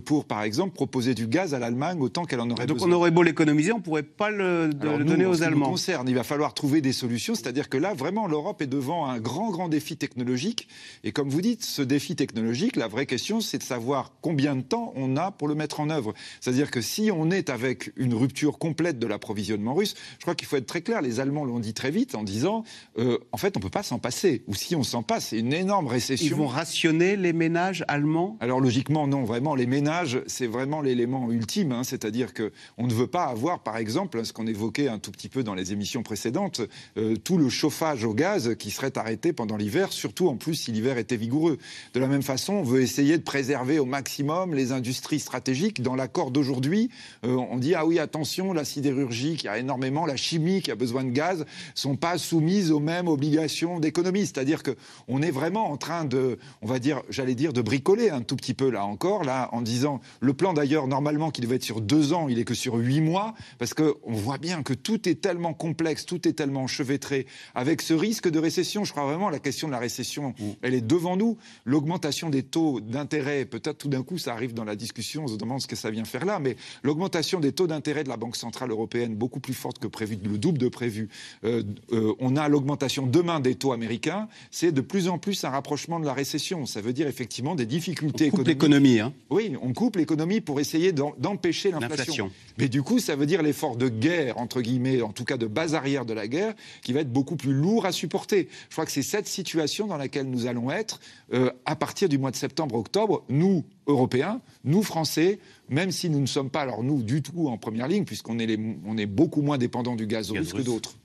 pour, 0.06 0.24
par 0.24 0.42
exemple, 0.42 0.74
proposer 0.74 1.14
du 1.14 1.26
gaz 1.26 1.52
à 1.52 1.58
l'Allemagne 1.58 2.00
autant 2.00 2.24
qu'elle 2.24 2.40
en 2.40 2.48
aurait 2.50 2.66
besoin. 2.66 2.78
Donc 2.78 2.88
on 2.88 2.92
aurait 2.92 3.10
beau 3.10 3.22
l'économiser, 3.22 3.72
on 3.72 3.78
ne 3.78 3.82
pourrait 3.82 4.02
pas 4.02 4.30
le, 4.30 4.70
donner 4.72 5.26
aux 5.26 5.42
Allemands. 5.42 5.66
Nous 5.66 5.72
concerne, 5.72 6.08
il 6.08 6.14
va 6.14 6.22
falloir 6.22 6.54
trouver 6.54 6.80
des 6.80 6.92
solutions. 6.92 7.34
C'est-à-dire 7.34 7.68
que 7.68 7.76
là, 7.76 7.92
vraiment, 7.92 8.26
l'Europe 8.26 8.62
est 8.62 8.66
devant 8.66 9.06
un 9.06 9.20
grand, 9.20 9.50
grand 9.50 9.68
défi 9.68 9.96
technologique. 9.96 10.66
Et 11.04 11.12
comme 11.12 11.28
vous 11.28 11.42
dites, 11.42 11.62
ce 11.62 11.82
défi 11.82 12.16
technologique, 12.16 12.76
la 12.76 12.88
vraie 12.88 13.06
question, 13.06 13.42
c'est 13.42 13.58
de 13.58 13.62
savoir 13.62 14.12
combien 14.22 14.56
de 14.56 14.62
temps 14.62 14.92
on 14.96 15.16
a 15.16 15.30
pour 15.30 15.48
le 15.48 15.54
mettre 15.54 15.80
en 15.80 15.90
œuvre. 15.90 16.14
C'est-à-dire 16.40 16.70
que 16.70 16.80
si 16.80 17.10
on 17.12 17.30
est 17.30 17.50
avec 17.50 17.92
une 17.96 18.14
rupture 18.14 18.58
complète 18.58 18.98
de 18.98 19.06
l'approvisionnement 19.06 19.74
russe, 19.74 19.94
je 20.18 20.22
crois 20.22 20.34
qu'il 20.34 20.48
faut 20.48 20.56
être 20.56 20.66
très 20.66 20.80
clair. 20.80 21.02
Les 21.02 21.20
Allemands 21.20 21.44
l'ont 21.44 21.60
dit 21.60 21.74
très 21.74 21.90
vite 21.90 22.14
en 22.14 22.22
disant, 22.22 22.64
euh, 22.98 23.18
en 23.32 23.36
fait, 23.36 23.56
on 23.56 23.60
ne 23.60 23.64
peut 23.64 23.70
pas 23.70 23.82
s'en 23.82 23.98
passer. 23.98 24.42
Ou 24.46 24.54
si 24.54 24.74
on 24.74 24.82
s'en 24.82 25.02
passe, 25.02 25.28
c'est 25.28 25.38
une 25.38 25.52
énorme 25.52 25.81
récession. 25.86 26.26
Ils 26.26 26.34
vont 26.34 26.46
rationner 26.46 27.16
les 27.16 27.32
ménages 27.32 27.84
allemands? 27.88 28.36
Alors 28.40 28.60
logiquement, 28.60 29.06
non. 29.06 29.24
Vraiment, 29.24 29.54
les 29.54 29.66
ménages, 29.66 30.20
c'est 30.26 30.46
vraiment 30.46 30.80
l'élément 30.80 31.30
ultime. 31.30 31.72
Hein. 31.72 31.84
C'est-à-dire 31.84 32.34
que 32.34 32.52
on 32.78 32.86
ne 32.86 32.92
veut 32.92 33.06
pas 33.06 33.24
avoir, 33.24 33.62
par 33.62 33.76
exemple, 33.76 34.24
ce 34.24 34.32
qu'on 34.32 34.46
évoquait 34.46 34.88
un 34.88 34.98
tout 34.98 35.10
petit 35.10 35.28
peu 35.28 35.42
dans 35.42 35.54
les 35.54 35.72
émissions 35.72 36.02
précédentes, 36.02 36.60
euh, 36.96 37.16
tout 37.16 37.38
le 37.38 37.48
chauffage 37.48 38.04
au 38.04 38.14
gaz 38.14 38.54
qui 38.56 38.70
serait 38.70 38.96
arrêté 38.98 39.32
pendant 39.32 39.56
l'hiver, 39.56 39.92
surtout 39.92 40.28
en 40.28 40.36
plus 40.36 40.54
si 40.54 40.72
l'hiver 40.72 40.98
était 40.98 41.16
vigoureux. 41.16 41.58
De 41.94 42.00
la 42.00 42.06
même 42.06 42.22
façon, 42.22 42.54
on 42.54 42.62
veut 42.62 42.82
essayer 42.82 43.18
de 43.18 43.22
préserver 43.22 43.78
au 43.78 43.84
maximum 43.86 44.54
les 44.54 44.72
industries 44.72 45.20
stratégiques. 45.20 45.82
Dans 45.82 45.94
l'accord 45.94 46.30
d'aujourd'hui, 46.30 46.90
euh, 47.24 47.36
on 47.36 47.58
dit 47.58 47.74
ah 47.74 47.86
oui, 47.86 47.98
attention, 47.98 48.52
la 48.52 48.64
sidérurgie 48.64 49.36
qui 49.36 49.48
a 49.48 49.58
énormément, 49.58 50.06
la 50.06 50.16
chimie 50.16 50.62
qui 50.62 50.70
a 50.70 50.74
besoin 50.74 51.04
de 51.04 51.10
gaz, 51.10 51.44
sont 51.74 51.96
pas 51.96 52.18
soumises 52.18 52.70
aux 52.70 52.80
mêmes 52.80 53.08
obligations 53.08 53.80
d'économie. 53.80 54.26
C'est-à-dire 54.26 54.62
que 54.62 54.76
on 55.08 55.22
est 55.22 55.30
vraiment 55.30 55.71
en 55.72 55.78
train 55.78 56.04
de, 56.04 56.38
on 56.60 56.66
va 56.66 56.78
dire, 56.78 57.02
j'allais 57.08 57.34
dire, 57.34 57.54
de 57.54 57.62
bricoler 57.62 58.10
un 58.10 58.20
tout 58.20 58.36
petit 58.36 58.52
peu 58.52 58.70
là 58.70 58.84
encore, 58.84 59.24
là, 59.24 59.48
en 59.52 59.62
disant, 59.62 60.00
le 60.20 60.34
plan 60.34 60.52
d'ailleurs, 60.52 60.86
normalement, 60.86 61.30
qui 61.30 61.40
devait 61.40 61.56
être 61.56 61.64
sur 61.64 61.80
deux 61.80 62.12
ans, 62.12 62.28
il 62.28 62.38
est 62.38 62.44
que 62.44 62.54
sur 62.54 62.74
huit 62.74 63.00
mois, 63.00 63.34
parce 63.58 63.72
qu'on 63.72 63.94
voit 64.12 64.38
bien 64.38 64.62
que 64.62 64.74
tout 64.74 65.08
est 65.08 65.20
tellement 65.20 65.54
complexe, 65.54 66.04
tout 66.04 66.28
est 66.28 66.34
tellement 66.34 66.66
chevêtré, 66.66 67.26
avec 67.54 67.80
ce 67.80 67.94
risque 67.94 68.28
de 68.28 68.38
récession. 68.38 68.84
Je 68.84 68.92
crois 68.92 69.04
vraiment 69.04 69.30
la 69.30 69.38
question 69.38 69.66
de 69.66 69.72
la 69.72 69.78
récession, 69.78 70.34
mm. 70.38 70.44
elle 70.60 70.74
est 70.74 70.86
devant 70.86 71.16
nous. 71.16 71.38
L'augmentation 71.64 72.28
des 72.28 72.42
taux 72.42 72.80
d'intérêt, 72.80 73.46
peut-être 73.46 73.78
tout 73.78 73.88
d'un 73.88 74.02
coup, 74.02 74.18
ça 74.18 74.32
arrive 74.32 74.52
dans 74.52 74.64
la 74.64 74.76
discussion, 74.76 75.24
on 75.24 75.28
se 75.28 75.36
demande 75.36 75.62
ce 75.62 75.66
que 75.66 75.76
ça 75.76 75.90
vient 75.90 76.04
faire 76.04 76.26
là, 76.26 76.38
mais 76.38 76.56
l'augmentation 76.82 77.40
des 77.40 77.52
taux 77.52 77.66
d'intérêt 77.66 78.04
de 78.04 78.10
la 78.10 78.18
Banque 78.18 78.36
Centrale 78.36 78.70
Européenne, 78.70 79.14
beaucoup 79.14 79.40
plus 79.40 79.54
forte 79.54 79.78
que 79.78 79.86
prévu, 79.86 80.18
le 80.22 80.36
double 80.36 80.58
de 80.58 80.68
prévu. 80.68 81.08
Euh, 81.44 81.62
euh, 81.92 82.14
on 82.18 82.36
a 82.36 82.48
l'augmentation 82.48 83.06
demain 83.06 83.40
des 83.40 83.54
taux 83.54 83.72
américains, 83.72 84.28
c'est 84.50 84.72
de 84.72 84.80
plus 84.80 85.08
en 85.08 85.18
plus 85.18 85.44
un 85.44 85.50
rapprochement 85.62 86.00
de 86.00 86.04
la 86.04 86.12
récession. 86.12 86.66
Ça 86.66 86.80
veut 86.80 86.92
dire 86.92 87.06
effectivement 87.06 87.54
des 87.54 87.66
difficultés 87.66 88.30
on 88.32 88.36
coupe 88.36 88.48
l'économie. 88.48 88.98
Hein. 88.98 89.12
Oui, 89.30 89.54
on 89.62 89.72
coupe 89.72 89.94
l'économie 89.94 90.40
pour 90.40 90.58
essayer 90.58 90.90
d'empêcher 90.90 91.70
l'inflation. 91.70 92.32
Mais 92.58 92.68
du 92.68 92.82
coup, 92.82 92.98
ça 92.98 93.14
veut 93.14 93.26
dire 93.26 93.42
l'effort 93.42 93.76
de 93.76 93.88
guerre, 93.88 94.38
entre 94.38 94.60
guillemets, 94.60 95.02
en 95.02 95.12
tout 95.12 95.24
cas 95.24 95.36
de 95.36 95.46
base 95.46 95.76
arrière 95.76 96.04
de 96.04 96.14
la 96.14 96.26
guerre, 96.26 96.54
qui 96.82 96.92
va 96.92 97.00
être 97.00 97.12
beaucoup 97.12 97.36
plus 97.36 97.52
lourd 97.52 97.86
à 97.86 97.92
supporter. 97.92 98.48
Je 98.70 98.74
crois 98.74 98.84
que 98.84 98.90
c'est 98.90 99.04
cette 99.04 99.28
situation 99.28 99.86
dans 99.86 99.96
laquelle 99.96 100.28
nous 100.28 100.46
allons 100.46 100.68
être 100.68 100.98
euh, 101.32 101.52
à 101.64 101.76
partir 101.76 102.08
du 102.08 102.18
mois 102.18 102.32
de 102.32 102.36
septembre-octobre, 102.36 103.22
nous, 103.28 103.64
Européens, 103.86 104.40
nous, 104.64 104.82
Français, 104.82 105.38
même 105.68 105.92
si 105.92 106.10
nous 106.10 106.20
ne 106.20 106.26
sommes 106.26 106.50
pas, 106.50 106.62
alors 106.62 106.82
nous, 106.82 107.04
du 107.04 107.22
tout 107.22 107.46
en 107.46 107.56
première 107.56 107.86
ligne, 107.86 108.04
puisqu'on 108.04 108.40
est, 108.40 108.58
on 108.84 108.98
est 108.98 109.06
beaucoup 109.06 109.42
moins 109.42 109.58
dépendants 109.58 109.94
du 109.94 110.08
gaz 110.08 110.32
russe 110.32 110.52
que 110.52 110.62
d'autres. 110.62 110.96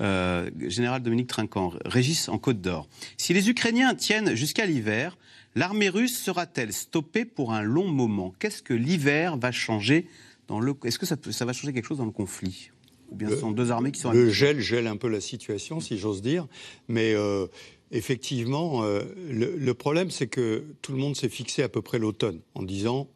Euh, 0.00 0.50
général 0.68 1.02
Dominique 1.02 1.28
Trinquant, 1.28 1.74
Régis 1.84 2.28
en 2.28 2.38
Côte 2.38 2.60
d'Or. 2.60 2.88
Si 3.18 3.34
les 3.34 3.50
Ukrainiens 3.50 3.94
tiennent 3.94 4.34
jusqu'à 4.34 4.64
l'hiver, 4.64 5.18
l'armée 5.54 5.90
russe 5.90 6.18
sera-t-elle 6.18 6.72
stoppée 6.72 7.24
pour 7.24 7.52
un 7.52 7.62
long 7.62 7.88
moment? 7.88 8.34
Qu'est-ce 8.38 8.62
que 8.62 8.74
l'hiver 8.74 9.36
va 9.36 9.52
changer 9.52 10.08
dans 10.48 10.60
le... 10.60 10.74
Est-ce 10.84 10.98
que 10.98 11.06
ça, 11.06 11.16
ça, 11.30 11.44
va 11.44 11.52
changer 11.52 11.72
quelque 11.74 11.86
chose 11.86 11.98
dans 11.98 12.06
le 12.06 12.10
conflit? 12.10 12.70
Ou 13.10 13.16
bien 13.16 13.28
ce 13.28 13.36
sont 13.36 13.52
deux 13.52 13.70
armées 13.70 13.92
qui 13.92 14.00
sont... 14.00 14.12
Le 14.12 14.30
gel 14.30 14.60
gèle 14.60 14.86
un 14.86 14.96
peu 14.96 15.08
la 15.08 15.20
situation, 15.20 15.78
si 15.78 15.98
j'ose 15.98 16.22
dire. 16.22 16.46
Mais 16.88 17.12
euh, 17.12 17.46
effectivement, 17.90 18.84
euh, 18.84 19.02
le, 19.30 19.74
problème, 19.74 20.10
c'est 20.10 20.26
que 20.26 20.64
tout 20.80 20.92
le 20.92 20.98
monde 20.98 21.16
s'est 21.16 21.28
fixé 21.28 21.62
à 21.62 21.68
peu 21.68 21.82
près 21.82 21.98
l'automne, 21.98 22.40
en 22.54 22.62
disant 22.62 23.08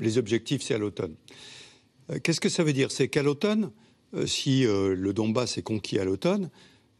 les 0.00 0.18
objectifs, 0.18 0.62
c'est 0.62 0.74
à 0.74 0.78
l'automne. 0.78 1.14
Qu'est-ce 2.22 2.40
que 2.40 2.48
ça 2.48 2.64
veut 2.64 2.72
dire? 2.72 2.90
C'est 2.90 3.08
qu'à 3.08 3.22
l'automne, 3.22 3.70
si 4.26 4.66
euh, 4.66 4.94
le 4.94 5.12
Donbass 5.12 5.58
est 5.58 5.62
conquis 5.62 5.98
à 5.98 6.04
l'automne, 6.04 6.50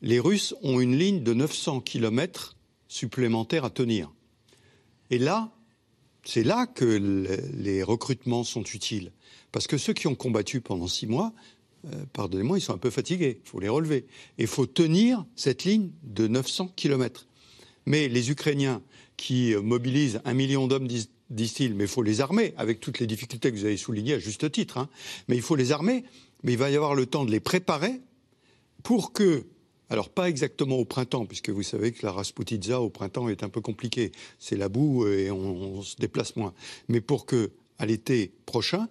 les 0.02 0.20
Russes 0.20 0.54
ont 0.62 0.80
une 0.80 0.96
ligne 0.96 1.22
de 1.22 1.34
900 1.34 1.80
km 1.80 2.56
supplémentaires 2.86 3.64
à 3.64 3.70
tenir. 3.70 4.12
Et 5.10 5.18
là, 5.18 5.50
c'est 6.24 6.44
là 6.44 6.66
que 6.66 6.84
les 7.54 7.82
recrutements 7.82 8.44
sont 8.44 8.62
utiles. 8.62 9.12
Parce 9.50 9.66
que 9.66 9.78
ceux 9.78 9.94
qui 9.94 10.06
ont 10.06 10.14
combattu 10.14 10.60
pendant 10.60 10.86
six 10.86 11.06
mois, 11.06 11.32
euh, 11.86 12.04
pardonnez-moi, 12.12 12.58
ils 12.58 12.60
sont 12.60 12.74
un 12.74 12.78
peu 12.78 12.90
fatigués. 12.90 13.40
Il 13.44 13.48
faut 13.48 13.60
les 13.60 13.68
relever. 13.68 14.06
Et 14.36 14.42
il 14.42 14.46
faut 14.46 14.66
tenir 14.66 15.24
cette 15.36 15.64
ligne 15.64 15.90
de 16.02 16.28
900 16.28 16.72
km. 16.76 17.26
Mais 17.86 18.08
les 18.08 18.30
Ukrainiens 18.30 18.82
qui 19.16 19.54
mobilisent 19.56 20.20
un 20.24 20.34
million 20.34 20.66
d'hommes, 20.66 20.86
disent-ils, 21.30 21.74
mais 21.74 21.84
il 21.84 21.90
faut 21.90 22.02
les 22.02 22.20
armer, 22.20 22.54
avec 22.56 22.80
toutes 22.80 22.98
les 22.98 23.06
difficultés 23.06 23.50
que 23.50 23.56
vous 23.56 23.64
avez 23.64 23.76
soulignées 23.76 24.14
à 24.14 24.18
juste 24.18 24.50
titre, 24.52 24.78
hein. 24.78 24.88
mais 25.26 25.36
il 25.36 25.42
faut 25.42 25.56
les 25.56 25.72
armer 25.72 26.04
mais 26.42 26.52
il 26.52 26.58
va 26.58 26.70
y 26.70 26.76
avoir 26.76 26.94
le 26.94 27.06
temps 27.06 27.24
de 27.24 27.30
les 27.30 27.40
préparer 27.40 28.00
pour 28.82 29.12
que, 29.12 29.46
alors 29.90 30.08
pas 30.08 30.28
exactement 30.28 30.76
au 30.76 30.84
printemps, 30.84 31.26
puisque 31.26 31.50
vous 31.50 31.62
savez 31.62 31.92
que 31.92 32.04
la 32.04 32.12
Rasputitsa 32.12 32.80
au 32.80 32.90
printemps 32.90 33.28
est 33.28 33.42
un 33.42 33.48
peu 33.48 33.60
compliquée, 33.60 34.12
c'est 34.38 34.56
la 34.56 34.68
boue 34.68 35.06
et 35.06 35.30
on, 35.30 35.82
se 35.82 35.96
déplace 35.96 36.36
moins, 36.36 36.54
mais 36.88 37.00
pour 37.00 37.26
que 37.26 37.50
à 37.78 37.86
l'été 37.86 38.32
prochain, 38.46 38.88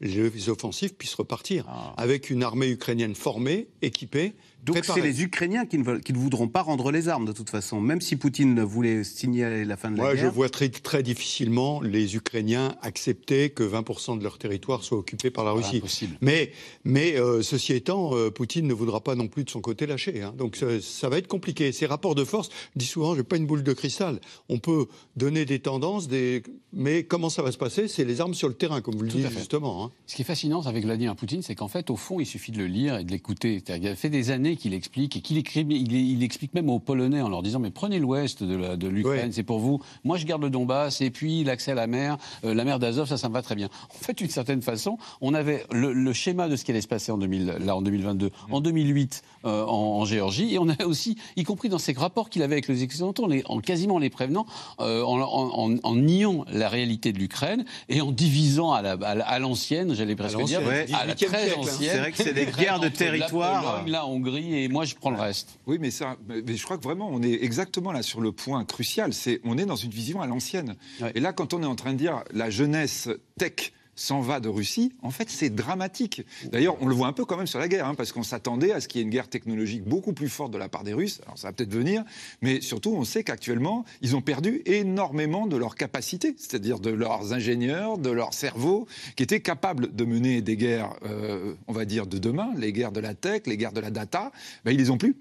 les 0.00 0.48
offensifs 0.48 0.94
puissent 0.94 1.14
repartir 1.14 1.66
ah. 1.68 1.94
avec 1.98 2.30
une 2.30 2.42
armée 2.42 2.68
ukrainienne 2.70 3.14
formée, 3.14 3.68
équipée, 3.82 4.32
donc 4.64 4.84
c'est 4.84 5.00
les 5.00 5.22
Ukrainiens 5.22 5.66
qui 5.66 5.78
ne, 5.78 5.84
veulent, 5.84 6.00
qui 6.00 6.12
ne, 6.12 6.18
voudront 6.18 6.48
pas 6.48 6.62
rendre 6.62 6.90
les 6.90 7.08
armes 7.08 7.24
de 7.24 7.32
toute 7.32 7.50
façon, 7.50 7.80
même 7.80 8.00
si 8.00 8.16
Poutine 8.16 8.62
voulait 8.62 9.04
signer 9.04 9.64
la 9.64 9.76
fin 9.76 9.90
de 9.90 9.96
la 9.96 10.02
Moi, 10.02 10.14
guerre. 10.14 10.24
Je 10.24 10.28
vois 10.28 10.48
très, 10.48 10.68
très 10.68 11.02
difficilement 11.02 11.80
les 11.80 12.16
Ukrainiens 12.16 12.74
accepter 12.82 13.50
que 13.50 13.62
20% 13.62 14.18
de 14.18 14.22
leur 14.22 14.38
territoire 14.38 14.82
soit 14.82 14.98
occupé 14.98 15.30
par 15.30 15.44
la 15.44 15.52
Russie. 15.52 15.82
mais, 16.20 16.52
mais 16.84 17.18
euh, 17.18 17.42
ceci 17.42 17.72
étant, 17.72 18.14
euh, 18.14 18.30
Poutine 18.30 18.66
ne 18.66 18.74
voudra 18.74 19.00
pas 19.00 19.14
non 19.14 19.28
plus 19.28 19.44
de 19.44 19.50
son 19.50 19.60
côté 19.60 19.86
lâcher. 19.86 20.22
Hein. 20.22 20.34
Donc 20.36 20.56
ça, 20.80 21.08
va 21.08 21.18
être 21.18 21.28
compliqué. 21.28 21.72
Ces 21.72 21.86
rapports 21.86 22.14
de 22.14 22.24
force, 22.24 22.50
je 22.74 22.78
dis 22.78 22.86
souvent, 22.86 23.14
je 23.14 23.18
n'ai 23.18 23.24
pas 23.24 23.36
une 23.36 23.46
boule 23.46 23.62
de 23.62 23.72
cristal. 23.72 24.20
On 24.48 24.58
peut 24.58 24.86
donner 25.16 25.44
des 25.44 25.58
tendances, 25.60 26.08
des... 26.08 26.42
mais 26.72 27.04
comment 27.04 27.30
ça 27.30 27.42
va 27.42 27.52
se 27.52 27.58
passer? 27.58 27.88
C'est 27.88 28.04
les 28.04 28.20
armes 28.20 28.34
sur 28.34 28.48
le 28.48 28.54
terrain, 28.54 28.80
comme 28.80 28.94
vous 28.94 29.04
le 29.04 29.10
dites 29.10 29.30
justement. 29.30 29.84
Hein. 29.84 29.90
Ce 30.06 30.14
qui 30.14 30.22
est 30.22 30.24
fascinant 30.24 30.62
avec 30.66 30.84
Vladimir 30.84 31.16
Poutine, 31.16 31.42
c'est 31.42 31.54
qu'en 31.54 31.68
fait, 31.68 31.90
au 31.90 31.96
fond, 31.96 32.20
il 32.20 32.26
suffit 32.26 32.52
de 32.52 32.58
le 32.58 32.66
lire 32.66 32.98
et 32.98 33.04
de 33.04 33.10
l'écouter. 33.10 33.62
Il 33.68 33.88
a 33.88 33.96
fait 33.96 34.10
des 34.10 34.30
années 34.30 34.49
qu'il 34.56 34.74
explique 34.74 35.16
et 35.16 35.20
qu'il 35.20 35.38
écrit, 35.38 35.66
il, 35.68 36.22
explique 36.22 36.54
même 36.54 36.68
aux 36.70 36.78
Polonais 36.78 37.20
en 37.20 37.28
leur 37.28 37.42
disant 37.42 37.58
mais 37.58 37.70
prenez 37.70 37.98
l'Ouest 37.98 38.42
de 38.42 38.88
l'Ukraine, 38.88 39.32
c'est 39.32 39.42
pour 39.42 39.58
vous. 39.58 39.80
Moi, 40.04 40.16
je 40.16 40.26
garde 40.26 40.42
le 40.42 40.50
Donbass 40.50 41.00
et 41.00 41.10
puis 41.10 41.44
l'accès 41.44 41.72
à 41.72 41.74
la 41.74 41.86
mer, 41.86 42.16
euh, 42.44 42.54
la 42.54 42.64
mer 42.64 42.78
d'Azov, 42.78 43.08
ça, 43.08 43.16
ça 43.16 43.28
me 43.28 43.34
va 43.34 43.42
très 43.42 43.54
bien. 43.54 43.68
En 43.90 44.04
fait, 44.04 44.16
d'une 44.18 44.30
certaine 44.30 44.62
façon, 44.62 44.98
on 45.20 45.34
avait 45.34 45.64
le, 45.72 46.12
schéma 46.12 46.48
de 46.48 46.56
ce 46.56 46.64
qui 46.64 46.70
allait 46.70 46.80
se 46.80 46.88
passer 46.88 47.12
en 47.12 47.18
2000, 47.18 47.46
là 47.60 47.76
en 47.76 47.82
2022, 47.82 48.30
en 48.50 48.60
2008 48.60 49.22
euh, 49.44 49.64
en, 49.64 50.04
Géorgie, 50.04 50.54
et 50.54 50.58
on 50.58 50.68
a 50.68 50.84
aussi, 50.84 51.16
y 51.36 51.44
compris 51.44 51.68
dans 51.68 51.78
ces 51.78 51.92
rapports 51.92 52.30
qu'il 52.30 52.42
avait 52.42 52.54
avec 52.54 52.68
les 52.68 52.82
Occidentaux, 52.82 53.28
en, 53.46 53.60
quasiment 53.60 53.98
les 53.98 54.10
prévenant, 54.10 54.46
euh, 54.80 55.02
en, 55.02 55.94
niant 55.94 56.44
la 56.52 56.68
réalité 56.68 57.12
de 57.12 57.18
l'Ukraine 57.18 57.64
et 57.88 58.00
en 58.00 58.12
divisant 58.12 58.72
à 58.72 59.38
l'ancienne, 59.38 59.94
j'allais 59.94 60.16
presque 60.16 60.42
dire, 60.44 60.60
à 60.92 61.06
la 61.06 61.14
très 61.14 61.54
ancienne. 61.54 61.90
C'est 61.90 61.98
vrai 61.98 62.12
que 62.12 62.16
c'est 62.18 62.34
des 62.34 62.46
guerres 62.46 62.80
de 62.80 62.88
territoire. 62.88 63.84
La, 63.86 64.06
Hongrie 64.06 64.39
et 64.40 64.68
moi 64.68 64.84
je 64.84 64.94
prends 64.94 65.10
le 65.10 65.20
reste. 65.20 65.58
Oui, 65.66 65.78
mais 65.80 65.90
ça, 65.90 66.16
mais 66.28 66.56
je 66.56 66.64
crois 66.64 66.78
que 66.78 66.82
vraiment 66.82 67.08
on 67.10 67.22
est 67.22 67.42
exactement 67.42 67.92
là 67.92 68.02
sur 68.02 68.20
le 68.20 68.32
point 68.32 68.64
crucial. 68.64 69.12
C'est 69.12 69.40
on 69.44 69.58
est 69.58 69.66
dans 69.66 69.76
une 69.76 69.90
vision 69.90 70.20
à 70.20 70.26
l'ancienne. 70.26 70.76
Et 71.14 71.20
là, 71.20 71.32
quand 71.32 71.54
on 71.54 71.62
est 71.62 71.66
en 71.66 71.76
train 71.76 71.92
de 71.92 71.98
dire 71.98 72.22
la 72.32 72.50
jeunesse 72.50 73.08
tech 73.38 73.72
s'en 73.94 74.20
va 74.20 74.40
de 74.40 74.48
Russie, 74.48 74.92
en 75.02 75.10
fait, 75.10 75.28
c'est 75.28 75.50
dramatique. 75.50 76.24
D'ailleurs, 76.50 76.76
on 76.80 76.86
le 76.86 76.94
voit 76.94 77.08
un 77.08 77.12
peu 77.12 77.24
quand 77.24 77.36
même 77.36 77.46
sur 77.46 77.58
la 77.58 77.68
guerre, 77.68 77.86
hein, 77.86 77.94
parce 77.94 78.12
qu'on 78.12 78.22
s'attendait 78.22 78.72
à 78.72 78.80
ce 78.80 78.88
qu'il 78.88 79.00
y 79.00 79.02
ait 79.02 79.04
une 79.04 79.10
guerre 79.10 79.28
technologique 79.28 79.84
beaucoup 79.84 80.12
plus 80.12 80.28
forte 80.28 80.52
de 80.52 80.58
la 80.58 80.68
part 80.68 80.84
des 80.84 80.94
Russes. 80.94 81.20
Alors, 81.24 81.38
ça 81.38 81.48
va 81.48 81.52
peut-être 81.52 81.72
venir, 81.72 82.04
mais 82.42 82.60
surtout, 82.60 82.94
on 82.94 83.04
sait 83.04 83.24
qu'actuellement, 83.24 83.84
ils 84.00 84.16
ont 84.16 84.22
perdu 84.22 84.62
énormément 84.66 85.46
de 85.46 85.56
leurs 85.56 85.74
capacités, 85.74 86.34
c'est-à-dire 86.38 86.80
de 86.80 86.90
leurs 86.90 87.32
ingénieurs, 87.32 87.98
de 87.98 88.10
leurs 88.10 88.34
cerveaux, 88.34 88.86
qui 89.16 89.22
étaient 89.22 89.40
capables 89.40 89.94
de 89.94 90.04
mener 90.04 90.40
des 90.40 90.56
guerres, 90.56 90.94
euh, 91.04 91.54
on 91.68 91.72
va 91.72 91.84
dire, 91.84 92.06
de 92.06 92.18
demain, 92.18 92.50
les 92.56 92.72
guerres 92.72 92.92
de 92.92 93.00
la 93.00 93.14
tech, 93.14 93.42
les 93.46 93.56
guerres 93.56 93.72
de 93.72 93.80
la 93.80 93.90
data. 93.90 94.32
Ben, 94.64 94.72
ils 94.72 94.78
les 94.78 94.90
ont 94.90 94.98
plus. 94.98 95.16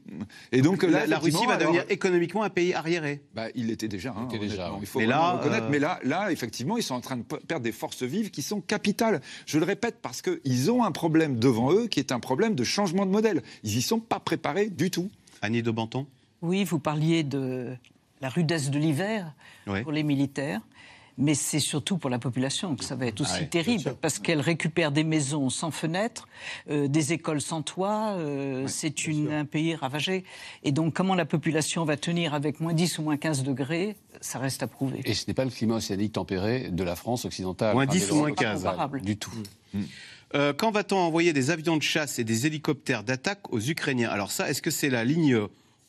Et 0.51 0.61
donc, 0.61 0.83
là, 0.83 1.05
la, 1.05 1.19
Russie 1.19 1.45
va 1.45 1.57
devenir 1.57 1.85
économiquement 1.89 2.43
un 2.43 2.49
pays 2.49 2.73
arriéré. 2.73 3.21
Ben, 3.33 3.49
il 3.55 3.67
l'était 3.67 3.87
déjà. 3.87 4.11
Hein, 4.11 4.27
il, 4.31 4.39
déjà 4.39 4.71
il 4.79 4.87
faut 4.87 4.99
là, 5.01 5.33
reconnaître. 5.33 5.65
Euh, 5.65 5.69
mais 5.69 5.79
là, 5.79 5.99
là, 6.03 6.31
effectivement, 6.31 6.77
ils 6.77 6.83
sont 6.83 6.95
en 6.95 7.01
train 7.01 7.17
de 7.17 7.23
perdre 7.23 7.63
des 7.63 7.71
forces 7.71 8.03
vives 8.03 8.29
qui 8.29 8.41
sont 8.41 8.58
capital. 8.61 9.21
Je 9.45 9.59
le 9.59 9.65
répète 9.65 9.97
parce 10.01 10.21
qu'ils 10.21 10.71
ont 10.71 10.83
un 10.83 10.91
problème 10.91 11.39
devant 11.39 11.71
eux 11.73 11.87
qui 11.87 11.99
est 11.99 12.11
un 12.11 12.19
problème 12.19 12.55
de 12.55 12.63
changement 12.63 13.05
de 13.05 13.11
modèle. 13.11 13.41
Ils 13.63 13.75
n'y 13.75 13.81
sont 13.81 13.99
pas 13.99 14.19
préparés 14.19 14.69
du 14.69 14.91
tout. 14.91 15.09
Annie 15.41 15.63
de 15.63 15.71
Banton? 15.71 16.05
Oui, 16.41 16.63
vous 16.63 16.79
parliez 16.79 17.23
de 17.23 17.75
la 18.21 18.29
rudesse 18.29 18.69
de 18.69 18.79
l'hiver 18.79 19.33
pour 19.83 19.91
les 19.91 20.03
militaires. 20.03 20.61
Mais 21.19 21.35
c'est 21.35 21.59
surtout 21.59 21.97
pour 21.97 22.09
la 22.09 22.17
population 22.17 22.75
que 22.75 22.83
ça 22.83 22.95
va 22.95 23.05
être 23.05 23.21
aussi 23.21 23.47
terrible, 23.47 23.93
parce 24.01 24.19
qu'elle 24.19 24.39
récupère 24.39 24.91
des 24.91 25.03
maisons 25.03 25.49
sans 25.49 25.69
fenêtres, 25.69 26.27
euh, 26.69 26.87
des 26.87 27.11
écoles 27.13 27.41
sans 27.41 27.61
toit, 27.61 28.13
euh, 28.17 28.65
c'est 28.67 28.93
un 29.29 29.45
pays 29.45 29.75
ravagé. 29.75 30.23
Et 30.63 30.71
donc 30.71 30.93
comment 30.93 31.15
la 31.15 31.25
population 31.25 31.83
va 31.83 31.97
tenir 31.97 32.33
avec 32.33 32.61
moins 32.61 32.73
10 32.73 32.99
ou 32.99 33.03
moins 33.03 33.17
15 33.17 33.43
degrés, 33.43 33.97
ça 34.21 34.39
reste 34.39 34.63
à 34.63 34.67
prouver. 34.67 35.01
Et 35.03 35.13
ce 35.13 35.25
n'est 35.27 35.33
pas 35.33 35.45
le 35.45 35.51
climat 35.51 35.75
océanique 35.75 36.13
tempéré 36.13 36.69
de 36.71 36.83
la 36.83 36.95
France 36.95 37.25
occidentale. 37.25 37.73
Moins 37.73 37.85
10 37.85 38.11
ou 38.11 38.15
moins 38.15 38.31
15. 38.31 38.67
Du 39.03 39.17
tout. 39.17 39.31
Mm. 39.73 39.81
Euh, 40.35 40.53
quand 40.53 40.71
va-t-on 40.71 40.97
envoyer 40.97 41.33
des 41.33 41.51
avions 41.51 41.75
de 41.75 41.83
chasse 41.83 42.19
et 42.19 42.23
des 42.23 42.45
hélicoptères 42.45 43.03
d'attaque 43.03 43.51
aux 43.51 43.59
Ukrainiens? 43.59 44.09
Alors 44.09 44.31
ça, 44.31 44.49
est-ce 44.49 44.61
que 44.61 44.71
c'est 44.71 44.89
la 44.89 45.03
ligne 45.03 45.37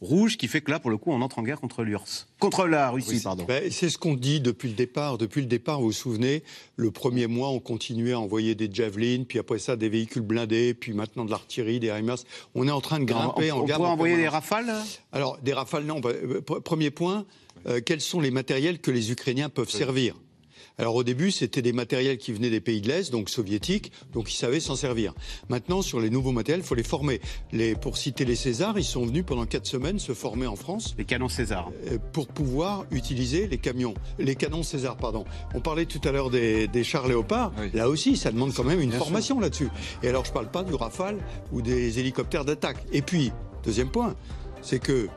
rouge 0.01 0.37
qui 0.37 0.49
fait 0.49 0.61
que 0.61 0.71
là, 0.71 0.81
pour 0.81 0.91
le 0.91 0.97
coup, 0.97 1.13
on 1.13 1.21
entre 1.21 1.39
en 1.39 1.43
guerre 1.43 1.61
contre 1.61 1.83
l'URSS. 1.83 2.27
Contre 2.39 2.67
la 2.67 2.91
Russie, 2.91 3.21
pardon. 3.21 3.45
Ben, 3.45 3.71
c'est 3.71 3.91
ce 3.91 3.99
qu'on 3.99 4.15
dit 4.15 4.41
depuis 4.41 4.69
le 4.69 4.75
départ. 4.75 5.19
Depuis 5.19 5.41
le 5.41 5.47
départ, 5.47 5.81
vous 5.81 5.87
vous 5.87 5.93
souvenez, 5.93 6.43
le 6.77 6.91
premier 6.91 7.27
mois, 7.27 7.51
on 7.51 7.61
continuait 7.61 8.13
à 8.13 8.21
envoyer 8.21 8.55
des 8.55 8.73
javelins, 8.73 9.25
puis 9.29 9.39
après 9.39 9.59
ça, 9.59 9.77
des 9.77 9.89
véhicules 9.89 10.23
blindés, 10.23 10.75
puis 10.75 10.93
maintenant 10.93 11.25
de 11.25 11.31
l'artillerie, 11.31 11.81
des 11.81 11.89
HIMARS. 11.89 12.21
On 12.55 12.67
est 12.67 12.73
en 12.73 12.81
train 12.81 12.99
de 12.99 13.05
grimper 13.05 13.53
on, 13.53 13.59
en 13.59 13.65
garde. 13.65 13.83
On 13.83 13.87
envoyer 13.87 14.17
des 14.17 14.29
rafales 14.29 14.73
Alors, 15.13 15.39
des 15.39 15.53
rafales, 15.53 15.85
non. 15.85 16.01
Bah, 16.01 16.11
euh, 16.11 16.41
premier 16.41 16.91
point, 16.91 17.27
euh, 17.67 17.81
quels 17.85 18.01
sont 18.01 18.21
les 18.21 18.31
matériels 18.31 18.81
que 18.81 18.91
les 18.91 19.13
Ukrainiens 19.13 19.49
peuvent 19.49 19.71
servir? 19.71 20.17
Alors 20.79 20.95
au 20.95 21.05
début, 21.05 21.31
c'était 21.31 21.63
des 21.63 21.73
matériels 21.73 22.19
qui 22.19 22.33
venaient 22.33 22.51
des 22.51 22.61
pays 22.61 22.81
de 22.81 22.89
l'Est, 22.89 23.11
donc 23.11 23.29
soviétiques, 23.29 23.93
donc 24.13 24.33
ils 24.33 24.37
savaient 24.37 24.61
s'en 24.61 24.77
servir. 24.77 25.13
Maintenant, 25.49 25.83
sur 25.83 26.01
les 26.01 26.11
nouveaux 26.11 26.33
matériels, 26.33 26.63
il 26.65 26.67
faut 26.67 26.75
les 26.75 26.83
former. 26.83 27.21
Les, 27.53 27.75
pour 27.75 27.97
citer 27.97 28.25
les 28.25 28.37
Césars, 28.37 28.79
ils 28.79 28.85
sont 28.85 29.05
venus 29.05 29.25
pendant 29.27 29.47
quatre 29.47 29.67
semaines 29.67 29.99
se 29.99 30.15
former 30.15 30.47
en 30.47 30.57
France. 30.57 30.95
Les 30.97 31.05
canons 31.05 31.29
César. 31.29 31.71
Euh, 31.91 31.99
pour 32.13 32.29
pouvoir 32.29 32.87
utiliser 32.91 33.47
les 33.47 33.59
camions, 33.59 33.95
les 34.19 34.37
canons 34.37 34.63
César, 34.63 34.97
pardon. 34.97 35.25
On 35.55 35.61
parlait 35.61 35.87
tout 35.87 36.01
à 36.05 36.13
l'heure 36.13 36.31
des, 36.31 36.67
des 36.67 36.85
chars 36.85 37.07
Léopard. 37.09 37.53
Là 37.75 37.89
aussi, 37.89 38.17
ça 38.17 38.31
demande 38.31 38.55
quand 38.55 38.65
même 38.65 38.81
une 38.81 38.93
formation 38.93 39.41
là-dessus. 39.41 39.69
Et 40.03 40.09
alors, 40.09 40.25
je 40.25 40.31
ne 40.31 40.35
parle 40.35 40.51
pas 40.51 40.63
du 40.63 40.75
Rafale 40.75 41.19
ou 41.53 41.63
des 41.63 41.99
hélicoptères 41.99 42.45
d'attaque. 42.45 42.79
Et 42.93 43.03
puis, 43.03 43.33
deuxième 43.65 43.91
point, 43.91 44.15
c'est 44.63 44.79
que 44.79 45.09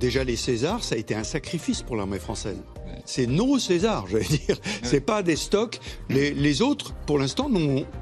déjà 0.00 0.24
les 0.24 0.36
Césars, 0.36 0.82
ça 0.82 0.94
a 0.94 0.98
été 0.98 1.14
un 1.14 1.24
sacrifice 1.24 1.82
pour 1.82 1.96
l'armée 1.96 2.18
française 2.18 2.56
c'est 3.04 3.26
non 3.26 3.58
César, 3.58 4.06
j'allais 4.10 4.24
dire. 4.24 4.56
C'est 4.82 5.00
pas 5.00 5.22
des 5.22 5.36
stocks. 5.36 5.80
Les, 6.08 6.62
autres, 6.62 6.94
pour 7.06 7.18
l'instant, 7.18 7.48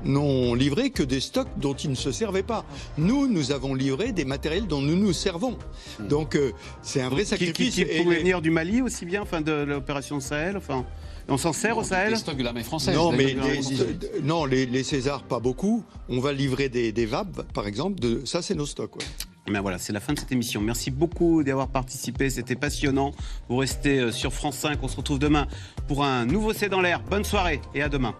n'ont 0.05 0.55
livré 0.55 0.90
que 0.90 1.03
des 1.03 1.20
stocks 1.20 1.48
dont 1.57 1.74
ils 1.74 1.90
ne 1.90 1.94
se 1.94 2.12
servaient 2.12 2.42
pas. 2.42 2.64
Nous, 2.98 3.26
nous 3.26 3.53
avons 3.53 3.74
livré 3.74 4.12
des 4.12 4.24
matériels 4.24 4.66
dont 4.66 4.80
nous 4.80 4.96
nous 4.96 5.12
servons. 5.12 5.57
Donc, 6.01 6.34
euh, 6.34 6.53
c'est 6.82 7.01
un 7.01 7.09
vrai 7.09 7.24
sacrifice. 7.24 7.74
Qui, 7.74 7.84
qui, 7.84 8.05
venir 8.05 8.40
du 8.40 8.51
Mali 8.51 8.82
aussi 8.82 9.05
bien, 9.05 9.22
enfin 9.22 9.40
de 9.40 9.53
l'opération 9.53 10.20
Sahel, 10.20 10.57
enfin. 10.57 10.84
On 11.28 11.36
s'en 11.36 11.53
sert 11.53 11.78
au 11.78 11.84
Sahel 11.84 12.11
Les 12.11 12.16
stocks 12.16 12.36
de 12.36 12.42
l'armée 12.42 12.64
française. 12.64 12.96
Non, 12.96 13.12
mais 13.12 13.34
les, 13.34 14.20
non, 14.22 14.44
les, 14.46 14.82
Césars, 14.82 15.22
pas 15.22 15.38
beaucoup. 15.38 15.84
On 16.09 16.18
va 16.18 16.32
livrer 16.32 16.68
des, 16.68 16.90
des 16.90 17.07
VAB, 17.07 17.44
par 17.55 17.68
exemple. 17.68 18.01
De, 18.01 18.22
ça, 18.24 18.42
c'est 18.42 18.57
nos 18.57 18.66
stocks. 18.66 18.96
Ouais. 18.96 19.05
Ben 19.47 19.61
voilà, 19.61 19.78
c'est 19.78 19.93
la 19.93 20.01
fin 20.01 20.12
de 20.12 20.18
cette 20.18 20.32
émission. 20.32 20.61
Merci 20.61 20.91
beaucoup 20.91 21.43
d'avoir 21.43 21.68
participé, 21.68 22.30
c'était 22.30 22.57
passionnant. 22.57 23.12
Vous 23.49 23.57
restez 23.57 23.99
euh, 23.99 24.12
sur 24.12 24.32
France 24.32 24.57
5, 24.59 24.78
on 24.82 24.88
se 24.88 24.97
retrouve 24.97 25.18
demain 25.18 25.47
pour 25.88 26.05
un 26.05 26.24
nouveau 26.24 26.53
C'est 26.53 26.68
dans 26.68 26.80
l'air. 26.80 27.01
Bonne 27.03 27.24
soirée 27.24 27.61
et 27.74 27.82
à 27.82 27.88
demain. 27.88 28.14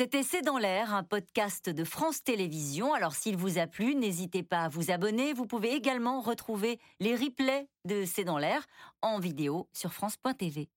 C'était 0.00 0.22
C'est 0.22 0.40
dans 0.40 0.56
l'air, 0.56 0.94
un 0.94 1.04
podcast 1.04 1.68
de 1.68 1.84
France 1.84 2.22
Télévisions. 2.22 2.94
Alors 2.94 3.14
s'il 3.14 3.36
vous 3.36 3.58
a 3.58 3.66
plu, 3.66 3.94
n'hésitez 3.94 4.42
pas 4.42 4.62
à 4.62 4.68
vous 4.70 4.90
abonner. 4.90 5.34
Vous 5.34 5.44
pouvez 5.44 5.74
également 5.74 6.22
retrouver 6.22 6.78
les 7.00 7.14
replays 7.14 7.68
de 7.84 8.06
C'est 8.06 8.24
dans 8.24 8.38
l'air 8.38 8.64
en 9.02 9.18
vidéo 9.18 9.68
sur 9.74 9.92
France.tv. 9.92 10.70